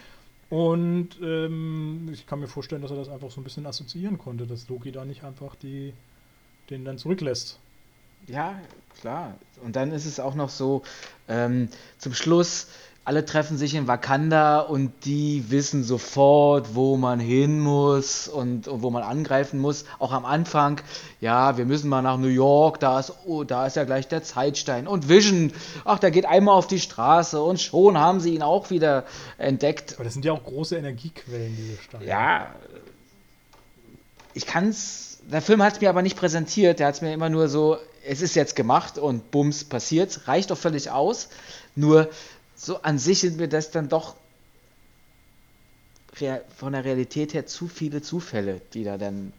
Und 0.49 1.11
ähm, 1.23 2.09
ich 2.13 2.27
kann 2.27 2.41
mir 2.41 2.49
vorstellen, 2.49 2.83
dass 2.83 2.91
er 2.91 2.97
das 2.97 3.09
einfach 3.09 3.31
so 3.31 3.41
ein 3.41 3.45
bisschen 3.45 3.67
assoziieren 3.67 4.19
konnte, 4.19 4.47
dass 4.47 4.69
Loki 4.69 4.91
da 4.93 5.05
nicht 5.05 5.23
einfach 5.25 5.55
die, 5.57 5.93
den 6.71 6.85
dann 6.85 6.99
zurücklässt. 6.99 7.59
Ja, 8.27 8.61
klar. 9.01 9.35
Und 9.63 9.77
dann 9.77 9.93
ist 9.93 10.07
es 10.07 10.21
auch 10.21 10.35
noch 10.35 10.49
so, 10.49 10.83
ähm, 11.29 11.69
zum 11.99 12.15
Schluss, 12.15 12.67
alle 13.05 13.25
treffen 13.25 13.57
sich 13.57 13.75
in 13.75 13.89
Wakanda 13.89 14.61
und 14.61 14.93
die 15.05 15.51
wissen 15.51 15.83
sofort, 15.83 16.75
wo 16.75 16.97
man 16.97 17.19
hin 17.19 17.59
muss 17.59 18.29
und, 18.29 18.69
und 18.69 18.83
wo 18.83 18.91
man 18.91 19.03
angreifen 19.03 19.59
muss. 19.59 19.85
Auch 19.99 20.13
am 20.13 20.25
Anfang, 20.25 20.81
ja, 21.21 21.57
wir 21.57 21.65
müssen 21.65 21.89
mal 21.89 22.03
nach 22.03 22.19
New 22.19 22.29
York, 22.29 22.79
da 22.79 23.01
ist, 23.01 23.13
oh, 23.25 23.43
da 23.43 23.67
ist 23.67 23.77
ja 23.77 23.85
gleich 23.85 24.07
der 24.07 24.23
Zeitstein. 24.23 24.87
Und 24.87 25.09
Vision, 25.09 25.53
ach, 25.85 25.99
der 25.99 26.11
geht 26.11 26.27
einmal 26.27 26.55
auf 26.55 26.67
die 26.67 26.79
Straße 26.79 27.43
und 27.43 27.61
schon 27.61 27.99
haben 27.99 28.21
sie 28.21 28.35
ihn 28.35 28.43
auch 28.43 28.71
wieder 28.71 29.05
entdeckt. 29.39 29.95
Aber 29.95 30.05
das 30.05 30.13
sind 30.13 30.25
ja 30.25 30.33
auch 30.33 30.45
große 30.45 30.77
Energiequellen, 30.77 31.57
diese 31.57 31.83
Steine. 31.83 32.05
Ja, 32.05 32.55
ich 34.35 34.47
kann's. 34.47 35.19
Der 35.31 35.43
Film 35.43 35.63
hat 35.63 35.75
es 35.75 35.81
mir 35.81 35.89
aber 35.89 36.03
nicht 36.03 36.17
präsentiert. 36.17 36.79
Der 36.79 36.89
hat 36.89 36.95
es 36.95 37.03
mir 37.03 37.13
immer 37.13 37.29
nur 37.29 37.49
so, 37.49 37.77
es 38.11 38.23
ist 38.23 38.35
jetzt 38.35 38.57
gemacht 38.57 38.99
und 38.99 39.31
bums 39.31 39.63
passiert. 39.63 40.27
Reicht 40.27 40.51
doch 40.51 40.59
völlig 40.59 40.91
aus. 40.91 41.29
Nur 41.77 42.11
so 42.57 42.83
an 42.83 42.99
sich 42.99 43.21
sind 43.21 43.37
mir 43.37 43.47
das 43.47 43.71
dann 43.71 43.89
doch 43.89 44.17
von 46.57 46.73
der 46.73 46.85
Realität 46.85 47.35
her 47.35 47.47
zu 47.47 47.69
viele 47.69 48.03
Zufälle, 48.03 48.63
die 48.75 48.83
da 48.83 48.99
dann 48.99 49.33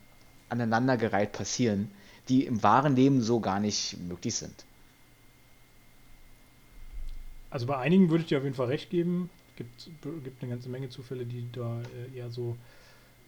aneinandergereiht 0.48 1.34
passieren, 1.34 1.92
die 2.30 2.46
im 2.46 2.64
wahren 2.64 2.96
Leben 2.96 3.22
so 3.22 3.42
gar 3.42 3.60
nicht 3.60 3.98
möglich 4.08 4.36
sind. 4.36 4.64
Also 7.50 7.66
bei 7.66 7.78
einigen 7.78 8.10
würde 8.10 8.22
ich 8.24 8.30
dir 8.30 8.38
auf 8.38 8.46
jeden 8.46 8.56
Fall 8.56 8.68
recht 8.68 8.90
geben. 8.90 9.30
Gibt, 9.58 9.90
gibt 10.24 10.42
eine 10.42 10.50
ganze 10.50 10.70
Menge 10.70 10.90
Zufälle, 10.90 11.26
die 11.26 11.46
da 11.52 11.82
äh, 11.82 12.18
eher 12.18 12.30
so 12.30 12.56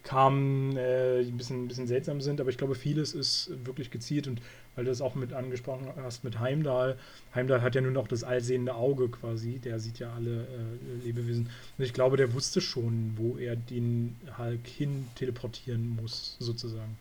kamen, 0.03 0.75
äh, 0.75 1.23
die 1.23 1.31
ein 1.31 1.37
bisschen, 1.37 1.63
ein 1.63 1.67
bisschen 1.67 1.87
seltsam 1.87 2.21
sind, 2.21 2.41
aber 2.41 2.49
ich 2.49 2.57
glaube, 2.57 2.75
vieles 2.75 3.13
ist 3.13 3.51
wirklich 3.65 3.89
gezielt 3.89 4.27
und 4.27 4.41
weil 4.75 4.85
du 4.85 4.91
das 4.91 5.01
auch 5.01 5.15
mit 5.15 5.33
angesprochen 5.33 5.87
hast 5.97 6.23
mit 6.23 6.39
Heimdall. 6.39 6.97
Heimdall 7.35 7.61
hat 7.61 7.75
ja 7.75 7.81
nur 7.81 7.91
noch 7.91 8.07
das 8.07 8.23
allsehende 8.23 8.73
Auge 8.73 9.07
quasi, 9.07 9.59
der 9.59 9.79
sieht 9.79 9.99
ja 9.99 10.11
alle 10.13 10.43
äh, 10.43 11.05
Lebewesen. 11.05 11.49
Und 11.77 11.83
ich 11.83 11.93
glaube, 11.93 12.17
der 12.17 12.33
wusste 12.33 12.59
schon, 12.59 13.13
wo 13.15 13.37
er 13.37 13.55
den 13.55 14.15
Hulk 14.37 14.65
hin 14.65 15.05
teleportieren 15.15 15.95
muss, 16.01 16.37
sozusagen. 16.39 16.97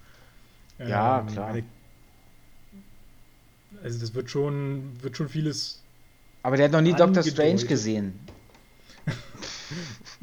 Ja, 0.79 1.27
klar. 1.33 1.57
Also 3.83 3.99
das 3.99 4.15
wird 4.15 4.31
schon, 4.31 4.93
wird 5.01 5.17
schon 5.17 5.29
vieles 5.29 5.81
Aber 6.43 6.57
der 6.57 6.67
hat 6.67 6.73
noch 6.73 6.83
nie 6.83 6.93
Doctor 6.93 7.23
Strange 7.23 7.65
gesehen. 7.65 8.13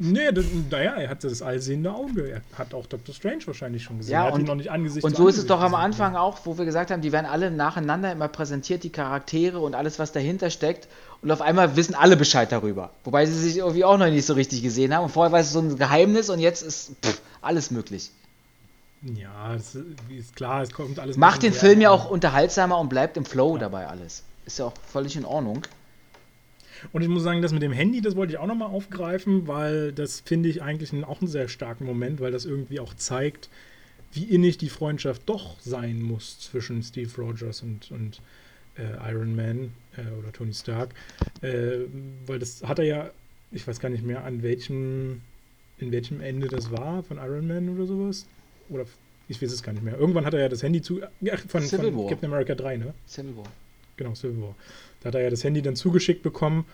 Nee, 0.02 0.32
das, 0.32 0.46
naja, 0.70 0.94
er 0.94 1.10
hat 1.10 1.24
das 1.24 1.42
allsehende 1.42 1.92
Auge. 1.92 2.30
Er 2.30 2.40
hat 2.58 2.72
auch 2.72 2.86
Dr. 2.86 3.14
Strange 3.14 3.46
wahrscheinlich 3.46 3.82
schon 3.82 3.98
gesehen. 3.98 4.14
Ja, 4.14 4.22
er 4.22 4.26
hat 4.28 4.34
und- 4.34 4.40
ihn 4.40 4.46
noch 4.46 4.54
nicht 4.54 4.70
Angesicht 4.70 5.04
Und 5.04 5.14
so 5.14 5.28
ist 5.28 5.36
es 5.36 5.44
doch 5.44 5.60
am 5.60 5.74
Anfang 5.74 6.16
auch, 6.16 6.38
wo 6.44 6.56
wir 6.56 6.64
gesagt 6.64 6.90
haben, 6.90 7.02
die 7.02 7.12
werden 7.12 7.26
alle 7.26 7.50
nacheinander 7.50 8.10
immer 8.10 8.28
präsentiert, 8.28 8.82
die 8.82 8.88
Charaktere 8.88 9.60
und 9.60 9.74
alles, 9.74 9.98
was 9.98 10.12
dahinter 10.12 10.48
steckt. 10.48 10.88
Und 11.20 11.30
auf 11.30 11.42
einmal 11.42 11.76
wissen 11.76 11.94
alle 11.94 12.16
Bescheid 12.16 12.50
darüber. 12.50 12.88
Wobei 13.04 13.26
sie 13.26 13.38
sich 13.38 13.58
irgendwie 13.58 13.84
auch 13.84 13.98
noch 13.98 14.08
nicht 14.08 14.24
so 14.24 14.32
richtig 14.32 14.62
gesehen 14.62 14.94
haben. 14.94 15.04
Und 15.04 15.10
vorher 15.10 15.32
war 15.32 15.40
es 15.40 15.52
so 15.52 15.58
ein 15.60 15.76
Geheimnis 15.76 16.30
und 16.30 16.38
jetzt 16.38 16.62
ist 16.62 16.92
pff, 17.04 17.20
alles 17.42 17.70
möglich. 17.70 18.10
Ja, 19.02 19.52
das 19.52 19.74
ist 20.08 20.34
klar, 20.34 20.62
es 20.62 20.70
kommt 20.72 20.98
alles. 20.98 21.18
Macht 21.18 21.42
den 21.42 21.52
Film 21.52 21.80
ja 21.82 21.90
auch 21.90 22.10
unterhaltsamer 22.10 22.78
und 22.78 22.88
bleibt 22.88 23.18
im 23.18 23.26
Flow 23.26 23.58
dabei 23.58 23.86
alles. 23.86 24.22
Ist 24.46 24.58
ja 24.58 24.64
auch 24.66 24.72
völlig 24.90 25.14
in 25.16 25.26
Ordnung. 25.26 25.60
Und 26.92 27.02
ich 27.02 27.08
muss 27.08 27.22
sagen, 27.22 27.42
das 27.42 27.52
mit 27.52 27.62
dem 27.62 27.72
Handy, 27.72 28.00
das 28.00 28.16
wollte 28.16 28.32
ich 28.32 28.38
auch 28.38 28.46
nochmal 28.46 28.68
aufgreifen, 28.68 29.46
weil 29.46 29.92
das 29.92 30.20
finde 30.20 30.48
ich 30.48 30.62
eigentlich 30.62 30.92
auch 31.04 31.20
einen 31.20 31.28
sehr 31.28 31.48
starken 31.48 31.84
Moment, 31.84 32.20
weil 32.20 32.32
das 32.32 32.44
irgendwie 32.44 32.80
auch 32.80 32.94
zeigt, 32.94 33.48
wie 34.12 34.24
innig 34.24 34.58
die 34.58 34.68
Freundschaft 34.68 35.22
doch 35.26 35.60
sein 35.60 36.02
muss 36.02 36.40
zwischen 36.40 36.82
Steve 36.82 37.10
Rogers 37.16 37.62
und, 37.62 37.90
und 37.90 38.20
äh, 38.76 39.12
Iron 39.12 39.36
Man 39.36 39.72
äh, 39.96 40.02
oder 40.18 40.32
Tony 40.32 40.54
Stark, 40.54 40.94
äh, 41.42 41.78
weil 42.26 42.38
das 42.38 42.62
hat 42.62 42.78
er 42.78 42.84
ja, 42.84 43.10
ich 43.52 43.66
weiß 43.66 43.80
gar 43.80 43.88
nicht 43.88 44.04
mehr, 44.04 44.24
an 44.24 44.42
welchem, 44.42 45.22
in 45.78 45.92
welchem 45.92 46.20
Ende 46.20 46.48
das 46.48 46.70
war, 46.70 47.02
von 47.02 47.18
Iron 47.18 47.46
Man 47.46 47.68
oder 47.68 47.86
sowas. 47.86 48.26
Oder 48.68 48.84
ich 49.28 49.40
weiß 49.40 49.52
es 49.52 49.62
gar 49.62 49.72
nicht 49.72 49.84
mehr. 49.84 49.96
Irgendwann 49.96 50.24
hat 50.24 50.34
er 50.34 50.40
ja 50.40 50.48
das 50.48 50.62
Handy 50.62 50.82
zu. 50.82 51.00
Ach, 51.02 51.38
von, 51.46 51.62
von. 51.62 52.08
Captain 52.08 52.32
America 52.32 52.54
3, 52.54 52.76
ne? 52.78 52.94
Civil 53.06 53.36
War. 53.36 53.46
Genau, 53.96 54.14
Civil 54.14 54.42
War. 54.42 54.54
Da 55.00 55.08
hat 55.08 55.14
er 55.14 55.22
ja 55.22 55.30
das 55.30 55.44
Handy 55.44 55.62
dann 55.62 55.76
zugeschickt 55.76 56.22
bekommen. 56.22 56.64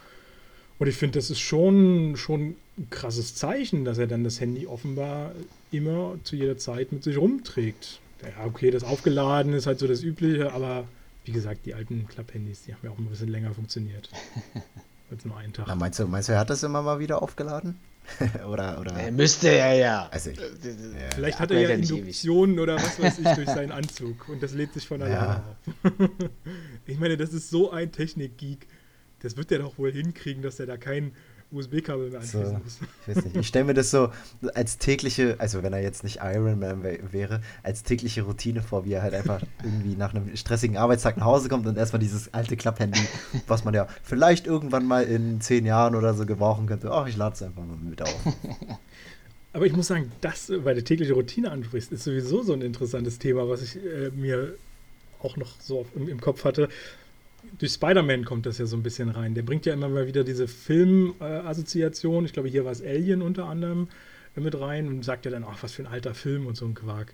Und 0.78 0.88
ich 0.88 0.96
finde, 0.96 1.18
das 1.18 1.30
ist 1.30 1.40
schon, 1.40 2.16
schon 2.16 2.54
ein 2.76 2.90
krasses 2.90 3.34
Zeichen, 3.34 3.84
dass 3.84 3.98
er 3.98 4.06
dann 4.06 4.24
das 4.24 4.40
Handy 4.40 4.66
offenbar 4.66 5.32
immer 5.72 6.16
zu 6.24 6.36
jeder 6.36 6.58
Zeit 6.58 6.92
mit 6.92 7.02
sich 7.02 7.16
rumträgt. 7.16 8.00
Ja, 8.22 8.44
okay, 8.46 8.70
das 8.70 8.84
aufgeladen 8.84 9.52
ist 9.52 9.66
halt 9.66 9.78
so 9.78 9.86
das 9.86 10.02
Übliche, 10.02 10.52
aber 10.52 10.84
wie 11.24 11.32
gesagt, 11.32 11.66
die 11.66 11.74
alten 11.74 12.06
Klapphandys, 12.08 12.64
die 12.64 12.74
haben 12.74 12.80
ja 12.82 12.90
auch 12.90 12.98
ein 12.98 13.06
bisschen 13.06 13.28
länger 13.28 13.54
funktioniert. 13.54 14.10
Als 15.10 15.24
nur 15.24 15.36
einen 15.36 15.52
Tag. 15.52 15.66
Na, 15.68 15.74
meinst, 15.76 15.98
du, 15.98 16.06
meinst 16.06 16.28
du, 16.28 16.32
er 16.32 16.40
hat 16.40 16.50
das 16.50 16.62
immer 16.62 16.82
mal 16.82 16.98
wieder 16.98 17.22
aufgeladen? 17.22 17.76
oder, 18.48 18.80
oder? 18.80 18.96
Äh, 18.98 19.10
müsste 19.10 19.48
er 19.48 19.74
ja. 19.74 20.08
Also 20.10 20.30
ich, 20.30 20.38
Vielleicht 21.14 21.38
Ja, 21.38 21.42
hat 21.42 21.50
er 21.50 21.60
ja. 21.60 21.70
Induktionen 21.70 22.58
oder 22.58 22.76
was 22.76 23.00
weiß 23.00 23.18
ich 23.18 23.28
durch 23.28 23.48
seinen 23.48 23.72
Anzug 23.72 24.28
und 24.28 24.42
das 24.42 24.52
lädt 24.52 24.72
sich 24.74 24.86
von 24.86 25.02
alleine 25.02 25.42
Ja. 25.44 25.56
auf. 25.82 25.92
ich 26.86 26.98
meine, 26.98 27.16
das 27.16 27.32
ist 27.32 27.50
so 27.50 27.70
ein 27.70 27.92
Technikgeek. 27.92 28.66
Das 29.20 29.36
wird 29.36 29.50
der 29.50 29.60
doch 29.60 29.78
wohl 29.78 29.92
hinkriegen, 29.92 30.42
dass 30.42 30.60
er 30.60 30.66
da 30.66 30.76
kein 30.76 31.12
USB-Kabel 31.52 32.10
mehr 32.10 32.22
So. 32.22 32.38
anschließen 32.38 32.62
muss. 32.64 32.78
Ich 33.06 33.16
weiß 33.16 33.24
nicht. 33.24 33.36
Ich 33.36 33.46
stelle 33.48 33.64
mir 33.66 33.74
das 33.74 33.90
so 33.90 34.10
als 34.54 34.78
tägliche, 34.78 35.36
also 35.38 35.62
wenn 35.62 35.72
er 35.72 35.80
jetzt 35.80 36.02
nicht 36.04 36.18
Iron 36.22 36.58
Man 36.58 36.82
wä- 36.82 36.98
wäre, 37.12 37.40
als 37.62 37.82
tägliche 37.82 38.22
Routine 38.22 38.62
vor, 38.62 38.84
wie 38.84 38.92
er 38.94 39.02
halt 39.02 39.14
einfach 39.14 39.40
irgendwie 39.62 39.94
nach 39.96 40.14
einem 40.14 40.36
stressigen 40.36 40.76
Arbeitstag 40.76 41.16
nach 41.16 41.26
Hause 41.26 41.48
kommt 41.48 41.66
und 41.66 41.76
erstmal 41.78 42.00
dieses 42.00 42.34
alte 42.34 42.56
Klapphandy, 42.56 43.00
was 43.46 43.64
man 43.64 43.74
ja 43.74 43.86
vielleicht 44.02 44.46
irgendwann 44.46 44.86
mal 44.86 45.04
in 45.04 45.40
zehn 45.40 45.64
Jahren 45.66 45.94
oder 45.94 46.14
so 46.14 46.26
gebrauchen 46.26 46.66
könnte. 46.66 46.90
Ach, 46.90 47.06
ich 47.06 47.16
lade 47.16 47.34
es 47.34 47.42
einfach 47.42 47.62
mal 47.64 47.76
mit 47.76 48.02
auf. 48.02 48.14
Aber 49.52 49.64
ich 49.64 49.72
muss 49.72 49.86
sagen, 49.86 50.12
das, 50.20 50.50
weil 50.50 50.74
du 50.74 50.84
tägliche 50.84 51.14
Routine 51.14 51.50
ansprichst, 51.50 51.90
ist 51.92 52.04
sowieso 52.04 52.42
so 52.42 52.52
ein 52.52 52.60
interessantes 52.60 53.18
Thema, 53.18 53.48
was 53.48 53.62
ich 53.62 53.76
äh, 53.76 54.10
mir 54.10 54.54
auch 55.22 55.36
noch 55.38 55.58
so 55.60 55.86
im, 55.94 56.08
im 56.08 56.20
Kopf 56.20 56.44
hatte. 56.44 56.68
Durch 57.58 57.72
Spider-Man 57.72 58.24
kommt 58.24 58.46
das 58.46 58.58
ja 58.58 58.66
so 58.66 58.76
ein 58.76 58.82
bisschen 58.82 59.08
rein. 59.08 59.34
Der 59.34 59.42
bringt 59.42 59.66
ja 59.66 59.74
immer 59.74 59.88
mal 59.88 60.06
wieder 60.06 60.24
diese 60.24 60.48
Film-Assoziation. 60.48 62.24
ich 62.24 62.32
glaube, 62.32 62.48
hier 62.48 62.64
war 62.64 62.72
es 62.72 62.82
Alien 62.82 63.22
unter 63.22 63.46
anderem 63.46 63.88
äh, 64.36 64.40
mit 64.40 64.58
rein 64.58 64.88
und 64.88 65.04
sagt 65.04 65.24
ja 65.24 65.30
dann, 65.30 65.44
ach, 65.44 65.62
was 65.62 65.72
für 65.72 65.82
ein 65.82 65.88
alter 65.88 66.14
Film 66.14 66.46
und 66.46 66.56
so 66.56 66.66
ein 66.66 66.74
Quark. 66.74 67.12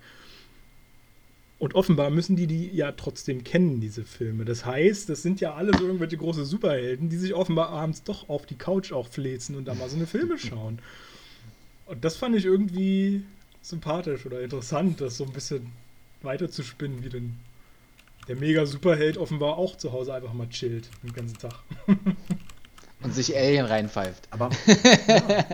Und 1.59 1.76
offenbar 1.76 2.11
müssen 2.11 2.35
die 2.35 2.49
die 2.49 2.74
ja 2.74 2.91
trotzdem 2.91 3.45
kennen, 3.45 3.80
diese 3.80 4.03
Filme. 4.05 4.45
Das 4.45 4.66
heißt, 4.66 5.09
das 5.09 5.22
sind 5.22 5.41
ja 5.41 5.55
alle 5.55 5.76
so 5.78 5.87
irgendwelche 5.87 6.16
große 6.16 6.45
Superhelden, 6.45 7.09
die 7.09 7.16
sich 7.16 7.35
offenbar 7.35 7.68
abends 7.68 8.03
doch 8.03 8.28
auf 8.28 8.47
die 8.47 8.57
Couch 8.57 8.91
auch 8.91 9.07
fläzen 9.07 9.55
und 9.55 9.66
da 9.66 9.74
mal 9.74 9.89
so 9.89 9.95
eine 9.95 10.09
Filme 10.09 10.39
schauen. 10.39 10.80
Und 11.87 12.05
das 12.05 12.16
fand 12.16 12.35
ich 12.35 12.47
irgendwie 12.47 13.22
sympathisch 13.61 14.26
oder 14.26 14.41
interessant, 14.41 15.01
das 15.01 15.16
so 15.16 15.24
ein 15.24 15.33
bisschen 15.33 15.70
weiter 16.22 16.51
zu 16.51 16.64
spinnen, 16.64 17.05
wie 17.05 17.11
denn 17.11 17.35
der 18.29 18.37
Mega-Superheld 18.37 19.18
offenbar 19.18 19.57
auch 19.59 19.77
zu 19.77 19.93
Hause 19.93 20.14
einfach 20.14 20.33
mal 20.33 20.49
chillt 20.49 20.89
den 21.03 21.12
ganzen 21.12 21.39
Tag. 21.39 21.55
Und 23.03 23.12
sich 23.12 23.37
Alien 23.37 23.66
reinpfeift. 23.66 24.29
Aber, 24.31 24.49
ja. 25.09 25.45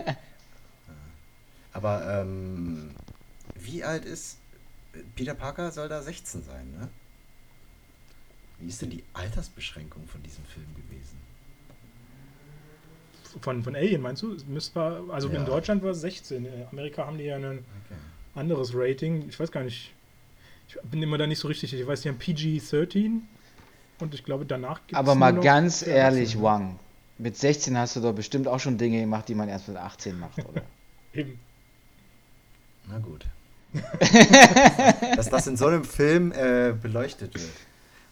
aber 1.73 2.21
ähm, 2.21 2.91
wie 3.55 3.83
alt 3.83 4.05
ist 4.05 4.37
Peter 5.15 5.33
Parker? 5.33 5.71
Soll 5.71 5.89
da 5.89 6.01
16 6.01 6.43
sein, 6.43 6.71
ne? 6.79 6.89
Wie 8.59 8.67
ist 8.67 8.81
denn 8.81 8.89
die 8.91 9.03
Altersbeschränkung 9.13 10.05
von 10.07 10.21
diesem 10.21 10.43
Film 10.45 10.67
gewesen? 10.75 11.17
Von, 13.41 13.63
von 13.63 13.75
Alien 13.75 14.01
meinst 14.01 14.21
du? 14.21 14.35
Müsste, 14.47 15.03
also 15.11 15.29
Ja. 15.29 15.39
in 15.39 15.45
Deutschland 15.45 15.81
war 15.83 15.91
es 15.91 16.01
16. 16.01 16.45
In 16.45 16.67
Amerika 16.71 17.05
haben 17.05 17.17
die 17.17 17.25
ja 17.25 17.35
ein 17.37 17.45
Okay. 17.45 17.95
anderes 18.35 18.71
Rating. 18.73 19.27
Ich 19.29 19.39
weiß 19.39 19.51
gar 19.51 19.63
nicht. 19.63 19.93
Ich 20.69 20.77
bin 20.83 21.01
immer 21.01 21.17
da 21.17 21.25
nicht 21.25 21.39
so 21.39 21.47
richtig. 21.47 21.73
Ich 21.73 21.85
weiß, 21.85 22.01
die 22.01 22.09
haben 22.09 22.19
PG-13 22.19 23.21
und 23.99 24.13
ich 24.13 24.23
glaube, 24.23 24.45
danach 24.45 24.81
gibt 24.85 24.95
Aber 24.95 25.15
mal 25.15 25.33
ganz 25.39 25.85
ehrlich, 25.85 26.39
Wang, 26.41 26.77
mit 27.17 27.37
16 27.37 27.77
hast 27.77 27.95
du 27.95 28.01
doch 28.01 28.13
bestimmt 28.13 28.47
auch 28.47 28.59
schon 28.59 28.77
Dinge 28.77 29.01
gemacht, 29.01 29.27
die 29.27 29.35
man 29.35 29.49
erst 29.49 29.67
mit 29.67 29.77
18 29.77 30.19
macht, 30.19 30.37
oder? 30.45 30.61
Eben. 31.13 31.39
Na 32.87 32.99
gut. 32.99 33.25
Dass 35.15 35.29
das 35.29 35.47
in 35.47 35.57
so 35.57 35.67
einem 35.67 35.83
Film 35.83 36.31
äh, 36.31 36.73
beleuchtet 36.79 37.33
wird. 37.35 37.51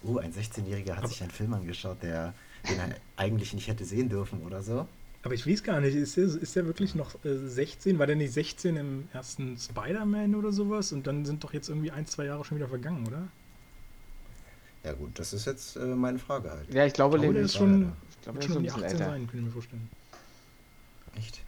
Uh, 0.04 0.18
ein 0.18 0.32
16-Jähriger 0.32 0.96
hat 0.96 1.08
sich 1.08 1.20
einen 1.22 1.32
Film 1.32 1.52
angeschaut, 1.54 2.02
der, 2.02 2.32
den 2.68 2.78
er 2.78 2.88
eigentlich 3.16 3.54
nicht 3.54 3.66
hätte 3.66 3.84
sehen 3.84 4.08
dürfen 4.08 4.42
oder 4.44 4.62
so. 4.62 4.86
Aber 5.22 5.34
ich 5.34 5.46
weiß 5.46 5.62
gar 5.64 5.80
nicht, 5.80 5.94
ist 5.96 6.16
der, 6.16 6.24
ist 6.24 6.54
der 6.56 6.66
wirklich 6.66 6.94
noch 6.94 7.14
äh, 7.24 7.36
16? 7.36 7.98
War 7.98 8.06
der 8.06 8.16
nicht 8.16 8.32
16 8.32 8.76
im 8.76 9.08
ersten 9.12 9.56
Spider-Man 9.58 10.34
oder 10.34 10.52
sowas? 10.52 10.92
Und 10.92 11.06
dann 11.06 11.24
sind 11.24 11.42
doch 11.42 11.52
jetzt 11.52 11.68
irgendwie 11.68 11.90
ein, 11.90 12.06
zwei 12.06 12.26
Jahre 12.26 12.44
schon 12.44 12.56
wieder 12.56 12.68
vergangen, 12.68 13.06
oder? 13.06 13.28
Ja 14.84 14.92
gut, 14.92 15.18
das 15.18 15.32
ist 15.32 15.44
jetzt 15.46 15.76
äh, 15.76 15.80
meine 15.80 16.18
Frage 16.18 16.50
halt. 16.50 16.72
Ja, 16.72 16.86
ich 16.86 16.92
glaube, 16.92 17.16
Ich 17.16 17.22
glaube, 17.22 17.34
der 17.34 17.44
ist 17.44 17.56
schon, 17.56 17.92
ich 18.10 18.20
glaube, 18.22 18.42
schon 18.42 18.50
ist 18.50 18.56
um 18.56 18.62
die 18.62 18.68
bisschen 18.68 18.84
18 18.84 19.00
älter. 19.00 19.10
sein, 19.10 19.20
könnte 19.22 19.38
ich 19.38 19.44
mir 19.44 19.50
vorstellen. 19.50 19.90
Echt? 21.16 21.40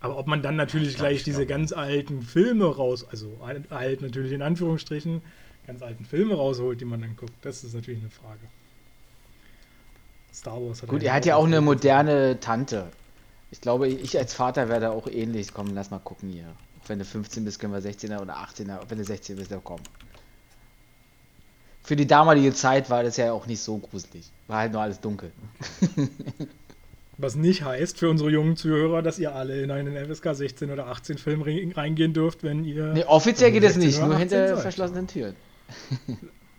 Aber 0.00 0.18
ob 0.18 0.26
man 0.26 0.42
dann 0.42 0.56
natürlich 0.56 0.88
Ich 0.88 0.94
glaub, 0.96 1.06
gleich 1.06 1.18
ich 1.18 1.24
diese 1.24 1.46
ganz 1.46 1.72
alten 1.72 2.20
Filme 2.20 2.66
raus, 2.66 3.06
also 3.08 3.38
alt 3.70 4.02
natürlich 4.02 4.32
in 4.32 4.42
Anführungsstrichen, 4.42 5.22
ganz 5.66 5.82
alten 5.82 6.04
Filme 6.04 6.34
rausholt, 6.34 6.80
die 6.80 6.84
man 6.84 7.00
dann 7.00 7.16
guckt, 7.16 7.32
das 7.42 7.64
ist 7.64 7.74
natürlich 7.74 8.00
eine 8.00 8.10
Frage. 8.10 8.40
Star 10.34 10.60
Wars 10.60 10.82
hat 10.82 10.88
Gut, 10.90 11.02
er 11.04 11.14
hat 11.14 11.24
ja 11.24 11.36
auch 11.36 11.46
eine 11.46 11.60
moderne 11.60 12.38
Tante. 12.40 12.90
Ich 13.54 13.60
glaube, 13.60 13.86
ich 13.86 14.18
als 14.18 14.34
Vater 14.34 14.68
wäre 14.68 14.80
da 14.80 14.90
auch 14.90 15.06
ähnlich. 15.06 15.54
Komm, 15.54 15.74
lass 15.76 15.92
mal 15.92 16.00
gucken 16.00 16.28
hier. 16.28 16.44
Auch 16.82 16.88
wenn 16.88 16.98
du 16.98 17.04
15 17.04 17.44
bist, 17.44 17.60
können 17.60 17.72
wir 17.72 17.80
16er 17.80 18.20
oder 18.20 18.34
18er. 18.36 18.80
Wenn 18.88 18.98
du 18.98 19.04
16 19.04 19.36
bist, 19.36 19.52
dann 19.52 19.62
komm. 19.62 19.78
Für 21.84 21.94
die 21.94 22.06
damalige 22.06 22.52
Zeit 22.52 22.90
war 22.90 23.04
das 23.04 23.16
ja 23.16 23.32
auch 23.32 23.46
nicht 23.46 23.60
so 23.60 23.78
gruselig. 23.78 24.28
War 24.48 24.58
halt 24.58 24.72
nur 24.72 24.82
alles 24.82 25.00
dunkel. 25.00 25.30
Was 27.16 27.36
nicht 27.36 27.62
heißt 27.62 27.96
für 28.00 28.10
unsere 28.10 28.28
jungen 28.30 28.56
Zuhörer, 28.56 29.00
dass 29.00 29.20
ihr 29.20 29.32
alle 29.36 29.62
in 29.62 29.70
einen 29.70 29.94
FSK 30.12 30.34
16 30.34 30.72
oder 30.72 30.88
18 30.88 31.16
Film 31.16 31.42
re- 31.42 31.70
reingehen 31.76 32.12
dürft, 32.12 32.42
wenn 32.42 32.64
ihr. 32.64 32.86
Nee, 32.92 33.04
offiziell 33.04 33.52
geht 33.52 33.62
es 33.62 33.74
16 33.74 33.86
nicht, 33.88 33.98
nur 34.00 34.08
18 34.16 34.18
hinter 34.18 34.48
seid. 34.56 34.62
verschlossenen 34.62 35.06
Türen. 35.06 35.36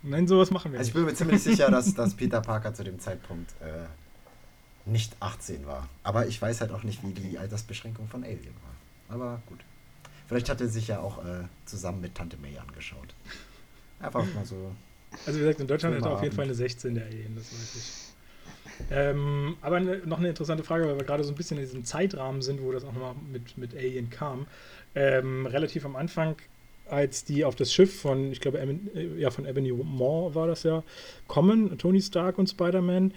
Nein, 0.01 0.27
sowas 0.29 0.51
machen 0.51 0.71
wir 0.71 0.79
Also 0.79 0.87
ich 0.89 0.95
nicht. 0.95 1.03
bin 1.03 1.11
mir 1.11 1.17
ziemlich 1.17 1.43
sicher, 1.43 1.69
dass, 1.69 1.93
dass 1.93 2.13
Peter 2.13 2.39
Parker 2.39 2.73
zu 2.73 2.85
dem 2.85 2.99
Zeitpunkt 2.99 3.51
äh, 3.61 3.83
nicht 4.85 5.15
18 5.19 5.65
war. 5.65 5.89
Aber 6.03 6.27
ich 6.27 6.41
weiß 6.41 6.61
halt 6.61 6.71
auch 6.71 6.83
nicht, 6.83 7.03
wie 7.03 7.13
die 7.13 7.37
Altersbeschränkung 7.37 8.07
von 8.07 8.23
Alien 8.23 8.53
war. 8.63 9.15
Aber 9.15 9.41
gut. 9.47 9.59
Vielleicht 10.27 10.49
hat 10.49 10.61
er 10.61 10.67
sich 10.67 10.87
ja 10.87 10.99
auch 10.99 11.23
äh, 11.23 11.43
zusammen 11.65 12.01
mit 12.01 12.15
Tante 12.15 12.37
May 12.37 12.57
angeschaut. 12.57 13.13
Einfach 13.99 14.25
mal 14.33 14.45
so. 14.45 14.71
Also 15.25 15.39
wie 15.39 15.43
gesagt, 15.43 15.59
in 15.59 15.67
Deutschland 15.67 15.95
hat 15.95 16.05
er 16.05 16.11
auf 16.11 16.23
jeden. 16.23 16.35
Fall 16.35 16.45
eine 16.45 16.53
16 16.53 16.95
der 16.95 17.05
Alien, 17.05 17.35
das 17.35 17.51
weiß 17.51 17.75
ich. 17.75 18.05
Ähm, 18.91 19.55
aber 19.61 19.79
ne, 19.79 20.01
noch 20.05 20.17
eine 20.17 20.29
interessante 20.29 20.63
Frage, 20.63 20.87
weil 20.87 20.97
wir 20.97 21.05
gerade 21.05 21.23
so 21.23 21.31
ein 21.31 21.35
bisschen 21.35 21.57
in 21.57 21.63
diesem 21.63 21.85
Zeitrahmen 21.85 22.41
sind, 22.41 22.61
wo 22.61 22.71
das 22.71 22.83
auch 22.83 22.91
nochmal 22.91 23.15
mit, 23.31 23.57
mit 23.57 23.73
Alien 23.75 24.09
kam. 24.09 24.47
Ähm, 24.95 25.45
relativ 25.45 25.85
am 25.85 25.95
Anfang, 25.95 26.35
als 26.89 27.23
die 27.23 27.45
auf 27.45 27.55
das 27.55 27.73
Schiff 27.73 28.01
von, 28.01 28.31
ich 28.31 28.41
glaube, 28.41 28.59
Eben, 28.59 28.89
äh, 28.95 29.19
ja, 29.19 29.31
von 29.31 29.45
Ebony 29.45 29.71
Maw 29.71 30.35
war 30.35 30.47
das 30.47 30.63
ja, 30.63 30.83
kommen, 31.27 31.77
Tony 31.77 32.01
Stark 32.01 32.37
und 32.37 32.49
Spider-Man, 32.49 33.13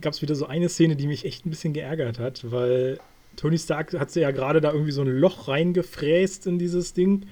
gab 0.00 0.12
es 0.12 0.22
wieder 0.22 0.34
so 0.34 0.46
eine 0.46 0.68
Szene, 0.68 0.96
die 0.96 1.06
mich 1.06 1.24
echt 1.24 1.46
ein 1.46 1.50
bisschen 1.50 1.72
geärgert 1.72 2.18
hat, 2.18 2.50
weil 2.50 2.98
Tony 3.36 3.58
Stark 3.58 3.92
hat 3.98 4.10
sie 4.10 4.20
ja 4.20 4.30
gerade 4.30 4.60
da 4.60 4.72
irgendwie 4.72 4.92
so 4.92 5.02
ein 5.02 5.08
Loch 5.08 5.48
reingefräst 5.48 6.46
in 6.46 6.58
dieses 6.58 6.94
Ding, 6.94 7.26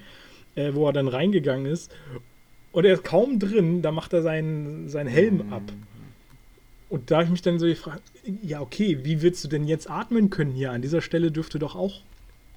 äh, 0.55 0.73
wo 0.73 0.87
er 0.87 0.93
dann 0.93 1.07
reingegangen 1.07 1.65
ist. 1.65 1.91
Und 2.71 2.85
er 2.85 2.95
ist 2.95 3.03
kaum 3.03 3.39
drin, 3.39 3.81
da 3.81 3.91
macht 3.91 4.13
er 4.13 4.21
seinen, 4.21 4.89
seinen 4.89 5.07
Helm 5.07 5.53
ab. 5.53 5.63
Und 6.89 7.09
da 7.09 7.17
habe 7.17 7.25
ich 7.25 7.31
mich 7.31 7.41
dann 7.41 7.59
so 7.59 7.65
gefragt, 7.65 8.03
ja, 8.41 8.61
okay, 8.61 8.99
wie 9.03 9.21
willst 9.21 9.43
du 9.43 9.47
denn 9.47 9.67
jetzt 9.67 9.89
atmen 9.89 10.29
können 10.29 10.51
hier? 10.51 10.71
An 10.71 10.81
dieser 10.81 11.01
Stelle 11.01 11.31
dürfte 11.31 11.59
doch 11.59 11.75
auch, 11.75 12.01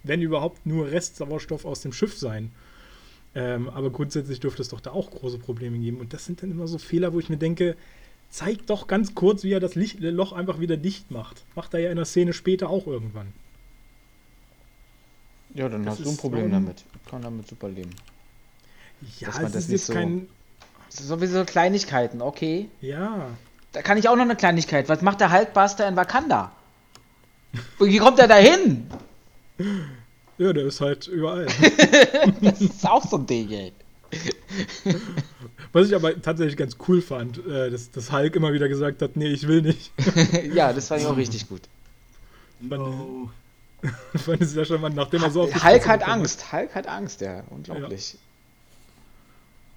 wenn 0.03 0.23
überhaupt, 0.23 0.67
nur 0.67 0.91
Restsauerstoff 0.91 1.65
aus 1.65 1.81
dem 1.81 1.93
Schiff 1.93 2.17
sein. 2.17 2.53
Ähm, 3.35 3.69
aber 3.69 3.91
grundsätzlich 3.91 4.41
dürfte 4.41 4.63
es 4.63 4.69
doch 4.69 4.81
da 4.81 4.93
auch 4.93 5.11
große 5.11 5.39
Probleme 5.39 5.79
geben. 5.79 5.99
Und 5.99 6.13
das 6.13 6.25
sind 6.25 6.43
dann 6.43 6.51
immer 6.51 6.67
so 6.67 6.79
Fehler, 6.79 7.13
wo 7.13 7.19
ich 7.19 7.29
mir 7.29 7.37
denke, 7.37 7.77
zeig 8.37 8.67
doch 8.67 8.87
ganz 8.87 9.15
kurz, 9.15 9.45
wie 9.45 9.53
er 9.53 9.61
das 9.61 9.75
Licht, 9.75 9.99
Loch 10.01 10.33
einfach 10.33 10.61
wieder 10.61 10.77
dicht 10.77 11.11
macht. 11.11 11.43
Macht 11.55 11.73
er 11.75 11.81
ja 11.81 11.91
in 11.91 11.97
der 11.97 12.05
Szene 12.05 12.33
später 12.35 12.69
auch 12.69 12.87
irgendwann. 12.87 13.33
Ja, 15.55 15.69
dann 15.71 15.85
Das 15.85 15.99
hast 15.99 16.05
du 16.05 16.11
ein 16.11 16.17
Problem 16.19 16.45
so- 16.47 16.51
damit. 16.51 16.85
Ich 17.03 17.11
kann 17.11 17.23
damit 17.23 17.49
super 17.49 17.69
leben. 17.69 17.91
Ja, 19.21 19.29
Dass 19.29 19.37
man 19.41 19.45
das 19.53 19.55
ist 19.63 19.69
nicht 19.69 19.79
jetzt 19.81 19.87
so- 19.87 19.93
kein. 19.95 20.29
Das 20.87 20.97
sind 20.99 21.07
sowieso 21.07 21.45
Kleinigkeiten, 21.45 22.21
okay. 22.23 22.69
Ja, 22.81 23.29
Da 23.73 23.83
kann 23.83 23.99
ich 23.99 24.09
auch 24.09 24.17
noch 24.17 24.23
eine 24.25 24.37
Kleinigkeit. 24.37 24.89
Was 24.89 25.03
macht 25.03 25.21
der 25.21 25.31
Hulkbuster 25.33 25.87
in 25.87 25.97
Wakanda? 25.97 26.51
Wie 27.79 27.99
kommt 27.99 28.19
er 28.19 28.27
da 28.29 28.37
hin? 28.37 28.87
ja, 30.39 30.53
der 30.53 30.67
ist 30.67 30.81
halt 30.81 31.07
überall. 31.09 31.47
Das 32.41 32.61
ist 32.61 32.87
auch 32.89 33.05
so 33.07 33.17
ein 33.19 33.27
Ding, 33.27 33.51
ey. 33.51 33.73
Was 35.73 35.89
ich 35.89 35.95
aber 35.95 36.21
tatsächlich 36.21 36.57
ganz 36.57 36.77
cool 36.89 37.03
fand, 37.03 37.45
äh, 37.47 37.71
dass, 37.71 37.91
dass 37.91 38.13
Hulk 38.13 38.37
immer 38.37 38.53
wieder 38.53 38.69
gesagt 38.69 39.03
hat, 39.03 39.17
nee, 39.17 39.29
ich 39.29 39.47
will 39.47 39.63
nicht. 39.63 39.93
ja, 40.55 40.73
das 40.73 40.89
fand 40.89 41.03
ich 41.03 41.07
auch 41.07 41.17
richtig 41.17 41.49
gut. 41.49 41.63
No. 42.61 43.31
fand 44.15 44.41
ich 44.41 44.49
sehr 44.49 44.65
charmant, 44.65 44.97
nachdem 44.97 45.23
er 45.23 45.31
so 45.31 45.43
auf 45.43 45.65
Hulk 45.65 45.87
hat 45.87 46.07
Angst. 46.07 46.53
Hulk 46.53 46.75
hat 46.75 46.87
Angst, 46.87 47.21
ja. 47.21 47.45
Unglaublich. 47.51 48.17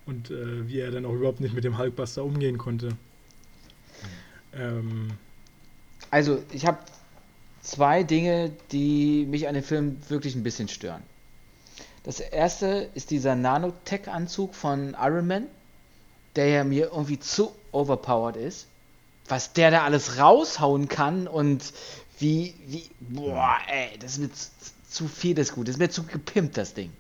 Und 0.05 0.31
äh, 0.31 0.67
wie 0.67 0.79
er 0.79 0.91
dann 0.91 1.05
auch 1.05 1.13
überhaupt 1.13 1.39
nicht 1.39 1.53
mit 1.53 1.63
dem 1.63 1.77
Hulkbuster 1.77 2.23
umgehen 2.23 2.57
konnte. 2.57 2.89
Ähm, 4.53 5.11
Also, 6.09 6.41
ich 6.51 6.65
habe 6.65 6.79
zwei 7.61 8.03
Dinge, 8.03 8.51
die 8.71 9.25
mich 9.29 9.47
an 9.47 9.53
dem 9.53 9.63
Film 9.63 9.97
wirklich 10.07 10.35
ein 10.35 10.43
bisschen 10.43 10.67
stören. 10.67 11.03
Das 12.09 12.19
erste 12.19 12.89
ist 12.95 13.11
dieser 13.11 13.35
Nanotech-Anzug 13.35 14.55
von 14.55 14.97
Iron 14.99 15.27
Man, 15.27 15.45
der 16.35 16.47
ja 16.47 16.63
mir 16.63 16.85
irgendwie 16.85 17.19
zu 17.19 17.51
overpowered 17.71 18.35
ist. 18.35 18.65
Was 19.27 19.53
der 19.53 19.69
da 19.69 19.83
alles 19.83 20.17
raushauen 20.17 20.87
kann 20.87 21.27
und 21.27 21.71
wie, 22.17 22.55
wie, 22.65 22.89
boah, 22.99 23.57
ey, 23.67 23.95
das 23.99 24.13
ist 24.13 24.17
mir 24.17 24.33
zu, 24.33 24.49
zu 24.89 25.07
viel 25.07 25.35
das 25.35 25.53
Gut. 25.53 25.67
Das 25.67 25.75
ist 25.75 25.79
mir 25.79 25.91
zu 25.91 26.01
gepimpt, 26.01 26.57
das 26.57 26.73
Ding. 26.73 26.91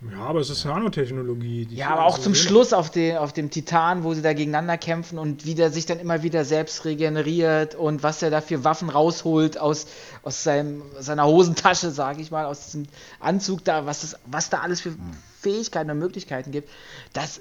Ja, 0.00 0.18
aber 0.18 0.40
es 0.40 0.48
ist 0.48 0.64
Nanotechnologie. 0.64 1.66
die 1.66 1.74
Ja, 1.76 1.88
aber 1.90 2.04
auch 2.04 2.16
so 2.16 2.24
zum 2.24 2.34
sehen. 2.34 2.46
Schluss 2.46 2.72
auf, 2.72 2.90
den, 2.90 3.16
auf 3.16 3.32
dem 3.32 3.50
Titan, 3.50 4.04
wo 4.04 4.14
sie 4.14 4.22
da 4.22 4.32
gegeneinander 4.32 4.78
kämpfen 4.78 5.18
und 5.18 5.44
wie 5.44 5.54
der 5.54 5.70
sich 5.72 5.86
dann 5.86 5.98
immer 5.98 6.22
wieder 6.22 6.44
selbst 6.44 6.84
regeneriert 6.84 7.74
und 7.74 8.02
was 8.04 8.22
er 8.22 8.30
da 8.30 8.40
für 8.40 8.62
Waffen 8.62 8.90
rausholt 8.90 9.58
aus, 9.58 9.86
aus 10.22 10.44
seinem, 10.44 10.82
seiner 11.00 11.26
Hosentasche, 11.26 11.90
sage 11.90 12.22
ich 12.22 12.30
mal, 12.30 12.44
aus 12.44 12.66
diesem 12.66 12.86
Anzug 13.18 13.64
da, 13.64 13.86
was, 13.86 14.02
das, 14.02 14.16
was 14.26 14.50
da 14.50 14.60
alles 14.60 14.80
für 14.80 14.94
Fähigkeiten 15.40 15.90
und 15.90 15.98
Möglichkeiten 15.98 16.52
gibt, 16.52 16.68
das 17.12 17.40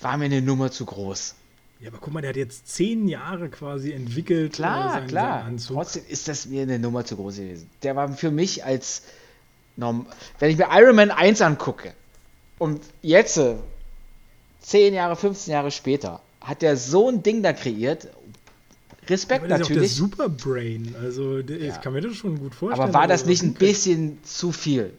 war 0.00 0.18
mir 0.18 0.26
eine 0.26 0.42
Nummer 0.42 0.70
zu 0.70 0.84
groß. 0.84 1.36
Ja, 1.80 1.88
aber 1.90 1.98
guck 2.00 2.12
mal, 2.12 2.20
der 2.20 2.30
hat 2.30 2.36
jetzt 2.36 2.68
zehn 2.68 3.08
Jahre 3.08 3.48
quasi 3.48 3.92
entwickelt. 3.92 4.52
äh, 4.52 4.56
Klar, 4.56 4.92
seinen, 4.92 5.06
klar. 5.06 5.38
Seinen 5.40 5.48
Anzug. 5.54 5.76
Trotzdem 5.76 6.02
ist 6.08 6.28
das 6.28 6.46
mir 6.46 6.62
eine 6.62 6.78
Nummer 6.78 7.04
zu 7.04 7.16
groß 7.16 7.36
gewesen. 7.36 7.68
Der 7.82 7.96
war 7.96 8.08
für 8.12 8.30
mich 8.30 8.64
als, 8.64 9.02
wenn 9.76 10.50
ich 10.50 10.56
mir 10.56 10.68
Iron 10.70 10.96
Man 10.96 11.10
1 11.10 11.40
angucke 11.42 11.92
und 12.58 12.80
jetzt, 13.02 13.36
äh, 13.38 13.56
10 14.60 14.94
Jahre, 14.94 15.16
15 15.16 15.52
Jahre 15.52 15.70
später, 15.70 16.20
hat 16.40 16.62
der 16.62 16.76
so 16.76 17.08
ein 17.10 17.22
Ding 17.22 17.42
da 17.42 17.52
kreiert. 17.52 18.08
Respekt 19.08 19.40
Aber 19.44 19.48
der 19.48 19.60
ist 19.60 19.60
ja 19.60 19.64
auch 19.64 19.68
der 19.68 19.76
natürlich. 19.76 19.94
Superbrain. 19.94 20.94
Also, 21.02 21.42
der, 21.42 21.58
Ja. 21.58 21.74
ich 21.74 21.80
kann 21.82 21.92
mir 21.92 22.00
das 22.00 22.16
schon 22.16 22.38
gut 22.38 22.54
vorstellen. 22.54 22.88
Aber 22.88 22.94
war 22.98 23.06
das 23.06 23.26
nicht 23.26 23.42
ein 23.42 23.52
bisschen 23.54 24.22
zu 24.24 24.50
viel? 24.52 24.94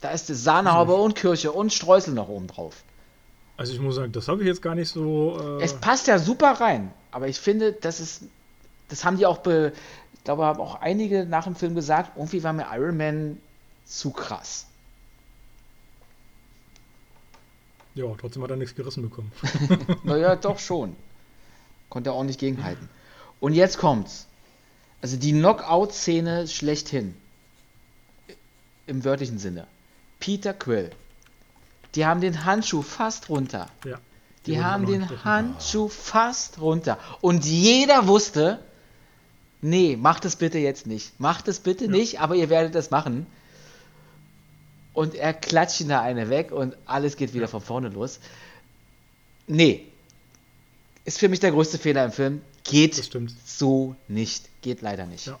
Da 0.00 0.10
ist 0.10 0.26
Sahnehaube 0.28 0.94
und 0.94 1.16
Kirche 1.16 1.50
und 1.50 1.72
Streusel 1.72 2.14
noch 2.14 2.28
oben 2.28 2.46
drauf. 2.46 2.84
Also, 3.56 3.72
ich 3.72 3.80
muss 3.80 3.96
sagen, 3.96 4.12
das 4.12 4.28
habe 4.28 4.42
ich 4.42 4.46
jetzt 4.46 4.62
gar 4.62 4.74
nicht 4.74 4.90
so. 4.90 5.58
Äh, 5.58 5.64
Es 5.64 5.72
passt 5.74 6.06
ja 6.06 6.18
super 6.18 6.52
rein, 6.52 6.92
aber 7.10 7.26
ich 7.26 7.38
finde, 7.40 7.72
das 7.72 7.98
ist, 8.00 8.22
das 8.88 9.04
haben 9.04 9.16
die 9.16 9.26
auch, 9.26 9.38
be, 9.38 9.72
glaube, 10.26 10.44
haben 10.44 10.60
auch 10.60 10.80
einige 10.80 11.24
nach 11.24 11.44
dem 11.44 11.54
Film 11.54 11.74
gesagt, 11.74 12.16
irgendwie 12.16 12.42
war 12.42 12.52
mir 12.52 12.66
Iron 12.72 12.96
Man 12.96 13.38
zu 13.84 14.10
krass. 14.10 14.66
ja, 17.94 18.04
trotzdem 18.20 18.42
hat 18.42 18.50
er 18.50 18.56
nichts 18.56 18.74
gerissen 18.74 19.02
bekommen. 19.02 19.32
Naja, 20.04 20.36
doch 20.36 20.58
schon. 20.58 20.94
Konnte 21.88 22.10
er 22.10 22.14
auch 22.14 22.24
nicht 22.24 22.38
gegenhalten. 22.38 22.88
Und 23.40 23.54
jetzt 23.54 23.78
kommt's. 23.78 24.26
Also 25.00 25.16
die 25.16 25.32
Knockout-Szene 25.32 26.48
schlechthin. 26.48 27.16
Im 28.86 29.04
wörtlichen 29.04 29.38
Sinne. 29.38 29.66
Peter 30.20 30.52
Quill. 30.52 30.90
Die 31.94 32.04
haben 32.04 32.20
den 32.20 32.44
Handschuh 32.44 32.82
fast 32.82 33.30
runter. 33.30 33.68
ja. 33.84 33.98
Die 34.44 34.52
ich 34.52 34.62
haben 34.62 34.86
den. 34.86 35.24
Handschuh 35.24 35.88
fast 35.88 36.60
runter. 36.60 36.98
Und 37.20 37.44
jeder 37.46 38.06
wusste, 38.06 38.60
nee, 39.66 39.96
macht 39.96 40.24
es 40.24 40.36
bitte 40.36 40.58
jetzt 40.58 40.86
nicht. 40.86 41.18
Macht 41.20 41.48
es 41.48 41.60
bitte 41.60 41.88
nicht, 41.88 42.20
aber 42.20 42.36
ihr 42.36 42.48
werdet 42.48 42.74
es 42.74 42.90
machen. 42.90 43.26
Und 44.92 45.14
er 45.14 45.34
klatscht 45.34 45.80
ihn 45.80 45.88
da 45.88 46.00
eine 46.00 46.30
weg 46.30 46.52
und 46.52 46.74
alles 46.86 47.16
geht 47.16 47.34
wieder 47.34 47.48
von 47.48 47.60
vorne 47.60 47.88
los. 47.88 48.20
Nee. 49.46 49.84
Ist 51.04 51.18
für 51.18 51.28
mich 51.28 51.40
der 51.40 51.50
größte 51.50 51.78
Fehler 51.78 52.04
im 52.04 52.12
Film. 52.12 52.40
Geht 52.64 52.94
so 53.44 53.94
nicht. 54.08 54.48
Geht 54.62 54.80
leider 54.80 55.06
nicht. 55.06 55.26
Ja. 55.26 55.38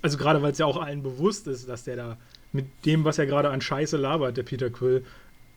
Also 0.00 0.16
gerade 0.16 0.42
weil 0.42 0.52
es 0.52 0.58
ja 0.58 0.66
auch 0.66 0.76
allen 0.76 1.02
bewusst 1.02 1.46
ist, 1.46 1.68
dass 1.68 1.84
der 1.84 1.96
da 1.96 2.16
mit 2.52 2.66
dem, 2.84 3.04
was 3.04 3.18
er 3.18 3.26
gerade 3.26 3.50
an 3.50 3.60
Scheiße 3.60 3.96
labert, 3.96 4.36
der 4.36 4.44
Peter 4.44 4.70
Quill, 4.70 5.04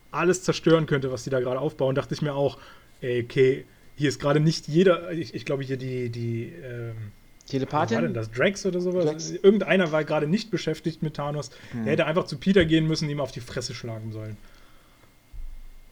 alles 0.10 0.41
zerstören 0.41 0.88
könnte, 0.88 1.12
was 1.12 1.24
die 1.24 1.30
da 1.30 1.40
gerade 1.40 1.60
aufbauen, 1.60 1.94
dachte 1.94 2.14
ich 2.14 2.22
mir 2.22 2.34
auch, 2.34 2.58
ey, 3.02 3.24
okay, 3.24 3.66
hier 3.98 4.10
ist 4.10 4.20
gerade 4.20 4.40
nicht 4.40 4.68
jeder, 4.68 5.12
ich, 5.12 5.34
ich 5.34 5.45
glaube 5.45 5.64
hier 5.64 5.78
die, 5.78 6.10
die, 6.10 6.54
ähm, 6.64 7.12
wer 7.49 7.61
war 7.72 7.86
denn 7.86 7.98
Telepathin? 7.98 8.14
das, 8.14 8.32
Drax 8.32 8.65
oder 8.65 8.82
sowas? 8.82 9.06
Drax. 9.06 9.32
Irgendeiner 9.32 9.91
war 9.91 10.03
gerade 10.03 10.28
nicht 10.28 10.52
beschäftigt 10.52 11.02
mit 11.03 11.15
Thanos. 11.15 11.49
Hm. 11.72 11.84
Der 11.84 11.94
hätte 11.94 12.06
einfach 12.06 12.26
zu 12.26 12.38
Peter 12.38 12.65
gehen 12.65 12.88
müssen, 12.88 13.10
ihm 13.10 13.19
auf 13.19 13.32
die 13.32 13.41
Fresse 13.41 13.74
schlagen 13.74 14.11
sollen. 14.11 14.38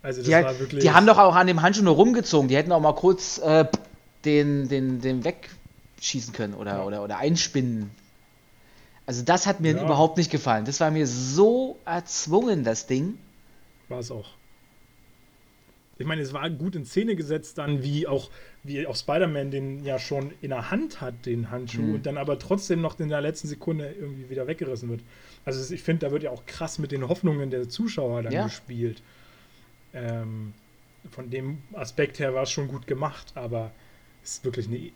Also 0.04 0.20
das 0.22 0.28
Die, 0.28 0.34
war 0.34 0.60
wirklich. 0.60 0.84
die 0.84 0.92
haben 0.92 1.08
doch 1.08 1.18
auch 1.18 1.36
an 1.36 1.48
dem 1.48 1.62
Handschuh 1.62 1.84
nur 1.84 1.96
rumgezogen. 1.96 2.48
Die 2.48 2.56
hätten 2.56 2.72
auch 2.72 2.80
mal 2.82 2.94
kurz 2.94 3.40
äh, 3.40 3.66
den, 4.24 4.68
den, 4.70 5.02
den 5.02 5.24
wegschießen 5.24 6.34
können 6.34 6.54
oder, 6.54 6.78
Ja. 6.78 6.84
oder, 6.84 7.04
oder 7.04 7.18
einspinnen. 7.18 7.90
Also 9.08 9.24
das 9.24 9.48
hat 9.48 9.62
mir 9.62 9.74
Ja. 9.76 9.84
überhaupt 9.84 10.18
nicht 10.18 10.30
gefallen. 10.32 10.66
Das 10.66 10.80
war 10.80 10.92
mir 10.92 11.08
so 11.08 11.78
erzwungen, 11.86 12.64
das 12.64 12.86
Ding. 12.88 13.18
War 13.88 14.00
es 14.00 14.12
auch. 14.12 14.30
Ich 15.98 16.06
meine, 16.06 16.22
es 16.22 16.34
war 16.34 16.50
gut 16.50 16.76
in 16.76 16.84
Szene 16.86 17.16
gesetzt 17.16 17.58
dann, 17.58 17.82
wie 17.82 18.06
auch, 18.06 18.30
wie 18.64 18.86
auch 18.86 18.96
Spider-Man 18.96 19.50
den 19.50 19.86
ja 19.86 19.98
schon 19.98 20.34
in 20.42 20.50
der 20.50 20.70
Hand 20.70 21.00
hat, 21.00 21.26
den 21.26 21.52
Handschuh, 21.52 21.82
Mhm. 21.84 21.94
und 21.96 22.06
dann 22.06 22.18
aber 22.18 22.38
trotzdem 22.38 22.82
noch 22.82 23.00
in 23.00 23.08
der 23.10 23.22
letzten 23.22 23.48
Sekunde 23.48 23.92
irgendwie 23.98 24.30
wieder 24.30 24.46
weggerissen 24.46 24.90
wird. 24.90 25.02
Also 25.46 25.74
ich 25.74 25.82
finde, 25.84 26.06
da 26.08 26.12
wird 26.12 26.24
ja 26.24 26.32
auch 26.32 26.46
krass 26.46 26.80
mit 26.80 26.92
den 26.92 27.08
Hoffnungen 27.08 27.50
der 27.50 27.70
Zuschauer 27.70 28.24
dann 28.24 28.34
Ja. 28.34 28.44
gespielt. 28.46 29.02
Ähm, 29.94 30.54
von 31.12 31.30
dem 31.30 31.60
Aspekt 31.74 32.20
her 32.20 32.34
war 32.34 32.44
es 32.44 32.52
schon 32.52 32.68
gut 32.68 32.88
gemacht, 32.88 33.32
aber 33.36 33.72
es 34.22 34.32
ist 34.34 34.46
wirklich 34.46 34.68
eine 34.68 34.92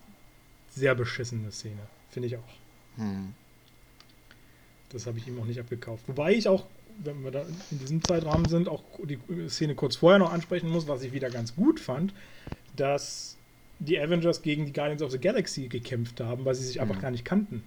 sehr 0.70 0.96
beschissene 0.96 1.52
Szene, 1.52 1.80
finde 2.10 2.28
ich 2.28 2.36
auch. 2.36 2.54
Hm. 2.98 3.34
Das 4.90 5.06
habe 5.06 5.18
ich 5.20 5.28
ihm 5.28 5.40
auch 5.40 5.46
nicht 5.46 5.60
abgekauft. 5.60 6.04
Wobei 6.08 6.34
ich 6.34 6.48
auch, 6.48 6.66
wenn 7.04 7.24
wir 7.24 7.32
da 7.32 7.42
in 7.72 7.80
diesem 7.80 8.02
Zeitrahmen 8.04 8.48
sind, 8.48 8.68
auch 8.68 8.84
die 9.04 9.18
Szene 9.48 9.76
kurz 9.76 9.96
vorher 9.98 10.20
noch 10.20 10.32
ansprechen 10.32 10.70
muss, 10.70 10.88
was 10.88 11.04
ich 11.04 11.14
wieder 11.14 11.30
ganz 11.30 11.56
gut 11.56 11.80
fand, 11.80 12.14
dass 12.76 13.38
die 13.80 14.00
Avengers 14.00 14.42
gegen 14.42 14.66
die 14.66 14.74
Guardians 14.74 15.02
of 15.02 15.12
the 15.12 15.20
Galaxy 15.20 15.68
gekämpft 15.68 16.20
haben, 16.20 16.46
weil 16.46 16.56
sie 16.56 16.66
sich 16.66 16.82
einfach 16.82 16.98
Mhm. 16.98 17.02
gar 17.02 17.12
nicht 17.12 17.26
kannten. 17.26 17.64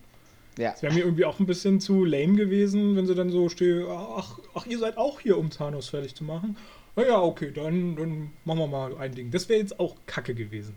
Ja. 0.59 0.73
Es 0.75 0.83
wäre 0.83 0.93
mir 0.93 1.01
irgendwie 1.05 1.25
auch 1.25 1.41
ein 1.41 1.47
bisschen 1.47 1.81
zu 1.81 2.05
lame 2.05 2.35
gewesen, 2.37 2.95
wenn 2.97 3.07
sie 3.07 3.15
dann 3.15 3.31
so 3.31 3.49
stehen, 3.49 3.87
ach, 3.89 4.39
ach, 4.55 4.67
ihr 4.67 4.79
seid 4.79 4.99
auch 4.99 5.21
hier, 5.21 5.39
um 5.39 5.49
Thanos 5.49 5.89
fertig 5.89 6.15
zu 6.15 6.25
machen. 6.25 6.57
Na 6.95 7.07
ja, 7.07 7.21
okay, 7.23 7.51
dann, 7.55 7.97
dann 7.97 8.31
machen 8.45 8.59
wir 8.59 8.67
mal 8.67 8.97
ein 8.99 9.15
Ding. 9.15 9.31
Das 9.31 9.49
wäre 9.49 9.61
jetzt 9.61 9.81
auch 9.81 9.97
kacke 10.07 10.35
gewesen. 10.35 10.75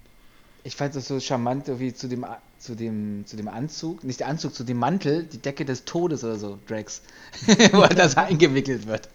Ich 0.65 0.75
fand 0.75 0.95
es 0.95 1.07
so 1.07 1.19
charmant, 1.19 1.67
irgendwie 1.67 1.93
zu 1.93 2.07
dem, 2.07 2.25
zu, 2.57 2.73
dem, 2.73 3.23
zu 3.27 3.37
dem 3.37 3.47
Anzug, 3.47 4.03
nicht 4.03 4.21
der 4.21 4.27
Anzug, 4.27 4.55
zu 4.55 4.63
dem 4.63 4.77
Mantel, 4.77 5.23
die 5.23 5.37
Decke 5.37 5.63
des 5.63 5.85
Todes 5.85 6.23
oder 6.23 6.37
so, 6.37 6.57
Drax, 6.67 7.03
wo 7.71 7.81
er 7.81 7.89
das 7.89 8.17
eingewickelt 8.17 8.87
wird. 8.87 9.07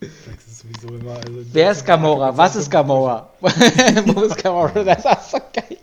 Das 0.00 0.46
ist 0.48 0.58
sowieso 0.58 0.88
immer. 0.96 1.12
Also, 1.12 1.40
Wer 1.52 1.70
ist 1.70 1.86
Gamora? 1.86 2.36
Was 2.36 2.56
ist 2.56 2.68
Gamora? 2.68 3.32
Wo 3.40 4.22
ist 4.22 4.42
Gamora? 4.42 4.82
Das 4.82 5.04
war 5.04 5.22
so 5.22 5.38
geil. 5.52 5.78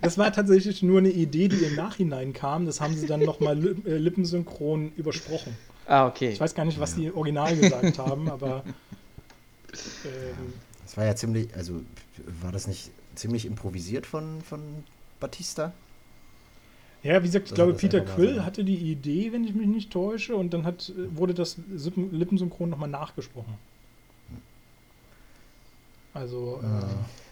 Das 0.00 0.16
war 0.16 0.32
tatsächlich 0.32 0.80
nur 0.82 0.98
eine 0.98 1.10
Idee, 1.10 1.48
die 1.48 1.64
im 1.64 1.74
Nachhinein 1.74 2.32
kam. 2.32 2.66
Das 2.66 2.80
haben 2.80 2.96
sie 2.96 3.08
dann 3.08 3.20
nochmal 3.20 3.58
li 3.58 3.74
äh, 3.84 3.96
lippensynchron 3.96 4.92
übersprochen. 4.96 5.56
Ah, 5.86 6.06
okay. 6.06 6.30
Ich 6.30 6.40
weiß 6.40 6.54
gar 6.54 6.64
nicht, 6.64 6.78
was 6.78 6.94
die 6.94 7.12
original 7.12 7.56
gesagt 7.56 7.98
haben, 7.98 8.30
aber 8.30 8.62
ähm, 10.04 10.52
Das 10.84 10.96
war 10.96 11.04
ja 11.04 11.16
ziemlich, 11.16 11.52
also 11.56 11.80
war 12.42 12.52
das 12.52 12.66
nicht 12.66 12.90
ziemlich 13.14 13.46
improvisiert 13.46 14.06
von, 14.06 14.42
von 14.42 14.60
Batista? 15.20 15.72
ja, 17.02 17.20
wie 17.22 17.26
gesagt, 17.26 17.48
ich 17.48 17.54
glaube, 17.54 17.74
Peter 17.74 18.00
Quill 18.00 18.44
hatte 18.44 18.62
die 18.62 18.76
Idee, 18.76 19.32
wenn 19.32 19.44
ich 19.44 19.54
mich 19.54 19.66
nicht 19.66 19.92
täusche, 19.92 20.36
und 20.36 20.54
dann 20.54 20.64
hat, 20.64 20.92
wurde 21.10 21.34
das 21.34 21.56
lippensynchron 21.66 22.70
nochmal 22.70 22.88
nachgesprochen. 22.88 23.54
Also, 26.14 26.60
äh, 26.62 26.66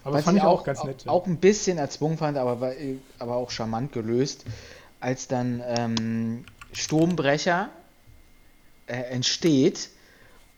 aber 0.05 0.16
Was 0.16 0.24
fand 0.24 0.39
ich 0.39 0.43
auch, 0.43 0.65
ganz 0.65 0.82
nett. 0.82 1.05
ja. 1.05 1.12
Auch 1.12 1.27
ein 1.27 1.36
bisschen 1.36 1.78
erzwungen 1.78 2.19
fand, 2.19 2.36
aber, 2.36 2.73
aber 3.19 3.36
auch 3.36 3.51
charmant 3.51 3.93
gelöst, 3.93 4.44
als 4.98 5.28
dann 5.28 5.62
ähm, 5.65 6.44
Sturmbrecher 6.73 7.69
äh, 8.86 8.94
entsteht 8.94 9.90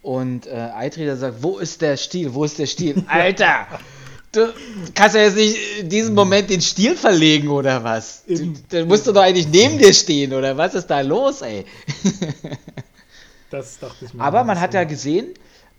und 0.02 0.46
äh, 0.46 0.70
Eitrieder 0.74 1.16
sagt, 1.16 1.42
wo 1.42 1.58
ist 1.58 1.82
der 1.82 1.96
Stiel, 1.96 2.32
wo 2.32 2.44
ist 2.44 2.58
der 2.58 2.66
Stiel? 2.66 3.04
Alter, 3.08 3.66
du 4.32 4.52
kannst 4.94 5.14
ja 5.14 5.22
jetzt 5.22 5.36
nicht 5.36 5.56
in 5.80 5.88
diesem 5.88 6.14
Moment 6.14 6.50
den 6.50 6.60
Stiel 6.60 6.96
verlegen 6.96 7.48
oder 7.48 7.84
was? 7.84 8.24
Du, 8.26 8.84
musst 8.86 9.06
du 9.06 9.12
doch 9.12 9.22
eigentlich 9.22 9.48
neben 9.48 9.78
dir 9.78 9.92
stehen 9.92 10.32
oder 10.32 10.56
was 10.56 10.74
ist 10.74 10.86
da 10.86 11.00
los, 11.00 11.42
ey? 11.42 11.64
Das 13.50 13.78
dachte 13.78 14.06
ich 14.06 14.14
mir. 14.14 14.22
Aber 14.22 14.44
man 14.44 14.58
hat 14.58 14.72
ja 14.72 14.84
gesehen, 14.84 15.34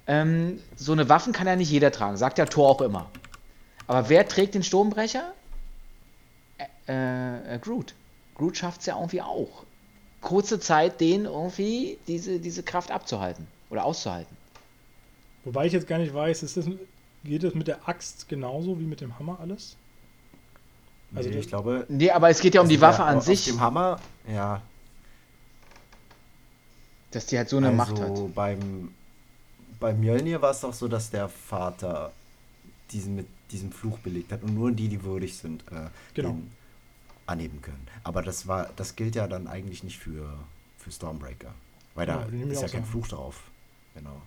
ähm, 0.05 0.59
so 0.75 0.91
eine 0.91 1.09
Waffen 1.09 1.33
kann 1.33 1.47
ja 1.47 1.55
nicht 1.55 1.71
jeder 1.71 1.91
tragen, 1.91 2.17
sagt 2.17 2.37
ja 2.37 2.45
Thor 2.45 2.69
auch 2.69 2.81
immer. 2.81 3.09
Aber 3.87 4.09
wer 4.09 4.27
trägt 4.27 4.53
den 4.53 4.61
Sturmbrecher? 4.61 5.33
Äh, 6.87 7.55
äh, 7.55 7.59
Groot. 7.59 7.95
Groot 8.35 8.57
schafft 8.57 8.81
es 8.81 8.85
ja 8.85 8.95
irgendwie 8.95 9.23
auch. 9.23 9.63
Kurze 10.21 10.59
Zeit, 10.59 11.01
den 11.01 11.25
irgendwie 11.25 11.97
diese, 12.07 12.39
diese 12.39 12.61
Kraft 12.61 12.91
abzuhalten 12.91 13.47
oder 13.71 13.85
auszuhalten. 13.85 14.37
Wobei 15.43 15.65
ich 15.65 15.73
jetzt 15.73 15.87
gar 15.87 15.97
nicht 15.97 16.13
weiß, 16.13 16.43
ist 16.43 16.55
das, 16.55 16.65
geht 17.23 17.43
das 17.43 17.53
mit 17.53 17.67
der 17.67 17.87
Axt 17.87 18.27
genauso 18.29 18.79
wie 18.79 18.85
mit 18.85 19.01
dem 19.01 19.17
Hammer 19.19 19.39
alles? 19.39 19.77
Also 21.15 21.29
nee, 21.29 21.37
ich 21.39 21.47
glaube. 21.47 21.85
Nee, 21.89 22.09
aber 22.11 22.29
es 22.29 22.39
geht 22.39 22.55
ja 22.55 22.61
um 22.61 22.69
die 22.69 22.81
Waffe 22.81 23.03
an 23.03 23.21
sich, 23.21 23.45
dem 23.45 23.59
Hammer, 23.59 23.99
ja. 24.27 24.61
dass 27.11 27.27
die 27.27 27.37
halt 27.37 27.49
so 27.49 27.57
eine 27.57 27.67
also 27.67 27.77
Macht 27.77 27.99
hat. 27.99 28.35
beim, 28.35 28.93
beim 29.79 29.99
Mjölnir 29.99 30.41
war 30.41 30.51
es 30.51 30.61
doch 30.61 30.73
so, 30.73 30.87
dass 30.87 31.11
der 31.11 31.29
Vater 31.29 32.11
diesen 32.91 33.15
mit 33.15 33.27
diesem 33.51 33.71
Fluch 33.71 33.99
belegt 33.99 34.31
hat 34.31 34.41
und 34.43 34.55
nur 34.55 34.71
die, 34.71 34.87
die 34.87 35.03
würdig 35.03 35.37
sind, 35.37 35.63
äh, 35.71 35.89
Genau. 36.15 36.29
den 36.29 36.51
anheben 37.27 37.61
können. 37.61 37.87
Aber 38.03 38.21
das 38.21 38.47
war, 38.47 38.69
das 38.75 38.95
gilt 38.95 39.15
ja 39.15 39.27
dann 39.27 39.47
eigentlich 39.47 39.83
nicht 39.83 39.99
für, 39.99 40.33
für 40.77 40.91
Stormbreaker. 40.91 41.53
Weil 41.95 42.07
da 42.07 42.21
Ja, 42.21 42.27
ich 42.31 42.51
ist 42.51 42.61
ja 42.63 42.67
kein. 42.67 42.83
Fluch 42.83 43.07
drauf. 43.07 43.43
Genau. 43.93 44.21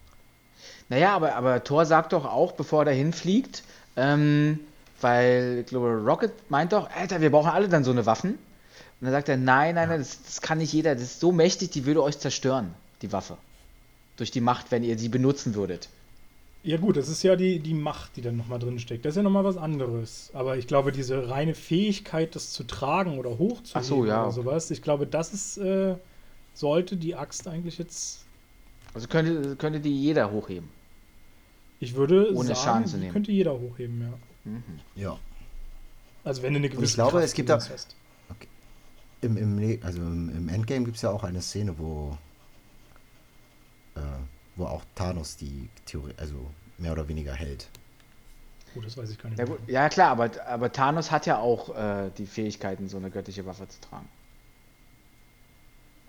Naja, 0.88 1.14
aber, 1.14 1.34
aber 1.34 1.64
Thor 1.64 1.84
sagt 1.84 2.12
doch 2.12 2.24
auch, 2.24 2.52
bevor 2.52 2.86
er 2.86 2.92
hinfliegt, 2.92 3.62
ähm, 3.96 4.60
weil 5.00 5.58
ich 5.60 5.66
glaube, 5.66 5.88
Rocket 5.88 6.32
meint 6.48 6.72
doch, 6.72 6.88
Alter, 6.90 7.20
wir 7.20 7.30
brauchen 7.30 7.50
alle 7.50 7.68
dann 7.68 7.84
so 7.84 7.90
eine 7.90 8.06
Waffen. 8.06 8.30
Und 8.30 9.04
dann 9.04 9.12
sagt 9.12 9.28
er, 9.28 9.36
nein, 9.36 9.74
nein, 9.74 9.88
nein, 9.88 9.98
das, 9.98 10.22
das 10.22 10.40
kann 10.40 10.58
nicht 10.58 10.72
jeder, 10.72 10.94
das 10.94 11.04
ist 11.04 11.20
so 11.20 11.32
mächtig, 11.32 11.70
die 11.70 11.84
würde 11.84 12.02
euch 12.02 12.18
zerstören, 12.18 12.74
die 13.02 13.12
Waffe. 13.12 13.36
Durch 14.16 14.30
die 14.30 14.40
Macht, 14.40 14.70
wenn 14.70 14.82
ihr 14.82 14.98
sie 14.98 15.10
benutzen 15.10 15.54
würdet. 15.54 15.88
Ja 16.62 16.78
gut, 16.78 16.96
das 16.96 17.08
ist 17.08 17.22
ja 17.22 17.36
die, 17.36 17.60
die 17.60 17.74
Macht, 17.74 18.16
die 18.16 18.22
dann 18.22 18.36
nochmal 18.36 18.58
drin 18.58 18.78
steckt. 18.78 19.04
Das 19.04 19.12
ist 19.12 19.16
ja 19.18 19.22
nochmal 19.22 19.44
was 19.44 19.56
anderes. 19.56 20.30
Aber 20.32 20.56
ich 20.56 20.66
glaube, 20.66 20.90
diese 20.90 21.28
reine 21.28 21.54
Fähigkeit, 21.54 22.34
das 22.34 22.52
zu 22.52 22.64
tragen 22.64 23.18
oder 23.18 23.38
hochzuheben 23.38 23.82
so, 23.86 24.04
ja. 24.04 24.22
oder 24.22 24.32
sowas, 24.32 24.70
ich 24.70 24.82
glaube, 24.82 25.06
das 25.06 25.32
ist, 25.32 25.58
äh, 25.58 25.94
sollte 26.54 26.96
die 26.96 27.14
Axt 27.14 27.46
eigentlich 27.46 27.78
jetzt, 27.78 28.20
Also 28.94 29.06
könnte, 29.08 29.56
könnte 29.56 29.78
die 29.78 29.94
jeder 29.94 30.32
hochheben. 30.32 30.70
Ich 31.80 31.94
würde 31.94 32.34
Ohne 32.34 32.48
sagen, 32.48 32.58
Schaden 32.60 32.86
zu 32.86 32.94
die 32.96 33.00
nehmen. 33.02 33.12
könnte 33.12 33.32
jeder 33.32 33.58
hochheben, 33.58 34.00
ja. 34.00 34.12
Ja. 34.94 35.18
Also 36.24 36.42
wenn 36.42 36.52
du 36.54 36.58
eine 36.58 36.68
gewisse 36.68 36.94
glaube, 36.94 37.12
Kraft 37.12 37.24
es 37.24 37.34
gibt 37.34 37.48
da- 37.48 37.56
hast. 37.56 37.94
Im, 39.22 39.36
im, 39.36 39.78
also 39.82 40.00
im, 40.00 40.28
im 40.36 40.48
Endgame 40.48 40.84
gibt 40.84 40.96
es 40.96 41.02
ja 41.02 41.10
auch 41.10 41.24
eine 41.24 41.40
Szene, 41.40 41.78
wo, 41.78 42.16
äh, 43.96 44.00
wo 44.56 44.66
auch 44.66 44.82
Thanos 44.94 45.36
die 45.36 45.68
Theorie, 45.86 46.12
also 46.18 46.34
mehr 46.78 46.92
oder 46.92 47.08
weniger 47.08 47.32
hält. 47.34 47.68
Oh, 48.76 48.80
das 48.82 48.96
weiß 48.96 49.10
ich 49.10 49.18
gar 49.18 49.30
nicht. 49.30 49.38
Ja, 49.38 49.46
ja 49.66 49.88
klar, 49.88 50.10
aber, 50.10 50.30
aber 50.46 50.70
Thanos 50.70 51.10
hat 51.10 51.24
ja 51.26 51.38
auch 51.38 51.74
äh, 51.74 52.10
die 52.18 52.26
Fähigkeiten, 52.26 52.88
so 52.88 52.98
eine 52.98 53.10
göttliche 53.10 53.46
Waffe 53.46 53.66
zu 53.68 53.80
tragen. 53.80 54.08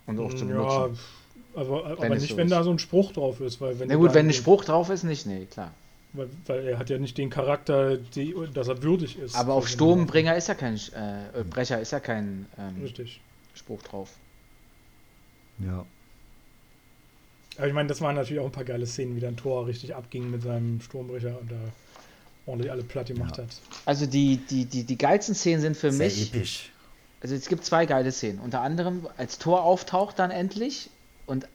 Und 0.06 0.18
auch 0.20 0.32
zu 0.34 0.44
ja, 0.46 0.52
benutzen. 0.54 0.98
Aber, 1.58 1.86
aber 1.86 2.08
nicht, 2.10 2.28
so 2.30 2.36
wenn 2.36 2.46
ist. 2.46 2.52
da 2.52 2.62
so 2.62 2.70
ein 2.70 2.78
Spruch 2.78 3.12
drauf 3.12 3.40
ist, 3.40 3.60
weil 3.60 3.78
wenn 3.78 3.88
Na 3.88 3.96
gut, 3.96 4.14
wenn 4.14 4.26
ein 4.28 4.32
Spruch 4.32 4.64
drauf 4.64 4.90
ist, 4.90 5.02
nicht, 5.04 5.26
nee, 5.26 5.46
klar. 5.46 5.72
Weil, 6.14 6.28
weil 6.46 6.66
er 6.68 6.78
hat 6.78 6.88
ja 6.90 6.98
nicht 6.98 7.18
den 7.18 7.28
Charakter, 7.30 7.96
die, 7.98 8.34
dass 8.54 8.68
er 8.68 8.82
würdig 8.82 9.18
ist. 9.18 9.34
Aber 9.34 9.54
auf 9.54 9.64
für 9.64 9.70
so 9.76 9.84
eine 9.84 9.92
Sturmbringer 9.94 10.36
ist 10.36 10.48
ja 10.48 10.54
kein 10.54 10.76
äh, 10.96 11.40
äh, 11.40 11.44
Brecher 11.44 11.80
ist 11.80 11.92
ja 11.92 12.00
kein 12.00 12.46
ähm, 12.58 12.82
Richtig. 12.82 13.20
Spruch 13.54 13.82
drauf. 13.82 14.10
Ja. 15.58 15.84
Aber 17.56 17.66
ich 17.66 17.74
meine, 17.74 17.88
das 17.88 18.00
waren 18.00 18.14
natürlich 18.14 18.40
auch 18.40 18.46
ein 18.46 18.52
paar 18.52 18.64
geile 18.64 18.86
Szenen, 18.86 19.16
wie 19.16 19.20
dann 19.20 19.36
Thor 19.36 19.66
richtig 19.66 19.94
abging 19.94 20.30
mit 20.30 20.42
seinem 20.42 20.80
Sturmbrecher 20.80 21.38
und 21.40 21.50
da 21.50 21.56
ordentlich 22.46 22.70
alle 22.70 22.84
platt 22.84 23.08
gemacht 23.08 23.36
Ja. 23.36 23.42
hat. 23.44 23.50
Also 23.84 24.06
die, 24.06 24.36
die, 24.48 24.64
die, 24.64 24.84
die 24.84 24.96
geilsten 24.96 25.34
Szenen 25.34 25.60
sind 25.60 25.76
für 25.76 25.90
Sehr 25.90 26.06
mich. 26.06 26.32
episch. 26.34 26.70
Also 27.20 27.34
es 27.34 27.48
gibt 27.48 27.64
zwei 27.64 27.84
geile 27.84 28.12
Szenen. 28.12 28.38
Unter 28.38 28.60
anderem, 28.62 29.06
als 29.16 29.38
Thor 29.38 29.64
auftaucht 29.64 30.18
dann 30.20 30.30
endlich 30.30 30.88
und 31.28 31.46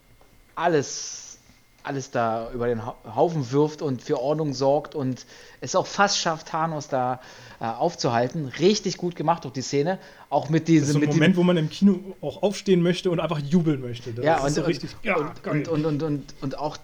alles, 0.55 1.37
alles 1.83 2.11
da 2.11 2.49
über 2.53 2.67
den 2.67 2.85
Hau- 2.85 2.95
Haufen 3.15 3.51
wirft 3.51 3.81
und 3.81 4.01
für 4.01 4.19
Ordnung 4.21 4.53
sorgt 4.53 4.95
und 4.95 5.25
es 5.61 5.75
auch 5.75 5.87
fast 5.87 6.17
schafft, 6.19 6.47
Thanos 6.49 6.87
da 6.87 7.19
äh, 7.59 7.65
aufzuhalten. 7.65 8.45
Richtig 8.59 8.97
gut 8.97 9.15
gemacht, 9.15 9.45
auch 9.45 9.51
die 9.51 9.61
Szene. 9.61 9.99
Auch 10.29 10.49
mit 10.49 10.63
Das 10.63 10.69
ist 10.75 10.87
diesem. 10.87 10.91
so 10.93 10.97
ein 10.97 10.99
mit 11.01 11.09
diesem- 11.09 11.19
Moment, 11.19 11.37
wo 11.37 11.43
man 11.43 11.57
im 11.57 11.69
Kino 11.69 11.99
auch 12.21 12.43
aufstehen 12.43 12.81
möchte 12.81 13.09
und 13.11 13.19
einfach 13.19 13.39
jubeln 13.39 13.81
möchte. 13.81 14.13
Das 14.13 14.23
Ja, 14.23 14.37
ist 14.37 14.43
und, 14.43 14.49
so 14.53 14.61
und, 14.61 14.67
richtig. 14.67 14.95
ja, 15.03 15.17
und, 15.17 15.43
geil. 15.43 15.53
und, 15.53 15.67
und, 15.67 15.85
und, 15.85 16.03
und, 16.03 16.33
und 16.41 16.57
auch 16.57 16.77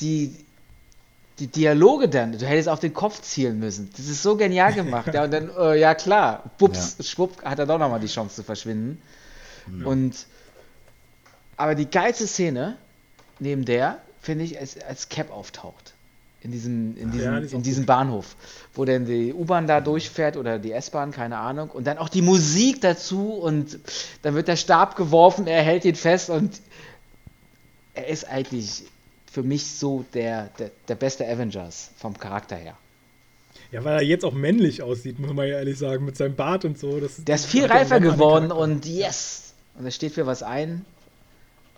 die, 0.00 0.34
die 1.38 1.46
Dialoge 1.46 2.08
dann, 2.08 2.32
du 2.36 2.44
hättest 2.46 2.68
auf 2.68 2.80
den 2.80 2.92
Kopf 2.92 3.20
zielen 3.22 3.58
müssen. 3.58 3.88
Das 3.96 4.06
ist 4.06 4.22
so 4.22 4.36
genial 4.36 4.72
gemacht. 4.74 5.12
ja, 5.14 5.24
und 5.24 5.30
dann, 5.32 5.50
äh, 5.56 5.78
ja 5.78 5.94
klar, 5.94 6.50
bups, 6.58 6.96
schwupp, 7.08 7.42
hat 7.44 7.58
er 7.58 7.66
doch 7.66 7.78
nochmal 7.78 8.00
die 8.00 8.06
Chance 8.08 8.36
zu 8.36 8.42
verschwinden. 8.42 9.00
Und, 9.84 10.26
aber 11.56 11.74
die 11.74 11.90
geilste 11.90 12.26
Szene, 12.26 12.76
neben 13.38 13.64
der, 13.64 13.98
finde 14.20 14.44
ich, 14.44 14.58
als, 14.58 14.78
als 14.80 15.08
Cap 15.08 15.30
auftaucht. 15.30 15.94
In 16.40 16.50
diesem, 16.50 16.96
in 16.96 17.12
Ja, 17.12 17.40
diesem, 17.40 17.40
die 17.40 17.46
ist 17.46 17.52
in 17.52 17.62
diesem. 17.62 17.86
Bahnhof, 17.86 18.36
wo 18.74 18.84
dann 18.84 19.04
die 19.06 19.32
U-Bahn 19.32 19.66
da 19.68 19.80
durchfährt 19.80 20.36
oder 20.36 20.58
die 20.58 20.72
S-Bahn, 20.72 21.12
keine 21.12 21.38
Ahnung. 21.38 21.70
Und 21.70 21.86
dann 21.86 21.98
auch 21.98 22.08
die 22.08 22.22
Musik 22.22 22.80
dazu 22.80 23.32
und 23.34 23.78
dann 24.22 24.34
wird 24.34 24.48
der 24.48 24.56
Stab 24.56 24.96
geworfen, 24.96 25.46
er 25.46 25.62
hält 25.62 25.84
ihn 25.84 25.94
fest 25.94 26.30
und 26.30 26.60
er 27.94 28.08
ist 28.08 28.24
eigentlich 28.24 28.84
für 29.30 29.42
mich 29.42 29.66
so 29.76 30.04
der, 30.14 30.48
der, 30.58 30.70
der 30.88 30.94
beste 30.94 31.26
Avengers 31.28 31.90
vom 31.96 32.18
Charakter 32.18 32.56
her. 32.56 32.76
ja, 33.70 33.84
weil 33.84 33.94
er 33.98 34.02
jetzt 34.02 34.24
auch 34.24 34.32
männlich 34.34 34.82
aussieht, 34.82 35.18
muss 35.18 35.32
man 35.32 35.46
ja 35.48 35.56
ehrlich 35.58 35.78
sagen, 35.78 36.04
mit 36.04 36.16
seinem 36.16 36.36
Bart 36.36 36.64
und 36.64 36.78
so. 36.78 37.00
Das, 37.00 37.24
Der 37.24 37.34
ist 37.36 37.46
viel 37.46 37.62
ja 37.62 37.68
reifer 37.68 38.00
geworden 38.00 38.50
und 38.52 38.86
yes! 38.86 39.54
Und 39.74 39.84
er 39.86 39.90
steht 39.90 40.12
für 40.12 40.26
was 40.26 40.42
ein. 40.42 40.84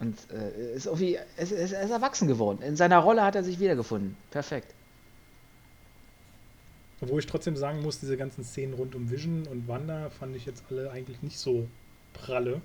Und 0.00 0.16
äh, 0.32 0.74
ist 0.74 0.86
irgendwie, 0.86 1.14
er 1.14 1.24
ist, 1.38 1.52
er 1.52 1.64
ist 1.64 1.72
er 1.72 1.88
erwachsen 1.90 2.26
geworden. 2.26 2.62
In 2.62 2.76
seiner 2.76 2.98
Rolle 2.98 3.22
hat 3.22 3.36
er 3.36 3.44
sich 3.44 3.60
wiedergefunden. 3.60 4.16
Perfekt. 4.30 4.74
Obwohl 7.00 7.20
ich 7.20 7.26
trotzdem 7.26 7.56
sagen 7.56 7.82
muss, 7.82 8.00
diese 8.00 8.16
ganzen 8.16 8.44
Szenen 8.44 8.74
rund 8.74 8.94
um 8.94 9.10
Vision 9.10 9.46
und 9.46 9.68
Wanda 9.68 10.10
fand 10.10 10.34
ich 10.36 10.46
jetzt 10.46 10.64
alle 10.70 10.90
eigentlich 10.90 11.22
nicht 11.22 11.38
so 11.38 11.68
pralle. 12.12 12.60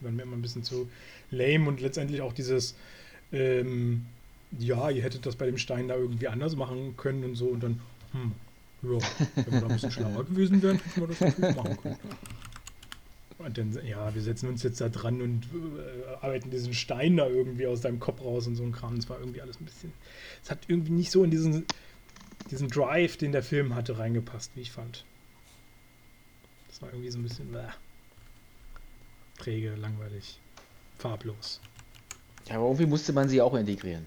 Waren 0.00 0.16
mir 0.16 0.22
immer 0.22 0.36
ein 0.36 0.42
bisschen 0.42 0.62
zu 0.62 0.88
lame 1.30 1.68
und 1.68 1.80
letztendlich 1.80 2.22
auch 2.22 2.32
dieses, 2.32 2.76
ähm, 3.32 4.06
ja, 4.58 4.90
ihr 4.90 5.02
hättet 5.02 5.26
das 5.26 5.36
bei 5.36 5.46
dem 5.46 5.58
Stein 5.58 5.88
da 5.88 5.96
irgendwie 5.96 6.28
anders 6.28 6.56
machen 6.56 6.96
können 6.96 7.24
und 7.24 7.34
so 7.34 7.46
und 7.46 7.62
dann, 7.62 7.80
hm, 8.12 8.32
ja, 8.82 8.98
wenn 9.34 9.52
wir 9.52 9.60
da 9.60 9.66
ein 9.66 9.72
bisschen 9.72 9.90
schlauer 9.90 10.24
gewesen 10.24 10.62
wären, 10.62 10.78
hätten 10.78 11.00
wir 11.00 11.08
das 11.08 11.20
natürlich 11.20 11.56
machen 11.56 11.76
können. 11.82 11.98
Und 13.38 13.56
dann, 13.56 13.78
ja, 13.86 14.12
wir 14.14 14.22
setzen 14.22 14.48
uns 14.48 14.64
jetzt 14.64 14.80
da 14.80 14.88
dran 14.88 15.22
und 15.22 15.44
äh, 15.46 16.16
arbeiten 16.20 16.50
diesen 16.50 16.74
Stein 16.74 17.16
da 17.16 17.28
irgendwie 17.28 17.68
aus 17.68 17.80
deinem 17.80 18.00
Kopf 18.00 18.20
raus 18.20 18.48
und 18.48 18.56
so 18.56 18.64
ein 18.64 18.72
Kram. 18.72 18.96
Das 18.96 19.08
war 19.08 19.20
irgendwie 19.20 19.40
alles 19.40 19.60
ein 19.60 19.64
bisschen. 19.64 19.92
Es 20.42 20.50
hat 20.50 20.58
irgendwie 20.66 20.90
nicht 20.90 21.12
so 21.12 21.22
in 21.22 21.30
diesen, 21.30 21.64
diesen 22.50 22.68
Drive, 22.68 23.16
den 23.16 23.30
der 23.30 23.44
Film 23.44 23.76
hatte, 23.76 23.98
reingepasst, 23.98 24.50
wie 24.56 24.62
ich 24.62 24.72
fand. 24.72 25.04
Das 26.68 26.82
war 26.82 26.90
irgendwie 26.90 27.10
so 27.10 27.18
ein 27.18 27.22
bisschen 27.22 27.52
bäh. 27.52 27.68
träge, 29.38 29.76
langweilig, 29.76 30.40
farblos. 30.98 31.60
Ja, 32.48 32.56
aber 32.56 32.64
irgendwie 32.64 32.86
musste 32.86 33.12
man 33.12 33.28
sie 33.28 33.40
auch 33.40 33.54
integrieren. 33.54 34.06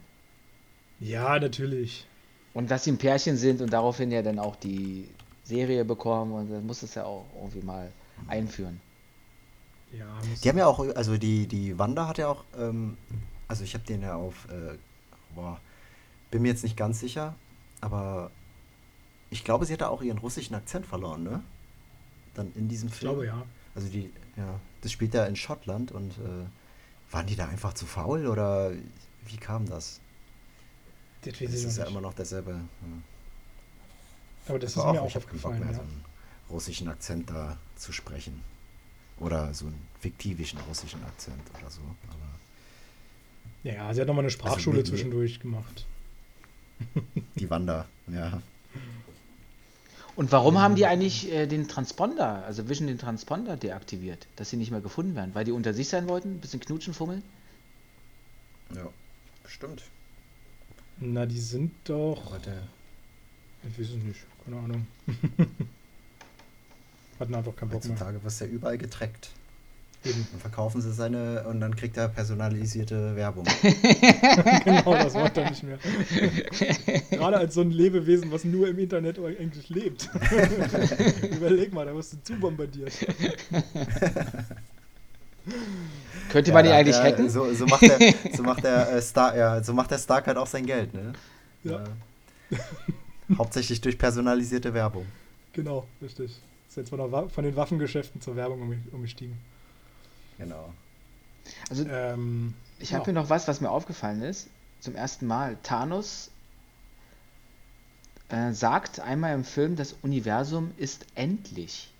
Ja, 0.99 1.39
natürlich. 1.39 2.05
Und 2.53 2.69
dass 2.69 2.83
sie 2.83 2.91
ein 2.91 2.97
Pärchen 2.97 3.37
sind 3.37 3.61
und 3.61 3.71
daraufhin 3.71 4.11
ja 4.11 4.21
dann 4.21 4.39
auch 4.39 4.57
die 4.57 5.07
Serie 5.45 5.85
bekommen 5.85 6.33
und 6.33 6.51
dann 6.51 6.65
muss 6.65 6.83
es 6.83 6.95
ja 6.95 7.05
auch 7.05 7.25
irgendwie 7.35 7.61
mal 7.61 7.91
einführen. 8.27 8.81
Ja, 9.97 10.05
Die 10.43 10.49
haben 10.49 10.57
ja 10.57 10.67
auch, 10.67 10.79
also 10.95 11.17
die, 11.17 11.47
die 11.47 11.77
Wanda 11.77 12.07
hat 12.07 12.17
ja 12.17 12.29
auch, 12.29 12.43
ähm, 12.57 12.97
also 13.47 13.63
ich 13.63 13.73
habe 13.73 13.83
den 13.83 14.01
ja 14.01 14.15
auf, 14.15 14.47
äh, 14.49 14.77
boah, 15.35 15.59
bin 16.29 16.41
mir 16.43 16.47
jetzt 16.49 16.63
nicht 16.63 16.77
ganz 16.77 16.99
sicher, 16.99 17.35
aber 17.81 18.31
ich 19.29 19.43
glaube, 19.43 19.65
sie 19.65 19.73
hat 19.73 19.81
da 19.81 19.89
auch 19.89 20.01
ihren 20.01 20.17
russischen 20.17 20.55
Akzent 20.55 20.85
verloren, 20.85 21.23
ne? 21.23 21.43
Dann 22.33 22.51
in 22.55 22.69
diesem 22.69 22.87
ich 22.89 22.95
Film. 22.95 23.11
glaube 23.11 23.25
ja. 23.25 23.43
Also 23.75 23.89
die, 23.89 24.11
ja, 24.37 24.59
das 24.81 24.91
spielt 24.91 25.13
ja 25.13 25.25
in 25.25 25.35
Schottland 25.35 25.91
und 25.91 26.11
äh, 26.11 26.45
waren 27.13 27.27
die 27.27 27.35
da 27.35 27.47
einfach 27.47 27.73
zu 27.73 27.85
faul 27.85 28.27
oder 28.27 28.71
wie 29.25 29.37
kam 29.37 29.67
das? 29.67 29.99
Das 31.23 31.33
Das 31.33 31.41
ich 31.41 31.49
ist 31.65 31.77
ja 31.77 31.83
noch 31.83 31.91
immer 31.91 31.99
nicht. 31.99 32.09
noch 32.09 32.13
derselbe. 32.13 32.51
Ja. 32.51 32.57
Aber 34.47 34.59
das 34.59 34.71
ist 34.71 34.77
Aber 34.77 34.93
mir 34.93 35.01
auch 35.01 35.07
ich 35.07 35.15
habe 35.15 35.25
keinen 35.25 35.39
Bock 35.41 35.51
aufgefallen. 35.51 35.59
mehr, 35.59 35.69
Ja. 35.71 35.75
so 35.75 35.81
einen 35.81 36.05
russischen 36.49 36.87
Akzent 36.87 37.29
da 37.29 37.57
zu 37.75 37.91
sprechen. 37.91 38.41
Oder 39.21 39.53
so 39.53 39.67
einen 39.67 39.79
fiktivischen 40.01 40.59
russischen 40.67 41.01
Akzent 41.05 41.39
oder 41.59 41.69
so. 41.69 41.81
Aber 42.09 43.71
ja, 43.71 43.93
sie 43.93 44.01
hat 44.01 44.07
nochmal 44.07 44.23
eine 44.25 44.31
Sprachschule 44.31 44.77
mit- 44.77 44.87
zwischendurch 44.87 45.39
gemacht. 45.39 45.85
die 47.35 47.49
Wanda, 47.49 47.85
ja. 48.07 48.41
Und 50.15 50.31
warum 50.31 50.59
haben 50.59 50.75
die 50.75 50.85
eigentlich 50.87 51.31
äh, 51.31 51.47
den 51.47 51.67
Transponder, 51.67 52.43
also 52.45 52.67
Vision 52.67 52.87
den 52.87 52.97
Transponder 52.97 53.55
deaktiviert, 53.55 54.27
dass 54.35 54.49
sie 54.49 54.57
nicht 54.57 54.71
mehr 54.71 54.81
gefunden 54.81 55.15
werden? 55.15 55.33
Weil 55.33 55.45
die 55.45 55.51
unter 55.53 55.73
sich 55.73 55.87
sein 55.87 56.09
wollten, 56.09 56.33
ein 56.35 56.39
bisschen 56.39 56.59
knutschen, 56.59 56.93
fummeln? 56.93 57.23
Ja, 58.75 58.87
bestimmt. 59.43 59.83
Na, 60.99 61.25
die 61.25 61.39
sind 61.39 61.71
doch. 61.85 62.37
Der, 62.41 62.63
Ich 63.69 63.79
weiß 63.79 63.87
es 63.89 64.03
nicht. 64.03 64.19
Keine 64.43 64.57
Ahnung. 64.57 64.87
Hatten 67.21 67.35
einfach 67.35 67.55
keinen 67.55 67.69
Bock 67.69 67.83
mehr. 67.83 67.93
heutzutage 67.93 68.23
wird 68.23 68.39
ja 68.39 68.45
überall 68.47 68.77
getrackt. 68.77 69.29
Eben. 70.03 70.27
Dann 70.31 70.41
verkaufen 70.41 70.81
sie 70.81 70.91
seine 70.91 71.43
und 71.47 71.59
dann 71.61 71.75
kriegt 71.75 71.95
er 71.95 72.07
personalisierte 72.07 73.15
Werbung. 73.15 73.45
genau, 74.65 74.93
das 74.95 75.13
Wort 75.13 75.37
dann 75.37 75.49
nicht 75.49 75.61
mehr. 75.61 75.77
Gerade 77.11 77.37
als 77.37 77.53
so 77.53 77.61
ein 77.61 77.69
Lebewesen, 77.69 78.31
was 78.31 78.43
nur 78.43 78.67
im 78.67 78.79
Internet 78.79 79.19
eigentlich 79.19 79.69
lebt. 79.69 80.09
Überleg 81.31 81.71
mal, 81.71 81.85
da 81.85 81.93
wirst 81.93 82.13
du 82.13 82.17
zu 82.23 82.33
bombardiert. 82.33 82.93
Könnte 86.29 86.51
man 86.51 86.65
die 86.65 86.71
eigentlich 86.71 86.95
er- 86.95 87.03
hacken? 87.03 87.29
So, 87.29 87.53
so 87.53 87.67
macht 87.67 87.83
der, 87.83 87.99
so 88.35 88.41
macht 88.41 88.63
der 88.63 88.93
äh, 88.93 89.01
Star, 89.03 89.37
ja, 89.37 89.63
so 89.63 89.73
macht 89.73 89.91
der 89.91 89.99
Stark 89.99 90.25
halt 90.25 90.37
auch 90.37 90.47
sein 90.47 90.65
Geld, 90.65 90.95
ne? 90.95 91.13
Ja. 91.63 91.83
Äh, 92.49 92.57
hauptsächlich 93.37 93.81
durch 93.81 93.99
personalisierte 93.99 94.73
Werbung. 94.73 95.05
Genau, 95.53 95.85
richtig. 96.01 96.39
Ist 96.71 96.77
jetzt 96.77 96.89
von, 96.89 97.29
von 97.29 97.43
den 97.43 97.55
Waffengeschäften 97.57 98.21
zur 98.21 98.37
Werbung 98.37 98.61
umge- 98.61 98.93
umgestiegen. 98.93 99.37
Genau. 100.37 100.73
Also 101.69 101.85
Ähm, 101.85 102.53
ich 102.79 102.93
habe 102.93 103.01
ja. 103.01 103.05
hier 103.07 103.13
noch 103.13 103.29
was, 103.29 103.49
was 103.49 103.59
mir 103.59 103.69
aufgefallen 103.69 104.21
ist. 104.21 104.47
Zum 104.79 104.95
ersten 104.95 105.27
Mal. 105.27 105.57
Thanos 105.63 106.31
äh, 108.29 108.53
sagt 108.53 109.01
einmal 109.01 109.33
im 109.35 109.43
Film, 109.43 109.75
das 109.75 109.95
Universum 110.01 110.71
ist 110.77 111.05
endlich. 111.15 111.91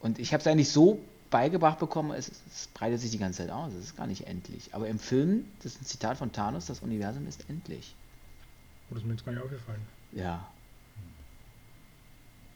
Und 0.00 0.18
ich 0.18 0.32
habe 0.32 0.40
es 0.40 0.46
eigentlich 0.48 0.70
so 0.70 0.98
beigebracht 1.30 1.78
bekommen, 1.78 2.10
es, 2.10 2.32
es 2.52 2.66
breitet 2.74 2.98
sich 2.98 3.12
die 3.12 3.18
ganze 3.18 3.46
Zeit 3.46 3.50
aus, 3.50 3.72
es 3.74 3.84
ist 3.84 3.96
gar 3.96 4.08
nicht 4.08 4.26
endlich. 4.26 4.74
Aber 4.74 4.88
im 4.88 4.98
Film, 4.98 5.44
das 5.62 5.74
ist 5.74 5.82
ein 5.82 5.86
Zitat 5.86 6.18
von 6.18 6.32
Thanos, 6.32 6.66
das 6.66 6.80
Universum 6.80 7.28
ist 7.28 7.48
endlich. 7.48 7.94
Oh, 8.90 8.94
das 8.94 9.04
ist 9.04 9.06
mir 9.06 9.12
jetzt 9.14 9.24
gar 9.24 9.30
nicht 9.30 9.44
aufgefallen. 9.44 9.82
Ja. 10.10 10.48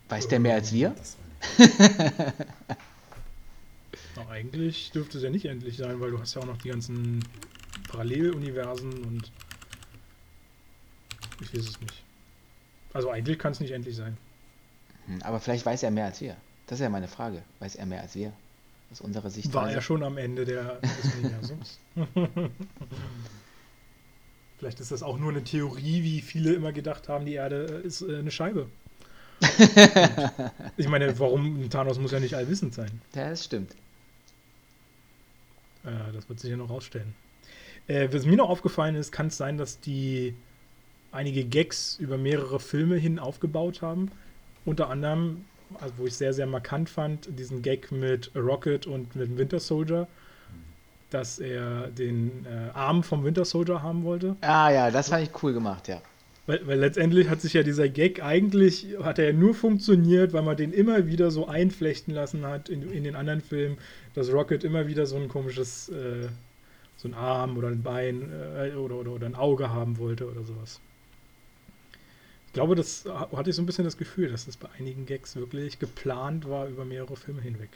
Weiß 0.09 0.29
der 0.29 0.41
mehr 0.41 0.55
als 0.55 0.73
wir? 0.73 0.95
Na, 4.17 4.29
eigentlich 4.31 4.91
dürfte 4.93 5.19
es 5.19 5.25
ja 5.25 5.31
nicht 5.31 5.47
endlich 5.47 5.77
sein, 5.77 6.01
weil 6.01 6.11
du 6.11 6.19
hast 6.21 6.35
ja 6.35 6.43
auch 6.43 6.47
noch 6.47 6.59
die 6.59 6.69
ganzen 6.69 7.25
Paralleluniversen 7.89 9.05
und 9.05 9.33
ich 11.41 11.53
weiß 11.55 11.69
es 11.69 11.81
nicht. 11.81 12.03
Also 12.93 13.11
eigentlich 13.11 13.39
kann 13.39 13.53
es 13.53 13.61
nicht 13.61 13.73
endlich 13.73 13.97
sein. 13.97 14.17
Hm, 15.07 15.23
Aber 15.23 15.41
vielleicht 15.41 15.67
weiß 15.67 15.83
er 15.83 15.91
mehr 15.91 16.07
als 16.07 16.21
wir. 16.21 16.37
Das 16.67 16.79
ist 16.79 16.83
ja 16.83 16.89
meine 16.89 17.09
Frage. 17.09 17.43
Weiß 17.59 17.75
er 17.77 17.87
mehr 17.87 18.03
als 18.03 18.15
wir? 18.15 18.33
Aus 18.91 19.01
unserer 19.01 19.31
Sicht. 19.31 19.53
War 19.53 19.71
er 19.71 19.81
schon 19.83 20.03
am 20.05 20.19
Ende 20.19 20.45
der, 20.45 20.77
des 20.81 21.15
Universums. 21.17 21.81
Vielleicht 24.59 24.79
ist 24.81 24.93
das 24.93 25.03
auch 25.03 25.19
nur 25.19 25.31
eine 25.31 25.43
Theorie, 25.43 26.03
wie 26.05 26.21
viele 26.21 26.55
immer 26.55 26.73
gedacht 26.73 27.09
haben, 27.09 27.27
die 27.27 27.35
Erde 27.35 27.65
ist 27.85 28.03
äh, 28.03 28.19
eine 28.19 28.31
Scheibe. 28.31 28.69
Ich 30.77 30.89
meine, 30.89 31.19
warum 31.19 31.69
Thanos 31.71 31.99
muss 31.99 32.13
ja 32.13 32.21
nicht 32.21 32.35
allwissend 32.35 32.75
sein. 32.75 33.01
Ja, 33.15 33.31
das 33.31 33.45
stimmt. 33.45 33.73
Äh, 35.85 36.13
das 36.13 36.29
wird 36.29 36.41
sich 36.41 36.51
ja 36.51 36.57
noch 36.57 36.71
rausstellen. 36.71 37.15
Äh, 37.87 38.09
was 38.13 38.25
mir 38.25 38.37
noch 38.37 38.49
aufgefallen 38.49 38.95
ist, 38.95 39.13
kann 39.13 39.29
es 39.29 39.37
sein, 39.37 39.59
dass 39.59 39.81
die 39.81 40.35
einige 41.13 41.45
Gags 41.45 41.97
über 41.99 42.19
mehrere 42.19 42.59
Filme 42.61 42.97
hin 42.97 43.19
aufgebaut 43.19 43.83
haben. 43.83 44.11
Unter 44.65 44.89
anderem, 44.89 45.45
also 45.81 45.95
wo 45.99 46.07
ich 46.07 46.15
sehr, 46.15 46.33
sehr 46.33 46.47
markant 46.47 46.89
fand, 46.89 47.29
diesen 47.39 47.63
Gag 47.63 47.93
mit 47.93 48.31
Rocket 48.35 48.87
und 48.87 49.15
mit 49.15 49.37
Winter 49.37 49.61
Soldier, 49.61 50.09
dass 51.11 51.39
er 51.39 51.89
den 51.89 52.47
äh, 52.47 52.71
Arm 52.73 53.03
vom 53.05 53.25
Winter 53.25 53.45
Soldier 53.45 53.83
haben 53.83 54.05
wollte. 54.05 54.37
Ah 54.41 54.71
ja, 54.71 54.91
das 54.91 55.11
fand 55.11 55.23
ich 55.23 55.43
cool 55.43 55.53
gemacht, 55.53 55.87
ja. 55.87 56.01
Weil, 56.47 56.67
weil 56.67 56.79
letztendlich 56.79 57.29
hat 57.31 57.41
sich 57.41 57.55
ja 57.55 57.63
dieser 57.63 57.89
Gag 57.89 58.23
eigentlich, 58.23 58.89
hat 59.03 59.19
er 59.19 59.27
ja 59.27 59.33
nur 59.33 59.55
funktioniert, 59.55 60.33
weil 60.35 60.43
man 60.43 60.57
den 60.57 60.73
immer 60.73 61.07
wieder 61.07 61.31
so 61.31 61.47
einflechten 61.47 62.13
lassen 62.13 62.45
hat 62.45 62.69
in, 62.69 62.91
in 62.91 63.05
den 63.05 63.17
anderen 63.17 63.41
Filmen, 63.41 63.79
dass 64.15 64.31
Rocket 64.33 64.63
immer 64.63 64.87
wieder 64.87 65.07
so 65.07 65.17
ein 65.17 65.29
komisches, 65.29 65.89
äh, 65.89 66.29
so 66.97 67.09
ein 67.09 67.15
Arm 67.15 67.57
oder 67.57 67.69
ein 67.69 67.83
Bein 67.83 68.31
äh, 68.31 68.75
oder, 68.75 68.97
oder, 68.97 69.13
oder 69.13 69.27
ein 69.27 69.35
Auge 69.35 69.71
haben 69.71 69.97
wollte 69.99 70.31
oder 70.31 70.45
sowas. 70.45 70.81
Ich 72.47 72.53
glaube, 72.53 72.75
das 72.75 73.05
ha- 73.07 73.31
hatte 73.35 73.51
ich 73.51 73.57
so 73.57 73.63
ein 73.63 73.67
bisschen 73.67 73.85
das 73.85 73.97
Gefühl, 73.97 74.29
dass 74.31 74.47
das 74.47 74.57
bei 74.57 74.69
einigen 74.79 75.07
Gags 75.07 75.35
wirklich 75.37 75.79
geplant 75.79 76.49
war 76.49 76.69
über 76.69 76.85
mehrere 76.85 77.17
Filme 77.17 77.41
hinweg. 77.43 77.71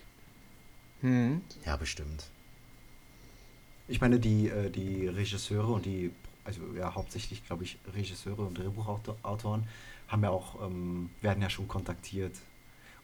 Hm. 1.00 1.40
ja, 1.64 1.76
bestimmt. 1.76 2.24
Ich 3.88 4.00
meine, 4.00 4.18
die, 4.20 4.48
äh, 4.48 4.70
die 4.70 5.08
Regisseure 5.08 5.72
und 5.72 5.86
die, 5.86 6.10
also 6.48 6.60
ja, 6.76 6.94
hauptsächlich, 6.94 7.46
glaube 7.46 7.62
ich, 7.64 7.78
Regisseure 7.94 8.42
und 8.42 8.58
Drehbuchautoren 8.58 9.62
haben 10.08 10.22
ja 10.24 10.30
auch, 10.30 10.60
ähm, 10.66 11.10
werden 11.22 11.42
ja 11.42 11.50
schon 11.50 11.68
kontaktiert. 11.68 12.32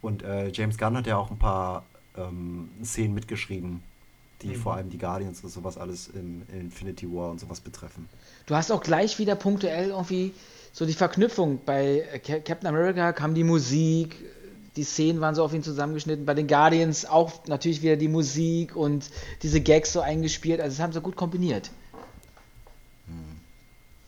Und 0.03 0.23
äh, 0.23 0.49
James 0.53 0.77
Gunn 0.79 0.97
hat 0.97 1.07
ja 1.07 1.17
auch 1.17 1.31
ein 1.31 1.39
paar 1.39 1.85
ähm, 2.17 2.69
Szenen 2.83 3.15
mitgeschrieben, 3.15 3.83
die 4.43 4.49
Mhm. 4.49 4.55
vor 4.57 4.75
allem 4.75 4.91
die 4.91 4.99
Guardians 4.99 5.43
und 5.45 5.51
sowas 5.51 5.79
alles 5.79 6.09
im 6.09 6.43
Infinity 6.53 7.07
War 7.11 7.31
und 7.31 7.39
sowas 7.41 7.61
betreffen. 7.61 8.09
Du 8.47 8.55
hast 8.55 8.71
auch 8.73 8.83
gleich 8.83 9.19
wieder 9.19 9.37
punktuell 9.37 9.91
irgendwie 9.91 10.33
so 10.73 10.85
die 10.87 10.93
Verknüpfung. 10.95 11.61
Bei 11.65 12.01
äh, 12.13 12.19
Ca- 12.19 12.41
Captain 12.41 12.67
America 12.69 13.13
kam 13.13 13.35
die 13.35 13.45
Musik, 13.45 14.17
die 14.77 14.85
Szenen 14.85 15.21
waren 15.21 15.35
so 15.35 15.45
auf 15.45 15.55
ihn 15.55 15.63
zusammengeschnitten. 15.63 16.25
Bei 16.27 16.35
den 16.35 16.47
Guardians 16.49 17.07
auch 17.07 17.47
natürlich 17.47 17.81
wieder 17.83 17.97
die 17.97 18.09
Musik 18.09 18.75
und 18.77 19.09
diese 19.43 19.61
Gags 19.61 19.93
so 19.93 20.01
eingespielt. 20.01 20.61
Also, 20.61 20.77
das 20.77 20.83
haben 20.83 20.93
sie 20.93 21.01
gut 21.01 21.17
kombiniert, 21.17 21.71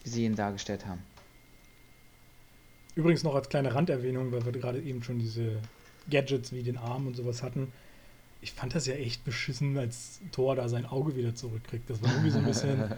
wie 0.07 0.11
sie 0.11 0.25
ihn 0.25 0.37
dargestellt 0.37 0.87
haben. 0.87 1.03
Übrigens 2.95 3.25
noch 3.25 3.35
als 3.35 3.49
kleine 3.49 3.75
Randerwähnung, 3.75 4.31
weil 4.31 4.45
wir 4.45 4.53
gerade 4.53 4.81
eben 4.81 5.03
schon 5.03 5.19
diese 5.19 5.59
Gadgets 6.09 6.53
wie 6.53 6.63
den 6.63 6.79
Arm 6.79 7.09
und 7.09 7.17
sowas 7.17 7.43
hatten. 7.43 7.73
Ich 8.41 8.53
fand 8.53 8.75
das 8.77 8.87
ja 8.87 8.95
echt 8.95 9.25
beschissen, 9.25 9.77
als 9.77 10.21
Thor 10.31 10.55
da 10.55 10.69
sein 10.69 10.87
Auge 10.87 11.17
wieder 11.17 11.35
zurückkriegt. 11.35 11.91
Das 11.91 12.01
war 12.03 12.11
irgendwie 12.13 12.31
so 12.31 12.39
ein 12.39 12.47
bisschen. 12.47 12.85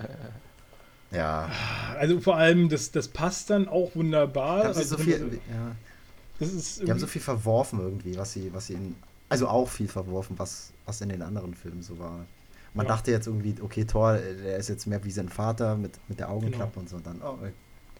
Ja, 1.11 1.51
Also 1.99 2.21
vor 2.21 2.37
allem, 2.37 2.69
das, 2.69 2.91
das 2.91 3.09
passt 3.09 3.49
dann 3.49 3.67
auch 3.67 3.95
wunderbar. 3.95 4.67
Also 4.67 4.83
so 4.83 4.99
viel, 4.99 5.41
ja, 5.51 5.75
das 6.39 6.53
ist 6.53 6.83
die 6.83 6.91
haben 6.91 6.99
so 6.99 7.07
viel 7.07 7.23
verworfen 7.23 7.81
irgendwie, 7.81 8.15
was 8.19 8.35
sie, 8.35 8.53
was 8.53 8.67
sie 8.67 8.75
in, 8.75 8.95
also 9.31 9.49
auch 9.49 9.71
viel 9.71 9.89
verworfen, 9.89 10.39
was, 10.39 10.71
was 10.85 11.01
in 11.01 11.09
den 11.09 11.23
anderen 11.23 11.55
Filmen 11.55 11.83
so 11.83 11.99
war. 11.99 12.27
Man 12.79 12.87
Ja. 12.87 12.93
dachte 12.95 13.11
jetzt 13.11 13.27
irgendwie, 13.27 13.55
okay, 13.61 13.85
Thor, 13.85 14.15
äh, 14.15 14.35
der 14.43 14.57
ist 14.57 14.69
jetzt 14.69 14.87
mehr 14.87 15.03
wie 15.05 15.11
sein 15.11 15.29
Vater 15.29 15.77
mit, 15.77 15.99
mit 16.09 16.21
der 16.21 16.31
Augenklappe 16.31 16.71
Genau. 16.75 16.81
und 16.81 16.89
so, 16.89 16.97
und 16.97 17.07
dann, 17.07 17.21
oh, 17.23 17.45
äh, 17.45 17.51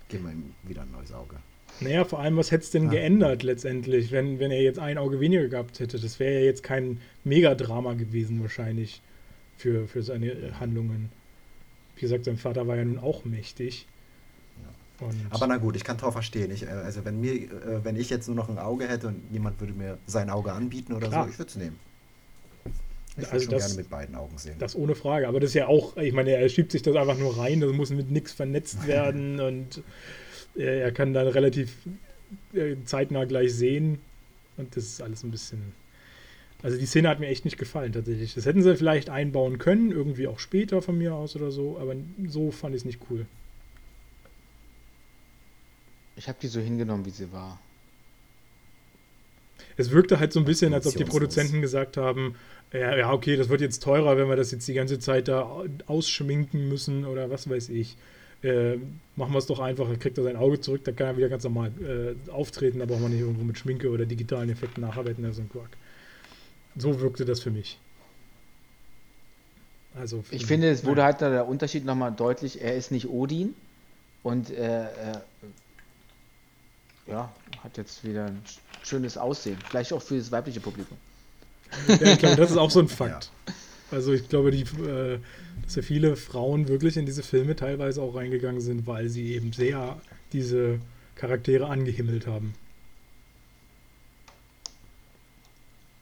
geben 0.09 0.25
wir 0.25 0.33
ihm 0.33 0.55
wieder 0.63 0.83
ein 0.83 0.93
neues 0.93 1.13
Auge. 1.13 1.37
Naja, 1.81 2.05
vor 2.05 2.21
allem, 2.21 2.37
was 2.37 2.51
hätte 2.53 2.63
es 2.65 2.71
denn 2.71 2.87
Ah. 2.87 2.91
geändert 2.91 3.43
letztendlich, 3.43 4.11
wenn, 4.13 4.39
wenn 4.39 4.51
er 4.53 4.63
jetzt 4.63 4.79
ein 4.79 4.97
Auge 4.97 5.19
weniger 5.21 5.49
gehabt 5.49 5.81
hätte? 5.81 5.99
Das 5.99 6.19
wäre 6.21 6.35
ja 6.35 6.41
jetzt 6.45 6.63
kein 6.63 7.01
Megadrama 7.25 7.95
gewesen, 7.95 8.41
wahrscheinlich, 8.41 9.03
für, 9.57 9.89
für 9.89 10.03
seine 10.05 10.31
äh, 10.31 10.53
Handlungen. 10.61 11.11
Wie 11.97 12.01
gesagt, 12.03 12.25
sein 12.25 12.37
Vater 12.37 12.69
war 12.69 12.77
ja 12.77 12.85
nun 12.85 12.99
auch 12.99 13.25
mächtig. 13.25 13.87
Und 15.01 15.15
Aber 15.31 15.47
na 15.47 15.57
gut, 15.59 15.77
ich 15.77 15.85
kann 15.85 15.97
Thor 15.99 16.11
verstehen. 16.13 16.51
Ich, 16.53 16.65
äh, 16.65 16.71
also 16.71 17.05
wenn 17.05 17.21
mir, 17.21 17.49
wenn 17.85 17.95
ich 17.97 18.11
jetzt 18.11 18.27
nur 18.27 18.35
noch 18.37 18.49
ein 18.49 18.59
Auge 18.59 18.87
hätte 18.89 19.09
und 19.09 19.21
jemand 19.33 19.61
würde 19.61 19.73
mir 19.73 19.99
sein 20.07 20.29
Auge 20.31 20.53
anbieten 20.53 20.93
oder 20.93 21.09
Klar. 21.09 21.25
so, 21.25 21.31
ich 21.31 21.39
würde 21.39 21.51
es 21.51 21.57
nehmen. 21.57 21.77
Ich 23.19 23.25
würde 23.25 23.33
Also 23.33 23.45
schon 23.47 23.55
das- 23.55 23.67
gerne 23.67 23.83
mit 23.83 23.91
beiden 23.91 24.15
Augen 24.15 24.39
sehen. 24.39 24.57
Das 24.59 24.75
ohne 24.77 24.95
Frage. 24.95 25.29
Aber 25.29 25.41
das 25.41 25.51
ist 25.51 25.55
ja 25.55 25.67
auch, 25.67 25.97
ich 25.97 26.13
meine, 26.13 26.31
er 26.31 26.49
schiebt 26.49 26.73
sich 26.73 26.83
das 26.83 26.95
einfach 26.97 27.19
nur 27.19 27.37
rein, 27.39 27.61
das 27.61 27.73
muss 27.73 27.91
mit 27.91 28.11
nichts 28.11 28.33
vernetzt 28.33 28.87
werden 28.87 29.41
und 29.41 29.83
äh, 30.57 30.81
er 30.81 30.93
kann 30.93 31.13
dann 31.13 31.27
relativ 31.27 31.75
äh, 32.55 32.77
zeitnah 32.85 33.25
gleich 33.25 33.55
sehen. 33.55 33.99
Und 34.57 34.77
das 34.77 34.85
ist 34.85 35.03
alles 35.03 35.23
ein 35.23 35.31
bisschen. 35.31 35.73
Also 36.63 36.77
die 36.77 36.87
Szene 36.87 37.09
hat 37.09 37.21
mir 37.21 37.29
echt 37.29 37.45
nicht 37.45 37.59
gefallen 37.59 37.93
tatsächlich. 37.93 38.35
Das 38.35 38.45
hätten 38.47 38.63
sie 38.63 38.77
vielleicht 38.77 39.11
einbauen 39.11 39.59
können, 39.59 39.93
irgendwie 39.93 40.27
auch 40.27 40.41
später 40.41 40.83
von 40.83 40.99
mir 40.99 41.15
aus 41.15 41.37
oder 41.37 41.53
so, 41.53 41.79
aber 41.79 41.95
so 42.27 42.51
fand 42.51 42.75
ich 42.75 42.81
es 42.81 42.85
nicht 42.85 42.99
cool. 43.11 43.27
Ich 46.17 46.29
habe 46.29 46.39
die 46.43 46.49
so 46.49 46.59
hingenommen, 46.61 47.05
wie 47.05 47.11
sie 47.11 47.31
war. 47.33 47.61
Es 49.77 49.91
wirkte 49.91 50.19
halt 50.19 50.33
so 50.33 50.41
ein 50.41 50.45
bisschen, 50.45 50.75
als 50.75 50.87
ob 50.87 50.95
die. 50.95 51.05
Produzenten 51.05 51.61
gesagt 51.61 51.97
haben, 51.97 52.35
ja, 52.73 52.97
ja, 52.97 53.13
okay, 53.13 53.37
das 53.37 53.49
wird 53.49 53.61
jetzt 53.61 53.83
teurer, 53.83 54.17
wenn 54.17 54.29
wir 54.29 54.37
das 54.37 54.51
jetzt 54.51 54.69
die 54.69 54.75
ganze 54.75 54.99
Zeit 54.99 55.29
da 55.29 55.65
ausschminken 55.87 56.69
müssen 56.69 57.05
oder 57.05 57.31
was 57.31 57.49
weiß 57.49 57.71
ich. 57.71 57.97
Äh, 58.43 58.77
machen 59.17 59.33
wir 59.33 59.39
es 59.39 59.47
doch 59.47 59.59
einfach, 59.59 59.89
dann 59.89 59.99
kriegt 59.99 60.17
er 60.17 60.25
sein 60.25 60.37
Auge 60.37 60.61
zurück, 60.61 60.85
dann 60.85 60.95
kann 60.95 61.09
er 61.09 61.17
wieder 61.17 61.29
ganz 61.29 61.43
normal 61.43 61.73
äh, 61.83 62.31
auftreten, 62.31 62.79
da 62.79 62.87
braucht 62.87 63.01
man 63.01 63.11
nicht 63.11 63.21
irgendwo 63.21 63.43
mit 63.43 63.59
Schminke 63.59 63.91
oder 63.91 64.07
digitalen 64.07 64.49
Effekten 64.49 64.81
nacharbeiten, 64.81 65.25
das 65.25 65.33
ist 65.33 65.41
ein 65.41 65.49
Quark. 65.49 65.71
So 66.77 67.01
wirkte 67.01 67.25
das 67.25 67.41
für 67.41 67.51
mich. 67.51 67.81
Also 69.99 70.23
Ich 70.31 70.47
finde, 70.47 70.71
es 70.71 70.85
wurde 70.85 71.03
halt 71.03 71.21
da 71.21 71.31
der 71.31 71.49
Unterschied 71.49 71.85
nochmal 71.85 72.13
deutlich. 72.13 72.63
Er 72.63 72.77
ist 72.77 72.93
nicht 72.93 73.09
Odin 73.09 73.55
und 74.23 74.51
er, 74.51 74.93
er 74.97 75.25
ja, 77.09 77.33
hat 77.65 77.77
jetzt 77.77 78.05
wieder 78.05 78.31
schönes 78.89 79.17
Aussehen. 79.17 79.59
Vielleicht 79.69 79.93
auch 79.93 80.03
für 80.03 80.17
das 80.17 80.33
weibliche 80.33 80.61
Publikum. 80.61 80.97
Ja, 81.87 82.13
ich 82.13 82.19
glaube, 82.19 82.37
das 82.37 82.51
ist 82.51 82.57
auch 82.57 82.71
so 82.71 82.81
ein 82.81 82.89
Fakt. 82.89 83.31
Also 83.91 84.13
ich 84.13 84.29
glaube, 84.29 84.51
die, 84.51 84.63
äh, 84.63 85.19
dass 85.63 85.77
ja 85.77 85.83
viele 85.83 86.17
Frauen 86.17 86.69
wirklich 86.69 86.97
in 86.97 87.07
diese 87.07 87.23
Filme 87.23 87.57
teilweise 87.57 88.03
auch 88.03 88.15
reingegangen 88.15 88.61
sind, 88.61 88.87
weil 88.87 89.09
sie 89.09 89.35
eben 89.35 89.53
sehr 89.53 89.99
diese 90.33 90.79
Charaktere 91.15 91.67
angehimmelt 91.67 92.27
haben. 92.27 92.55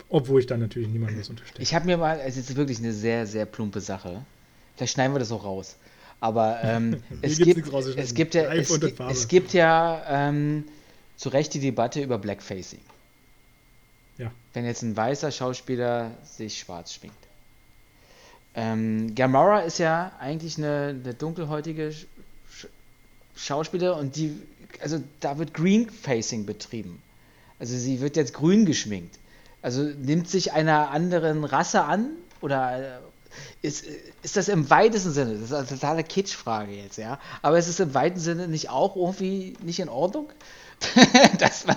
Obwohl 0.09 0.41
ich 0.41 0.47
dann 0.47 0.61
natürlich 0.61 0.89
niemandem 0.89 1.21
was 1.21 1.29
unterstelle. 1.29 1.63
Ich 1.63 1.75
habe 1.75 1.87
mir 1.87 1.97
mal, 1.97 2.21
es 2.25 2.37
ist 2.37 2.55
wirklich 2.57 2.79
eine 2.79 2.93
sehr, 2.93 3.27
sehr 3.27 3.45
plumpe 3.45 3.81
Sache. 3.81 4.25
Vielleicht 4.77 4.95
schneiden 4.95 5.15
wir 5.15 5.19
das 5.19 5.33
auch 5.33 5.45
raus. 5.45 5.77
Aber 6.21 6.59
ähm, 6.63 7.03
es, 7.23 7.39
gibt, 7.39 7.73
es 7.73 8.15
gibt 8.15 8.35
ja, 8.35 8.53
es, 8.53 8.71
es 8.71 9.29
gibt 9.29 9.53
ja 9.53 10.03
ähm, 10.09 10.65
zu 11.17 11.29
Recht 11.29 11.55
die 11.55 11.61
Debatte 11.61 12.03
über 12.03 12.19
Blackfacing. 12.19 12.81
Ja. 14.19 14.31
Wenn 14.53 14.65
jetzt 14.65 14.83
ein 14.83 14.97
weißer 14.97 15.31
Schauspieler 15.31 16.13
sich 16.25 16.59
schwarz 16.59 16.95
schminkt. 16.95 17.17
Ähm, 18.55 19.15
Gamora 19.15 19.61
ist 19.61 19.79
ja 19.79 20.13
eigentlich 20.19 20.57
eine, 20.57 20.99
eine 21.03 21.15
dunkelhäutige 21.15 21.93
Sch 21.93 22.07
Schauspieler 23.37 23.99
und 23.99 24.17
die, 24.17 24.41
also 24.81 25.03
da 25.21 25.37
wird 25.37 25.53
Greenfacing 25.53 26.47
betrieben. 26.47 27.03
Also 27.59 27.77
sie 27.77 28.01
wird 28.01 28.17
jetzt 28.17 28.33
grün 28.33 28.65
geschminkt. 28.65 29.19
Also 29.61 29.83
nimmt 29.83 30.31
sich 30.31 30.53
einer 30.53 30.91
anderen 30.91 31.45
Rasse 31.45 31.83
an 31.83 32.11
oder 32.41 32.97
äh, 32.97 32.99
ist, 33.61 33.85
ist 34.23 34.37
das 34.37 34.49
im 34.49 34.71
weitesten 34.71 35.13
Sinne, 35.13 35.35
das 35.35 35.43
ist 35.43 35.53
eine 35.53 35.67
totale 35.67 36.05
Kitschfrage 36.05 36.73
jetzt, 36.73 36.97
ja, 36.97 37.19
aber 37.43 37.59
ist 37.59 37.69
es 37.69 37.81
im 37.81 37.93
weiten 37.93 38.19
Sinne 38.19 38.49
nicht 38.49 38.71
auch 38.71 38.97
irgendwie 38.97 39.55
nicht 39.63 39.81
in 39.81 39.91
Ordnung? 39.91 40.31
das 41.39 41.67
war 41.67 41.77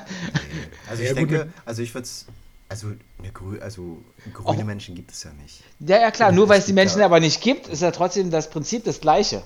also 0.89 1.03
ich 1.03 1.09
ja, 1.09 1.15
denke, 1.15 1.45
gut. 1.45 1.53
also 1.65 1.81
ich 1.81 1.93
würde 1.93 2.05
es 2.05 2.25
also, 2.69 2.87
eine 3.17 3.31
grü 3.31 3.59
also 3.59 3.97
grüne 4.31 4.61
oh. 4.61 4.63
Menschen 4.63 4.93
gibt 4.93 5.11
es 5.11 5.23
ja 5.23 5.31
nicht. 5.41 5.63
Ja, 5.79 5.99
ja 5.99 6.11
klar, 6.11 6.31
nur 6.31 6.49
weil 6.49 6.59
es 6.59 6.67
die 6.67 6.73
Menschen 6.73 6.99
ja. 6.99 7.05
aber 7.05 7.19
nicht 7.19 7.41
gibt, 7.41 7.67
ist 7.67 7.81
ja 7.81 7.89
trotzdem 7.89 8.29
das 8.29 8.51
Prinzip 8.51 8.83
das 8.83 9.01
gleiche. 9.01 9.41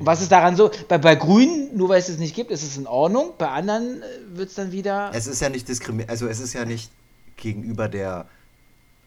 Und 0.00 0.06
was 0.06 0.20
ist 0.20 0.32
daran 0.32 0.56
so? 0.56 0.72
Bei, 0.88 0.98
bei 0.98 1.14
Grünen, 1.14 1.76
nur 1.76 1.88
weil 1.90 2.00
es 2.00 2.08
es 2.08 2.18
nicht 2.18 2.34
gibt, 2.34 2.50
ist 2.50 2.64
es 2.64 2.76
in 2.76 2.88
Ordnung. 2.88 3.34
Bei 3.38 3.48
anderen 3.48 4.02
äh, 4.02 4.06
wird 4.36 4.48
es 4.48 4.56
dann 4.56 4.72
wieder. 4.72 5.12
Es 5.14 5.28
ist 5.28 5.40
ja 5.40 5.48
nicht 5.48 5.68
diskriminiert, 5.68 6.10
also 6.10 6.26
es 6.26 6.40
ist 6.40 6.52
ja 6.52 6.64
nicht 6.64 6.90
gegenüber 7.36 7.88
der 7.88 8.26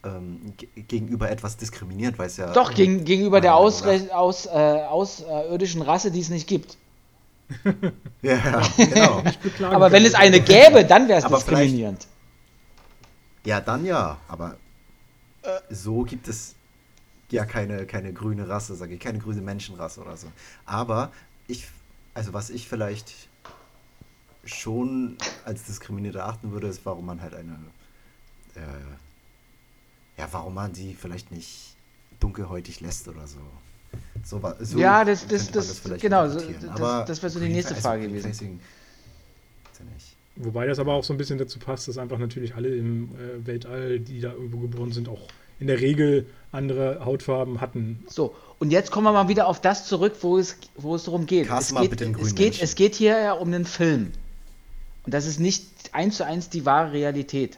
ähm, 0.06 0.53
gegenüber 0.76 1.30
etwas 1.30 1.57
diskriminiert, 1.57 2.18
weil 2.18 2.27
es 2.27 2.38
ja. 2.38 2.53
Doch, 2.53 2.73
gegen, 2.73 3.03
gegenüber 3.03 3.41
der 3.41 3.56
Ausre 3.56 4.07
aus, 4.14 4.45
äh, 4.45 4.49
außerirdischen 4.49 5.81
Rasse, 5.81 6.11
die 6.11 6.22
es 6.22 6.30
nicht 6.30 6.48
gibt. 6.48 6.77
Ja, 8.21 8.61
genau. 8.75 9.23
aber 9.71 9.91
wenn 9.91 10.05
es 10.05 10.13
eine 10.13 10.41
gäbe, 10.41 10.85
dann 10.85 11.07
wäre 11.07 11.19
es 11.19 11.25
diskriminierend. 11.25 12.07
Ja, 13.45 13.61
dann 13.61 13.85
ja, 13.85 14.17
aber 14.27 14.57
äh, 15.43 15.59
so 15.69 16.03
gibt 16.03 16.27
es 16.27 16.55
ja 17.29 17.45
keine, 17.45 17.85
keine 17.85 18.13
grüne 18.13 18.47
Rasse, 18.49 18.75
sage 18.75 18.95
ich, 18.95 18.99
keine 18.99 19.19
grüne 19.19 19.41
Menschenrasse 19.41 20.01
oder 20.01 20.17
so. 20.17 20.27
Aber 20.65 21.11
ich, 21.47 21.67
also 22.13 22.33
was 22.33 22.49
ich 22.49 22.67
vielleicht 22.67 23.13
schon 24.43 25.17
als 25.45 25.63
diskriminiert 25.63 26.15
erachten 26.15 26.51
würde, 26.51 26.67
ist, 26.67 26.85
warum 26.85 27.05
man 27.05 27.21
halt 27.21 27.35
eine, 27.35 27.57
äh, 28.55 30.19
ja, 30.19 30.27
warum 30.31 30.53
man 30.53 30.73
die 30.73 30.93
vielleicht 30.93 31.31
nicht 31.31 31.75
dunkelhäutig 32.19 32.81
lässt 32.81 33.07
oder 33.07 33.27
so. 33.27 33.39
So, 34.27 34.41
so 34.59 34.77
ja, 34.77 35.05
das, 35.05 35.25
das, 35.25 35.49
das, 35.51 35.81
das 35.83 36.01
genau, 36.01 36.27
das, 36.27 36.43
das 37.07 37.23
wäre 37.23 37.29
so 37.29 37.39
die 37.39 37.47
nächste 37.47 37.75
Frage 37.75 38.09
gewesen. 38.09 38.59
Nicht. 39.95 40.17
Wobei 40.35 40.67
das 40.67 40.79
aber 40.79 40.95
auch 40.95 41.03
so 41.05 41.13
ein 41.13 41.17
bisschen 41.17 41.37
dazu 41.37 41.59
passt, 41.59 41.87
dass 41.87 41.97
einfach 41.97 42.17
natürlich 42.17 42.53
alle 42.53 42.75
im 42.75 43.05
äh, 43.15 43.47
Weltall, 43.47 43.99
die 43.99 44.19
da 44.19 44.33
irgendwo 44.33 44.57
geboren 44.57 44.91
sind, 44.91 45.07
auch 45.07 45.21
in 45.61 45.67
der 45.67 45.79
Regel 45.79 46.25
andere 46.51 47.05
Hautfarben 47.05 47.61
hatten. 47.61 48.03
So, 48.09 48.35
und 48.59 48.71
jetzt 48.71 48.91
kommen 48.91 49.05
wir 49.05 49.13
mal 49.13 49.29
wieder 49.29 49.47
auf 49.47 49.61
das 49.61 49.87
zurück, 49.87 50.15
wo 50.19 50.37
es, 50.37 50.57
wo 50.75 50.95
es 50.95 51.05
darum 51.05 51.25
geht. 51.25 51.49
Es 51.49 51.73
geht, 51.73 52.01
es, 52.01 52.35
geht 52.35 52.61
es 52.61 52.75
geht 52.75 52.95
hier 52.95 53.17
ja 53.17 53.31
um 53.31 53.47
einen 53.47 53.65
Film. 53.65 54.11
Und 55.05 55.13
das 55.13 55.25
ist 55.25 55.39
nicht 55.39 55.65
eins 55.93 56.17
zu 56.17 56.25
eins 56.25 56.49
die 56.49 56.65
wahre 56.65 56.91
Realität. 56.91 57.57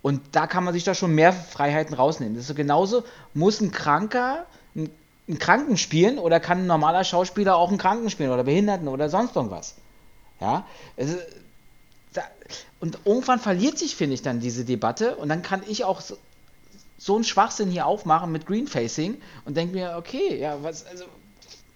Und 0.00 0.20
da 0.30 0.46
kann 0.46 0.62
man 0.62 0.74
sich 0.74 0.84
da 0.84 0.94
schon 0.94 1.12
mehr 1.12 1.32
Freiheiten 1.32 1.94
rausnehmen. 1.94 2.34
Das 2.34 2.42
ist 2.42 2.48
so 2.48 2.54
genauso, 2.54 3.02
muss 3.34 3.60
ein 3.60 3.72
Kranker 3.72 4.46
einen 5.28 5.38
Kranken 5.38 5.76
spielen 5.76 6.18
oder 6.18 6.40
kann 6.40 6.60
ein 6.60 6.66
normaler 6.66 7.04
Schauspieler 7.04 7.56
auch 7.56 7.68
einen 7.68 7.78
Kranken 7.78 8.10
spielen 8.10 8.30
oder 8.30 8.44
Behinderten 8.44 8.88
oder 8.88 9.08
sonst 9.08 9.36
irgendwas. 9.36 9.74
Ja, 10.40 10.66
es, 10.96 11.16
da, 12.12 12.22
und 12.80 12.98
irgendwann 13.04 13.38
verliert 13.38 13.78
sich, 13.78 13.96
finde 13.96 14.14
ich, 14.14 14.22
dann 14.22 14.40
diese 14.40 14.64
Debatte 14.64 15.16
und 15.16 15.28
dann 15.28 15.42
kann 15.42 15.62
ich 15.68 15.84
auch 15.84 16.00
so, 16.00 16.16
so 16.96 17.14
einen 17.14 17.24
Schwachsinn 17.24 17.70
hier 17.70 17.86
aufmachen 17.86 18.32
mit 18.32 18.46
Greenfacing 18.46 19.20
und 19.44 19.56
denke 19.56 19.74
mir, 19.74 19.96
okay, 19.96 20.38
ja, 20.38 20.62
was, 20.62 20.86
also, 20.86 21.04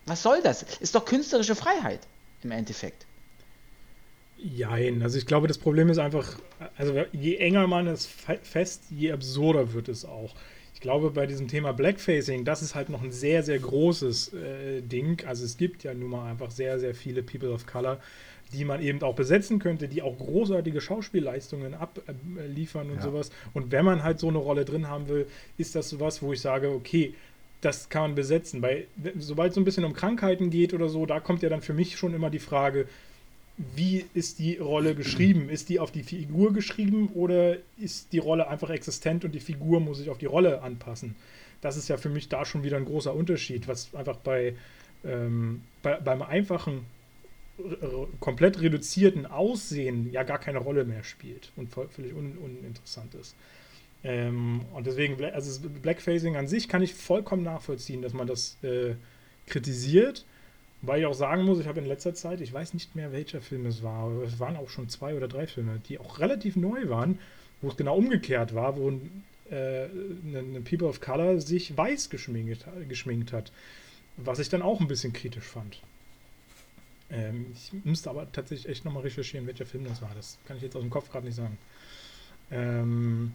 was 0.07 0.23
soll 0.23 0.41
das? 0.43 0.62
Ist 0.81 0.95
doch 0.95 1.05
künstlerische 1.05 1.55
Freiheit 1.55 2.01
im 2.43 2.51
Endeffekt. 2.51 3.07
Jein, 4.39 5.03
also 5.03 5.19
ich 5.19 5.27
glaube, 5.27 5.47
das 5.47 5.59
Problem 5.59 5.89
ist 5.89 5.99
einfach, 5.99 6.37
also 6.77 6.95
je 7.12 7.37
enger 7.37 7.69
man 7.69 7.87
es 7.87 8.09
fest, 8.43 8.83
je 8.91 9.12
absurder 9.12 9.73
wird 9.73 9.89
es 9.89 10.05
auch. 10.05 10.35
Ich 10.83 10.85
glaube, 10.85 11.13
bei 11.13 11.29
diesem 11.29 11.47
Thema 11.47 11.71
Blackfacing, 11.71 12.45
das 12.45 12.61
ist 12.61 12.75
halt 12.75 12.89
noch 12.89 13.05
ein 13.05 13.13
sehr, 13.13 13.45
sehr 13.45 13.61
großes 13.61 14.35
äh, 14.35 14.83
Ding. 14.83 15.25
Also 15.29 15.45
es 15.45 15.57
gibt 15.57 15.85
ja 15.85 15.95
nun 15.95 16.11
mal 16.11 16.29
einfach 16.29 16.51
sehr, 16.51 16.81
sehr 16.81 16.93
viele 16.93 17.23
People 17.23 17.53
of 17.53 17.69
Color, 17.69 18.01
die 18.53 18.65
man 18.65 18.83
eben 18.83 19.01
auch 19.03 19.15
besetzen 19.15 19.61
könnte, 19.61 19.87
die 19.87 20.03
auch 20.03 20.19
großartige 20.19 20.81
Schauspielleistungen 20.81 21.75
abliefern 21.75 22.91
und 22.91 22.97
ja. 22.97 23.03
sowas. 23.03 23.31
Und 23.55 23.71
wenn 23.71 23.85
man 23.85 24.03
halt 24.03 24.19
so 24.19 24.29
eine 24.29 24.39
Rolle 24.39 24.65
drin 24.65 24.89
haben 24.89 25.07
will, 25.07 25.29
ist 25.57 25.77
das 25.77 25.89
sowas, 25.89 26.21
wo 26.21 26.33
ich 26.33 26.41
sage, 26.41 26.71
okay, 26.71 27.15
das 27.61 27.89
kann 27.89 28.03
man 28.03 28.15
besetzen. 28.17 28.61
Weil, 28.61 28.89
sobald 29.21 29.51
es 29.51 29.55
so 29.55 29.61
ein 29.61 29.65
bisschen 29.65 29.85
um 29.85 29.93
Krankheiten 29.93 30.51
geht 30.51 30.75
oder 30.75 30.89
so, 30.89 31.07
da 31.07 31.21
kommt 31.21 31.45
ja 31.45 31.49
dann 31.49 31.63
für 31.63 31.75
mich 31.75 31.97
schon 31.97 32.13
immer 32.13 32.29
die 32.29 32.41
Frage, 32.41 32.89
wie 33.57 34.07
ist 34.15 34.39
die 34.39 34.57
Rolle 34.57 34.95
geschrieben? 34.95 35.49
Ist 35.49 35.69
die 35.69 35.79
auf 35.79 35.91
die 35.91 36.03
Figur 36.03 36.53
geschrieben 36.53 37.09
oder 37.15 37.57
ist 37.77 38.12
die 38.12 38.19
Rolle 38.19 38.49
einfach 38.49 38.70
existent 38.70 39.24
und 39.24 39.33
die 39.33 39.41
Figur 39.41 39.81
muss 39.81 39.99
sich 39.99 40.11
auf 40.11 40.19
die 40.19 40.27
Rolle 40.27 40.62
anpassen? 40.62 41.15
Das 41.61 41.77
ist 41.77 41.89
ja 41.89 41.97
für 41.97 42.09
mich 42.09 42.29
da 42.29 42.45
schon 42.45 42.65
wieder 42.65 42.77
ein 42.77 42.85
großer 42.85 43.15
Unterschied, 43.15 43.69
was 43.69 43.95
einfach 43.95 44.16
bei, 44.16 44.55
ähm, 45.05 45.62
bei 45.83 46.01
beim 46.01 46.23
einfachen 46.23 46.87
komplett 48.20 48.61
reduzierten 48.61 49.27
Aussehen 49.27 50.11
ja 50.12 50.23
gar 50.23 50.39
keine 50.39 50.59
Rolle 50.59 50.85
mehr 50.85 51.05
spielt 51.05 51.53
und 51.57 51.70
völlig 51.70 52.15
un 52.15 52.39
uninteressant 52.39 53.15
ist. 53.15 53.37
Ähm, 54.05 54.62
und 54.73 54.87
deswegen, 54.87 55.23
also 55.24 55.69
Blackfacing 55.69 56.37
an 56.37 56.49
sich 56.49 56.69
kann 56.69 56.83
ich 56.83 56.95
vollkommen 56.95 57.45
nachvollziehen, 57.45 58.03
dass 58.03 58.15
man 58.15 58.27
das 58.27 58.57
äh, 58.62 58.95
kritisiert. 59.47 60.24
Weil 60.85 61.01
ich 61.01 61.07
auch 61.07 61.15
sagen 61.15 61.45
muss, 61.45 61.61
ich 61.61 61.69
habe 61.69 61.81
in 61.81 61.87
letzter 61.87 62.13
Zeit, 62.13 62.41
ich 62.41 62.53
weiß 62.53 62.75
nicht 62.75 62.97
mehr, 62.97 63.13
welcher 63.13 63.41
Film 63.41 63.67
es 63.67 63.85
war, 63.85 64.11
es 64.23 64.41
waren 64.41 64.57
auch 64.57 64.69
schon 64.69 64.89
zwei 64.89 65.15
oder 65.15 65.29
drei 65.29 65.47
Filme, 65.47 65.81
die 65.89 65.99
auch 65.99 66.19
relativ 66.19 66.57
neu 66.57 66.89
waren, 66.89 67.21
wo 67.61 67.69
es 67.69 67.77
genau 67.77 67.97
umgekehrt 67.97 68.53
war, 68.53 68.77
wo 68.77 68.91
äh, 68.91 69.85
eine, 70.27 70.61
People 70.63 70.89
of 70.89 71.01
Color 71.01 71.41
sich 71.41 71.77
weiß 71.77 72.11
geschminkt, 72.11 72.67
geschminkt 72.89 73.33
hat. 73.33 73.53
Was 74.17 74.41
ich 74.41 74.49
dann 74.49 74.61
auch 74.61 74.81
ein 74.81 74.89
bisschen 74.89 75.13
kritisch 75.13 75.45
fand. 75.45 75.81
Ähm, 77.11 77.47
ich 77.55 77.73
müsste 77.85 78.11
aber 78.11 78.31
tatsächlich 78.33 78.69
echt 78.69 78.85
nochmal 78.85 79.05
recherchieren, 79.05 79.47
welcher 79.47 79.67
Film 79.67 79.85
das 79.85 80.03
war. 80.03 80.11
Das 80.15 80.39
kann 80.47 80.57
ich 80.57 80.63
jetzt 80.65 80.75
aus 80.75 80.83
dem 80.83 80.91
Kopf 80.91 81.11
gerade 81.11 81.27
nicht 81.27 81.37
sagen. 81.37 81.59
Ähm, 82.51 83.33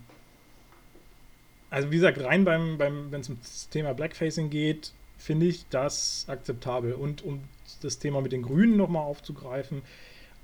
also 1.69 1.91
wie 1.91 1.95
gesagt, 1.95 2.19
rein 2.19 2.43
beim, 2.43 2.77
beim 2.77 3.11
wenn 3.11 3.21
es 3.21 3.29
um 3.29 3.37
das 3.39 3.69
Thema 3.69 3.93
Blackfacing 3.93 4.49
geht, 4.49 4.93
finde 5.17 5.45
ich 5.47 5.67
das 5.69 6.25
akzeptabel. 6.27 6.93
Und 6.93 7.23
um 7.23 7.41
das 7.81 7.99
Thema 7.99 8.21
mit 8.21 8.31
den 8.31 8.43
Grünen 8.43 8.77
nochmal 8.77 9.03
aufzugreifen, 9.03 9.81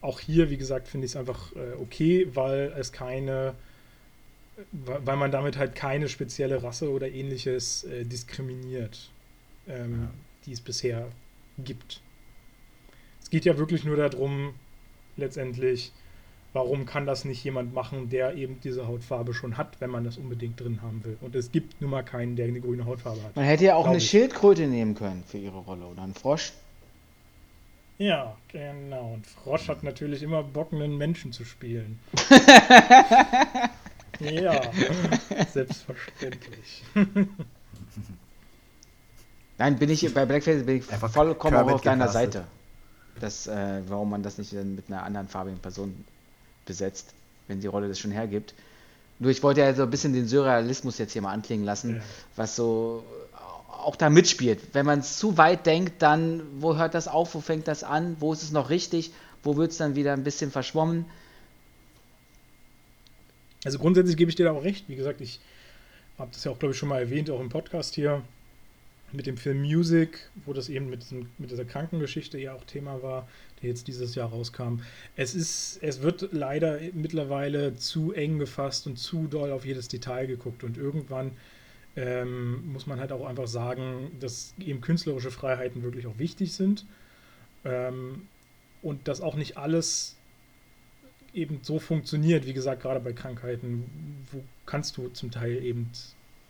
auch 0.01 0.19
hier, 0.19 0.49
wie 0.49 0.57
gesagt, 0.57 0.87
finde 0.87 1.05
ich 1.05 1.11
es 1.11 1.15
einfach 1.15 1.55
äh, 1.55 1.73
okay, 1.79 2.27
weil 2.33 2.73
es 2.77 2.91
keine, 2.91 3.55
weil 4.71 5.15
man 5.15 5.31
damit 5.31 5.57
halt 5.57 5.75
keine 5.75 6.09
spezielle 6.09 6.61
Rasse 6.61 6.91
oder 6.91 7.09
ähnliches 7.09 7.85
äh, 7.85 8.03
diskriminiert, 8.03 9.09
ähm, 9.67 10.01
ja. 10.01 10.09
die 10.45 10.51
es 10.51 10.61
bisher 10.61 11.07
gibt 11.57 12.01
geht 13.33 13.45
ja 13.45 13.57
wirklich 13.57 13.83
nur 13.83 13.97
darum, 13.97 14.53
letztendlich, 15.17 15.91
warum 16.53 16.85
kann 16.85 17.05
das 17.05 17.25
nicht 17.25 17.43
jemand 17.43 17.73
machen, 17.73 18.09
der 18.09 18.35
eben 18.35 18.61
diese 18.63 18.87
Hautfarbe 18.87 19.33
schon 19.33 19.57
hat, 19.57 19.81
wenn 19.81 19.89
man 19.89 20.03
das 20.03 20.17
unbedingt 20.17 20.59
drin 20.59 20.81
haben 20.81 21.03
will. 21.03 21.17
Und 21.21 21.35
es 21.35 21.51
gibt 21.51 21.81
nun 21.81 21.89
mal 21.89 22.03
keinen, 22.03 22.35
der 22.35 22.45
eine 22.47 22.61
grüne 22.61 22.85
Hautfarbe 22.85 23.21
hat. 23.23 23.35
Man 23.35 23.45
hätte 23.45 23.65
ja 23.65 23.75
auch 23.75 23.87
eine 23.87 23.97
ich. 23.97 24.09
Schildkröte 24.09 24.67
nehmen 24.67 24.95
können 24.95 25.23
für 25.27 25.39
ihre 25.39 25.57
Rolle 25.57 25.85
oder 25.85 26.03
einen 26.03 26.13
Frosch. 26.13 26.53
Ja, 27.97 28.37
genau. 28.47 29.13
Und 29.13 29.27
Frosch 29.27 29.67
hat 29.67 29.83
natürlich 29.83 30.23
immer 30.23 30.43
Bock, 30.43 30.71
einen 30.73 30.97
Menschen 30.97 31.31
zu 31.31 31.43
spielen. 31.45 31.99
ja, 34.19 34.61
selbstverständlich. 35.51 36.83
Nein, 39.57 39.77
bin 39.77 39.89
ich 39.89 40.13
bei 40.13 40.25
Blackface 40.25 40.65
bin 40.65 40.77
ich 40.77 40.85
vollkommen 40.85 41.55
auch 41.57 41.71
auf 41.71 41.81
deiner 41.81 42.07
Seite 42.09 42.45
dass, 43.19 43.47
äh, 43.47 43.81
warum 43.87 44.09
man 44.09 44.23
das 44.23 44.37
nicht 44.37 44.53
mit 44.53 44.85
einer 44.87 45.03
anderen 45.03 45.27
farbigen 45.27 45.59
Person 45.59 46.05
besetzt, 46.65 47.13
wenn 47.47 47.59
die 47.59 47.67
Rolle 47.67 47.87
das 47.87 47.99
schon 47.99 48.11
hergibt. 48.11 48.53
Nur 49.19 49.31
ich 49.31 49.43
wollte 49.43 49.61
ja 49.61 49.73
so 49.73 49.83
ein 49.83 49.89
bisschen 49.89 50.13
den 50.13 50.27
Surrealismus 50.27 50.97
jetzt 50.97 51.13
hier 51.13 51.21
mal 51.21 51.31
anklingen 51.31 51.65
lassen, 51.65 51.97
ja. 51.97 52.01
was 52.35 52.55
so 52.55 53.03
auch 53.83 53.95
da 53.95 54.09
mitspielt. 54.09 54.59
Wenn 54.73 54.85
man 54.85 54.99
es 54.99 55.17
zu 55.17 55.37
weit 55.37 55.65
denkt, 55.65 56.01
dann 56.01 56.41
wo 56.59 56.75
hört 56.75 56.93
das 56.93 57.07
auf, 57.07 57.35
wo 57.35 57.41
fängt 57.41 57.67
das 57.67 57.83
an, 57.83 58.15
wo 58.19 58.33
ist 58.33 58.43
es 58.43 58.51
noch 58.51 58.69
richtig, 58.69 59.11
wo 59.43 59.57
wird 59.57 59.71
es 59.71 59.77
dann 59.77 59.95
wieder 59.95 60.13
ein 60.13 60.23
bisschen 60.23 60.51
verschwommen. 60.51 61.05
Also 63.65 63.79
grundsätzlich 63.79 64.17
gebe 64.17 64.29
ich 64.29 64.35
dir 64.35 64.45
da 64.45 64.51
auch 64.51 64.63
recht. 64.63 64.87
Wie 64.87 64.95
gesagt, 64.95 65.21
ich 65.21 65.39
habe 66.17 66.31
das 66.31 66.43
ja 66.43 66.51
auch, 66.51 66.59
glaube 66.59 66.73
ich, 66.73 66.77
schon 66.77 66.89
mal 66.89 66.99
erwähnt, 66.99 67.29
auch 67.29 67.39
im 67.39 67.49
Podcast 67.49 67.95
hier 67.95 68.23
mit 69.11 69.25
dem 69.27 69.37
Film 69.37 69.61
Music, 69.61 70.29
wo 70.45 70.53
das 70.53 70.69
eben 70.69 70.89
mit, 70.89 71.03
diesem, 71.03 71.29
mit 71.37 71.51
dieser 71.51 71.65
Krankengeschichte 71.65 72.37
ja 72.39 72.53
auch 72.53 72.63
Thema 72.65 73.01
war, 73.03 73.27
der 73.63 73.69
jetzt 73.69 73.87
dieses 73.87 74.13
Jahr 74.15 74.29
rauskam. 74.29 74.81
Es 75.15 75.33
ist, 75.33 75.79
es 75.81 76.01
wird 76.01 76.29
leider 76.31 76.79
mittlerweile 76.93 77.75
zu 77.75 78.11
eng 78.11 78.37
gefasst 78.37 78.85
und 78.85 78.97
zu 78.97 79.27
doll 79.27 79.51
auf 79.51 79.65
jedes 79.65 79.87
Detail 79.87 80.27
geguckt 80.27 80.63
und 80.63 80.77
irgendwann 80.77 81.31
ähm, 81.95 82.71
muss 82.71 82.87
man 82.87 82.99
halt 82.99 83.11
auch 83.11 83.25
einfach 83.25 83.47
sagen, 83.47 84.11
dass 84.19 84.53
eben 84.59 84.81
künstlerische 84.81 85.31
Freiheiten 85.31 85.83
wirklich 85.83 86.07
auch 86.07 86.17
wichtig 86.17 86.53
sind 86.53 86.85
ähm, 87.65 88.27
und 88.81 89.07
dass 89.07 89.21
auch 89.21 89.35
nicht 89.35 89.57
alles 89.57 90.17
eben 91.33 91.59
so 91.63 91.79
funktioniert, 91.79 92.45
wie 92.45 92.53
gesagt, 92.53 92.81
gerade 92.81 92.99
bei 92.99 93.13
Krankheiten, 93.13 93.85
wo 94.31 94.43
kannst 94.65 94.97
du 94.97 95.09
zum 95.09 95.31
Teil 95.31 95.63
eben 95.63 95.89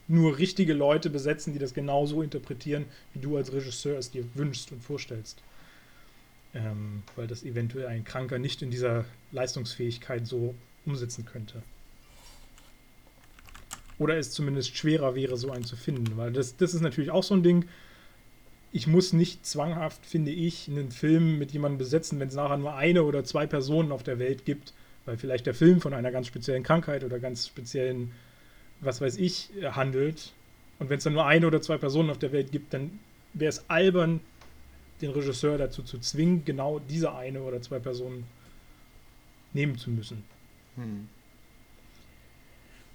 nur 0.08 0.38
richtige 0.38 0.74
Leute 0.74 1.10
besetzen, 1.10 1.54
die 1.54 1.60
das 1.60 1.74
genauso 1.74 2.22
interpretieren, 2.22 2.86
wie 3.14 3.20
du 3.20 3.38
als 3.38 3.54
Regisseur 3.54 3.98
es 3.98 4.12
dir 4.12 4.26
wünschst 4.36 4.72
und 4.72 4.84
vorstellst. 4.84 5.42
Ähm, 6.56 7.04
weil 7.16 7.28
das 7.28 7.44
eventuell 7.44 7.88
ein 7.88 8.04
Kranker 8.04 8.38
nicht 8.38 8.62
in 8.62 8.70
dieser 8.70 9.06
Leistungsfähigkeit 9.32 10.28
so 10.28 10.54
umsetzen 10.86 11.26
könnte. 11.26 11.64
Oder 13.98 14.18
es 14.18 14.32
zumindest 14.32 14.78
schwerer 14.78 15.16
wäre, 15.16 15.38
so 15.38 15.52
einen 15.52 15.64
zu 15.64 15.76
finden. 15.76 16.18
Weil 16.18 16.32
das, 16.32 16.58
das 16.58 16.74
ist 16.74 16.82
natürlich 16.82 17.10
auch 17.10 17.24
so 17.24 17.34
ein 17.34 17.44
Ding. 17.44 17.66
Ich 18.72 18.88
muss 18.88 19.14
nicht 19.14 19.46
zwanghaft, 19.46 20.06
finde 20.06 20.32
ich, 20.32 20.68
einen 20.68 20.92
Film 20.92 21.40
mit 21.40 21.52
jemandem 21.52 21.78
besetzen, 21.78 22.20
wenn 22.20 22.28
es 22.28 22.36
nachher 22.36 22.58
nur 22.58 22.76
eine 22.76 23.04
oder 23.04 23.24
zwei 23.24 23.48
Personen 23.48 23.92
auf 23.92 24.04
der 24.04 24.20
Welt 24.20 24.46
gibt, 24.46 24.74
weil 25.06 25.18
vielleicht 25.18 25.46
der 25.46 25.54
Film 25.54 25.82
von 25.82 25.94
einer 25.94 26.12
ganz 26.12 26.28
speziellen 26.28 26.64
Krankheit 26.64 27.04
oder 27.04 27.20
ganz 27.20 27.48
speziellen 27.48 28.12
was 28.86 29.02
weiß 29.02 29.18
ich, 29.18 29.50
handelt. 29.64 30.34
Und 30.80 30.90
wenn 30.90 30.98
es 30.98 31.04
dann 31.04 31.14
nur 31.14 31.26
eine 31.26 31.48
oder 31.48 31.62
zwei 31.62 31.78
Personen 31.78 32.10
auf 32.10 32.18
der 32.18 32.32
Welt 32.32 32.52
gibt, 32.52 32.74
dann 32.74 33.00
wäre 33.34 33.50
es 33.50 33.70
albern, 33.70 34.20
den 35.02 35.12
Regisseur 35.12 35.58
dazu 35.58 35.84
zu 35.84 36.00
zwingen, 36.00 36.46
genau 36.46 36.80
diese 36.80 37.14
eine 37.14 37.42
oder 37.42 37.62
zwei 37.62 37.80
Personen 37.80 38.26
nehmen 39.54 39.78
zu 39.78 39.90
müssen. 39.90 40.24
Hm. 40.76 41.08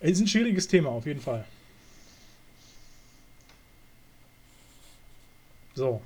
Es 0.01 0.13
ist 0.13 0.21
ein 0.21 0.29
schwieriges 0.29 0.69
Thema, 0.69 0.91
auf 0.91 1.07
jeden 1.07 1.21
Fall. 1.21 1.45
So. 5.75 6.01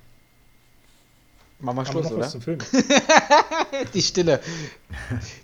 Machen 1.60 1.76
wir 1.76 1.86
Schluss, 1.86 2.10
oder? 2.10 2.28
Zum 2.28 2.42
Film. 2.42 2.58
die 3.94 4.02
Stille. 4.02 4.40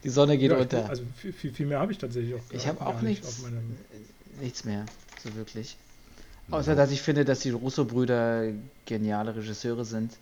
Die 0.03 0.09
Sonne 0.09 0.37
geht 0.37 0.51
ja, 0.51 0.59
unter. 0.59 0.89
Also 0.89 1.05
viel, 1.15 1.53
viel 1.53 1.67
mehr 1.67 1.79
habe 1.79 1.93
ich 1.93 1.99
tatsächlich 1.99 2.35
auch. 2.35 2.43
Ich 2.51 2.67
habe 2.67 2.85
auch 2.85 3.01
nichts. 3.01 3.43
Nicht 3.43 4.41
nichts 4.41 4.65
mehr, 4.65 4.87
so 5.23 5.35
wirklich. 5.35 5.77
Außer, 6.51 6.75
dass 6.75 6.91
ich 6.91 7.03
finde, 7.03 7.25
dass 7.25 7.41
die 7.41 7.51
Russo-Brüder 7.51 8.53
geniale 8.87 9.37
Regisseure 9.37 9.85
sind 9.85 10.13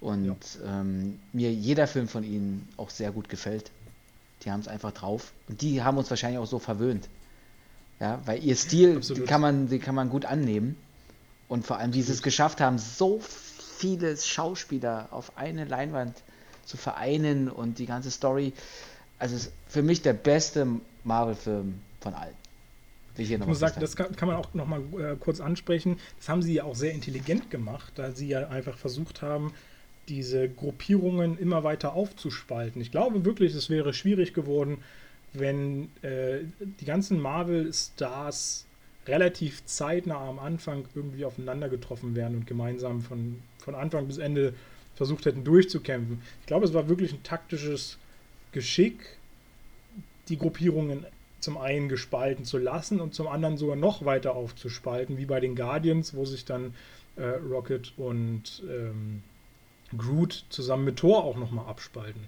und 0.00 0.24
ja. 0.26 0.80
ähm, 0.80 1.20
mir 1.32 1.52
jeder 1.52 1.86
Film 1.86 2.08
von 2.08 2.24
ihnen 2.24 2.68
auch 2.76 2.90
sehr 2.90 3.12
gut 3.12 3.28
gefällt. 3.28 3.70
Die 4.42 4.50
haben 4.50 4.60
es 4.60 4.68
einfach 4.68 4.92
drauf. 4.92 5.32
Und 5.48 5.62
die 5.62 5.82
haben 5.82 5.98
uns 5.98 6.10
wahrscheinlich 6.10 6.38
auch 6.38 6.46
so 6.46 6.58
verwöhnt. 6.58 7.08
Ja, 8.00 8.20
weil 8.24 8.42
ihr 8.42 8.56
Stil, 8.56 9.00
den 9.00 9.26
kann, 9.26 9.40
man, 9.40 9.68
den 9.68 9.80
kann 9.80 9.94
man 9.94 10.08
gut 10.08 10.24
annehmen. 10.24 10.76
Und 11.48 11.66
vor 11.66 11.76
allem, 11.76 11.92
wie 11.92 12.02
sie 12.02 12.12
es 12.12 12.22
geschafft 12.22 12.60
haben, 12.60 12.78
so 12.78 13.20
viele 13.20 14.16
Schauspieler 14.16 15.08
auf 15.10 15.36
eine 15.36 15.64
Leinwand 15.64 16.16
zu 16.64 16.76
vereinen 16.76 17.48
und 17.50 17.78
die 17.78 17.86
ganze 17.86 18.10
Story. 18.10 18.54
Also 19.18 19.36
für 19.68 19.82
mich 19.82 20.00
der 20.02 20.14
beste 20.14 20.66
Marvel-Film 21.04 21.80
von 22.00 22.14
allen. 22.14 22.39
Ich 23.20 23.38
muss 23.38 23.58
sagen, 23.58 23.80
das 23.80 23.96
kann, 23.96 24.14
kann, 24.16 24.28
man 24.28 24.36
auch 24.36 24.52
noch 24.54 24.66
mal 24.66 24.80
äh, 24.98 25.16
kurz 25.18 25.40
ansprechen. 25.40 25.98
Das 26.18 26.28
haben 26.28 26.42
sie 26.42 26.54
ja 26.54 26.64
auch 26.64 26.74
sehr 26.74 26.92
intelligent 26.92 27.50
gemacht, 27.50 27.92
da 27.96 28.12
sie 28.12 28.28
ja 28.28 28.48
einfach 28.48 28.76
versucht 28.78 29.22
haben, 29.22 29.52
diese 30.08 30.48
Gruppierungen 30.48 31.38
immer 31.38 31.62
weiter 31.62 31.94
aufzuspalten. 31.94 32.80
Ich 32.82 32.90
glaube 32.90 33.24
wirklich, 33.24 33.54
es 33.54 33.70
wäre 33.70 33.94
schwierig 33.94 34.34
geworden, 34.34 34.78
wenn 35.32 35.88
äh, 36.02 36.40
die 36.80 36.84
ganzen 36.84 37.20
Marvel-Stars 37.20 38.66
relativ 39.06 39.64
zeitnah 39.64 40.28
am 40.28 40.38
Anfang 40.38 40.84
irgendwie 40.94 41.24
aufeinander 41.24 41.68
getroffen 41.68 42.14
wären 42.14 42.36
und 42.36 42.46
gemeinsam 42.46 43.02
von, 43.02 43.40
von 43.58 43.74
Anfang 43.74 44.06
bis 44.06 44.18
Ende 44.18 44.54
versucht 44.94 45.26
hätten 45.26 45.44
durchzukämpfen. 45.44 46.20
Ich 46.40 46.46
glaube, 46.46 46.66
es 46.66 46.74
war 46.74 46.88
wirklich 46.88 47.12
ein 47.12 47.22
taktisches 47.22 47.96
Geschick, 48.52 49.18
die 50.28 50.36
Gruppierungen 50.36 51.06
zum 51.40 51.58
einen 51.58 51.88
gespalten 51.88 52.44
zu 52.44 52.58
lassen 52.58 53.00
und 53.00 53.14
zum 53.14 53.26
anderen 53.28 53.56
sogar 53.56 53.76
noch 53.76 54.04
weiter 54.04 54.34
aufzuspalten, 54.34 55.18
wie 55.18 55.26
bei 55.26 55.40
den 55.40 55.56
Guardians, 55.56 56.14
wo 56.14 56.24
sich 56.24 56.44
dann 56.44 56.74
äh, 57.16 57.24
Rocket 57.24 57.92
und 57.96 58.62
ähm, 58.68 59.22
Groot 59.96 60.44
zusammen 60.50 60.84
mit 60.84 60.96
Thor 60.96 61.24
auch 61.24 61.36
nochmal 61.36 61.66
abspalten. 61.66 62.22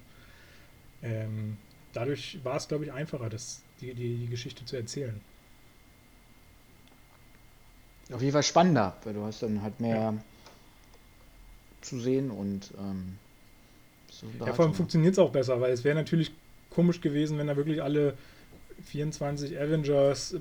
Ähm, 1.03 1.57
dadurch 1.93 2.39
war 2.43 2.57
es, 2.57 2.69
glaube 2.69 2.85
ich, 2.85 2.93
einfacher, 2.93 3.29
das, 3.29 3.63
die, 3.81 3.95
die, 3.95 4.17
die 4.17 4.29
Geschichte 4.29 4.65
zu 4.65 4.77
erzählen. 4.77 5.21
Auf 8.13 8.21
jeden 8.21 8.33
Fall 8.33 8.43
spannender, 8.43 8.97
weil 9.05 9.15
du 9.15 9.23
hast 9.23 9.43
dann 9.43 9.63
halt 9.63 9.81
mehr 9.81 9.97
ja. 9.97 10.15
zu 11.81 11.99
sehen 12.01 12.31
und 12.31 12.73
ähm, 12.79 13.17
so 14.11 14.27
ja, 14.45 14.53
vor 14.53 14.67
allem 14.67 14.75
funktioniert 14.75 15.13
es 15.13 15.19
auch 15.19 15.33
besser, 15.33 15.61
weil 15.61 15.73
es 15.73 15.85
wäre 15.85 15.95
natürlich 15.95 16.33
komisch 16.71 17.01
gewesen, 17.01 17.39
wenn 17.39 17.47
da 17.47 17.57
wirklich 17.57 17.83
alle 17.83 18.15
24 18.85 19.59
Avengers 19.59 20.37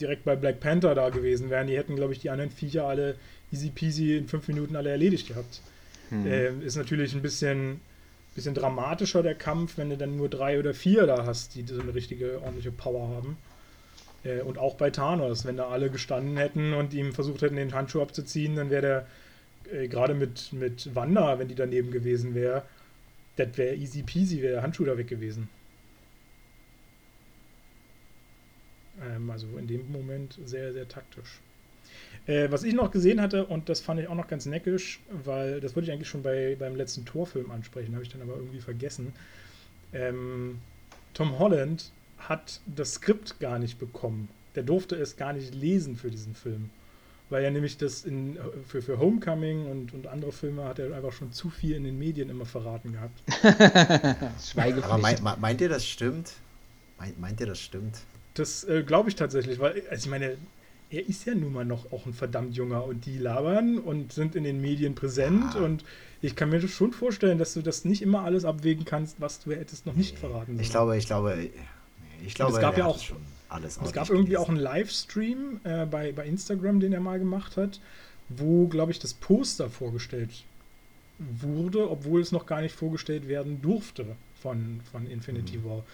direkt 0.00 0.24
bei 0.24 0.36
Black 0.36 0.60
Panther 0.60 0.94
da 0.94 1.10
gewesen 1.10 1.50
wären. 1.50 1.66
Die 1.66 1.76
hätten, 1.76 1.96
glaube 1.96 2.12
ich, 2.12 2.18
die 2.18 2.30
anderen 2.30 2.50
Viecher 2.50 2.86
alle 2.86 3.16
easy 3.52 3.70
peasy 3.70 4.16
in 4.16 4.28
fünf 4.28 4.48
Minuten 4.48 4.76
alle 4.76 4.90
erledigt 4.90 5.28
gehabt. 5.28 5.60
Hm. 6.10 6.26
Äh, 6.26 6.50
ist 6.64 6.76
natürlich 6.76 7.14
ein 7.14 7.22
bisschen, 7.22 7.80
bisschen 8.34 8.54
dramatischer 8.54 9.22
der 9.22 9.34
Kampf, 9.34 9.78
wenn 9.78 9.90
du 9.90 9.96
dann 9.96 10.16
nur 10.16 10.28
drei 10.28 10.58
oder 10.58 10.74
vier 10.74 11.06
da 11.06 11.24
hast, 11.26 11.54
die 11.54 11.64
so 11.66 11.80
eine 11.80 11.94
richtige 11.94 12.40
ordentliche 12.42 12.72
Power 12.72 13.08
haben. 13.08 13.36
Äh, 14.24 14.40
und 14.40 14.58
auch 14.58 14.74
bei 14.74 14.90
Thanos, 14.90 15.44
wenn 15.44 15.56
da 15.56 15.68
alle 15.68 15.90
gestanden 15.90 16.36
hätten 16.36 16.74
und 16.74 16.94
ihm 16.94 17.12
versucht 17.12 17.42
hätten, 17.42 17.56
den 17.56 17.74
Handschuh 17.74 18.02
abzuziehen, 18.02 18.56
dann 18.56 18.70
wäre 18.70 18.82
der 18.82 19.06
äh, 19.72 19.88
gerade 19.88 20.14
mit, 20.14 20.52
mit 20.52 20.94
Wanda, 20.94 21.38
wenn 21.38 21.48
die 21.48 21.54
daneben 21.54 21.90
gewesen 21.90 22.34
wäre, 22.34 22.62
das 23.36 23.56
wäre 23.56 23.74
easy 23.74 24.02
peasy, 24.02 24.42
wäre 24.42 24.54
der 24.54 24.62
Handschuh 24.62 24.84
da 24.84 24.96
weg 24.96 25.08
gewesen. 25.08 25.48
Ähm, 29.02 29.30
also 29.30 29.46
in 29.58 29.66
dem 29.66 29.90
Moment 29.90 30.38
sehr, 30.44 30.72
sehr 30.72 30.88
taktisch. 30.88 31.40
Äh, 32.26 32.50
was 32.50 32.62
ich 32.62 32.74
noch 32.74 32.90
gesehen 32.90 33.20
hatte, 33.20 33.46
und 33.46 33.68
das 33.68 33.80
fand 33.80 34.00
ich 34.00 34.08
auch 34.08 34.14
noch 34.14 34.28
ganz 34.28 34.46
neckisch, 34.46 35.00
weil 35.24 35.60
das 35.60 35.76
wollte 35.76 35.88
ich 35.88 35.92
eigentlich 35.92 36.08
schon 36.08 36.22
bei, 36.22 36.56
beim 36.58 36.76
letzten 36.76 37.04
Torfilm 37.04 37.50
ansprechen, 37.50 37.94
habe 37.94 38.02
ich 38.02 38.10
dann 38.10 38.22
aber 38.22 38.36
irgendwie 38.36 38.60
vergessen. 38.60 39.12
Ähm, 39.92 40.58
Tom 41.12 41.38
Holland 41.38 41.92
hat 42.18 42.60
das 42.66 42.94
Skript 42.94 43.38
gar 43.40 43.58
nicht 43.58 43.78
bekommen. 43.78 44.28
Der 44.54 44.62
durfte 44.62 44.96
es 44.96 45.16
gar 45.16 45.32
nicht 45.32 45.54
lesen 45.54 45.96
für 45.96 46.10
diesen 46.10 46.34
Film. 46.34 46.70
Weil 47.30 47.44
er 47.44 47.50
nämlich 47.50 47.76
das 47.78 48.04
in, 48.04 48.38
für, 48.66 48.82
für 48.82 48.98
Homecoming 48.98 49.66
und, 49.66 49.94
und 49.94 50.06
andere 50.06 50.30
Filme 50.30 50.64
hat 50.64 50.78
er 50.78 50.94
einfach 50.94 51.12
schon 51.12 51.32
zu 51.32 51.50
viel 51.50 51.74
in 51.74 51.84
den 51.84 51.98
Medien 51.98 52.30
immer 52.30 52.46
verraten 52.46 52.92
gehabt. 52.92 53.22
Aber 54.84 54.98
meint, 54.98 55.22
meint 55.40 55.60
ihr, 55.60 55.68
das 55.68 55.86
stimmt? 55.86 56.34
Meint, 56.98 57.18
meint 57.18 57.40
ihr, 57.40 57.46
das 57.46 57.60
stimmt? 57.60 57.98
Das 58.34 58.64
äh, 58.64 58.82
glaube 58.82 59.08
ich 59.08 59.16
tatsächlich, 59.16 59.58
weil, 59.58 59.82
also 59.90 60.04
ich 60.04 60.10
meine, 60.10 60.36
er 60.90 61.08
ist 61.08 61.24
ja 61.24 61.34
nun 61.34 61.52
mal 61.52 61.64
noch 61.64 61.92
auch 61.92 62.06
ein 62.06 62.12
verdammt 62.12 62.56
junger 62.56 62.84
und 62.84 63.06
die 63.06 63.18
labern 63.18 63.78
und 63.78 64.12
sind 64.12 64.36
in 64.36 64.44
den 64.44 64.60
Medien 64.60 64.94
präsent 64.94 65.54
ah. 65.54 65.64
und 65.64 65.84
ich 66.20 66.36
kann 66.36 66.50
mir 66.50 66.66
schon 66.66 66.92
vorstellen, 66.92 67.38
dass 67.38 67.54
du 67.54 67.62
das 67.62 67.84
nicht 67.84 68.02
immer 68.02 68.22
alles 68.22 68.44
abwägen 68.44 68.84
kannst, 68.84 69.20
was 69.20 69.40
du 69.40 69.52
hättest 69.52 69.86
noch 69.86 69.94
nicht 69.94 70.18
verraten 70.18 70.52
sollen. 70.52 70.60
Ich 70.60 70.70
glaube, 70.70 70.96
ich 70.96 71.06
glaube, 71.06 71.50
ich 72.24 72.34
glaube, 72.34 72.52
es 72.52 72.60
gab 72.60 72.78
ja 72.78 72.86
auch 72.86 72.98
schon 72.98 73.18
alles 73.48 73.78
Es 73.82 73.92
gab 73.92 74.10
irgendwie 74.10 74.36
auch 74.36 74.48
einen 74.48 74.58
Livestream 74.58 75.60
äh, 75.64 75.86
bei, 75.86 76.12
bei 76.12 76.26
Instagram, 76.26 76.80
den 76.80 76.92
er 76.92 77.00
mal 77.00 77.18
gemacht 77.18 77.56
hat, 77.56 77.80
wo, 78.28 78.66
glaube 78.66 78.92
ich, 78.92 78.98
das 78.98 79.14
Poster 79.14 79.68
vorgestellt 79.68 80.44
wurde, 81.18 81.90
obwohl 81.90 82.20
es 82.20 82.32
noch 82.32 82.46
gar 82.46 82.60
nicht 82.62 82.74
vorgestellt 82.74 83.28
werden 83.28 83.62
durfte 83.62 84.04
von, 84.40 84.80
von 84.90 85.06
Infinity 85.08 85.58
mhm. 85.58 85.64
War. 85.64 85.84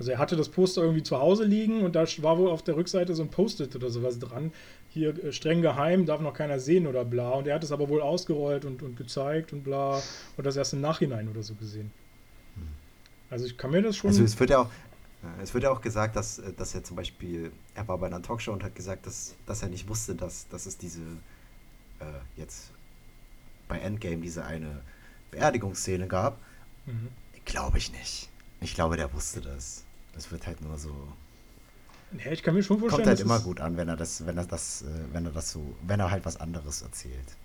Also 0.00 0.12
er 0.12 0.18
hatte 0.18 0.34
das 0.34 0.48
Poster 0.48 0.80
irgendwie 0.80 1.02
zu 1.02 1.18
Hause 1.18 1.44
liegen 1.44 1.82
und 1.82 1.94
da 1.94 2.06
war 2.22 2.38
wohl 2.38 2.48
auf 2.48 2.62
der 2.62 2.74
Rückseite 2.74 3.14
so 3.14 3.22
ein 3.22 3.28
Post-it 3.28 3.76
oder 3.76 3.90
sowas 3.90 4.18
dran. 4.18 4.50
Hier 4.88 5.10
äh, 5.22 5.30
streng 5.30 5.60
geheim, 5.60 6.06
darf 6.06 6.22
noch 6.22 6.32
keiner 6.32 6.58
sehen 6.58 6.86
oder 6.86 7.04
bla. 7.04 7.32
Und 7.32 7.46
er 7.46 7.54
hat 7.54 7.64
es 7.64 7.70
aber 7.70 7.90
wohl 7.90 8.00
ausgerollt 8.00 8.64
und, 8.64 8.82
und 8.82 8.96
gezeigt 8.96 9.52
und 9.52 9.62
bla. 9.62 10.02
Und 10.38 10.46
das 10.46 10.56
erst 10.56 10.72
im 10.72 10.80
Nachhinein 10.80 11.28
oder 11.28 11.42
so 11.42 11.54
gesehen. 11.54 11.92
Also 13.28 13.44
ich 13.44 13.58
kann 13.58 13.72
mir 13.72 13.82
das 13.82 13.94
schon. 13.94 14.08
Also 14.08 14.24
es 14.24 14.40
wird 14.40 14.48
ja 14.48 14.62
auch, 14.62 14.70
Es 15.42 15.52
wird 15.52 15.64
ja 15.64 15.70
auch 15.70 15.82
gesagt, 15.82 16.16
dass, 16.16 16.38
äh, 16.38 16.52
dass 16.54 16.74
er 16.74 16.82
zum 16.82 16.96
Beispiel, 16.96 17.52
er 17.74 17.86
war 17.86 17.98
bei 17.98 18.06
einer 18.06 18.22
Talkshow 18.22 18.52
und 18.52 18.64
hat 18.64 18.74
gesagt, 18.74 19.04
dass, 19.06 19.34
dass 19.44 19.62
er 19.62 19.68
nicht 19.68 19.86
wusste, 19.86 20.14
dass, 20.14 20.48
dass 20.48 20.64
es 20.64 20.78
diese, 20.78 21.02
äh, 22.00 22.04
jetzt 22.38 22.70
bei 23.68 23.78
Endgame 23.78 24.22
diese 24.22 24.46
eine 24.46 24.80
Beerdigungsszene 25.30 26.06
gab. 26.06 26.38
Mhm. 26.86 27.08
Glaube 27.44 27.76
ich 27.76 27.92
nicht. 27.92 28.30
Ich 28.62 28.74
glaube, 28.74 28.96
der 28.96 29.12
wusste 29.12 29.42
das. 29.42 29.84
Das 30.14 30.30
wird 30.30 30.46
halt 30.46 30.60
nur 30.60 30.76
so. 30.78 30.90
Ja, 32.24 32.32
ich 32.32 32.42
kann 32.42 32.54
mir 32.54 32.62
schon 32.62 32.78
vorstellen. 32.78 33.04
Kommt 33.04 33.18
halt 33.18 33.20
immer 33.20 33.40
gut 33.40 33.60
an, 33.60 33.76
wenn 33.76 33.88
er 33.88 33.96
das, 33.96 34.26
wenn 34.26 34.36
er 34.36 34.44
das, 34.44 34.82
äh, 34.82 34.86
wenn 35.12 35.26
er 35.26 35.32
das 35.32 35.52
so, 35.52 35.74
wenn 35.86 36.00
er 36.00 36.10
halt 36.10 36.24
was 36.24 36.38
anderes 36.38 36.82
erzählt. 36.82 37.36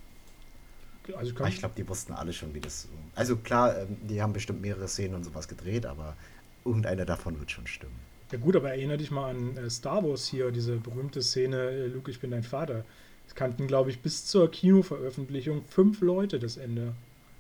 Also 1.16 1.32
ich, 1.32 1.54
ich 1.54 1.60
glaube, 1.60 1.76
die 1.78 1.88
wussten 1.88 2.14
alle 2.14 2.34
schon, 2.34 2.54
wie 2.56 2.60
das. 2.60 2.88
Also 3.14 3.38
klar, 3.38 3.78
ähm, 3.78 3.98
die 4.10 4.22
haben 4.22 4.34
bestimmt 4.34 4.62
mehrere 4.62 4.88
Szenen 4.88 5.16
und 5.16 5.24
sowas 5.24 5.48
gedreht, 5.48 5.86
aber 5.86 6.16
irgendeine 6.64 7.06
davon 7.06 7.40
wird 7.40 7.52
schon 7.52 7.68
stimmen. 7.68 8.00
Ja 8.32 8.40
gut, 8.40 8.56
aber 8.56 8.72
erinnere 8.72 8.98
dich 8.98 9.12
mal 9.12 9.30
an 9.30 9.56
äh, 9.58 9.70
Star 9.70 10.04
Wars 10.04 10.28
hier, 10.28 10.52
diese 10.52 10.78
berühmte 10.78 11.22
Szene, 11.22 11.58
äh, 11.58 11.88
Luke, 11.88 12.10
ich 12.10 12.20
bin 12.20 12.32
dein 12.32 12.44
Vater. 12.44 12.84
Es 13.28 13.36
kannten, 13.36 13.68
glaube 13.68 13.92
ich, 13.92 14.02
bis 14.02 14.26
zur 14.26 14.50
Kinoveröffentlichung 14.50 15.64
fünf 15.66 16.02
Leute 16.02 16.40
das 16.40 16.58
Ende. 16.58 16.94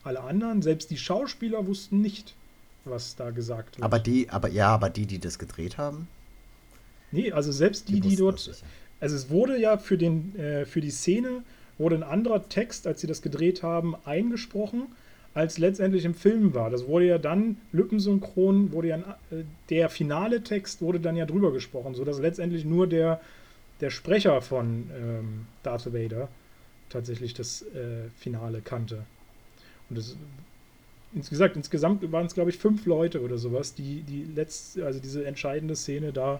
Alle 0.04 0.22
anderen, 0.22 0.62
selbst 0.62 0.92
die 0.92 0.98
Schauspieler, 0.98 1.66
wussten 1.66 2.02
nicht, 2.02 2.36
was 2.86 3.16
da 3.16 3.32
gesagt 3.32 3.78
wird. 3.78 3.84
Aber 3.84 3.99
die, 3.99 4.30
aber 4.30 4.49
ja, 4.49 4.70
aber 4.70 4.90
die, 4.90 5.06
die 5.06 5.20
das 5.20 5.40
gedreht 5.40 5.78
haben? 5.78 6.07
Nee, 7.12 7.32
also 7.32 7.52
selbst 7.52 7.90
die, 7.90 7.99
die, 7.99 8.10
die 8.10 8.16
dort. 8.16 8.64
Also 8.99 9.16
es 9.16 9.30
wurde 9.30 9.60
ja 9.60 9.78
für, 9.78 9.98
den, 9.98 10.38
äh, 10.38 10.66
für 10.66 10.82
die 10.82 10.91
Szene 10.91 11.44
wurde 11.78 11.95
ein 11.95 12.03
anderer 12.03 12.48
Text, 12.48 12.88
als 12.88 13.02
sie 13.02 13.07
das 13.07 13.22
gedreht 13.22 13.64
haben, 13.64 13.95
eingesprochen, 14.06 14.88
als 15.34 15.57
letztendlich 15.57 16.06
im 16.06 16.16
Film 16.16 16.53
war. 16.53 16.70
Das 16.70 16.88
wurde 16.88 17.06
ja 17.06 17.18
dann 17.18 17.57
lückensynchron, 17.74 18.72
wurde 18.72 18.88
ja 18.88 18.98
äh, 18.98 19.44
der 19.70 19.90
finale 19.90 20.41
Text 20.44 20.82
wurde 20.82 20.99
dann 20.99 21.18
ja 21.18 21.26
drüber 21.26 21.52
gesprochen, 21.52 21.94
sodass 21.94 22.20
letztendlich 22.20 22.64
nur 22.64 22.88
der, 22.88 23.20
der 23.82 23.90
Sprecher 23.90 24.41
von 24.41 24.90
ähm, 24.98 25.48
Darth 25.64 25.94
Vader 25.94 26.30
tatsächlich 26.90 27.34
das 27.34 27.64
äh, 27.64 28.10
Finale 28.18 28.62
kannte. 28.62 29.03
Und 29.90 29.98
das, 29.98 30.16
insgesamt, 31.16 31.56
insgesamt 31.56 32.12
waren 32.12 32.26
es, 32.26 32.34
glaube 32.34 32.50
ich, 32.50 32.58
fünf 32.58 32.86
Leute 32.86 33.22
oder 33.22 33.38
sowas, 33.38 33.74
die, 33.74 34.02
die 34.02 34.24
letzte, 34.36 34.86
also 34.86 35.00
diese 35.00 35.26
entscheidende 35.26 35.76
Szene 35.76 36.12
da 36.12 36.40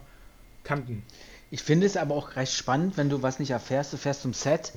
kannten. 0.64 1.04
Ich 1.52 1.62
finde 1.62 1.86
es 1.86 1.96
aber 1.98 2.16
auch 2.16 2.36
recht 2.36 2.54
spannend, 2.54 2.98
wenn 2.98 3.10
du 3.10 3.22
was 3.22 3.40
nicht 3.40 3.52
erfährst, 3.52 3.94
du 3.94 3.98
fährst 3.98 4.22
zum 4.22 4.34
Set 4.34 4.74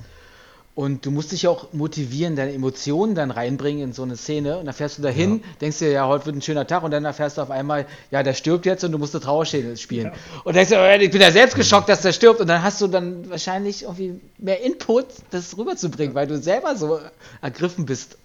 und 0.79 1.05
du 1.05 1.11
musst 1.11 1.33
dich 1.33 1.45
auch 1.45 1.73
motivieren, 1.73 2.37
deine 2.37 2.53
Emotionen 2.53 3.13
dann 3.13 3.31
reinbringen 3.31 3.83
in 3.83 3.91
so 3.91 4.03
eine 4.03 4.15
Szene. 4.15 4.59
Und 4.59 4.65
dann 4.65 4.73
fährst 4.73 4.97
du 4.97 5.01
dahin, 5.01 5.39
ja. 5.39 5.43
denkst 5.59 5.79
dir, 5.79 5.91
ja, 5.91 6.07
heute 6.07 6.27
wird 6.27 6.37
ein 6.37 6.41
schöner 6.41 6.65
Tag. 6.67 6.83
Und 6.83 6.91
dann 6.91 7.03
erfährst 7.03 7.37
du 7.37 7.41
auf 7.41 7.51
einmal, 7.51 7.85
ja, 8.11 8.23
der 8.23 8.33
stirbt 8.33 8.65
jetzt 8.65 8.85
und 8.85 8.93
du 8.93 8.97
musst 8.97 9.13
eine 9.13 9.21
Trauerszene 9.21 9.75
spielen. 9.75 10.05
Ja. 10.05 10.13
Und 10.45 10.55
denkst 10.55 10.69
dir, 10.69 11.01
ich 11.01 11.11
bin 11.11 11.19
ja 11.19 11.31
selbst 11.31 11.57
geschockt, 11.57 11.89
dass 11.89 12.01
der 12.03 12.13
stirbt. 12.13 12.39
Und 12.39 12.47
dann 12.47 12.63
hast 12.63 12.79
du 12.79 12.87
dann 12.87 13.29
wahrscheinlich 13.29 13.83
irgendwie 13.83 14.21
mehr 14.37 14.63
Input, 14.63 15.07
das 15.31 15.57
rüberzubringen, 15.57 16.15
weil 16.15 16.27
du 16.27 16.37
selber 16.37 16.77
so 16.77 17.01
ergriffen 17.41 17.85
bist. 17.85 18.17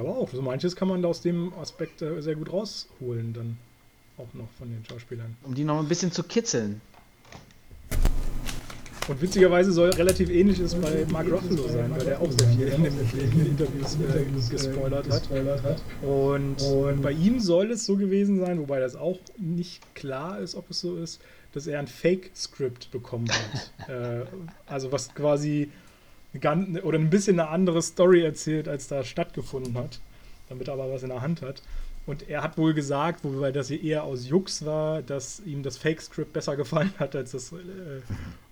Glaube 0.00 0.18
auch. 0.18 0.30
So 0.30 0.42
manches 0.42 0.76
kann 0.76 0.88
man 0.88 1.02
da 1.02 1.08
aus 1.08 1.20
dem 1.20 1.52
Aspekt 1.54 2.00
äh, 2.00 2.20
sehr 2.22 2.34
gut 2.34 2.52
rausholen, 2.52 3.32
dann 3.32 3.58
auch 4.16 4.32
noch 4.34 4.48
von 4.58 4.70
den 4.70 4.84
Schauspielern. 4.84 5.36
Um 5.42 5.54
die 5.54 5.64
noch 5.64 5.78
ein 5.78 5.88
bisschen 5.88 6.10
zu 6.10 6.22
kitzeln. 6.22 6.80
Und 9.08 9.20
witzigerweise 9.20 9.72
soll 9.72 9.90
relativ 9.90 10.30
ähnliches 10.30 10.74
bei 10.74 11.04
Mark 11.10 11.30
Ruffalo 11.30 11.68
sein, 11.68 11.90
weil 11.90 12.04
der 12.04 12.20
auch 12.20 12.30
sehr 12.30 12.48
viel 12.48 12.68
in 12.68 12.84
den, 12.84 12.98
in 12.98 13.30
den 13.30 13.46
Interviews 13.46 13.96
äh, 13.96 14.50
gespoilert 14.50 15.10
hat. 15.10 15.82
Und, 16.02 16.62
und 16.62 17.02
bei 17.02 17.12
ihm 17.12 17.40
soll 17.40 17.72
es 17.72 17.84
so 17.84 17.96
gewesen 17.96 18.38
sein, 18.38 18.58
wobei 18.58 18.78
das 18.78 18.94
auch 18.94 19.18
nicht 19.36 19.94
klar 19.94 20.38
ist, 20.40 20.54
ob 20.54 20.70
es 20.70 20.80
so 20.80 20.96
ist, 20.96 21.20
dass 21.52 21.66
er 21.66 21.78
ein 21.78 21.88
Fake-Script 21.88 22.90
bekommen 22.90 23.28
hat. 23.28 23.88
äh, 23.88 24.24
also 24.66 24.92
was 24.92 25.14
quasi 25.14 25.70
ganz, 26.38 26.80
oder 26.82 26.98
ein 26.98 27.10
bisschen 27.10 27.40
eine 27.40 27.48
andere 27.48 27.82
Story 27.82 28.22
erzählt, 28.22 28.68
als 28.68 28.88
da 28.88 29.02
stattgefunden 29.02 29.74
hat, 29.76 30.00
damit 30.48 30.68
er 30.68 30.74
aber 30.74 30.92
was 30.92 31.02
in 31.02 31.08
der 31.08 31.22
Hand 31.22 31.42
hat. 31.42 31.62
Und 32.06 32.28
er 32.28 32.42
hat 32.42 32.56
wohl 32.56 32.74
gesagt, 32.74 33.24
wobei 33.24 33.52
das 33.52 33.68
hier 33.68 33.82
eher 33.82 34.04
aus 34.04 34.26
Jux 34.28 34.64
war, 34.64 35.02
dass 35.02 35.40
ihm 35.40 35.62
das 35.62 35.76
Fake-Script 35.76 36.32
besser 36.32 36.56
gefallen 36.56 36.92
hat 36.98 37.14
als 37.14 37.32
das, 37.32 37.52
äh, 37.52 37.56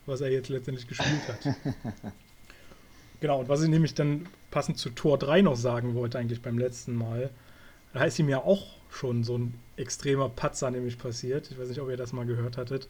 was 0.06 0.20
er 0.20 0.30
jetzt 0.30 0.48
letztendlich 0.48 0.86
gespielt 0.86 1.22
hat. 1.28 1.54
genau, 3.20 3.40
und 3.40 3.48
was 3.48 3.62
ich 3.62 3.68
nämlich 3.68 3.94
dann 3.94 4.26
passend 4.50 4.78
zu 4.78 4.90
Tor 4.90 5.18
3 5.18 5.42
noch 5.42 5.56
sagen 5.56 5.94
wollte, 5.94 6.18
eigentlich 6.18 6.42
beim 6.42 6.58
letzten 6.58 6.94
Mal, 6.94 7.30
da 7.94 8.04
ist 8.04 8.18
ihm 8.18 8.28
ja 8.28 8.38
auch 8.38 8.76
schon 8.90 9.24
so 9.24 9.38
ein 9.38 9.54
extremer 9.76 10.28
Patzer 10.28 10.70
nämlich 10.70 10.98
passiert. 10.98 11.50
Ich 11.50 11.58
weiß 11.58 11.68
nicht, 11.68 11.80
ob 11.80 11.88
ihr 11.88 11.96
das 11.96 12.12
mal 12.12 12.26
gehört 12.26 12.56
hattet. 12.56 12.88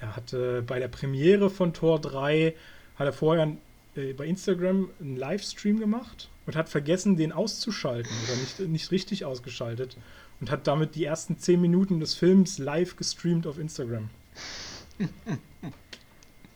Er 0.00 0.14
hatte 0.14 0.62
bei 0.62 0.78
der 0.78 0.88
Premiere 0.88 1.50
von 1.50 1.72
Tor 1.72 2.00
3, 2.00 2.54
hat 2.96 3.06
er 3.06 3.12
vorher 3.12 3.52
äh, 3.98 4.12
bei 4.12 4.26
Instagram 4.26 4.90
einen 5.00 5.16
Livestream 5.16 5.78
gemacht 5.78 6.30
und 6.46 6.56
hat 6.56 6.68
vergessen, 6.68 7.16
den 7.16 7.32
auszuschalten 7.32 8.10
oder 8.24 8.36
nicht, 8.36 8.60
nicht 8.60 8.90
richtig 8.90 9.24
ausgeschaltet 9.24 9.96
und 10.40 10.50
hat 10.50 10.66
damit 10.66 10.94
die 10.94 11.04
ersten 11.04 11.38
zehn 11.38 11.60
Minuten 11.60 12.00
des 12.00 12.14
Films 12.14 12.58
live 12.58 12.96
gestreamt 12.96 13.46
auf 13.46 13.58
Instagram. 13.58 14.08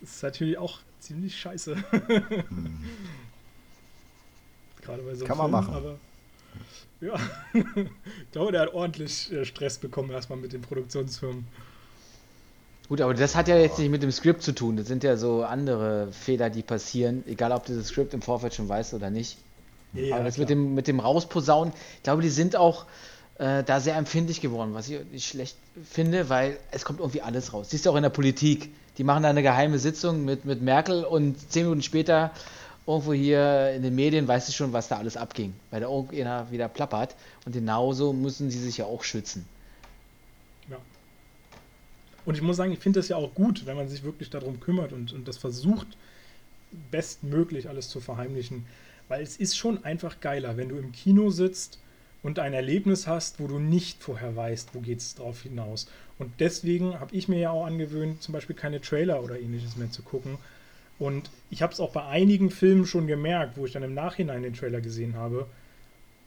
das 0.01 0.11
ist 0.15 0.23
natürlich 0.23 0.57
auch 0.57 0.81
ziemlich 1.01 1.39
scheiße. 1.39 1.77
Hm. 1.91 2.79
Gerade 4.83 5.03
bei 5.03 5.15
so 5.15 5.25
einem 5.25 5.29
Kann 5.29 5.39
man 5.39 5.65
Film, 5.65 5.75
machen. 5.75 5.75
Aber 5.75 5.99
ja, 7.01 7.15
ich 7.55 8.33
glaube, 8.33 8.53
der 8.53 8.63
hat 8.63 8.75
ordentlich 8.75 9.33
äh, 9.33 9.45
Stress 9.45 9.79
bekommen 9.79 10.11
erstmal 10.11 10.39
mit 10.39 10.53
den 10.53 10.63
Produktionsfirmen. 10.63 11.47
Gut, 12.93 13.01
aber 13.01 13.15
das 13.15 13.35
hat 13.35 13.49
ja 13.49 13.57
jetzt 13.57 13.79
nicht 13.79 13.91
mit 13.91 14.03
dem 14.03 14.13
Skript 14.13 14.43
zu 14.43 14.53
tun. 14.53 14.77
Das 14.77 14.87
sind 14.87 15.03
ja 15.03 15.17
so 15.17 15.45
andere 15.45 16.09
Fehler, 16.13 16.51
die 16.51 16.61
passieren, 16.61 17.25
egal 17.27 17.51
ob 17.53 17.65
du 17.65 17.75
das 17.75 17.87
Skript 17.87 18.13
im 18.13 18.21
Vorfeld 18.21 18.53
schon 18.53 18.69
weißt 18.69 18.93
oder 18.93 19.09
nicht. 19.09 19.39
Ja, 19.95 20.17
aber 20.17 20.25
das 20.25 20.37
mit 20.37 20.51
dem, 20.51 20.75
mit 20.75 20.89
dem 20.89 21.01
Rausposaunen, 21.01 21.73
ich 21.97 22.03
glaube, 22.03 22.21
die 22.21 22.29
sind 22.29 22.55
auch 22.55 22.85
äh, 23.39 23.65
da 23.65 23.81
sehr 23.81 23.97
empfindlich 23.97 24.43
geworden, 24.43 24.75
was 24.75 24.91
ich 24.91 25.01
nicht 25.11 25.27
schlecht 25.27 25.57
finde, 25.91 26.29
weil 26.29 26.59
es 26.71 26.85
kommt 26.85 27.01
irgendwie 27.01 27.23
alles 27.23 27.55
raus. 27.55 27.71
Siehst 27.71 27.87
du 27.87 27.91
auch 27.91 27.97
in 27.97 28.03
der 28.03 28.11
Politik. 28.11 28.75
Die 28.99 29.05
machen 29.05 29.23
da 29.23 29.31
eine 29.31 29.43
geheime 29.43 29.79
Sitzung 29.79 30.27
mit, 30.27 30.45
mit 30.45 30.61
Merkel 30.61 31.05
und 31.05 31.51
zehn 31.51 31.63
Minuten 31.63 31.81
später 31.81 32.31
irgendwo 32.87 33.15
hier 33.15 33.73
in 33.75 33.83
den 33.83 33.95
Medien 33.95 34.29
weißt 34.29 34.49
du 34.49 34.53
schon, 34.53 34.75
was 34.75 34.89
da 34.89 34.99
alles 34.99 35.17
abging, 35.17 35.55
weil 35.71 35.81
da 35.81 35.89
irgendeiner 35.89 36.51
wieder 36.51 36.69
plappert. 36.69 37.15
Und 37.47 37.53
genauso 37.53 38.13
müssen 38.13 38.51
sie 38.51 38.59
sich 38.59 38.77
ja 38.77 38.85
auch 38.85 39.03
schützen. 39.03 39.49
Und 42.25 42.37
ich 42.37 42.43
muss 42.43 42.57
sagen, 42.57 42.73
ich 42.73 42.79
finde 42.79 43.01
das 43.01 43.09
ja 43.09 43.17
auch 43.17 43.35
gut, 43.35 43.67
wenn 43.67 43.77
man 43.77 43.89
sich 43.89 44.05
wirklich 44.05 44.31
darum 44.31 44.61
kümmert 44.61 44.93
und, 44.93 45.13
und 45.13 45.27
das 45.27 45.39
versucht, 45.39 45.89
bestmöglich 46.91 47.69
alles 47.69 47.89
zu 47.89 48.01
verheimlichen. 48.01 48.65
Weil 49.09 49.23
es 49.23 49.37
ist 49.37 49.57
schon 49.57 49.85
einfach 49.85 50.21
geiler, 50.21 50.57
wenn 50.57 50.69
du 50.69 50.77
im 50.77 50.93
Kino 50.93 51.31
sitzt 51.31 51.79
und 52.23 52.39
ein 52.39 52.55
Erlebnis 52.55 53.07
hast, 53.07 53.41
wo 53.41 53.49
du 53.49 53.59
nicht 53.59 54.03
vorher 54.03 54.37
weißt, 54.37 54.75
wo 54.75 54.81
geht 54.81 55.01
es 55.01 55.15
drauf 55.15 55.43
hinaus. 55.43 55.89
Und 56.19 56.33
deswegen 56.39 56.99
habe 57.01 57.15
ich 57.15 57.29
mir 57.29 57.41
ja 57.41 57.51
auch 57.51 57.67
angewöhnt, 57.67 58.23
zum 58.23 58.33
Beispiel 58.33 58.55
keine 58.55 58.81
Trailer 58.81 59.23
oder 59.23 59.39
ähnliches 59.41 59.77
mehr 59.77 59.91
zu 59.91 60.03
gucken. 60.03 60.39
Und 60.99 61.31
ich 61.51 61.63
habe 61.63 61.73
es 61.73 61.81
auch 61.81 61.91
bei 61.91 62.07
einigen 62.07 62.51
Filmen 62.51 62.87
schon 62.87 63.09
gemerkt, 63.09 63.57
wo 63.57 63.67
ich 63.67 63.73
dann 63.73 63.83
im 63.83 63.95
Nachhinein 63.95 64.43
den 64.43 64.55
Trailer 64.55 64.81
gesehen 64.81 65.17
habe, 65.17 65.47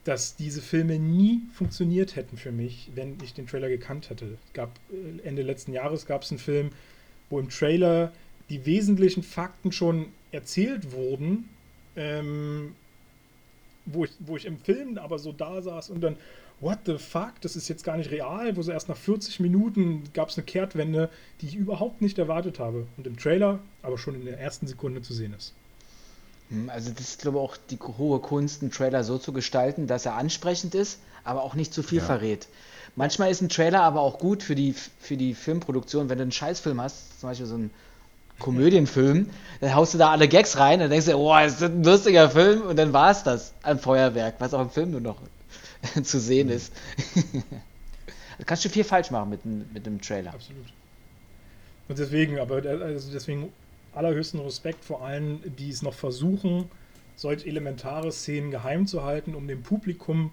dass 0.06 0.36
diese 0.36 0.62
Filme 0.62 1.00
nie 1.00 1.42
funktioniert 1.52 2.16
hätten 2.16 2.38
für 2.38 2.52
mich, 2.52 2.92
wenn 2.94 3.18
ich 3.24 3.34
den 3.34 3.48
Trailer 3.48 3.70
gekannt 3.70 4.10
hätte. 4.10 4.38
Gab 4.54 4.80
äh, 4.92 5.28
Ende 5.28 5.42
letzten 5.42 5.74
Jahres 5.74 6.06
gab 6.06 6.22
es 6.22 6.32
einen 6.32 6.40
Film, 6.40 6.70
wo 7.30 7.40
im 7.40 7.50
Trailer 7.50 8.14
die 8.50 8.66
wesentlichen 8.68 9.24
Fakten 9.24 9.72
schon 9.72 10.08
erzählt 10.32 10.92
wurden, 10.92 11.50
ähm, 11.96 12.76
wo, 13.86 14.06
ich, 14.06 14.12
wo 14.20 14.38
ich 14.38 14.46
im 14.46 14.60
Film 14.60 15.00
aber 15.00 15.18
so 15.18 15.32
da 15.32 15.60
saß 15.62 15.90
und 15.90 16.02
dann, 16.02 16.18
what 16.60 16.80
the 16.86 17.00
fuck, 17.00 17.34
das 17.42 17.56
ist 17.56 17.68
jetzt 17.68 17.84
gar 17.84 17.98
nicht 17.98 18.12
real, 18.12 18.56
wo 18.56 18.62
so 18.62 18.72
erst 18.72 18.90
nach 18.90 18.98
40 18.98 19.40
Minuten 19.40 20.04
gab 20.14 20.30
es 20.30 20.38
eine 20.38 20.46
Kehrtwende, 20.46 21.10
die 21.42 21.48
ich 21.48 21.56
überhaupt 21.56 22.04
nicht 22.04 22.20
erwartet 22.20 22.60
habe. 22.60 22.86
Und 22.96 23.08
im 23.08 23.18
Trailer 23.18 23.60
aber 23.82 23.98
schon 23.98 24.14
in 24.14 24.26
der 24.26 24.40
ersten 24.40 24.68
Sekunde 24.68 25.02
zu 25.02 25.16
sehen 25.16 25.34
ist. 25.34 25.56
Hm, 26.50 26.70
also 26.70 26.92
das 26.92 27.10
ist, 27.10 27.22
glaube 27.22 27.38
ich, 27.38 27.44
auch 27.44 27.58
die 27.70 27.80
hohe 27.98 28.20
Kunst, 28.20 28.62
einen 28.62 28.72
Trailer 28.72 29.04
so 29.04 29.18
zu 29.18 29.34
gestalten, 29.34 29.88
dass 29.88 30.06
er 30.06 30.16
ansprechend 30.16 30.76
ist, 30.76 31.00
aber 31.24 31.44
auch 31.44 31.56
nicht 31.56 31.74
zu 31.74 31.84
viel 31.84 32.00
ja. 32.00 32.06
verrät. 32.06 32.48
Manchmal 32.96 33.30
ist 33.30 33.42
ein 33.42 33.50
Trailer 33.50 33.82
aber 33.82 34.02
auch 34.02 34.20
gut 34.20 34.44
für 34.44 34.56
die, 34.56 34.74
für 35.00 35.18
die 35.18 35.34
Filmproduktion, 35.34 36.10
wenn 36.10 36.18
du 36.18 36.22
einen 36.24 36.32
Scheißfilm 36.32 36.80
hast, 36.80 37.20
zum 37.20 37.30
Beispiel 37.30 37.46
so 37.46 37.58
ein 37.58 37.72
Komödienfilm, 38.40 39.30
dann 39.62 39.76
haust 39.76 39.94
du 39.94 39.98
da 39.98 40.12
alle 40.12 40.28
Gags 40.28 40.58
rein 40.58 40.82
und 40.82 40.90
denkst 40.90 41.06
dir, 41.06 41.16
boah, 41.16 41.42
ist 41.42 41.62
das 41.62 41.72
ein 41.72 41.84
lustiger 41.84 42.30
Film 42.30 42.64
und 42.64 42.78
dann 42.78 42.94
war 42.94 43.12
es 43.12 43.24
das 43.24 43.54
ein 43.64 43.80
Feuerwerk, 43.80 44.36
was 44.40 44.54
auch 44.54 44.62
im 44.62 44.70
Film 44.70 44.92
nur 44.92 45.02
noch 45.02 45.18
zu 46.04 46.20
sehen 46.20 46.50
ist. 46.50 46.74
da 48.38 48.44
kannst 48.46 48.66
du 48.66 48.70
viel 48.70 48.84
falsch 48.84 49.12
machen 49.12 49.30
mit, 49.30 49.46
mit 49.74 49.86
dem 49.86 50.02
Trailer. 50.02 50.34
Absolut. 50.34 50.66
Und 51.88 52.00
deswegen, 52.00 52.40
aber 52.40 52.56
also 52.56 53.12
deswegen 53.12 53.52
allerhöchsten 53.96 54.40
Respekt 54.40 54.84
vor 54.84 55.04
allen, 55.04 55.56
die 55.58 55.70
es 55.70 55.82
noch 55.82 55.94
versuchen, 55.94 56.70
solch 57.16 57.46
elementare 57.46 58.12
Szenen 58.12 58.52
geheim 58.52 58.88
zu 58.88 59.04
halten, 59.04 59.36
um 59.36 59.48
dem 59.48 59.64
Publikum 59.64 60.32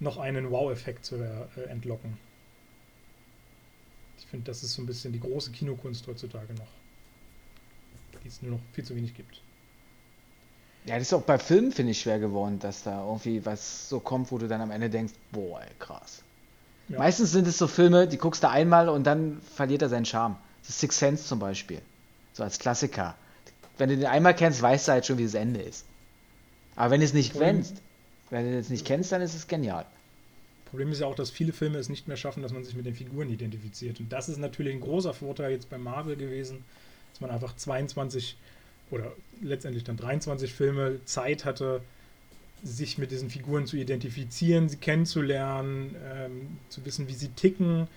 noch 0.00 0.18
einen 0.18 0.50
Wow-Effekt 0.50 1.04
zu 1.04 1.16
äh, 1.16 1.62
entlocken. 1.68 2.18
Ich 4.18 4.26
finde, 4.26 4.46
das 4.46 4.62
ist 4.62 4.74
so 4.74 4.82
ein 4.82 4.86
bisschen 4.86 5.12
die 5.12 5.20
große 5.20 5.52
Kinokunst 5.52 6.06
heutzutage 6.06 6.52
noch. 6.54 6.68
Die 8.24 8.28
es 8.28 8.42
nur 8.42 8.52
noch 8.52 8.60
viel 8.72 8.84
zu 8.84 8.96
wenig 8.96 9.14
gibt. 9.14 9.40
Ja, 10.86 10.94
das 10.94 11.08
ist 11.08 11.12
auch 11.12 11.22
bei 11.22 11.38
Filmen, 11.38 11.72
finde 11.72 11.92
ich, 11.92 12.00
schwer 12.00 12.18
geworden, 12.18 12.58
dass 12.58 12.82
da 12.82 13.04
irgendwie 13.04 13.44
was 13.44 13.88
so 13.88 14.00
kommt, 14.00 14.30
wo 14.30 14.38
du 14.38 14.48
dann 14.48 14.60
am 14.60 14.70
Ende 14.70 14.88
denkst, 14.88 15.14
boah, 15.32 15.60
ey, 15.60 15.70
krass. 15.78 16.22
Ja. 16.88 16.98
Meistens 16.98 17.32
sind 17.32 17.46
es 17.48 17.58
so 17.58 17.66
Filme, 17.66 18.06
die 18.06 18.18
guckst 18.18 18.42
du 18.42 18.48
einmal 18.48 18.88
und 18.88 19.04
dann 19.04 19.40
verliert 19.40 19.82
er 19.82 19.88
seinen 19.88 20.04
Charme. 20.04 20.36
Das 20.64 20.78
Six 20.78 20.98
Sense 20.98 21.24
zum 21.24 21.38
Beispiel. 21.38 21.82
So 22.36 22.42
als 22.42 22.58
Klassiker. 22.58 23.14
Wenn 23.78 23.88
du 23.88 23.96
den 23.96 24.04
einmal 24.04 24.36
kennst, 24.36 24.60
weißt 24.60 24.88
du 24.88 24.92
halt 24.92 25.06
schon, 25.06 25.16
wie 25.16 25.24
das 25.24 25.32
Ende 25.32 25.60
ist. 25.62 25.86
Aber 26.76 26.90
wenn 26.90 27.00
du 27.00 27.06
es 27.06 27.14
nicht 27.14 27.32
Problem- 27.32 27.56
kennst, 27.56 27.80
wenn 28.28 28.52
du 28.52 28.58
es 28.58 28.68
nicht 28.68 28.84
kennst, 28.84 29.10
dann 29.10 29.22
ist 29.22 29.34
es 29.34 29.46
genial. 29.46 29.86
Problem 30.66 30.92
ist 30.92 31.00
ja 31.00 31.06
auch, 31.06 31.14
dass 31.14 31.30
viele 31.30 31.54
Filme 31.54 31.78
es 31.78 31.88
nicht 31.88 32.08
mehr 32.08 32.18
schaffen, 32.18 32.42
dass 32.42 32.52
man 32.52 32.62
sich 32.62 32.74
mit 32.74 32.84
den 32.84 32.94
Figuren 32.94 33.30
identifiziert. 33.30 34.00
Und 34.00 34.12
das 34.12 34.28
ist 34.28 34.36
natürlich 34.36 34.74
ein 34.74 34.80
großer 34.80 35.14
Vorteil 35.14 35.52
jetzt 35.52 35.70
bei 35.70 35.78
Marvel 35.78 36.16
gewesen, 36.16 36.62
dass 37.12 37.22
man 37.22 37.30
einfach 37.30 37.56
22 37.56 38.36
oder 38.90 39.12
letztendlich 39.40 39.84
dann 39.84 39.96
23 39.96 40.52
Filme 40.52 41.00
Zeit 41.06 41.46
hatte, 41.46 41.80
sich 42.62 42.98
mit 42.98 43.12
diesen 43.12 43.30
Figuren 43.30 43.66
zu 43.66 43.78
identifizieren, 43.78 44.68
sie 44.68 44.76
kennenzulernen, 44.76 45.94
ähm, 46.04 46.58
zu 46.68 46.84
wissen, 46.84 47.08
wie 47.08 47.14
sie 47.14 47.28
ticken 47.28 47.88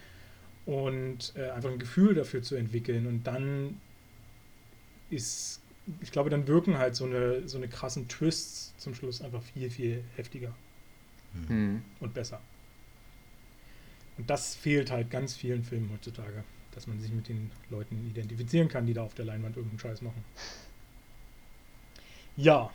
und 0.65 1.33
äh, 1.35 1.49
einfach 1.49 1.71
ein 1.71 1.79
Gefühl 1.79 2.13
dafür 2.15 2.41
zu 2.41 2.55
entwickeln. 2.55 3.05
Und 3.05 3.27
dann 3.27 3.81
ist, 5.09 5.61
ich 6.01 6.11
glaube, 6.11 6.29
dann 6.29 6.47
wirken 6.47 6.77
halt 6.77 6.95
so 6.95 7.05
eine, 7.05 7.47
so 7.47 7.57
eine 7.57 7.67
krassen 7.67 8.07
Twists 8.07 8.73
zum 8.77 8.93
Schluss 8.95 9.21
einfach 9.21 9.41
viel, 9.43 9.69
viel 9.69 10.03
heftiger 10.15 10.53
Hm. 11.47 11.81
und 11.99 12.13
besser. 12.13 12.39
Und 14.17 14.29
das 14.29 14.55
fehlt 14.55 14.91
halt 14.91 15.09
ganz 15.11 15.35
vielen 15.35 15.63
Filmen 15.63 15.89
heutzutage, 15.93 16.43
dass 16.73 16.87
man 16.87 16.99
sich 16.99 17.11
mit 17.11 17.29
den 17.29 17.51
Leuten 17.69 18.07
identifizieren 18.09 18.67
kann, 18.67 18.85
die 18.85 18.93
da 18.93 19.03
auf 19.03 19.13
der 19.13 19.25
Leinwand 19.25 19.55
irgendeinen 19.55 19.79
Scheiß 19.79 20.01
machen. 20.01 20.23
Ja. 22.35 22.69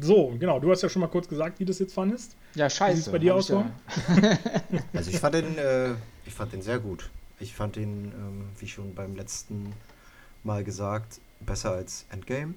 So, 0.00 0.36
genau. 0.38 0.60
Du 0.60 0.70
hast 0.70 0.82
ja 0.82 0.88
schon 0.88 1.00
mal 1.00 1.08
kurz 1.08 1.28
gesagt, 1.28 1.58
wie 1.58 1.64
du 1.64 1.70
das 1.72 1.78
jetzt 1.78 1.94
fandest. 1.94 2.36
Ja, 2.54 2.68
scheiße. 2.70 2.96
sieht's 2.96 3.10
bei 3.10 3.18
dir 3.18 3.34
aus 3.34 3.48
ja- 3.48 3.70
Also 4.92 5.10
ich 5.10 5.18
fand 5.18 5.34
den, 5.34 5.58
äh, 5.58 5.94
ich 6.26 6.34
fand 6.34 6.52
den 6.52 6.62
sehr 6.62 6.78
gut. 6.78 7.10
Ich 7.40 7.54
fand 7.54 7.76
den, 7.76 8.12
ähm, 8.12 8.44
wie 8.58 8.68
schon 8.68 8.94
beim 8.94 9.16
letzten 9.16 9.72
Mal 10.44 10.64
gesagt, 10.64 11.20
besser 11.40 11.72
als 11.72 12.04
Endgame 12.10 12.54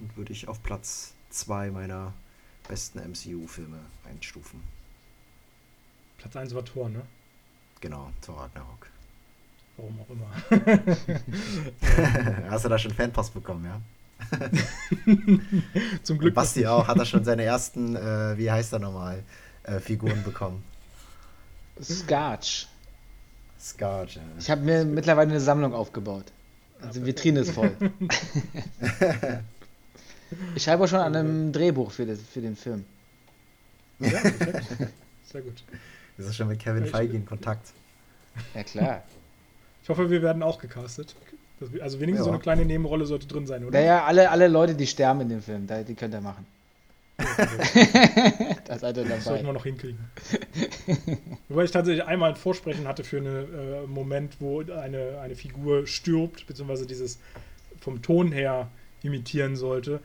und 0.00 0.16
würde 0.16 0.32
ich 0.32 0.48
auf 0.48 0.62
Platz 0.62 1.12
2 1.30 1.70
meiner 1.70 2.12
besten 2.68 2.98
MCU-Filme 2.98 3.78
einstufen. 4.08 4.62
Platz 6.18 6.36
1 6.36 6.54
war 6.54 6.64
Tor, 6.64 6.88
ne? 6.88 7.02
Genau, 7.80 8.10
Thor 8.24 8.42
Ragnarok. 8.42 8.88
Warum 9.76 10.00
auch 10.00 10.10
immer. 10.10 10.30
Hast 12.50 12.64
du 12.64 12.68
da 12.68 12.78
schon 12.78 12.92
Fanpost 12.92 13.34
bekommen, 13.34 13.64
ja? 13.66 13.80
Zum 16.02 16.16
Und 16.16 16.18
Glück. 16.18 16.34
Basti 16.34 16.66
auch, 16.66 16.88
hat 16.88 16.98
er 16.98 17.04
schon 17.04 17.24
seine 17.24 17.44
ersten, 17.44 17.94
äh, 17.94 18.38
wie 18.38 18.50
heißt 18.50 18.72
er 18.72 18.78
nochmal, 18.78 19.22
äh, 19.64 19.78
Figuren 19.80 20.24
bekommen. 20.24 20.64
Scarch. 21.82 22.66
Scarge. 23.60 24.20
Ich 24.38 24.50
habe 24.50 24.62
mir 24.62 24.84
mittlerweile 24.84 25.30
eine 25.30 25.40
Sammlung 25.40 25.74
aufgebaut. 25.74 26.24
Also 26.82 27.00
die 27.00 27.06
Vitrine 27.06 27.40
ist 27.40 27.50
voll. 27.50 27.70
ich 30.54 30.62
schreibe 30.62 30.84
auch 30.84 30.88
schon 30.88 31.00
an 31.00 31.16
einem 31.16 31.52
Drehbuch 31.52 31.90
für, 31.90 32.06
das, 32.06 32.18
für 32.20 32.40
den 32.40 32.56
Film. 32.56 32.84
Ja, 33.98 34.10
perfekt. 34.10 34.66
Sehr 35.30 35.40
gut. 35.42 35.64
Ist 36.18 36.26
er 36.26 36.32
schon 36.32 36.48
mit 36.48 36.58
Kevin 36.60 36.86
Feige 36.86 37.16
in 37.16 37.26
Kontakt? 37.26 37.72
Ja 38.54 38.62
klar. 38.62 39.02
Ich 39.82 39.88
hoffe, 39.88 40.10
wir 40.10 40.22
werden 40.22 40.42
auch 40.42 40.58
gecastet. 40.58 41.14
Also 41.80 42.00
wenigstens 42.00 42.24
so 42.24 42.30
Ja. 42.30 42.34
eine 42.34 42.42
kleine 42.42 42.64
Nebenrolle 42.64 43.06
sollte 43.06 43.26
drin 43.26 43.46
sein, 43.46 43.64
oder? 43.64 43.78
Naja, 43.78 44.04
alle, 44.04 44.30
alle 44.30 44.48
Leute, 44.48 44.74
die 44.74 44.86
sterben 44.86 45.22
in 45.22 45.28
dem 45.30 45.42
Film, 45.42 45.66
die 45.66 45.94
könnt 45.94 46.12
ihr 46.12 46.20
machen. 46.20 46.46
da 48.66 48.78
seid 48.78 48.96
ihr 48.96 49.04
Das 49.04 49.24
sollten 49.24 49.46
wir 49.46 49.52
dabei. 49.52 49.52
noch 49.52 49.64
hinkriegen. 49.64 49.98
Wobei 51.48 51.64
ich 51.64 51.70
tatsächlich 51.70 52.04
einmal 52.04 52.30
ein 52.30 52.36
Vorsprechen 52.36 52.86
hatte 52.86 53.04
für 53.04 53.18
einen 53.18 53.54
äh, 53.54 53.86
Moment, 53.86 54.36
wo 54.40 54.60
eine, 54.60 55.18
eine 55.20 55.34
Figur 55.34 55.86
stirbt, 55.86 56.46
beziehungsweise 56.46 56.86
dieses 56.86 57.18
vom 57.80 58.02
Ton 58.02 58.32
her 58.32 58.68
imitieren 59.02 59.56
sollte. 59.56 60.00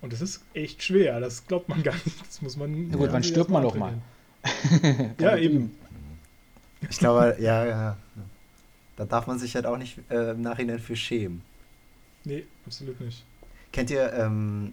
Und 0.00 0.12
das 0.12 0.20
ist 0.20 0.44
echt 0.54 0.82
schwer, 0.82 1.20
das 1.20 1.46
glaubt 1.46 1.68
man 1.68 1.82
gar 1.84 1.94
nicht. 1.94 2.20
Das 2.26 2.42
muss 2.42 2.56
man. 2.56 2.88
Na 2.88 2.96
gut, 2.96 3.12
wann 3.12 3.22
stirbt 3.22 3.50
man 3.50 3.62
doch 3.62 3.76
mal? 3.76 3.94
ja, 5.18 5.36
eben. 5.36 5.76
Ich 6.90 6.98
glaube, 6.98 7.36
ja, 7.40 7.64
ja. 7.64 7.96
Da 8.96 9.04
darf 9.04 9.26
man 9.26 9.38
sich 9.38 9.54
halt 9.54 9.66
auch 9.66 9.78
nicht 9.78 9.98
äh, 10.10 10.32
im 10.32 10.42
Nachhinein 10.42 10.78
für 10.78 10.94
schämen. 10.94 11.42
Nee, 12.24 12.44
absolut 12.66 13.00
nicht. 13.00 13.24
Kennt 13.72 13.90
ihr 13.90 14.12
ähm, 14.12 14.72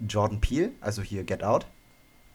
Jordan 0.00 0.40
Peele, 0.40 0.70
also 0.80 1.02
hier 1.02 1.24
Get 1.24 1.42
Out, 1.42 1.66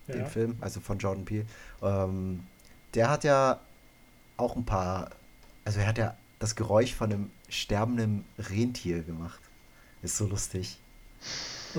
den 0.08 0.20
Ja. 0.20 0.26
Film, 0.26 0.58
also 0.62 0.80
von 0.80 0.98
Jordan 0.98 1.26
Peele? 1.26 1.46
Ähm, 1.82 2.46
der 2.94 3.10
hat 3.10 3.24
ja 3.24 3.60
auch 4.38 4.56
ein 4.56 4.66
paar, 4.66 5.10
also 5.66 5.80
er 5.80 5.88
hat 5.88 5.98
ja 5.98 6.16
das 6.40 6.56
Geräusch 6.56 6.94
von 6.94 7.12
einem 7.12 7.32
sterbenden 7.50 8.26
Rentier 8.38 9.02
gemacht. 9.04 9.40
Ist 10.02 10.18
so 10.18 10.28
lustig. 10.28 10.78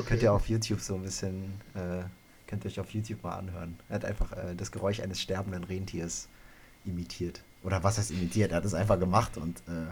Könnt 0.06 0.22
ihr 0.22 0.32
auf 0.32 0.48
YouTube 0.48 0.80
so 0.80 0.94
ein 0.94 1.02
bisschen, 1.02 1.60
äh, 1.74 2.02
könnt 2.46 2.64
ihr 2.64 2.70
euch 2.70 2.80
auf 2.80 2.90
YouTube 2.90 3.22
mal 3.22 3.36
anhören. 3.36 3.78
Er 3.88 3.96
hat 3.96 4.04
einfach 4.04 4.32
äh, 4.32 4.54
das 4.56 4.72
Geräusch 4.72 5.00
eines 5.00 5.20
sterbenden 5.20 5.64
Rentiers 5.64 6.28
imitiert. 6.84 7.42
Oder 7.62 7.82
was 7.84 7.98
heißt 7.98 8.10
imitiert? 8.10 8.50
Er 8.52 8.56
hat 8.56 8.64
es 8.64 8.74
einfach 8.74 8.98
gemacht 8.98 9.36
und 9.36 9.58
äh, 9.68 9.86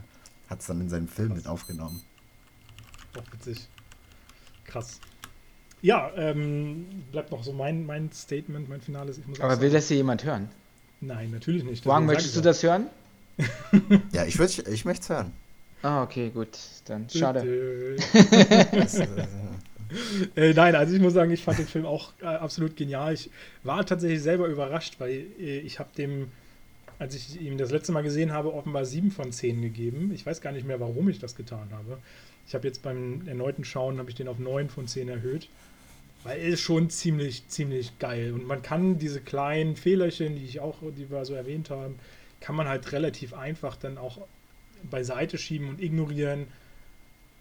hat 0.49 0.61
es 0.61 0.67
dann 0.67 0.81
in 0.81 0.89
seinem 0.89 1.09
Film 1.09 1.35
mit 1.35 1.47
aufgenommen. 1.47 2.03
Auch 3.17 3.33
witzig. 3.33 3.69
Krass. 4.65 5.01
Ja, 5.83 6.13
ähm, 6.17 6.87
bleibt 7.11 7.33
noch 7.33 7.43
so 7.43 7.53
mein, 7.53 7.85
mein 7.85 8.11
Statement, 8.13 8.69
mein 8.69 8.81
finales. 8.81 9.19
Ich 9.19 9.27
muss 9.27 9.41
auch 9.41 9.45
Aber 9.45 9.61
will 9.61 9.71
das 9.71 9.89
hier 9.89 9.97
jemand 9.97 10.25
hören? 10.25 10.49
Nein, 11.01 11.33
natürlich 11.33 11.65
nicht. 11.65 11.85
Deswegen 11.85 12.07
möchtest 12.07 12.37
du 12.37 12.41
das 12.41 12.63
hören? 12.63 12.87
Ja, 14.13 14.25
ich, 14.25 14.39
würd, 14.39 14.69
ich 14.69 14.85
möchte 14.85 15.03
es 15.03 15.09
hören. 15.09 15.33
Ah, 15.83 16.03
okay, 16.05 16.31
gut. 16.31 16.57
Dann 16.87 17.09
schade. 17.11 17.97
Äh, 20.37 20.55
nein, 20.55 20.75
also 20.75 20.95
ich 20.95 21.03
muss 21.03 21.13
sagen, 21.13 21.31
ich 21.33 21.43
fand 21.43 21.59
den 21.59 21.67
Film 21.67 21.85
auch 21.85 22.13
äh, 22.23 22.25
absolut 22.25 22.77
genial. 22.77 23.13
Ich 23.13 23.29
war 23.63 23.85
tatsächlich 23.85 24.23
selber 24.23 24.47
überrascht, 24.47 24.95
weil 25.01 25.27
äh, 25.39 25.59
ich 25.59 25.79
habe 25.79 25.91
dem, 25.99 26.29
als 26.99 27.15
ich 27.15 27.39
ihn 27.39 27.59
das 27.59 27.71
letzte 27.71 27.93
Mal 27.93 28.03
gesehen 28.03 28.33
habe, 28.33 28.55
offenbar 28.55 28.87
sieben 28.87 29.11
von 29.11 29.33
zehn 29.33 29.61
gegeben. 29.61 30.11
Ich 30.15 30.25
weiß 30.25 30.41
gar 30.41 30.53
nicht 30.53 30.67
mehr, 30.67 30.81
warum 30.81 31.11
ich 31.11 31.19
das 31.19 31.35
getan 31.35 31.69
habe. 31.73 31.99
Ich 32.47 32.55
habe 32.55 32.67
jetzt 32.67 32.83
beim 32.83 33.29
erneuten 33.29 33.65
Schauen, 33.65 33.99
habe 33.99 34.09
ich 34.09 34.17
den 34.17 34.29
auf 34.29 34.39
neun 34.39 34.71
von 34.71 34.87
zehn 34.89 35.11
erhöht. 35.11 35.49
Weil 36.25 36.39
er 36.39 36.49
ist 36.49 36.61
schon 36.61 36.89
ziemlich, 36.91 37.49
ziemlich 37.49 37.99
geil. 37.99 38.33
Und 38.33 38.47
man 38.47 38.63
kann 38.63 38.99
diese 38.99 39.21
kleinen 39.21 39.77
Fehlerchen, 39.77 40.37
die 40.37 40.45
ich 40.45 40.61
auch, 40.61 40.79
die 40.97 41.11
wir 41.11 41.25
so 41.25 41.35
erwähnt 41.35 41.71
haben, 41.71 41.99
kann 42.41 42.55
man 42.55 42.69
halt 42.69 42.93
relativ 42.93 43.35
einfach 43.35 43.77
dann 43.77 43.99
auch 43.99 44.19
beiseite 44.91 45.39
schieben 45.39 45.69
und 45.69 45.81
ignorieren 45.81 46.47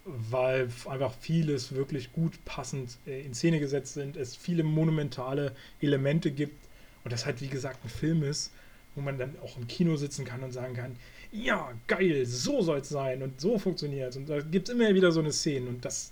weil 0.05 0.69
einfach 0.89 1.13
vieles 1.19 1.75
wirklich 1.75 2.11
gut 2.13 2.43
passend 2.45 2.97
äh, 3.05 3.21
in 3.21 3.33
Szene 3.33 3.59
gesetzt 3.59 3.93
sind, 3.93 4.17
es 4.17 4.35
viele 4.35 4.63
monumentale 4.63 5.55
Elemente 5.79 6.31
gibt 6.31 6.67
und 7.03 7.13
das 7.13 7.25
halt 7.25 7.41
wie 7.41 7.47
gesagt 7.47 7.83
ein 7.83 7.89
Film 7.89 8.23
ist, 8.23 8.51
wo 8.95 9.01
man 9.01 9.17
dann 9.17 9.35
auch 9.43 9.57
im 9.57 9.67
Kino 9.67 9.95
sitzen 9.95 10.25
kann 10.25 10.43
und 10.43 10.51
sagen 10.51 10.73
kann, 10.75 10.95
ja, 11.31 11.71
geil, 11.87 12.25
so 12.25 12.61
soll 12.61 12.79
es 12.79 12.89
sein 12.89 13.23
und 13.23 13.39
so 13.39 13.57
funktioniert 13.57 14.09
es. 14.09 14.17
Und 14.17 14.27
da 14.27 14.41
gibt 14.41 14.67
es 14.67 14.75
immer 14.75 14.93
wieder 14.93 15.11
so 15.11 15.21
eine 15.21 15.31
Szene 15.31 15.69
und 15.69 15.85
das, 15.85 16.11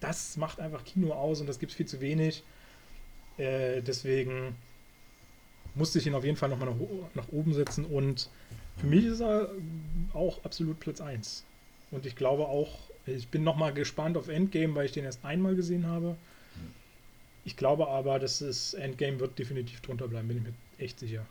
das 0.00 0.36
macht 0.36 0.60
einfach 0.60 0.84
Kino 0.84 1.12
aus 1.12 1.40
und 1.40 1.46
das 1.46 1.58
gibt 1.58 1.72
es 1.72 1.76
viel 1.76 1.86
zu 1.86 2.00
wenig. 2.00 2.42
Äh, 3.36 3.82
deswegen 3.82 4.56
musste 5.74 5.98
ich 5.98 6.06
ihn 6.06 6.14
auf 6.14 6.24
jeden 6.24 6.36
Fall 6.36 6.48
nochmal 6.48 6.70
nach, 6.70 6.76
nach 7.14 7.28
oben 7.32 7.52
setzen 7.54 7.84
und 7.84 8.28
für 8.76 8.86
mich 8.86 9.04
ist 9.04 9.20
er 9.20 9.50
auch 10.12 10.44
absolut 10.44 10.78
Platz 10.80 11.00
1. 11.00 11.44
Und 11.90 12.06
ich 12.06 12.16
glaube 12.16 12.46
auch, 12.46 12.78
ich 13.06 13.28
bin 13.28 13.42
nochmal 13.42 13.72
gespannt 13.72 14.16
auf 14.16 14.28
Endgame, 14.28 14.74
weil 14.74 14.86
ich 14.86 14.92
den 14.92 15.04
erst 15.04 15.24
einmal 15.24 15.56
gesehen 15.56 15.86
habe. 15.86 16.16
Ich 17.44 17.56
glaube 17.56 17.88
aber, 17.88 18.18
dass 18.18 18.40
es 18.40 18.74
Endgame 18.74 19.20
wird 19.20 19.38
definitiv 19.38 19.80
drunter 19.80 20.06
bleiben, 20.06 20.28
bin 20.28 20.36
ich 20.38 20.42
mir 20.42 20.54
echt 20.78 20.98
sicher. 20.98 21.24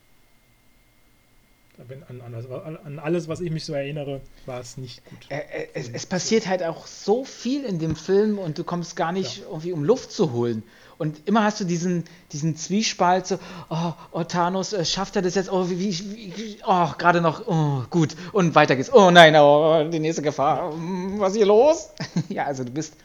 Wenn 1.88 2.02
an, 2.04 2.22
alles, 2.22 2.46
an 2.50 2.98
alles, 3.00 3.28
was 3.28 3.40
ich 3.40 3.52
mich 3.52 3.64
so 3.64 3.74
erinnere, 3.74 4.22
war 4.48 4.60
es 4.60 4.78
nicht 4.78 5.06
gut. 5.06 5.20
Äh, 5.30 5.38
äh, 5.38 5.68
Es, 5.76 5.90
es 5.90 6.06
passiert 6.08 6.48
halt 6.48 6.64
auch 6.64 6.88
so 6.88 7.24
viel 7.24 7.64
in 7.66 7.78
dem 7.78 7.96
Film 7.96 8.40
und 8.40 8.58
du 8.58 8.64
kommst 8.64 8.96
gar 8.96 9.12
nicht 9.12 9.44
irgendwie 9.44 9.74
um 9.74 9.84
Luft 9.84 10.12
zu 10.12 10.32
holen. 10.32 10.64
Und 10.98 11.28
immer 11.28 11.44
hast 11.44 11.60
du 11.60 11.66
diesen, 11.66 12.06
diesen 12.32 12.56
Zwiespalt, 12.56 13.28
so, 13.28 13.38
oh, 13.70 13.94
oh 14.12 14.24
Thanos, 14.24 14.74
äh, 14.74 14.84
schafft 14.86 15.16
er 15.16 15.22
das 15.22 15.36
jetzt? 15.36 15.52
Oh, 15.52 15.70
wie, 15.70 15.78
wie, 15.80 16.58
oh, 16.66 16.90
gerade 16.98 17.22
noch, 17.22 17.48
oh, 17.48 17.84
gut. 17.92 18.16
Und 18.32 18.56
weiter 18.56 18.76
geht's. 18.76 18.92
Oh 18.92 19.12
nein, 19.12 19.36
oh, 19.36 19.88
die 19.88 20.00
nächste 20.00 20.24
Gefahr. 20.24 20.72
Hm, 20.74 21.20
Was 21.20 21.34
ist 21.34 21.38
hier 21.38 21.46
los? 21.46 21.92
ja, 22.30 22.46
also 22.46 22.64
du 22.64 22.72
bist 22.72 22.96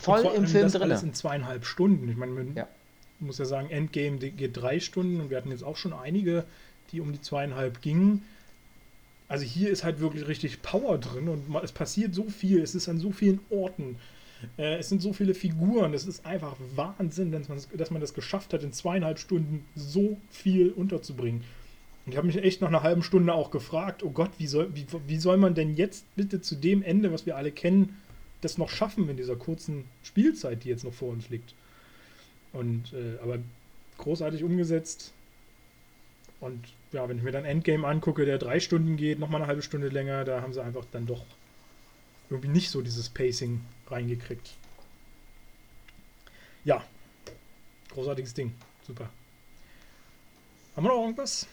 voll 0.00 0.22
im 0.34 0.46
Film 0.46 0.62
das 0.64 0.72
drin. 0.72 0.82
alles 0.84 1.02
in 1.02 1.12
zweieinhalb 1.12 1.66
Stunden. 1.66 2.08
Ich 2.08 2.16
meine, 2.16 2.32
man 2.32 2.56
Ja. 2.56 2.66
muss 3.20 3.36
ja 3.36 3.44
sagen, 3.44 3.68
Endgame 3.68 4.16
geht 4.16 4.56
drei 4.56 4.80
Stunden 4.80 5.20
und 5.20 5.28
wir 5.28 5.36
hatten 5.36 5.50
jetzt 5.50 5.64
auch 5.64 5.76
schon 5.76 5.92
einige, 5.92 6.44
die 6.94 7.00
um 7.00 7.12
die 7.12 7.20
zweieinhalb 7.20 7.82
gingen. 7.82 8.22
Also 9.28 9.44
hier 9.44 9.70
ist 9.70 9.84
halt 9.84 10.00
wirklich 10.00 10.28
richtig 10.28 10.62
Power 10.62 10.98
drin 10.98 11.28
und 11.28 11.54
es 11.62 11.72
passiert 11.72 12.14
so 12.14 12.24
viel, 12.24 12.60
es 12.60 12.74
ist 12.74 12.88
an 12.88 12.98
so 12.98 13.10
vielen 13.10 13.40
Orten. 13.50 13.96
Äh, 14.58 14.76
es 14.76 14.88
sind 14.88 15.02
so 15.02 15.12
viele 15.12 15.34
Figuren, 15.34 15.94
es 15.94 16.06
ist 16.06 16.24
einfach 16.24 16.56
Wahnsinn, 16.74 17.32
dass 17.32 17.48
man, 17.48 17.58
dass 17.76 17.90
man 17.90 18.00
das 18.00 18.14
geschafft 18.14 18.52
hat, 18.52 18.62
in 18.62 18.72
zweieinhalb 18.72 19.18
Stunden 19.18 19.64
so 19.74 20.18
viel 20.30 20.70
unterzubringen. 20.70 21.42
Und 22.04 22.12
ich 22.12 22.18
habe 22.18 22.26
mich 22.26 22.36
echt 22.36 22.60
nach 22.60 22.68
einer 22.68 22.82
halben 22.82 23.02
Stunde 23.02 23.32
auch 23.32 23.50
gefragt, 23.50 24.02
oh 24.02 24.10
Gott, 24.10 24.30
wie 24.38 24.46
soll, 24.46 24.74
wie, 24.74 24.86
wie 25.06 25.18
soll 25.18 25.38
man 25.38 25.54
denn 25.54 25.74
jetzt 25.74 26.04
bitte 26.16 26.42
zu 26.42 26.54
dem 26.54 26.82
Ende, 26.82 27.12
was 27.12 27.24
wir 27.24 27.36
alle 27.36 27.50
kennen, 27.50 27.96
das 28.42 28.58
noch 28.58 28.68
schaffen 28.68 29.08
in 29.08 29.16
dieser 29.16 29.36
kurzen 29.36 29.84
Spielzeit, 30.02 30.64
die 30.64 30.68
jetzt 30.68 30.84
noch 30.84 30.92
vor 30.92 31.08
uns 31.08 31.30
liegt. 31.30 31.54
Und 32.52 32.92
äh, 32.92 33.18
aber 33.22 33.38
großartig 33.98 34.44
umgesetzt. 34.44 35.12
Und 36.44 36.62
ja, 36.92 37.08
wenn 37.08 37.16
ich 37.16 37.22
mir 37.22 37.32
dann 37.32 37.46
Endgame 37.46 37.88
angucke, 37.88 38.26
der 38.26 38.36
drei 38.36 38.60
Stunden 38.60 38.98
geht, 38.98 39.18
nochmal 39.18 39.40
eine 39.40 39.48
halbe 39.48 39.62
Stunde 39.62 39.88
länger, 39.88 40.26
da 40.26 40.42
haben 40.42 40.52
sie 40.52 40.62
einfach 40.62 40.84
dann 40.92 41.06
doch 41.06 41.24
irgendwie 42.28 42.50
nicht 42.50 42.68
so 42.68 42.82
dieses 42.82 43.08
Pacing 43.08 43.62
reingekriegt. 43.86 44.50
Ja, 46.66 46.84
großartiges 47.94 48.34
Ding. 48.34 48.52
Super. 48.86 49.08
Haben 50.76 50.84
wir 50.84 50.90
noch 50.90 51.00
irgendwas? 51.00 51.46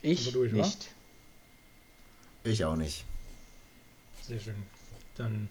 Ich 0.00 0.32
durch, 0.32 0.52
nicht. 0.52 0.92
Wa? 2.44 2.50
Ich 2.50 2.64
auch 2.64 2.76
nicht. 2.76 3.04
Sehr 4.22 4.38
schön. 4.38 4.62
Dann 5.16 5.48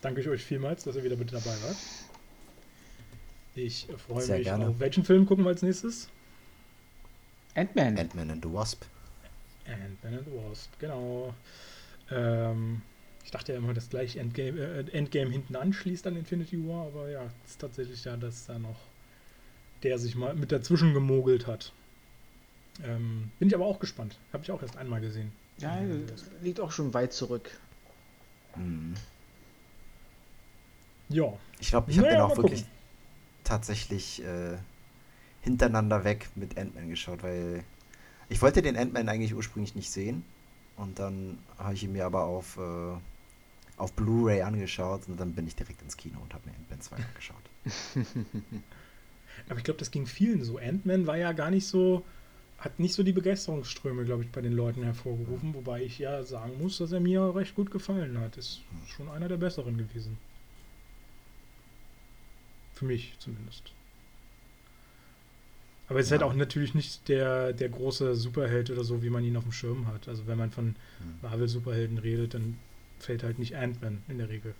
danke 0.00 0.22
ich 0.22 0.28
euch 0.28 0.42
vielmals, 0.42 0.84
dass 0.84 0.96
ihr 0.96 1.04
wieder 1.04 1.16
mit 1.16 1.30
dabei 1.30 1.54
wart. 1.62 1.76
Ich 3.54 3.86
freue 3.98 4.22
Sehr 4.22 4.38
mich 4.38 4.46
gerne. 4.46 4.68
auf 4.68 4.80
welchen 4.80 5.04
Film 5.04 5.26
gucken 5.26 5.44
wir 5.44 5.50
als 5.50 5.60
nächstes? 5.60 6.08
Ant-Man. 7.54 7.98
Ant-Man 7.98 8.30
and 8.30 8.44
the 8.44 8.52
Wasp. 8.52 8.84
Ant-Man 9.66 10.14
and 10.14 10.24
the 10.26 10.32
Wasp, 10.32 10.70
genau. 10.78 11.34
Ähm, 12.10 12.82
ich 13.24 13.30
dachte 13.30 13.52
ja 13.52 13.58
immer, 13.58 13.74
dass 13.74 13.88
gleich 13.88 14.16
Endgame, 14.16 14.58
äh, 14.58 14.90
Endgame 14.92 15.30
hinten 15.30 15.56
anschließt 15.56 16.06
an 16.06 16.16
Infinity 16.16 16.66
War, 16.66 16.86
aber 16.86 17.10
ja, 17.10 17.24
es 17.44 17.52
ist 17.52 17.60
tatsächlich 17.60 18.04
ja, 18.04 18.16
dass 18.16 18.46
da 18.46 18.58
noch 18.58 18.78
der 19.82 19.98
sich 19.98 20.14
mal 20.14 20.34
mit 20.34 20.52
dazwischen 20.52 20.94
gemogelt 20.94 21.46
hat. 21.46 21.72
Ähm, 22.84 23.30
bin 23.38 23.48
ich 23.48 23.54
aber 23.54 23.66
auch 23.66 23.80
gespannt. 23.80 24.18
Habe 24.32 24.44
ich 24.44 24.50
auch 24.50 24.62
erst 24.62 24.76
einmal 24.76 25.00
gesehen. 25.00 25.32
Ja, 25.58 25.78
liegt 26.40 26.60
auch 26.60 26.72
schon 26.72 26.94
weit 26.94 27.12
zurück. 27.12 27.50
Mhm. 28.56 28.94
Ja. 31.08 31.32
Ich 31.60 31.68
glaube, 31.68 31.90
ich 31.90 31.98
habe 31.98 32.08
naja, 32.08 32.26
den 32.26 32.32
auch 32.32 32.36
wirklich 32.36 32.60
gucken. 32.60 32.74
tatsächlich 33.44 34.24
äh, 34.24 34.56
hintereinander 35.42 36.04
weg 36.04 36.28
mit 36.34 36.56
Ant-Man 36.58 36.88
geschaut, 36.88 37.22
weil 37.22 37.62
ich 38.28 38.40
wollte 38.40 38.62
den 38.62 38.76
Ant-Man 38.76 39.08
eigentlich 39.08 39.34
ursprünglich 39.34 39.74
nicht 39.74 39.90
sehen. 39.90 40.24
Und 40.76 40.98
dann 40.98 41.38
habe 41.58 41.74
ich 41.74 41.84
ihn 41.84 41.92
mir 41.92 42.06
aber 42.06 42.24
auf, 42.24 42.56
äh, 42.56 42.96
auf 43.76 43.92
Blu-ray 43.92 44.42
angeschaut 44.42 45.02
und 45.06 45.20
dann 45.20 45.34
bin 45.34 45.46
ich 45.46 45.54
direkt 45.54 45.82
ins 45.82 45.96
Kino 45.96 46.18
und 46.22 46.32
habe 46.32 46.48
mir 46.48 46.56
Ant-Man 46.56 46.80
2 46.80 46.96
angeschaut. 46.96 47.42
aber 49.48 49.58
ich 49.58 49.64
glaube, 49.64 49.78
das 49.78 49.90
ging 49.90 50.06
vielen 50.06 50.42
so. 50.44 50.58
Ant-Man 50.58 51.06
war 51.06 51.18
ja 51.18 51.32
gar 51.32 51.50
nicht 51.50 51.66
so 51.66 52.02
hat 52.62 52.78
nicht 52.78 52.94
so 52.94 53.02
die 53.02 53.12
Begeisterungsströme, 53.12 54.04
glaube 54.04 54.22
ich, 54.22 54.30
bei 54.30 54.40
den 54.40 54.52
Leuten 54.52 54.84
hervorgerufen, 54.84 55.52
wobei 55.52 55.82
ich 55.82 55.98
ja 55.98 56.22
sagen 56.22 56.62
muss, 56.62 56.78
dass 56.78 56.92
er 56.92 57.00
mir 57.00 57.34
recht 57.34 57.56
gut 57.56 57.72
gefallen 57.72 58.20
hat. 58.20 58.36
Ist 58.36 58.60
schon 58.86 59.08
einer 59.08 59.26
der 59.26 59.36
besseren 59.36 59.76
gewesen. 59.76 60.16
Für 62.74 62.84
mich 62.84 63.16
zumindest. 63.18 63.72
Aber 65.92 66.00
es 66.00 66.06
ist 66.06 66.12
halt 66.12 66.22
auch 66.22 66.32
natürlich 66.32 66.74
nicht 66.74 67.06
der, 67.10 67.52
der 67.52 67.68
große 67.68 68.14
Superheld 68.14 68.70
oder 68.70 68.82
so, 68.82 69.02
wie 69.02 69.10
man 69.10 69.22
ihn 69.24 69.36
auf 69.36 69.42
dem 69.42 69.52
Schirm 69.52 69.86
hat. 69.88 70.08
Also 70.08 70.26
wenn 70.26 70.38
man 70.38 70.50
von 70.50 70.68
hm. 70.68 70.74
Marvel-Superhelden 71.20 71.98
redet, 71.98 72.32
dann 72.32 72.56
fällt 72.98 73.22
halt 73.22 73.38
nicht 73.38 73.56
Ant-Man 73.56 74.02
in 74.08 74.16
der 74.16 74.30
Regel. 74.30 74.54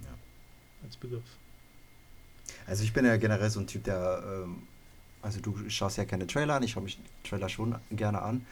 Ja. 0.00 0.08
Als 0.82 0.96
Begriff. 0.96 1.22
Also 2.66 2.82
ich 2.82 2.94
bin 2.94 3.04
ja 3.04 3.18
generell 3.18 3.50
so 3.50 3.60
ein 3.60 3.66
Typ, 3.66 3.84
der 3.84 4.22
ähm, 4.26 4.62
also 5.20 5.38
du 5.38 5.68
schaust 5.68 5.98
ja 5.98 6.06
keine 6.06 6.26
Trailer 6.26 6.54
an, 6.54 6.62
ich 6.62 6.70
schaue 6.70 6.84
mich 6.84 6.98
Trailer 7.24 7.50
schon 7.50 7.74
gerne 7.90 8.22
an 8.22 8.46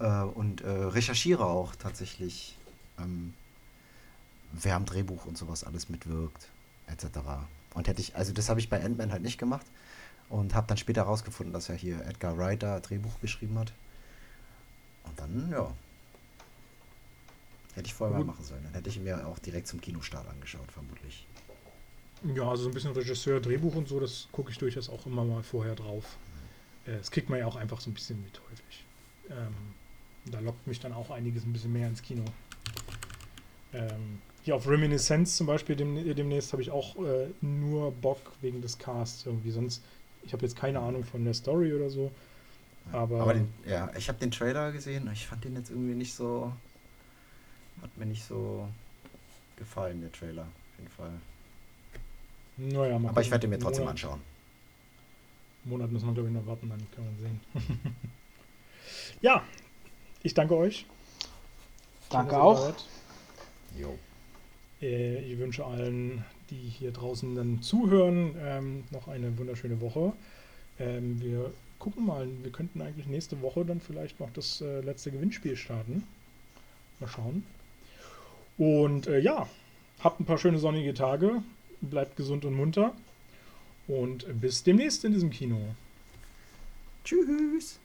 äh, 0.00 0.20
und 0.20 0.60
äh, 0.60 0.68
recherchiere 0.68 1.46
auch 1.46 1.74
tatsächlich, 1.76 2.58
ähm, 2.98 3.32
wer 4.52 4.76
am 4.76 4.84
Drehbuch 4.84 5.24
und 5.24 5.38
sowas 5.38 5.64
alles 5.64 5.88
mitwirkt, 5.88 6.46
etc. 6.88 7.20
Und 7.72 7.88
hätte 7.88 8.02
ich, 8.02 8.14
also 8.16 8.34
das 8.34 8.50
habe 8.50 8.60
ich 8.60 8.68
bei 8.68 8.84
Ant-Man 8.84 9.12
halt 9.12 9.22
nicht 9.22 9.38
gemacht 9.38 9.64
und 10.28 10.54
habe 10.54 10.66
dann 10.66 10.76
später 10.76 11.02
herausgefunden, 11.02 11.52
dass 11.52 11.68
er 11.68 11.76
hier 11.76 12.04
Edgar 12.06 12.36
Wright 12.38 12.62
da 12.62 12.80
Drehbuch 12.80 13.20
geschrieben 13.20 13.58
hat. 13.58 13.72
Und 15.04 15.18
dann, 15.18 15.50
ja, 15.50 15.72
hätte 17.74 17.86
ich 17.86 17.94
vorher 17.94 18.18
mal 18.18 18.24
machen 18.24 18.44
sollen. 18.44 18.62
Dann 18.64 18.74
hätte 18.74 18.88
ich 18.88 18.98
mir 18.98 19.26
auch 19.26 19.38
direkt 19.38 19.66
zum 19.66 19.80
Kinostart 19.80 20.28
angeschaut, 20.28 20.70
vermutlich. 20.72 21.26
Ja, 22.34 22.48
also 22.48 22.64
so 22.64 22.68
ein 22.70 22.74
bisschen 22.74 22.92
Regisseur, 22.92 23.40
Drehbuch 23.40 23.74
und 23.74 23.88
so, 23.88 24.00
das 24.00 24.28
gucke 24.32 24.50
ich 24.50 24.58
durchaus 24.58 24.88
auch 24.88 25.04
immer 25.06 25.24
mal 25.24 25.42
vorher 25.42 25.74
drauf. 25.74 26.16
Äh, 26.86 26.96
das 26.96 27.10
kriegt 27.10 27.28
man 27.28 27.38
ja 27.38 27.46
auch 27.46 27.56
einfach 27.56 27.80
so 27.80 27.90
ein 27.90 27.94
bisschen 27.94 28.22
mit 28.22 28.40
häufig. 28.50 28.84
Ähm, 29.30 29.74
da 30.26 30.40
lockt 30.40 30.66
mich 30.66 30.80
dann 30.80 30.92
auch 30.92 31.10
einiges 31.10 31.44
ein 31.44 31.52
bisschen 31.52 31.72
mehr 31.72 31.88
ins 31.88 32.00
Kino. 32.00 32.24
Ähm, 33.74 34.20
hier 34.42 34.56
auf 34.56 34.68
Reminiscence 34.68 35.36
zum 35.36 35.46
Beispiel 35.46 35.76
dem, 35.76 35.96
demnächst 36.14 36.52
habe 36.52 36.62
ich 36.62 36.70
auch 36.70 36.96
äh, 36.96 37.28
nur 37.40 37.92
Bock 37.92 38.20
wegen 38.40 38.62
des 38.62 38.78
Casts 38.78 39.26
irgendwie. 39.26 39.50
Sonst, 39.50 39.82
ich 40.24 40.32
habe 40.32 40.42
jetzt 40.42 40.56
keine 40.56 40.80
Ahnung 40.80 41.04
von 41.04 41.24
der 41.24 41.34
Story 41.34 41.72
oder 41.72 41.90
so. 41.90 42.10
Aber, 42.92 43.20
aber 43.22 43.34
den, 43.34 43.52
ja, 43.66 43.90
ich 43.96 44.08
habe 44.08 44.18
den 44.18 44.30
Trailer 44.30 44.72
gesehen. 44.72 45.08
Ich 45.12 45.26
fand 45.26 45.44
den 45.44 45.54
jetzt 45.56 45.70
irgendwie 45.70 45.94
nicht 45.94 46.14
so. 46.14 46.52
Hat 47.82 47.96
mir 47.96 48.06
nicht 48.06 48.24
so 48.24 48.68
gefallen, 49.56 50.00
der 50.00 50.12
Trailer. 50.12 50.42
Auf 50.42 50.78
jeden 50.78 50.90
Fall. 50.90 51.12
Naja, 52.56 52.96
Aber 52.96 53.20
ich 53.20 53.30
werde 53.30 53.48
mir 53.48 53.58
trotzdem 53.58 53.84
Monat, 53.84 53.92
anschauen. 53.92 54.20
Monat 55.64 55.90
müssen 55.90 56.06
wir, 56.06 56.14
glaube 56.14 56.28
ich, 56.28 56.34
noch 56.34 56.46
warten, 56.46 56.68
dann 56.68 56.86
kann 56.94 57.04
man 57.04 57.16
sehen. 57.18 57.40
ja, 59.22 59.42
ich 60.22 60.34
danke 60.34 60.56
euch. 60.56 60.86
Danke 62.10 62.40
auch. 62.40 62.74
Jo. 63.76 63.98
Äh, 64.80 65.32
ich 65.32 65.38
wünsche 65.38 65.64
allen, 65.64 66.24
die 66.50 66.56
hier 66.56 66.92
draußen 66.92 67.34
dann 67.34 67.62
zuhören, 67.62 68.34
ähm, 68.38 68.84
noch 68.90 69.08
eine 69.08 69.36
wunderschöne 69.38 69.80
Woche. 69.80 70.12
Ähm, 70.78 71.20
wir 71.20 71.52
gucken 71.78 72.06
mal, 72.06 72.28
wir 72.42 72.50
könnten 72.52 72.80
eigentlich 72.82 73.06
nächste 73.06 73.40
Woche 73.42 73.64
dann 73.64 73.80
vielleicht 73.80 74.20
noch 74.20 74.30
das 74.32 74.60
äh, 74.60 74.80
letzte 74.80 75.10
Gewinnspiel 75.10 75.56
starten. 75.56 76.04
Mal 77.00 77.08
schauen. 77.08 77.44
Und 78.56 79.06
äh, 79.06 79.18
ja, 79.18 79.48
habt 80.00 80.20
ein 80.20 80.24
paar 80.24 80.38
schöne 80.38 80.58
sonnige 80.58 80.94
Tage 80.94 81.42
bleibt 81.90 82.16
gesund 82.16 82.44
und 82.44 82.54
munter. 82.54 82.94
Und 83.86 84.40
bis 84.40 84.62
demnächst 84.62 85.04
in 85.04 85.12
diesem 85.12 85.30
Kino. 85.30 85.58
Tschüss. 87.04 87.78